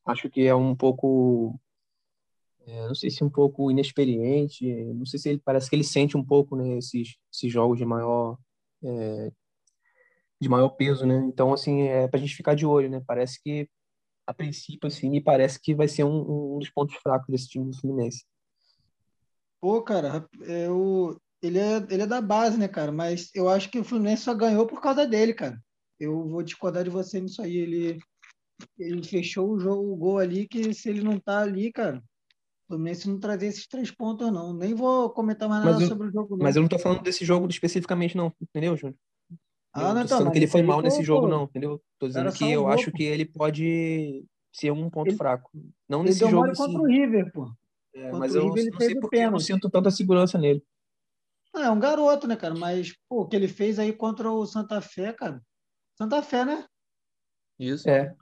acho 0.07 0.29
que 0.31 0.47
é 0.47 0.55
um 0.55 0.75
pouco, 0.75 1.59
é, 2.67 2.87
não 2.87 2.95
sei 2.95 3.11
se 3.11 3.23
um 3.25 3.31
pouco 3.31 3.71
inexperiente, 3.71 4.67
não 4.95 5.07
sei 5.07 5.19
se 5.19 5.29
ele 5.31 5.43
parece 5.45 5.69
que 5.69 5.77
ele 5.77 5.85
sente 5.85 6.17
um 6.17 6.25
pouco 6.25 6.57
né, 6.57 6.79
esses, 6.79 7.17
esses 7.33 7.53
jogos 7.53 7.79
de 7.79 7.85
maior 7.85 8.39
é, 8.85 9.33
de 10.41 10.49
maior 10.49 10.71
peso, 10.71 11.07
né? 11.07 11.25
Então 11.27 11.53
assim 11.53 11.83
é 11.83 12.09
para 12.09 12.19
a 12.19 12.21
gente 12.21 12.35
ficar 12.35 12.55
de 12.55 12.67
olho, 12.67 12.91
né? 12.91 13.03
Parece 13.07 13.41
que 13.41 13.69
a 14.27 14.35
princípio 14.35 14.89
assim 14.89 15.09
me 15.09 15.21
parece 15.21 15.61
que 15.61 15.75
vai 15.75 15.87
ser 15.87 16.05
um, 16.05 16.55
um 16.57 16.59
dos 16.59 16.71
pontos 16.71 16.97
fracos 16.97 17.29
desse 17.29 17.49
time 17.49 17.71
do 17.71 17.77
Fluminense. 17.77 18.25
Pô, 19.61 19.81
cara, 19.81 20.29
eu, 20.41 21.21
ele, 21.41 21.59
é, 21.59 21.77
ele 21.89 22.03
é 22.03 22.07
da 22.07 22.21
base, 22.21 22.59
né, 22.59 22.67
cara? 22.67 22.91
Mas 22.91 23.31
eu 23.33 23.49
acho 23.49 23.71
que 23.71 23.79
o 23.79 23.85
Fluminense 23.85 24.23
só 24.25 24.35
ganhou 24.35 24.67
por 24.67 24.81
causa 24.81 25.07
dele, 25.07 25.33
cara. 25.33 25.63
Eu 26.01 26.29
vou 26.29 26.43
discordar 26.43 26.83
de 26.83 26.91
você 26.91 27.21
nisso 27.21 27.41
aí. 27.41 27.57
Ele, 27.57 28.01
ele 28.79 29.03
fechou 29.03 29.51
o 29.51 29.59
jogo, 29.59 29.93
o 29.93 29.97
gol 29.97 30.19
ali, 30.19 30.47
que 30.47 30.73
se 30.75 30.89
ele 30.89 31.03
não 31.03 31.19
tá 31.19 31.41
ali, 31.41 31.73
cara, 31.73 31.99
o 31.99 32.67
Fluminense 32.69 33.09
não 33.09 33.19
trazer 33.19 33.47
esses 33.47 33.67
três 33.67 33.91
pontos, 33.91 34.33
não. 34.33 34.53
Nem 34.53 34.75
vou 34.75 35.11
comentar 35.11 35.49
mais 35.49 35.65
nada 35.65 35.83
eu, 35.83 35.89
sobre 35.89 36.09
o 36.09 36.13
jogo. 36.13 36.37
Não. 36.37 36.45
Mas 36.45 36.57
eu 36.57 36.63
não 36.63 36.69
tô 36.69 36.79
falando 36.79 37.03
desse 37.03 37.25
jogo 37.25 37.49
especificamente, 37.49 38.17
não, 38.17 38.33
entendeu, 38.41 38.77
Júnior? 38.77 38.97
Ah, 39.75 39.95
não, 39.95 39.95
não 39.95 40.07
tô 40.07 40.17
então, 40.17 40.31
que 40.31 40.39
ele 40.39 40.47
foi 40.47 40.63
mal 40.63 40.83
nesse 40.83 41.03
jogo, 41.03 41.27
não, 41.27 41.45
entendeu? 41.45 41.83
Tô 41.99 42.07
dizendo 42.07 42.33
que 42.33 42.51
eu 42.51 42.69
acho 42.69 42.93
que 42.93 43.03
ele 43.03 43.25
pode 43.25 44.25
ser 44.53 44.71
um 44.71 44.91
ponto 44.91 45.09
ele, 45.09 45.17
fraco. 45.17 45.51
Não 45.89 46.03
nesse 46.03 46.21
jogo. 46.21 46.47
Ele 46.47 46.57
contra 46.57 46.81
o 46.81 46.87
River, 46.87 47.33
pô. 47.33 47.51
É, 47.95 48.11
mas 48.13 48.35
eu 48.35 48.47
não 48.47 48.55
sei 48.55 48.95
porque 48.99 49.17
eu 49.17 49.31
não 49.31 49.39
sinto 49.39 49.71
tanta 49.71 49.91
segurança 49.91 50.39
nele. 50.39 50.63
Ah, 51.55 51.67
é 51.67 51.71
um 51.71 51.79
garoto, 51.79 52.27
né, 52.27 52.37
cara? 52.37 52.55
Mas, 52.55 52.95
pô, 53.09 53.23
o 53.23 53.29
que 53.29 53.37
ele 53.37 53.49
fez 53.49 53.79
aí 53.79 53.93
contra 53.93 54.31
o 54.31 54.47
Santa 54.47 54.81
Fé, 54.81 55.13
cara. 55.13 55.43
Santa 55.97 56.23
Fé, 56.23 56.45
né? 56.45 56.67
Isso. 57.59 57.89
É. 57.89 58.15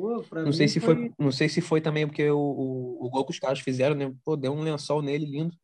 Pô, 0.00 0.24
não 0.32 0.52
sei 0.52 0.66
se 0.66 0.80
foi... 0.80 0.94
foi... 0.94 1.12
não 1.18 1.30
sei 1.30 1.48
se 1.48 1.60
foi 1.60 1.80
também 1.80 2.06
porque 2.06 2.28
o, 2.30 2.38
o, 2.38 3.06
o 3.06 3.10
gol 3.10 3.24
que 3.24 3.32
os 3.32 3.38
caras 3.38 3.60
fizeram, 3.60 3.94
né? 3.94 4.12
Pô, 4.24 4.36
deu 4.36 4.52
um 4.52 4.62
lençol 4.62 5.02
nele 5.02 5.26
lindo. 5.26 5.54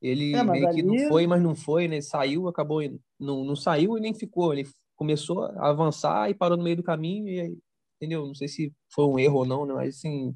Ele 0.00 0.34
é, 0.34 0.42
meio 0.42 0.66
ali... 0.66 0.76
que 0.76 0.82
não 0.82 1.08
foi, 1.08 1.26
mas 1.26 1.42
não 1.42 1.54
foi, 1.54 1.86
né? 1.86 2.00
Saiu, 2.00 2.48
acabou, 2.48 2.80
não, 3.18 3.44
não 3.44 3.54
saiu 3.54 3.96
e 3.98 4.00
nem 4.00 4.14
ficou. 4.14 4.52
Ele 4.52 4.66
começou 4.96 5.44
a 5.44 5.68
avançar 5.68 6.30
e 6.30 6.34
parou 6.34 6.56
no 6.56 6.64
meio 6.64 6.76
do 6.76 6.82
caminho 6.82 7.28
e 7.28 7.40
aí, 7.40 7.58
entendeu? 7.96 8.26
Não 8.26 8.34
sei 8.34 8.48
se 8.48 8.72
foi 8.90 9.04
um 9.04 9.18
erro 9.18 9.38
ou 9.38 9.46
não, 9.46 9.66
né? 9.66 9.74
Mas 9.74 9.96
assim, 9.96 10.34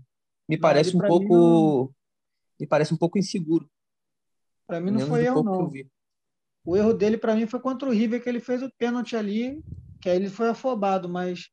me 0.48 0.58
parece 0.58 0.96
um 0.96 1.00
pouco 1.00 1.34
não... 1.34 1.90
me 2.60 2.66
parece 2.66 2.92
um 2.92 2.96
pouco 2.96 3.18
inseguro. 3.18 3.68
Para 4.66 4.80
mim 4.80 4.90
não 4.90 5.00
foi 5.00 5.24
erro 5.24 5.42
não. 5.42 5.72
O 6.64 6.76
erro 6.76 6.92
dele 6.92 7.16
para 7.16 7.34
mim 7.34 7.46
foi 7.46 7.60
contra 7.60 7.88
o 7.88 7.92
River 7.92 8.22
que 8.22 8.28
ele 8.28 8.40
fez 8.40 8.62
o 8.62 8.70
pênalti 8.76 9.16
ali, 9.16 9.62
que 10.02 10.10
aí 10.10 10.16
ele 10.16 10.28
foi 10.28 10.48
afobado, 10.48 11.08
mas 11.08 11.48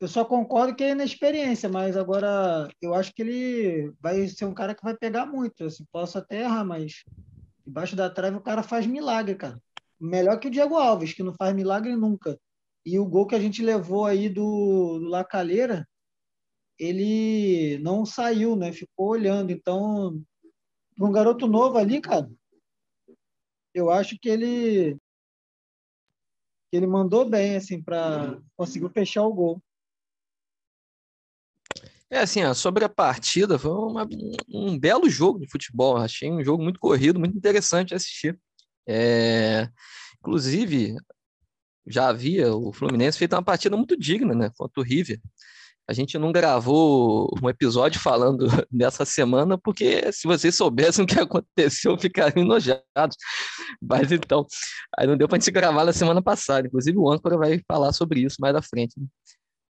eu 0.00 0.06
só 0.06 0.24
concordo 0.24 0.76
que 0.76 0.84
é 0.84 0.90
inexperiência, 0.90 1.68
mas 1.68 1.96
agora 1.96 2.68
eu 2.80 2.94
acho 2.94 3.12
que 3.12 3.22
ele 3.22 3.92
vai 4.00 4.26
ser 4.28 4.44
um 4.44 4.54
cara 4.54 4.74
que 4.74 4.82
vai 4.82 4.96
pegar 4.96 5.26
muito. 5.26 5.64
Assim, 5.64 5.84
posso 5.90 6.18
até 6.18 6.42
errar, 6.42 6.64
mas 6.64 7.04
debaixo 7.66 7.96
da 7.96 8.08
trave 8.08 8.36
o 8.36 8.40
cara 8.42 8.62
faz 8.62 8.86
milagre, 8.86 9.34
cara. 9.34 9.60
Melhor 10.00 10.38
que 10.38 10.46
o 10.46 10.50
Diego 10.50 10.76
Alves, 10.76 11.12
que 11.12 11.22
não 11.22 11.34
faz 11.34 11.54
milagre 11.54 11.96
nunca. 11.96 12.38
E 12.86 12.98
o 12.98 13.04
gol 13.04 13.26
que 13.26 13.34
a 13.34 13.40
gente 13.40 13.62
levou 13.62 14.06
aí 14.06 14.28
do, 14.28 15.00
do 15.00 15.08
Lacalheira, 15.08 15.86
ele 16.78 17.78
não 17.78 18.06
saiu, 18.06 18.54
né? 18.54 18.72
Ficou 18.72 19.08
olhando. 19.08 19.50
Então, 19.50 20.22
um 21.00 21.10
garoto 21.10 21.48
novo 21.48 21.76
ali, 21.76 22.00
cara, 22.00 22.30
eu 23.74 23.90
acho 23.90 24.16
que 24.18 24.28
ele 24.28 24.96
que 26.70 26.76
ele 26.76 26.86
mandou 26.86 27.28
bem 27.28 27.56
assim 27.56 27.82
para 27.82 28.38
conseguir 28.56 28.90
fechar 28.90 29.22
o 29.22 29.32
gol. 29.32 29.62
É 32.10 32.20
assim, 32.20 32.42
ó, 32.42 32.54
sobre 32.54 32.84
a 32.84 32.88
partida, 32.88 33.58
foi 33.58 33.70
uma, 33.70 34.08
um 34.48 34.78
belo 34.78 35.10
jogo 35.10 35.38
de 35.40 35.50
futebol. 35.50 35.96
Achei 35.98 36.30
um 36.30 36.42
jogo 36.42 36.62
muito 36.62 36.80
corrido, 36.80 37.18
muito 37.18 37.36
interessante 37.36 37.88
de 37.88 37.94
assistir. 37.94 38.38
É, 38.88 39.68
inclusive, 40.18 40.96
já 41.86 42.08
havia 42.08 42.54
o 42.54 42.72
Fluminense 42.72 43.18
feito 43.18 43.34
uma 43.34 43.42
partida 43.42 43.76
muito 43.76 43.96
digna, 43.96 44.34
né, 44.34 44.50
contra 44.56 44.80
o 44.80 44.84
River. 44.84 45.20
A 45.86 45.94
gente 45.94 46.18
não 46.18 46.30
gravou 46.30 47.30
um 47.42 47.48
episódio 47.48 47.98
falando 47.98 48.46
dessa 48.70 49.06
semana, 49.06 49.56
porque 49.56 50.12
se 50.12 50.26
vocês 50.26 50.54
soubessem 50.54 51.04
o 51.04 51.08
que 51.08 51.16
aconteceu, 51.20 51.98
ficariam 51.98 52.44
enojados. 52.44 53.16
Mas 53.82 54.12
então, 54.12 54.46
aí 54.98 55.06
não 55.06 55.16
deu 55.16 55.26
para 55.26 55.38
a 55.38 55.40
gente 55.40 55.50
gravar 55.50 55.84
na 55.84 55.92
semana 55.92 56.22
passada. 56.22 56.66
Inclusive, 56.66 56.98
o 56.98 57.10
âncora 57.10 57.38
vai 57.38 57.60
falar 57.66 57.92
sobre 57.92 58.20
isso 58.20 58.36
mais 58.38 58.54
à 58.54 58.60
frente. 58.60 59.00
Né? 59.00 59.06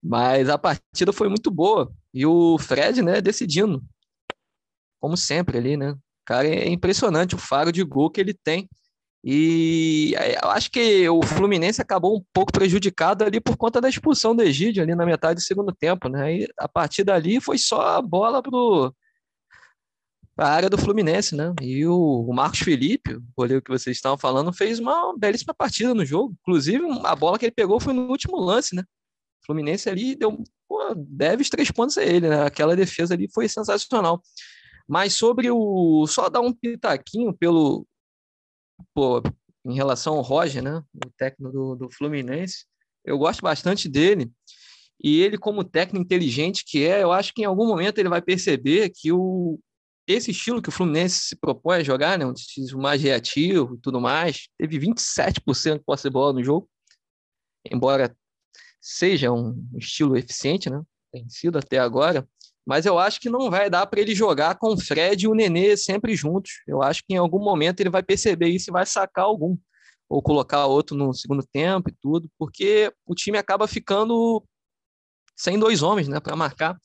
Mas 0.03 0.49
a 0.49 0.59
partida 0.59 1.13
foi 1.13 1.29
muito 1.29 1.51
boa. 1.51 1.93
E 2.13 2.25
o 2.25 2.59
Fred, 2.59 3.03
né, 3.03 3.21
decidindo. 3.21 3.83
Como 5.01 5.17
sempre 5.17 5.59
ali, 5.59 5.77
né? 5.77 5.95
Cara, 6.25 6.47
é 6.47 6.69
impressionante 6.69 7.35
o 7.35 7.39
faro 7.39 7.73
de 7.73 7.83
gol 7.83 8.11
que 8.11 8.21
ele 8.21 8.35
tem. 8.35 8.69
E 9.25 10.15
eu 10.43 10.51
acho 10.51 10.71
que 10.71 11.09
o 11.09 11.23
Fluminense 11.23 11.83
acabou 11.83 12.17
um 12.17 12.25
pouco 12.33 12.53
prejudicado 12.53 13.25
ali 13.25 13.41
por 13.41 13.57
conta 13.57 13.81
da 13.81 13.89
expulsão 13.89 14.35
do 14.35 14.43
Egídio 14.43 14.83
ali 14.83 14.95
na 14.95 15.05
metade 15.05 15.41
do 15.41 15.43
segundo 15.43 15.73
tempo, 15.73 16.09
né? 16.09 16.37
E 16.37 16.49
a 16.57 16.69
partir 16.69 17.03
dali 17.05 17.41
foi 17.41 17.59
só 17.59 17.97
a 17.97 18.03
bola 18.03 18.43
pro 18.43 18.95
a 20.39 20.49
área 20.49 20.71
do 20.71 20.79
Fluminense, 20.79 21.35
né? 21.35 21.53
E 21.61 21.85
o, 21.85 21.95
o 22.29 22.33
Marcos 22.33 22.61
Felipe, 22.61 23.15
o 23.15 23.23
goleiro 23.37 23.61
que 23.61 23.71
vocês 23.71 23.97
estavam 23.97 24.17
falando, 24.17 24.53
fez 24.53 24.79
uma 24.79 25.13
belíssima 25.19 25.53
partida 25.53 25.93
no 25.93 26.05
jogo. 26.05 26.35
Inclusive, 26.43 26.85
a 27.05 27.17
bola 27.17 27.39
que 27.39 27.47
ele 27.47 27.53
pegou 27.53 27.81
foi 27.81 27.93
no 27.93 28.09
último 28.09 28.39
lance, 28.39 28.75
né? 28.77 28.85
Fluminense 29.49 29.89
ali 29.89 30.15
deu, 30.15 30.45
pô, 30.69 30.95
deve 30.95 31.43
os 31.43 31.49
três 31.49 31.71
pontos 31.71 31.97
a 31.97 32.05
ele, 32.05 32.29
né? 32.29 32.43
Aquela 32.43 32.77
defesa 32.77 33.15
ali 33.15 33.29
foi 33.33 33.49
sensacional. 33.49 34.23
Mas 34.87 35.15
sobre 35.15 35.51
o. 35.51 36.07
Só 36.07 36.29
dar 36.29 36.41
um 36.41 36.53
pitaquinho 36.53 37.33
pelo, 37.33 37.87
pô, 38.95 39.23
em 39.65 39.75
relação 39.75 40.17
ao 40.17 40.23
Roger, 40.23 40.63
né, 40.63 40.83
o 40.95 41.11
técnico 41.17 41.53
do, 41.53 41.77
do 41.77 41.91
Fluminense, 41.91 42.65
eu 43.05 43.19
gosto 43.19 43.43
bastante 43.43 43.89
dele. 43.89 44.31
E 45.03 45.21
ele, 45.21 45.39
como 45.39 45.65
técnico 45.65 46.05
inteligente 46.05 46.65
que 46.67 46.85
é, 46.85 47.03
eu 47.03 47.13
acho 47.13 47.33
que 47.33 47.43
em 47.43 47.45
algum 47.45 47.67
momento 47.67 47.99
ele 47.99 48.09
vai 48.09 48.21
perceber 48.21 48.91
que 48.91 49.13
o, 49.13 49.61
esse 50.07 50.31
estilo 50.31 50.61
que 50.61 50.71
o 50.71 50.73
Fluminense 50.73 51.21
se 51.21 51.37
propõe 51.37 51.77
a 51.77 51.83
jogar, 51.83 52.19
né, 52.19 52.27
um 52.27 52.33
estilo 52.33 52.81
mais 52.81 53.01
reativo 53.01 53.77
e 53.77 53.79
tudo 53.79 54.01
mais, 54.01 54.49
teve 54.59 54.79
27% 54.79 55.75
de 55.75 55.81
posse 55.85 56.05
de 56.05 56.11
bola 56.11 56.33
no 56.33 56.43
jogo, 56.43 56.69
embora 57.71 58.17
seja 58.81 59.33
um 59.33 59.69
estilo 59.77 60.17
eficiente, 60.17 60.71
né, 60.71 60.83
tem 61.13 61.29
sido 61.29 61.59
até 61.59 61.79
agora, 61.79 62.27
mas 62.67 62.85
eu 62.85 62.99
acho 62.99 63.19
que 63.21 63.31
não 63.31 63.51
vai 63.51 63.71
dar 63.71 63.87
para 63.87 64.01
ele 64.01 64.15
jogar 64.15 64.57
com 64.57 64.75
o 64.75 64.79
Fred 64.79 65.25
e 65.25 65.29
o 65.29 65.35
Nenê 65.35 65.75
sempre 65.75 66.15
juntos. 66.15 66.63
Eu 66.67 66.83
acho 66.83 67.03
que 67.03 67.15
em 67.15 67.17
algum 67.17 67.43
momento 67.43 67.81
ele 67.81 67.89
vai 67.89 68.03
perceber 68.03 68.49
isso 68.49 68.69
e 68.69 68.73
vai 68.73 68.85
sacar 68.85 69.25
algum, 69.25 69.57
ou 70.09 70.23
colocar 70.23 70.67
outro 70.67 70.97
no 70.97 71.15
segundo 71.15 71.43
tempo 71.51 71.89
e 71.89 71.97
tudo, 72.01 72.31
porque 72.39 72.93
o 73.07 73.15
time 73.15 73.39
acaba 73.39 73.67
ficando 73.67 74.45
sem 75.35 75.59
dois 75.59 75.83
homens, 75.83 76.09
né, 76.09 76.21
para 76.21 76.37
marcar. 76.37 76.77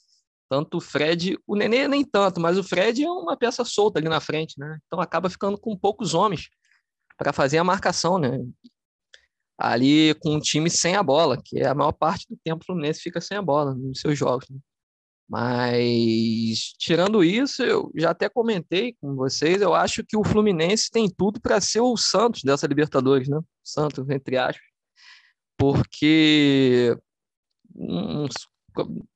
Tanto 0.50 0.78
o 0.78 0.82
Fred, 0.82 1.38
o 1.48 1.56
Nenê 1.56 1.88
nem 1.88 2.06
tanto, 2.06 2.39
mas 2.39 2.58
o 2.58 2.64
Fred 2.64 3.04
é 3.04 3.10
uma 3.10 3.36
peça 3.36 3.66
solta 3.66 4.00
ali 4.00 4.08
na 4.08 4.20
frente, 4.20 4.54
né? 4.60 4.78
Então 4.86 5.02
acaba 5.02 5.30
ficando 5.30 5.58
com 5.58 5.76
poucos 5.76 6.14
homens 6.14 6.50
para 7.18 7.34
fazer 7.34 7.58
a 7.58 7.64
marcação, 7.64 8.20
né? 8.20 8.39
Ali 9.58 10.16
com 10.16 10.36
o 10.36 10.41
time 10.41 10.70
sem 10.70 10.95
a 10.95 11.04
bola, 11.04 11.39
que 11.43 11.60
é 11.60 11.68
a 11.68 11.76
maior 11.76 11.91
parte 11.91 12.28
do 12.30 12.38
tempo 12.43 12.64
o 12.64 12.66
Fluminense 12.66 13.01
fica 13.01 13.22
sem 13.22 13.38
a 13.38 13.41
bola 13.41 13.76
nos 13.76 13.99
seus 13.99 14.18
jogos. 14.18 14.49
Né? 14.49 14.58
Mas, 15.30 16.74
tirando 16.78 17.24
isso, 17.24 17.64
eu 17.64 17.91
já 17.95 18.12
até 18.12 18.30
comentei 18.30 18.95
com 19.01 19.16
vocês, 19.16 19.62
eu 19.62 19.74
acho 19.74 20.04
que 20.04 20.18
o 20.18 20.24
Fluminense 20.24 20.91
tem 20.91 21.10
tudo 21.10 21.39
para 21.41 21.62
ser 21.62 21.82
o 21.82 21.95
Santos 21.97 22.43
dessa 22.43 22.68
Libertadores, 22.68 23.28
né? 23.28 23.39
Santos, 23.64 24.08
entre 24.10 24.38
aspas. 24.38 24.64
Porque. 25.58 26.95
Não, 27.76 28.28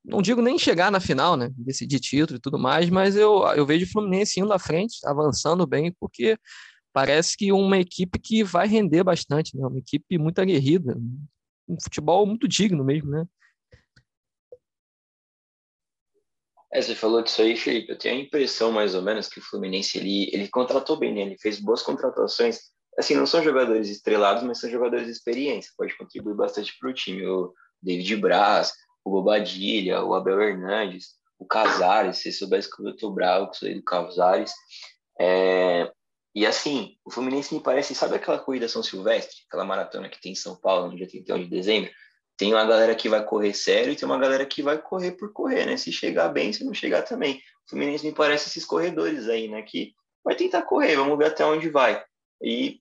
não 0.03 0.21
digo 0.21 0.41
nem 0.41 0.57
chegar 0.57 0.91
na 0.91 0.99
final, 0.99 1.35
né? 1.35 1.49
Decidir 1.57 1.99
título 1.99 2.37
e 2.37 2.41
tudo 2.41 2.57
mais, 2.57 2.89
mas 2.89 3.15
eu, 3.15 3.43
eu 3.55 3.65
vejo 3.65 3.85
o 3.85 3.89
Fluminense 3.89 4.39
indo 4.39 4.53
à 4.53 4.59
frente, 4.59 4.97
avançando 5.05 5.67
bem, 5.67 5.95
porque 5.99 6.37
parece 6.97 7.37
que 7.37 7.51
uma 7.51 7.77
equipe 7.77 8.17
que 8.17 8.43
vai 8.43 8.67
render 8.67 9.03
bastante, 9.03 9.55
né? 9.55 9.67
Uma 9.67 9.77
equipe 9.77 10.17
muito 10.17 10.41
aguerrida, 10.41 10.97
um 11.69 11.77
futebol 11.79 12.25
muito 12.25 12.47
digno 12.47 12.83
mesmo, 12.83 13.11
né? 13.11 13.23
É, 16.73 16.81
você 16.81 16.95
falou 16.95 17.21
disso 17.21 17.39
aí, 17.43 17.55
Felipe. 17.55 17.91
Eu 17.91 17.99
tenho 17.99 18.15
a 18.15 18.23
impressão, 18.23 18.71
mais 18.71 18.95
ou 18.95 19.03
menos, 19.03 19.27
que 19.27 19.37
o 19.37 19.43
Fluminense 19.43 19.99
ele, 19.99 20.31
ele 20.33 20.47
contratou 20.47 20.97
bem, 20.97 21.13
né? 21.13 21.21
Ele 21.21 21.37
fez 21.37 21.59
boas 21.59 21.83
contratações. 21.83 22.61
Assim, 22.97 23.13
não 23.13 23.27
são 23.27 23.43
jogadores 23.43 23.89
estrelados, 23.89 24.41
mas 24.41 24.59
são 24.59 24.67
jogadores 24.67 25.05
de 25.05 25.11
experiência. 25.11 25.71
Pode 25.77 25.95
contribuir 25.95 26.35
bastante 26.35 26.75
para 26.79 26.89
o 26.89 26.93
time. 26.93 27.27
O 27.27 27.53
David 27.79 28.15
Braz, 28.15 28.73
o 29.05 29.11
Bobadilha, 29.11 30.03
o 30.03 30.15
Abel 30.15 30.41
Hernandes, 30.41 31.09
o 31.37 31.45
Casares. 31.45 32.17
Se 32.17 32.31
soubesse 32.31 32.75
que 32.75 32.81
eu 32.81 32.89
estou 32.89 33.13
bravo, 33.13 33.51
que 33.51 33.57
sou 33.57 33.71
do 33.71 33.83
Casares. 33.83 34.51
É... 35.21 35.91
E 36.37 36.45
assim, 36.45 36.95
o 37.03 37.09
Fluminense 37.09 37.53
me 37.53 37.59
parece, 37.59 37.95
sabe 37.95 38.15
aquela 38.15 38.37
corrida 38.37 38.67
São 38.67 38.83
Silvestre, 38.83 39.37
aquela 39.47 39.65
maratona 39.65 40.07
que 40.07 40.21
tem 40.21 40.33
em 40.33 40.35
São 40.35 40.55
Paulo 40.55 40.91
no 40.91 40.95
dia 40.95 41.07
31 41.07 41.39
de 41.39 41.47
dezembro? 41.47 41.91
tem 42.37 42.53
uma 42.53 42.65
galera 42.65 42.95
que 42.95 43.09
vai 43.09 43.25
correr 43.25 43.53
sério 43.53 43.91
e 43.91 43.95
tem 43.95 44.05
uma 44.05 44.19
galera 44.19 44.45
que 44.45 44.61
vai 44.61 44.77
correr 44.77 45.13
por 45.13 45.33
correr, 45.33 45.65
né? 45.65 45.75
Se 45.75 45.91
chegar 45.91 46.29
bem, 46.29 46.53
se 46.53 46.63
não 46.63 46.73
chegar 46.73 47.01
também. 47.01 47.41
O 47.65 47.69
Fluminense 47.71 48.05
me 48.05 48.13
parece 48.13 48.47
esses 48.47 48.63
corredores 48.63 49.27
aí, 49.27 49.47
né? 49.47 49.63
Que 49.63 49.93
vai 50.23 50.35
tentar 50.35 50.61
correr, 50.61 50.95
vamos 50.95 51.17
ver 51.17 51.25
até 51.25 51.43
onde 51.43 51.67
vai. 51.67 52.01
E 52.39 52.79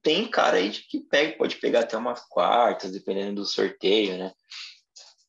tem 0.00 0.30
cara 0.30 0.58
aí 0.58 0.70
que 0.70 1.00
pega, 1.00 1.36
pode 1.36 1.56
pegar 1.56 1.80
até 1.80 1.96
umas 1.96 2.20
quartas, 2.20 2.92
dependendo 2.92 3.42
do 3.42 3.44
sorteio, 3.44 4.16
né? 4.16 4.32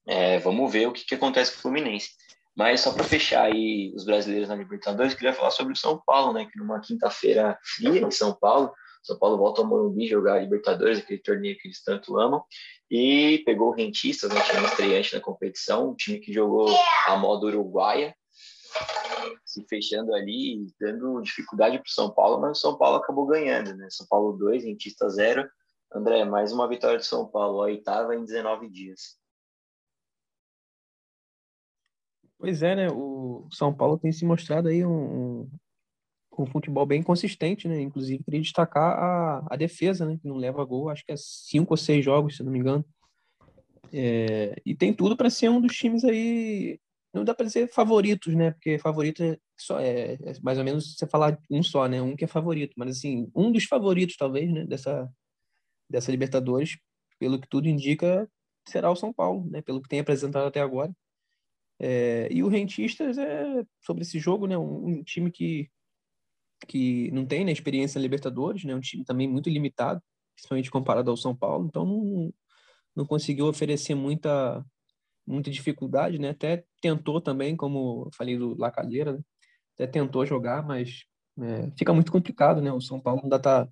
É, 0.07 0.37
vamos 0.39 0.71
ver 0.71 0.87
o 0.87 0.93
que, 0.93 1.03
que 1.03 1.15
acontece 1.15 1.51
com 1.51 1.57
o 1.57 1.61
Fluminense. 1.63 2.11
Mas 2.55 2.81
só 2.81 2.93
para 2.93 3.03
fechar 3.03 3.43
aí 3.43 3.91
os 3.95 4.05
brasileiros 4.05 4.47
na 4.47 4.55
Libertadores, 4.55 5.13
queria 5.13 5.33
falar 5.33 5.51
sobre 5.51 5.73
o 5.73 5.75
São 5.75 6.01
Paulo, 6.05 6.31
né? 6.33 6.45
Que 6.45 6.57
numa 6.57 6.79
quinta-feira 6.79 7.59
fria 7.61 7.99
em 7.99 8.11
São 8.11 8.33
Paulo, 8.33 8.71
São 9.03 9.19
Paulo 9.19 9.37
volta 9.37 9.61
ao 9.61 9.67
Morumbi 9.67 10.07
jogar 10.07 10.35
a 10.35 10.39
Libertadores, 10.39 10.99
aquele 10.99 11.21
torneio 11.21 11.57
que 11.57 11.67
eles 11.67 11.83
tanto 11.83 12.17
amam 12.17 12.41
e 12.89 13.43
pegou 13.45 13.69
o 13.69 13.75
Rentistas, 13.75 14.31
né, 14.31 14.39
time 14.41 14.65
estreante 14.65 15.15
na 15.15 15.21
competição, 15.21 15.89
um 15.89 15.95
time 15.95 16.19
que 16.19 16.31
jogou 16.31 16.69
a 17.07 17.17
moda 17.17 17.47
uruguaia, 17.47 18.15
se 19.43 19.65
fechando 19.67 20.13
ali, 20.13 20.67
dando 20.79 21.21
dificuldade 21.21 21.77
para 21.77 21.87
o 21.87 21.91
São 21.91 22.11
Paulo, 22.11 22.39
mas 22.39 22.57
o 22.57 22.61
São 22.61 22.77
Paulo 22.77 22.97
acabou 22.97 23.25
ganhando, 23.25 23.75
né? 23.75 23.87
São 23.89 24.05
Paulo 24.07 24.33
2, 24.37 24.63
Rentista 24.63 25.09
0. 25.09 25.47
André, 25.93 26.25
mais 26.25 26.51
uma 26.51 26.67
vitória 26.67 26.97
de 26.97 27.05
São 27.05 27.25
Paulo, 27.25 27.61
a 27.61 27.65
oitava 27.65 28.15
em 28.15 28.25
19 28.25 28.69
dias. 28.69 29.17
Pois 32.37 32.61
é, 32.61 32.75
né? 32.75 32.87
O 32.91 33.47
São 33.51 33.73
Paulo 33.73 33.97
tem 33.97 34.11
se 34.11 34.25
mostrado 34.25 34.67
aí 34.67 34.85
um, 34.85 35.49
um, 36.37 36.45
futebol 36.47 36.85
bem 36.85 37.01
consistente, 37.01 37.67
né? 37.67 37.81
Inclusive, 37.81 38.23
queria 38.23 38.41
destacar 38.41 38.97
a, 38.97 39.47
a 39.49 39.55
defesa, 39.55 40.05
né? 40.05 40.17
Que 40.21 40.27
não 40.27 40.35
leva 40.35 40.63
gol, 40.65 40.89
acho 40.89 41.05
que 41.05 41.13
é 41.13 41.15
cinco 41.17 41.73
ou 41.73 41.77
seis 41.77 42.03
jogos, 42.03 42.35
se 42.35 42.43
não 42.43 42.51
me 42.51 42.59
engano. 42.59 42.85
É, 43.93 44.61
e 44.65 44.75
tem 44.75 44.93
tudo 44.93 45.15
para 45.15 45.29
ser 45.29 45.49
um 45.49 45.61
dos 45.61 45.75
times 45.75 46.03
aí. 46.03 46.79
Não 47.13 47.23
dá 47.23 47.33
para 47.33 47.45
dizer 47.45 47.71
favoritos, 47.71 48.35
né? 48.35 48.51
Porque 48.51 48.77
favorito 48.77 49.23
é, 49.23 49.37
só, 49.57 49.79
é, 49.79 50.13
é, 50.15 50.33
mais 50.43 50.57
ou 50.57 50.65
menos 50.65 50.95
você 50.97 51.07
falar 51.07 51.39
um 51.49 51.63
só, 51.63 51.87
né? 51.87 52.01
Um 52.01 52.15
que 52.15 52.25
é 52.25 52.27
favorito. 52.27 52.73
Mas, 52.77 52.97
assim, 52.97 53.31
um 53.33 53.51
dos 53.51 53.63
favoritos, 53.63 54.17
talvez, 54.17 54.51
né? 54.51 54.65
Dessa, 54.65 55.09
dessa 55.89 56.11
Libertadores, 56.11 56.77
pelo 57.17 57.39
que 57.39 57.47
tudo 57.47 57.69
indica, 57.69 58.29
será 58.67 58.91
o 58.91 58.95
São 58.95 59.13
Paulo, 59.13 59.49
né? 59.49 59.61
Pelo 59.61 59.81
que 59.81 59.87
tem 59.87 60.01
apresentado 60.01 60.47
até 60.47 60.59
agora. 60.59 60.93
É, 61.79 62.27
e 62.31 62.41
o 62.43 62.47
Rentistas 62.47 63.17
é 63.17 63.65
sobre 63.81 64.03
esse 64.03 64.19
jogo, 64.19 64.47
né? 64.47 64.57
Um, 64.57 64.87
um, 64.87 65.03
time 65.03 65.29
que, 65.31 65.69
que 66.67 67.11
não 67.11 67.25
tem 67.25 67.43
né, 67.43 67.51
experiência 67.51 67.99
na 67.99 68.03
Libertadores, 68.03 68.63
né? 68.63 68.73
Um 68.75 68.79
time 68.79 69.03
também 69.03 69.27
muito 69.27 69.49
limitado, 69.49 70.01
principalmente 70.35 70.71
comparado 70.71 71.11
ao 71.11 71.17
São 71.17 71.35
Paulo. 71.35 71.67
Então 71.67 71.85
não, 71.85 72.33
não 72.95 73.05
conseguiu 73.05 73.47
oferecer 73.47 73.95
muita 73.95 74.65
muita 75.27 75.49
dificuldade, 75.51 76.19
né? 76.19 76.29
Até 76.29 76.65
tentou 76.81 77.19
também, 77.19 77.55
como 77.57 78.09
falei 78.13 78.37
do 78.37 78.55
Lacadeira, 78.57 79.13
né? 79.13 79.19
até 79.73 79.87
tentou 79.87 80.25
jogar, 80.25 80.63
mas 80.65 81.05
é, 81.41 81.71
fica 81.77 81.93
muito 81.93 82.11
complicado, 82.11 82.61
né? 82.61 82.71
O 82.71 82.81
São 82.81 83.01
Paulo 83.01 83.21
ainda 83.23 83.39
tá 83.39 83.67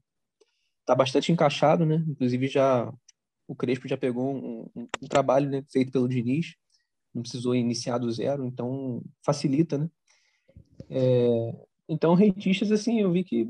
tá 0.85 0.95
bastante 0.95 1.31
encaixado, 1.31 1.85
né? 1.85 2.03
Inclusive 2.07 2.47
já 2.47 2.91
o 3.47 3.55
Crespo 3.55 3.87
já 3.87 3.97
pegou 3.97 4.33
um, 4.35 4.69
um, 4.75 4.89
um 5.03 5.07
trabalho 5.07 5.49
né, 5.49 5.63
feito 5.71 5.91
pelo 5.91 6.07
Diniz 6.07 6.55
não 7.13 7.21
precisou 7.21 7.55
iniciar 7.55 7.97
do 7.97 8.11
zero, 8.11 8.45
então 8.45 9.01
facilita, 9.23 9.77
né? 9.77 9.89
É, 10.89 11.55
então, 11.87 12.13
rentistas, 12.13 12.71
assim, 12.71 13.01
eu 13.01 13.11
vi 13.11 13.23
que 13.23 13.47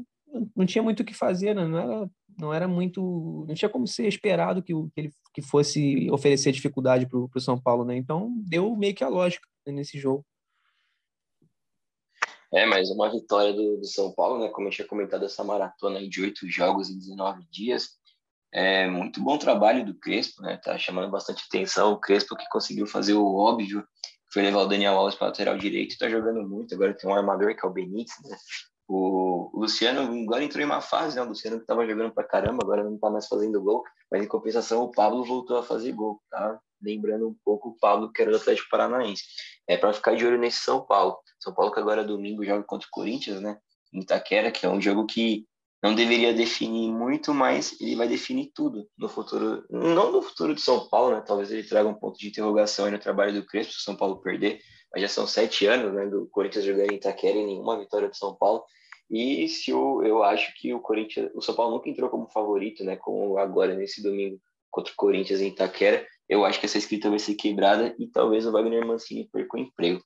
não 0.55 0.65
tinha 0.65 0.83
muito 0.83 1.01
o 1.01 1.05
que 1.05 1.13
fazer, 1.13 1.53
né? 1.55 1.67
não 1.67 1.77
era, 1.77 2.11
não 2.39 2.53
era 2.53 2.67
muito, 2.67 3.45
não 3.47 3.53
tinha 3.55 3.69
como 3.69 3.87
ser 3.87 4.07
esperado 4.07 4.63
que, 4.63 4.73
que 4.73 4.99
ele 4.99 5.13
que 5.33 5.41
fosse 5.41 6.09
oferecer 6.11 6.51
dificuldade 6.51 7.07
para 7.07 7.17
o 7.17 7.41
São 7.41 7.59
Paulo, 7.59 7.83
né? 7.83 7.97
Então, 7.97 8.31
deu 8.37 8.75
meio 8.75 8.93
que 8.93 9.03
a 9.03 9.09
lógica 9.09 9.47
né, 9.65 9.73
nesse 9.73 9.97
jogo. 9.97 10.23
É, 12.53 12.67
mas 12.67 12.91
uma 12.91 13.11
vitória 13.11 13.51
do, 13.51 13.77
do 13.77 13.85
São 13.85 14.13
Paulo, 14.13 14.39
né? 14.39 14.49
Como 14.49 14.67
eu 14.67 14.71
tinha 14.71 14.87
comentado, 14.87 15.25
essa 15.25 15.43
maratona 15.43 16.07
de 16.07 16.21
oito 16.21 16.47
jogos 16.47 16.91
em 16.91 16.99
19 16.99 17.43
dias, 17.49 17.97
é 18.53 18.87
muito 18.87 19.21
bom 19.21 19.37
trabalho 19.37 19.83
do 19.83 19.95
Crespo, 19.95 20.43
né? 20.43 20.57
Tá 20.63 20.77
chamando 20.77 21.09
bastante 21.09 21.43
atenção 21.47 21.93
o 21.93 21.99
Crespo 21.99 22.35
que 22.35 22.47
conseguiu 22.49 22.85
fazer 22.85 23.13
o 23.13 23.35
óbvio, 23.35 23.83
foi 24.31 24.43
levar 24.43 24.61
o 24.61 24.67
Daniel 24.67 24.93
Alves 24.93 25.15
para 25.15 25.27
lateral 25.27 25.57
direito, 25.57 25.97
tá 25.97 26.07
jogando 26.07 26.47
muito. 26.47 26.73
Agora 26.75 26.93
tem 26.93 27.09
um 27.09 27.15
armador 27.15 27.55
que 27.55 27.65
é 27.65 27.69
o 27.69 27.73
Benítez, 27.73 28.15
né? 28.23 28.37
O 28.87 29.49
Luciano 29.55 30.01
agora 30.23 30.43
entrou 30.43 30.61
em 30.61 30.65
uma 30.65 30.81
fase, 30.81 31.15
né? 31.15 31.23
O 31.23 31.29
Luciano 31.29 31.59
que 31.59 31.65
tava 31.65 31.87
jogando 31.87 32.13
para 32.13 32.23
caramba, 32.23 32.59
agora 32.63 32.83
não 32.83 32.97
tá 32.97 33.09
mais 33.09 33.27
fazendo 33.27 33.61
gol, 33.61 33.83
mas 34.11 34.23
em 34.23 34.27
compensação 34.27 34.83
o 34.83 34.91
Pablo 34.91 35.23
voltou 35.23 35.57
a 35.57 35.63
fazer 35.63 35.91
gol, 35.93 36.21
tá? 36.29 36.59
Lembrando 36.79 37.29
um 37.29 37.35
pouco 37.43 37.69
o 37.69 37.77
Pablo 37.79 38.11
que 38.11 38.21
era 38.21 38.29
do 38.29 38.37
Atlético 38.37 38.69
Paranaense. 38.69 39.23
É 39.67 39.77
para 39.77 39.93
ficar 39.93 40.15
de 40.15 40.25
olho 40.25 40.37
nesse 40.37 40.59
São 40.59 40.85
Paulo. 40.85 41.17
São 41.39 41.53
Paulo 41.53 41.71
que 41.71 41.79
agora 41.79 42.03
domingo 42.03 42.45
joga 42.45 42.63
contra 42.63 42.87
o 42.87 42.91
Corinthians, 42.91 43.41
né? 43.41 43.57
Em 43.91 44.01
Itaquera, 44.01 44.51
que 44.51 44.65
é 44.65 44.69
um 44.69 44.81
jogo 44.81 45.07
que 45.07 45.47
não 45.83 45.93
deveria 45.93 46.33
definir 46.33 46.89
muito, 46.89 47.33
mas 47.33 47.75
ele 47.81 47.97
vai 47.97 48.07
definir 48.07 48.51
tudo 48.55 48.87
no 48.97 49.09
futuro, 49.09 49.65
não 49.69 50.13
no 50.13 50.21
futuro 50.21 50.55
de 50.55 50.61
São 50.61 50.87
Paulo, 50.87 51.13
né? 51.13 51.21
Talvez 51.21 51.51
ele 51.51 51.67
traga 51.67 51.89
um 51.89 51.93
ponto 51.93 52.17
de 52.17 52.29
interrogação 52.29 52.85
aí 52.85 52.91
no 52.91 52.97
trabalho 52.97 53.33
do 53.33 53.45
Crespo, 53.45 53.73
se 53.73 53.83
São 53.83 53.97
Paulo 53.97 54.21
perder, 54.21 54.61
mas 54.93 55.01
já 55.01 55.09
são 55.09 55.27
sete 55.27 55.65
anos, 55.65 55.93
né, 55.93 56.05
do 56.05 56.27
Corinthians 56.31 56.63
jogando 56.63 56.91
em 56.91 56.95
Itaquera 56.95 57.37
e 57.37 57.45
nenhuma 57.45 57.77
vitória 57.77 58.07
do 58.07 58.15
São 58.15 58.33
Paulo. 58.33 58.63
E 59.11 59.49
se 59.49 59.73
o, 59.73 60.01
eu 60.03 60.23
acho 60.23 60.53
que 60.55 60.73
o 60.73 60.79
Corinthians, 60.79 61.29
o 61.35 61.41
São 61.41 61.53
Paulo 61.53 61.75
nunca 61.75 61.89
entrou 61.89 62.09
como 62.09 62.31
favorito, 62.31 62.83
né? 62.85 62.95
Como 62.95 63.37
agora 63.37 63.75
nesse 63.75 64.01
domingo 64.01 64.39
contra 64.71 64.93
o 64.93 64.95
Corinthians 64.95 65.41
em 65.41 65.49
Itaquera, 65.49 66.07
eu 66.29 66.45
acho 66.45 66.59
que 66.61 66.65
essa 66.65 66.77
escrita 66.77 67.09
vai 67.09 67.19
ser 67.19 67.35
quebrada 67.35 67.93
e 67.99 68.07
talvez 68.07 68.45
o 68.45 68.51
Wagner 68.53 68.87
Mancini 68.87 69.29
perca 69.31 69.57
o 69.57 69.59
emprego. 69.59 70.01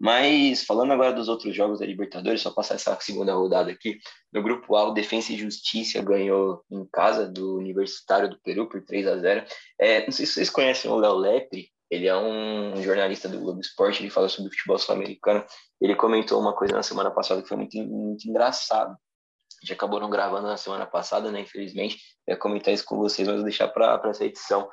Mas 0.00 0.64
falando 0.64 0.92
agora 0.92 1.12
dos 1.12 1.28
outros 1.28 1.54
jogos 1.54 1.78
da 1.78 1.84
Libertadores, 1.84 2.40
só 2.40 2.50
passar 2.50 2.76
essa 2.76 2.98
segunda 3.00 3.34
rodada 3.34 3.70
aqui. 3.70 3.98
No 4.32 4.42
grupo 4.42 4.74
A, 4.74 4.88
o 4.88 4.94
Defensa 4.94 5.32
e 5.32 5.36
Justiça 5.36 6.00
ganhou 6.00 6.64
em 6.70 6.86
casa 6.86 7.28
do 7.28 7.58
Universitário 7.58 8.30
do 8.30 8.40
Peru 8.40 8.66
por 8.66 8.82
3 8.82 9.06
a 9.06 9.18
0. 9.18 9.44
É, 9.78 10.04
não 10.06 10.10
sei 10.10 10.24
se 10.24 10.32
vocês 10.32 10.48
conhecem 10.48 10.90
o 10.90 10.96
Léo 10.96 11.16
Lepre, 11.16 11.68
ele 11.90 12.06
é 12.06 12.16
um 12.16 12.80
jornalista 12.82 13.28
do 13.28 13.40
Globo 13.40 13.60
Esporte, 13.60 14.00
ele 14.00 14.10
fala 14.10 14.28
sobre 14.28 14.50
futebol 14.50 14.78
sul-americano. 14.78 15.44
Ele 15.78 15.94
comentou 15.94 16.40
uma 16.40 16.54
coisa 16.54 16.72
na 16.72 16.82
semana 16.82 17.10
passada 17.10 17.42
que 17.42 17.48
foi 17.48 17.56
muito, 17.58 17.76
muito 17.76 18.26
engraçado. 18.26 18.92
A 18.92 19.66
gente 19.66 19.74
acabou 19.74 20.00
não 20.00 20.08
gravando 20.08 20.46
na 20.46 20.56
semana 20.56 20.86
passada, 20.86 21.30
né? 21.30 21.40
Infelizmente, 21.40 21.98
eu 22.26 22.32
ia 22.32 22.38
comentar 22.38 22.72
isso 22.72 22.84
com 22.86 22.96
vocês, 22.96 23.28
mas 23.28 23.36
vou 23.36 23.44
deixar 23.44 23.68
para 23.68 24.00
essa 24.08 24.24
edição 24.24 24.66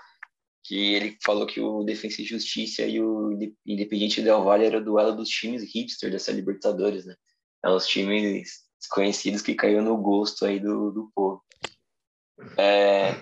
que 0.67 0.93
ele 0.93 1.17
falou 1.23 1.47
que 1.47 1.61
o 1.61 1.81
Defensa 1.83 2.21
e 2.21 2.25
Justiça 2.25 2.81
e 2.83 3.01
o 3.01 3.31
Independiente 3.65 4.21
Del 4.21 4.43
Valle 4.43 4.65
era 4.65 4.79
o 4.79 4.83
duelo 4.83 5.15
dos 5.15 5.29
times 5.29 5.63
hipster 5.73 6.11
dessa 6.11 6.29
Libertadores, 6.29 7.05
né? 7.05 7.15
É 7.63 7.69
os 7.69 7.87
times 7.87 8.65
desconhecidos 8.77 9.41
que 9.41 9.55
caiu 9.55 9.81
no 9.81 9.95
gosto 9.95 10.45
aí 10.45 10.59
do, 10.59 10.91
do 10.91 11.09
povo. 11.15 11.41
É, 12.57 13.15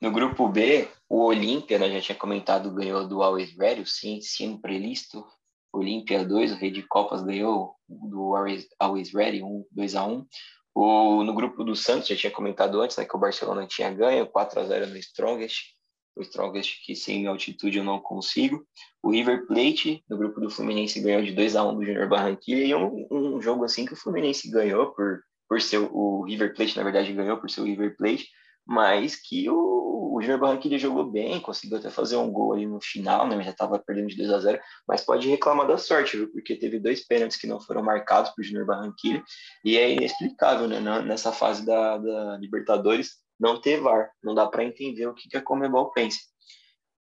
no 0.00 0.10
grupo 0.10 0.48
B, 0.48 0.88
o 1.08 1.24
Olímpia, 1.24 1.78
né, 1.78 1.88
já 1.88 2.00
tinha 2.00 2.18
comentado, 2.18 2.74
ganhou 2.74 3.06
do 3.06 3.22
Always 3.22 3.56
Ready, 3.56 3.88
sim, 3.88 4.20
sempre 4.20 4.76
listo. 4.76 5.24
Olímpia 5.72 6.24
2, 6.24 6.52
o 6.52 6.56
Rei 6.56 6.72
de 6.72 6.82
Copas 6.82 7.22
ganhou 7.22 7.76
do 7.88 8.34
Always, 8.34 8.66
Always 8.80 9.14
Ready, 9.14 9.40
1, 9.40 9.66
2 9.70 9.94
a 9.94 10.04
1. 10.04 10.26
O, 10.74 11.22
no 11.22 11.32
grupo 11.32 11.62
do 11.62 11.76
Santos, 11.76 12.08
já 12.08 12.16
tinha 12.16 12.32
comentado 12.32 12.80
antes, 12.80 12.96
né, 12.96 13.04
que 13.04 13.16
o 13.16 13.20
Barcelona 13.20 13.68
tinha 13.68 13.90
ganho, 13.92 14.26
4 14.26 14.60
a 14.60 14.64
0 14.64 14.88
no 14.88 14.96
Strongest 14.96 15.80
o 16.16 16.22
Strongest 16.22 16.84
que 16.84 16.94
sem 16.94 17.26
altitude 17.26 17.78
eu 17.78 17.84
não 17.84 18.00
consigo. 18.00 18.66
O 19.02 19.10
River 19.10 19.46
Plate, 19.46 20.04
no 20.08 20.16
grupo 20.16 20.40
do 20.40 20.50
Fluminense, 20.50 21.00
ganhou 21.00 21.22
de 21.22 21.32
2 21.32 21.56
a 21.56 21.64
1 21.64 21.74
do 21.74 21.84
Junior 21.84 22.08
Barranquilla, 22.08 22.62
e 22.62 22.74
um, 22.74 23.06
um 23.10 23.42
jogo 23.42 23.64
assim 23.64 23.84
que 23.84 23.94
o 23.94 23.96
Fluminense 23.96 24.50
ganhou 24.50 24.92
por, 24.92 25.20
por 25.48 25.60
ser 25.60 25.78
o 25.78 26.24
River 26.24 26.54
Plate, 26.54 26.76
na 26.76 26.84
verdade, 26.84 27.12
ganhou 27.12 27.38
por 27.38 27.50
ser 27.50 27.62
o 27.62 27.64
River 27.64 27.96
Plate, 27.96 28.28
mas 28.64 29.16
que 29.16 29.48
o, 29.50 30.14
o 30.14 30.20
Junior 30.20 30.38
Barranquilla 30.38 30.78
jogou 30.78 31.10
bem, 31.10 31.40
conseguiu 31.40 31.78
até 31.78 31.90
fazer 31.90 32.16
um 32.16 32.30
gol 32.30 32.52
ali 32.52 32.66
no 32.66 32.80
final, 32.80 33.26
né? 33.26 33.42
Já 33.42 33.50
estava 33.50 33.78
perdendo 33.78 34.08
de 34.08 34.16
2 34.16 34.30
a 34.30 34.38
0 34.38 34.60
mas 34.86 35.04
pode 35.04 35.28
reclamar 35.28 35.66
da 35.66 35.78
sorte, 35.78 36.16
viu? 36.16 36.30
Porque 36.30 36.54
teve 36.54 36.78
dois 36.78 37.06
pênaltis 37.06 37.36
que 37.38 37.46
não 37.46 37.60
foram 37.60 37.82
marcados 37.82 38.30
para 38.30 38.42
o 38.42 38.44
Junior 38.44 38.66
Barranquilla, 38.66 39.22
e 39.64 39.76
é 39.76 39.90
inexplicável, 39.90 40.68
né? 40.68 40.80
Nessa 41.02 41.32
fase 41.32 41.64
da, 41.66 41.98
da 41.98 42.36
Libertadores, 42.38 43.22
não 43.42 43.60
ter 43.60 43.80
VAR. 43.80 44.12
Não 44.22 44.34
dá 44.34 44.46
para 44.46 44.64
entender 44.64 45.06
o 45.08 45.14
que, 45.14 45.28
que 45.28 45.36
a 45.36 45.42
Comebol 45.42 45.90
pensa. 45.90 46.20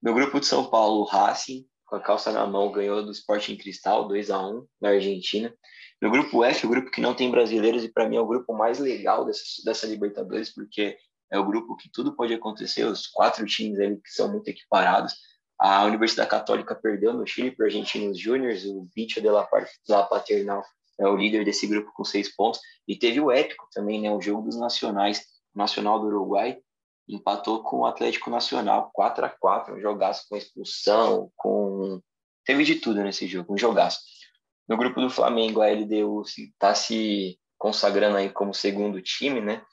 No 0.01 0.13
grupo 0.13 0.39
de 0.39 0.45
São 0.45 0.69
Paulo, 0.69 1.01
o 1.01 1.03
Racing, 1.03 1.65
com 1.85 1.97
a 1.97 1.99
calça 1.99 2.31
na 2.31 2.47
mão, 2.47 2.71
ganhou 2.71 3.03
do 3.03 3.11
Sporting 3.11 3.57
Cristal 3.57 4.07
2 4.07 4.31
a 4.31 4.47
1 4.47 4.65
na 4.79 4.89
Argentina. 4.89 5.53
No 6.01 6.09
grupo 6.09 6.45
F, 6.45 6.65
o 6.65 6.69
grupo 6.69 6.89
que 6.89 7.01
não 7.01 7.13
tem 7.13 7.29
brasileiros, 7.29 7.83
e 7.83 7.91
para 7.91 8.07
mim 8.07 8.15
é 8.15 8.21
o 8.21 8.25
grupo 8.25 8.53
mais 8.53 8.79
legal 8.79 9.25
dessa, 9.25 9.43
dessa 9.65 9.85
Libertadores, 9.85 10.53
porque 10.53 10.97
é 11.29 11.37
o 11.37 11.45
grupo 11.45 11.75
que 11.75 11.89
tudo 11.91 12.15
pode 12.15 12.33
acontecer, 12.33 12.85
os 12.85 13.05
quatro 13.05 13.45
times 13.45 13.77
ali 13.77 13.97
que 13.97 14.09
são 14.09 14.31
muito 14.31 14.47
equiparados. 14.47 15.13
A 15.59 15.83
Universidade 15.83 16.29
Católica 16.29 16.73
perdeu 16.73 17.13
no 17.13 17.27
Chile 17.27 17.51
para 17.51 17.65
Argentinos 17.65 18.17
Júniors, 18.17 18.63
o 18.63 18.87
Bicho 18.95 19.19
de 19.19 19.29
la, 19.29 19.45
la 19.89 20.03
Paternal 20.03 20.63
é 20.97 21.07
o 21.07 21.17
líder 21.17 21.43
desse 21.43 21.67
grupo 21.67 21.91
com 21.93 22.05
seis 22.05 22.33
pontos, 22.33 22.61
e 22.87 22.95
teve 22.95 23.19
o 23.19 23.29
épico 23.29 23.67
também, 23.73 24.01
né, 24.01 24.11
o 24.11 24.21
jogo 24.21 24.43
dos 24.43 24.57
nacionais, 24.57 25.21
Nacional 25.53 25.99
do 25.99 26.07
Uruguai 26.07 26.59
empatou 27.07 27.63
com 27.63 27.79
o 27.79 27.85
Atlético 27.85 28.29
Nacional 28.29 28.91
4 28.93 29.25
a 29.25 29.29
4 29.29 29.75
um 29.75 29.81
jogaço 29.81 30.25
com 30.29 30.37
expulsão, 30.37 31.31
com 31.35 31.99
teve 32.45 32.63
de 32.63 32.75
tudo 32.75 33.01
nesse 33.01 33.27
jogo, 33.27 33.53
um 33.53 33.57
jogaço. 33.57 33.99
No 34.67 34.77
grupo 34.77 35.01
do 35.01 35.09
Flamengo, 35.09 35.61
a 35.61 35.67
LDU 35.67 36.21
está 36.21 36.75
se 36.75 37.39
consagrando 37.57 38.17
aí 38.17 38.29
como 38.29 38.53
segundo 38.53 39.01
time, 39.01 39.41
né, 39.41 39.63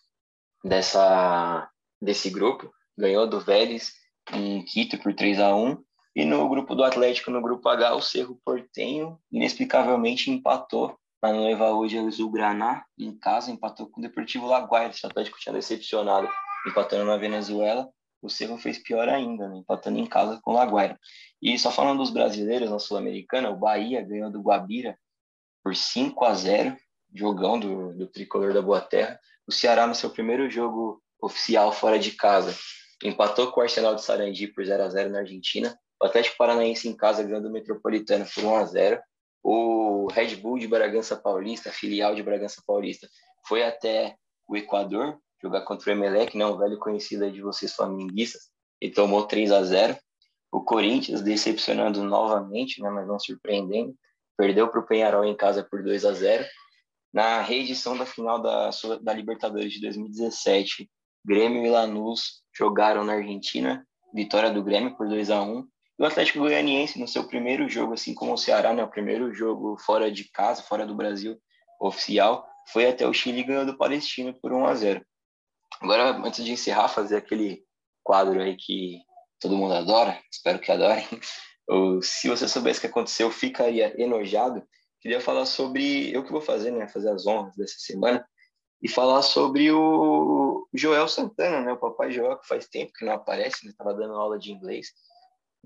dessa 0.64 1.70
desse 2.00 2.30
grupo, 2.30 2.70
ganhou 2.96 3.26
do 3.26 3.40
Vélez 3.40 3.92
em 4.32 4.64
Quito 4.64 4.98
por 4.98 5.14
3 5.14 5.40
a 5.40 5.54
1 5.54 5.82
e 6.14 6.24
no 6.24 6.48
grupo 6.48 6.74
do 6.74 6.82
Atlético, 6.82 7.30
no 7.30 7.42
grupo 7.42 7.68
H, 7.68 7.94
o 7.94 8.02
Cerro 8.02 8.40
Portenho 8.44 9.18
inexplicavelmente 9.30 10.30
empatou 10.30 10.98
lá 11.22 11.32
no 11.32 11.48
Evaú 11.48 11.86
de 11.86 11.98
Azulgraná, 11.98 12.84
em 12.98 13.16
casa, 13.16 13.50
empatou 13.50 13.88
com 13.88 14.00
o 14.00 14.02
Deportivo 14.02 14.46
Laguaira. 14.46 14.92
O 14.92 15.06
Atlético 15.06 15.38
tinha 15.38 15.52
decepcionado 15.52 16.28
empatando 16.66 17.04
na 17.04 17.16
Venezuela. 17.16 17.88
O 18.20 18.28
Cerro 18.28 18.58
fez 18.58 18.78
pior 18.78 19.08
ainda, 19.08 19.48
né? 19.48 19.58
empatando 19.58 19.98
em 19.98 20.06
casa 20.06 20.40
com 20.42 20.52
o 20.52 20.54
Laguaira. 20.54 20.98
E 21.40 21.58
só 21.58 21.70
falando 21.70 21.98
dos 21.98 22.10
brasileiros 22.10 22.70
na 22.70 22.78
Sul-Americana, 22.78 23.50
o 23.50 23.56
Bahia 23.56 24.02
ganhou 24.02 24.30
do 24.30 24.42
Guabira 24.42 24.98
por 25.62 25.74
5 25.74 26.24
a 26.24 26.34
0 26.34 26.76
jogão 27.14 27.58
do, 27.58 27.94
do 27.94 28.06
tricolor 28.06 28.52
da 28.52 28.62
Boa 28.62 28.80
Terra. 28.80 29.18
O 29.46 29.52
Ceará, 29.52 29.86
no 29.86 29.94
seu 29.94 30.10
primeiro 30.10 30.50
jogo 30.50 31.02
oficial 31.20 31.72
fora 31.72 31.98
de 31.98 32.12
casa. 32.12 32.54
Empatou 33.02 33.52
com 33.52 33.60
o 33.60 33.62
Arsenal 33.62 33.94
de 33.94 34.02
Sarandi 34.02 34.48
por 34.48 34.64
0 34.64 34.82
a 34.82 34.88
0 34.88 35.10
na 35.10 35.18
Argentina. 35.20 35.78
O 36.00 36.06
Atlético 36.06 36.36
Paranaense 36.36 36.88
em 36.88 36.96
casa 36.96 37.22
ganhou 37.22 37.42
do 37.42 37.50
Metropolitano 37.50 38.26
por 38.34 38.44
1 38.44 38.56
a 38.56 38.64
0 38.64 39.02
O 39.48 40.08
Red 40.08 40.34
Bull 40.34 40.58
de 40.58 40.66
Bragança 40.66 41.14
Paulista, 41.14 41.70
filial 41.70 42.16
de 42.16 42.22
Bragança 42.22 42.60
Paulista, 42.66 43.08
foi 43.46 43.62
até 43.62 44.16
o 44.48 44.56
Equador 44.56 45.20
jogar 45.40 45.60
contra 45.60 45.88
o 45.88 45.92
Emelec, 45.92 46.36
não, 46.36 46.58
né, 46.58 46.64
velho 46.64 46.80
conhecido 46.80 47.30
de 47.30 47.40
vocês 47.40 47.72
flamenguistas, 47.72 48.50
e 48.82 48.90
tomou 48.90 49.24
3 49.24 49.52
a 49.52 49.62
0 49.62 49.96
O 50.50 50.64
Corinthians 50.64 51.22
decepcionando 51.22 52.02
novamente, 52.02 52.82
né, 52.82 52.90
mas 52.90 53.06
não 53.06 53.20
surpreendendo, 53.20 53.94
perdeu 54.36 54.66
para 54.66 54.80
o 54.80 54.84
Penharol 54.84 55.24
em 55.24 55.36
casa 55.36 55.62
por 55.62 55.80
2 55.80 56.04
a 56.04 56.12
0 56.12 56.44
Na 57.12 57.40
reedição 57.40 57.96
da 57.96 58.04
final 58.04 58.42
da, 58.42 58.70
da 59.00 59.12
Libertadores 59.12 59.72
de 59.74 59.80
2017, 59.80 60.90
Grêmio 61.24 61.64
e 61.64 61.70
Lanús 61.70 62.42
jogaram 62.52 63.04
na 63.04 63.12
Argentina, 63.12 63.86
vitória 64.12 64.50
do 64.50 64.64
Grêmio 64.64 64.96
por 64.96 65.08
2 65.08 65.30
a 65.30 65.40
1 65.40 65.68
e 65.98 66.02
o 66.02 66.06
Atlético 66.06 66.40
Goianiense, 66.40 66.98
no 66.98 67.08
seu 67.08 67.24
primeiro 67.26 67.68
jogo, 67.68 67.94
assim 67.94 68.14
como 68.14 68.34
o 68.34 68.38
Ceará, 68.38 68.72
né, 68.74 68.84
o 68.84 68.90
primeiro 68.90 69.32
jogo 69.32 69.78
fora 69.78 70.10
de 70.10 70.30
casa, 70.30 70.62
fora 70.62 70.86
do 70.86 70.94
Brasil, 70.94 71.38
oficial, 71.80 72.46
foi 72.68 72.86
até 72.86 73.06
o 73.06 73.12
Chile 73.12 73.40
e 73.40 73.44
ganhou 73.44 73.64
do 73.64 73.78
Palestino 73.78 74.34
por 74.40 74.52
1 74.52 74.66
a 74.66 74.74
0 74.74 75.06
Agora, 75.80 76.16
antes 76.24 76.44
de 76.44 76.52
encerrar, 76.52 76.88
fazer 76.88 77.16
aquele 77.16 77.62
quadro 78.02 78.40
aí 78.40 78.56
que 78.56 79.00
todo 79.40 79.56
mundo 79.56 79.74
adora, 79.74 80.20
espero 80.30 80.58
que 80.58 80.72
adorem. 80.72 81.06
Ou, 81.68 82.00
se 82.00 82.28
você 82.28 82.48
soubesse 82.48 82.78
o 82.78 82.80
que 82.82 82.86
aconteceu, 82.86 83.30
ficaria 83.30 83.94
enojado. 84.00 84.62
Queria 85.00 85.20
falar 85.20 85.44
sobre 85.44 86.14
eu 86.14 86.24
que 86.24 86.32
vou 86.32 86.40
fazer, 86.40 86.70
né, 86.70 86.88
fazer 86.88 87.10
as 87.10 87.26
honras 87.26 87.54
dessa 87.56 87.78
semana 87.78 88.26
e 88.82 88.88
falar 88.88 89.22
sobre 89.22 89.70
o 89.72 90.68
Joel 90.72 91.08
Santana, 91.08 91.60
né, 91.60 91.72
o 91.72 91.78
papai 91.78 92.12
Joel 92.12 92.38
que 92.38 92.46
faz 92.46 92.66
tempo 92.68 92.92
que 92.92 93.04
não 93.04 93.12
aparece, 93.12 93.64
né, 93.64 93.70
estava 93.70 93.94
dando 93.94 94.14
aula 94.14 94.38
de 94.38 94.52
inglês. 94.52 94.88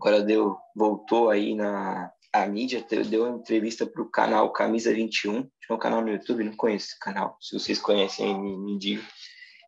Agora 0.01 0.23
deu 0.23 0.57
voltou 0.75 1.29
aí 1.29 1.55
na 1.55 2.11
a 2.33 2.47
mídia 2.47 2.83
deu 3.07 3.27
uma 3.27 3.37
entrevista 3.37 3.85
para 3.85 4.01
o 4.01 4.09
canal 4.09 4.51
Camisa 4.51 4.95
21, 4.95 5.43
que 5.43 5.51
é 5.69 5.75
um 5.75 5.79
canal 5.79 6.01
no 6.01 6.09
YouTube, 6.09 6.45
não 6.45 6.57
conheço 6.57 6.87
esse 6.87 6.99
canal. 6.99 7.37
Se 7.39 7.59
vocês 7.59 7.79
conhecem, 7.79 8.41
me, 8.41 8.57
me 8.57 8.79
digam. 8.79 9.05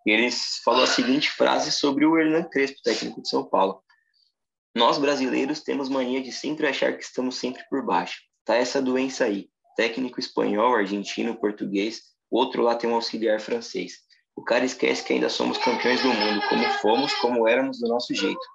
E 0.07 0.11
eles 0.11 0.61
falou 0.65 0.85
a 0.85 0.87
seguinte 0.87 1.29
frase 1.31 1.71
sobre 1.71 2.07
o 2.07 2.17
Hernan 2.17 2.45
Crespo, 2.45 2.81
técnico 2.83 3.21
de 3.21 3.29
São 3.29 3.45
Paulo. 3.45 3.83
Nós 4.75 4.97
brasileiros 4.97 5.61
temos 5.61 5.91
mania 5.91 6.23
de 6.23 6.33
sempre 6.33 6.67
achar 6.67 6.97
que 6.97 7.05
estamos 7.05 7.37
sempre 7.37 7.63
por 7.69 7.85
baixo. 7.85 8.23
Tá 8.45 8.55
essa 8.55 8.81
doença 8.81 9.25
aí. 9.25 9.51
Técnico 9.77 10.19
espanhol, 10.19 10.75
argentino, 10.75 11.37
português, 11.37 12.01
outro 12.31 12.63
lá 12.63 12.75
tem 12.75 12.89
um 12.89 12.95
auxiliar 12.95 13.39
francês. 13.41 13.99
O 14.35 14.43
cara 14.43 14.65
esquece 14.65 15.05
que 15.05 15.13
ainda 15.13 15.29
somos 15.29 15.59
campeões 15.59 16.01
do 16.01 16.09
mundo, 16.09 16.41
como 16.49 16.65
fomos, 16.81 17.13
como 17.15 17.47
éramos 17.47 17.81
do 17.81 17.89
nosso 17.89 18.15
jeito. 18.15 18.52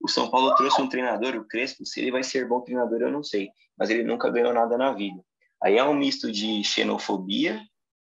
O 0.00 0.08
São 0.08 0.30
Paulo 0.30 0.54
trouxe 0.54 0.80
um 0.80 0.88
treinador, 0.88 1.34
o 1.36 1.44
Crespo, 1.44 1.84
se 1.84 2.00
ele 2.00 2.10
vai 2.10 2.22
ser 2.22 2.46
bom 2.46 2.60
treinador 2.60 3.00
eu 3.00 3.10
não 3.10 3.22
sei, 3.22 3.50
mas 3.76 3.90
ele 3.90 4.02
nunca 4.02 4.30
ganhou 4.30 4.52
nada 4.52 4.76
na 4.76 4.92
vida. 4.92 5.22
Aí 5.62 5.78
é 5.78 5.84
um 5.84 5.94
misto 5.94 6.30
de 6.30 6.62
xenofobia, 6.62 7.60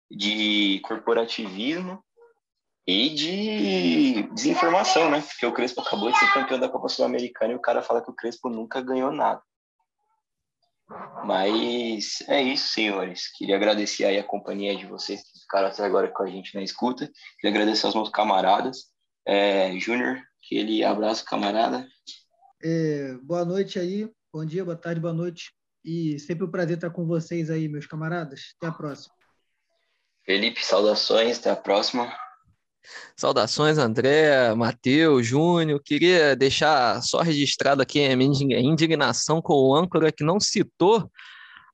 de 0.09 0.79
corporativismo 0.83 2.03
e 2.87 3.09
de 3.09 4.23
desinformação, 4.33 5.09
né? 5.09 5.21
Porque 5.21 5.45
o 5.45 5.53
Crespo 5.53 5.81
acabou 5.81 6.11
de 6.11 6.17
ser 6.17 6.33
campeão 6.33 6.59
da 6.59 6.69
Copa 6.69 6.89
Sul-Americana 6.89 7.53
e 7.53 7.55
o 7.55 7.61
cara 7.61 7.81
fala 7.81 8.01
que 8.01 8.11
o 8.11 8.15
Crespo 8.15 8.49
nunca 8.49 8.81
ganhou 8.81 9.11
nada. 9.11 9.41
Mas 11.25 12.21
é 12.27 12.41
isso, 12.41 12.73
senhores. 12.73 13.31
Queria 13.37 13.55
agradecer 13.55 14.05
aí 14.05 14.17
a 14.17 14.23
companhia 14.23 14.75
de 14.75 14.85
vocês 14.85 15.21
que 15.21 15.39
ficaram 15.39 15.67
até 15.69 15.83
agora 15.83 16.09
com 16.09 16.23
a 16.23 16.27
gente 16.27 16.53
na 16.55 16.61
escuta. 16.61 17.09
Queria 17.39 17.55
agradecer 17.55 17.85
aos 17.85 17.95
meus 17.95 18.09
camaradas. 18.09 18.92
É, 19.25 19.77
Júnior, 19.79 20.21
aquele 20.43 20.83
abraço, 20.83 21.23
camarada. 21.25 21.87
É, 22.61 23.13
boa 23.21 23.45
noite 23.45 23.79
aí. 23.79 24.09
Bom 24.33 24.45
dia, 24.45 24.63
boa 24.63 24.77
tarde, 24.77 24.99
boa 24.99 25.13
noite. 25.13 25.51
E 25.83 26.17
sempre 26.19 26.45
um 26.45 26.51
prazer 26.51 26.75
estar 26.75 26.89
com 26.89 27.05
vocês 27.05 27.49
aí, 27.49 27.67
meus 27.67 27.85
camaradas. 27.85 28.53
Até 28.57 28.67
a 28.67 28.71
próxima. 28.71 29.13
Felipe, 30.25 30.65
saudações. 30.65 31.39
Até 31.39 31.51
a 31.51 31.55
próxima. 31.55 32.13
Saudações, 33.15 33.77
André, 33.77 34.53
Matheus, 34.55 35.25
Júnior. 35.25 35.81
Queria 35.83 36.35
deixar 36.35 37.01
só 37.01 37.21
registrado 37.21 37.81
aqui 37.81 38.05
a 38.05 38.15
minha 38.15 38.59
indignação 38.59 39.41
com 39.41 39.53
o 39.53 39.75
âncora 39.75 40.11
que 40.11 40.23
não 40.23 40.39
citou 40.39 41.09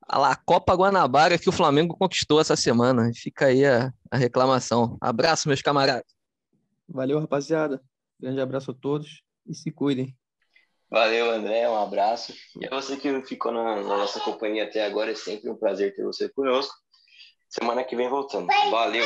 a 0.08 0.34
Copa 0.34 0.74
Guanabara 0.74 1.38
que 1.38 1.48
o 1.48 1.52
Flamengo 1.52 1.96
conquistou 1.96 2.40
essa 2.40 2.56
semana. 2.56 3.10
Fica 3.14 3.46
aí 3.46 3.64
a, 3.64 3.92
a 4.10 4.16
reclamação. 4.16 4.96
Abraço, 5.00 5.46
meus 5.46 5.62
camaradas. 5.62 6.19
Valeu, 6.92 7.20
rapaziada. 7.20 7.80
Grande 8.18 8.40
abraço 8.40 8.72
a 8.72 8.74
todos 8.74 9.22
e 9.46 9.54
se 9.54 9.70
cuidem. 9.70 10.14
Valeu, 10.90 11.30
André. 11.30 11.68
Um 11.68 11.80
abraço. 11.80 12.34
E 12.60 12.66
a 12.66 12.70
você 12.70 12.96
que 12.96 13.22
ficou 13.22 13.52
na, 13.52 13.76
na 13.76 13.96
nossa 13.96 14.18
companhia 14.20 14.64
até 14.64 14.84
agora, 14.84 15.12
é 15.12 15.14
sempre 15.14 15.48
um 15.48 15.56
prazer 15.56 15.94
ter 15.94 16.02
você 16.02 16.28
conosco. 16.28 16.74
Semana 17.48 17.84
que 17.84 17.94
vem 17.94 18.08
voltamos. 18.08 18.54
Valeu! 18.70 19.04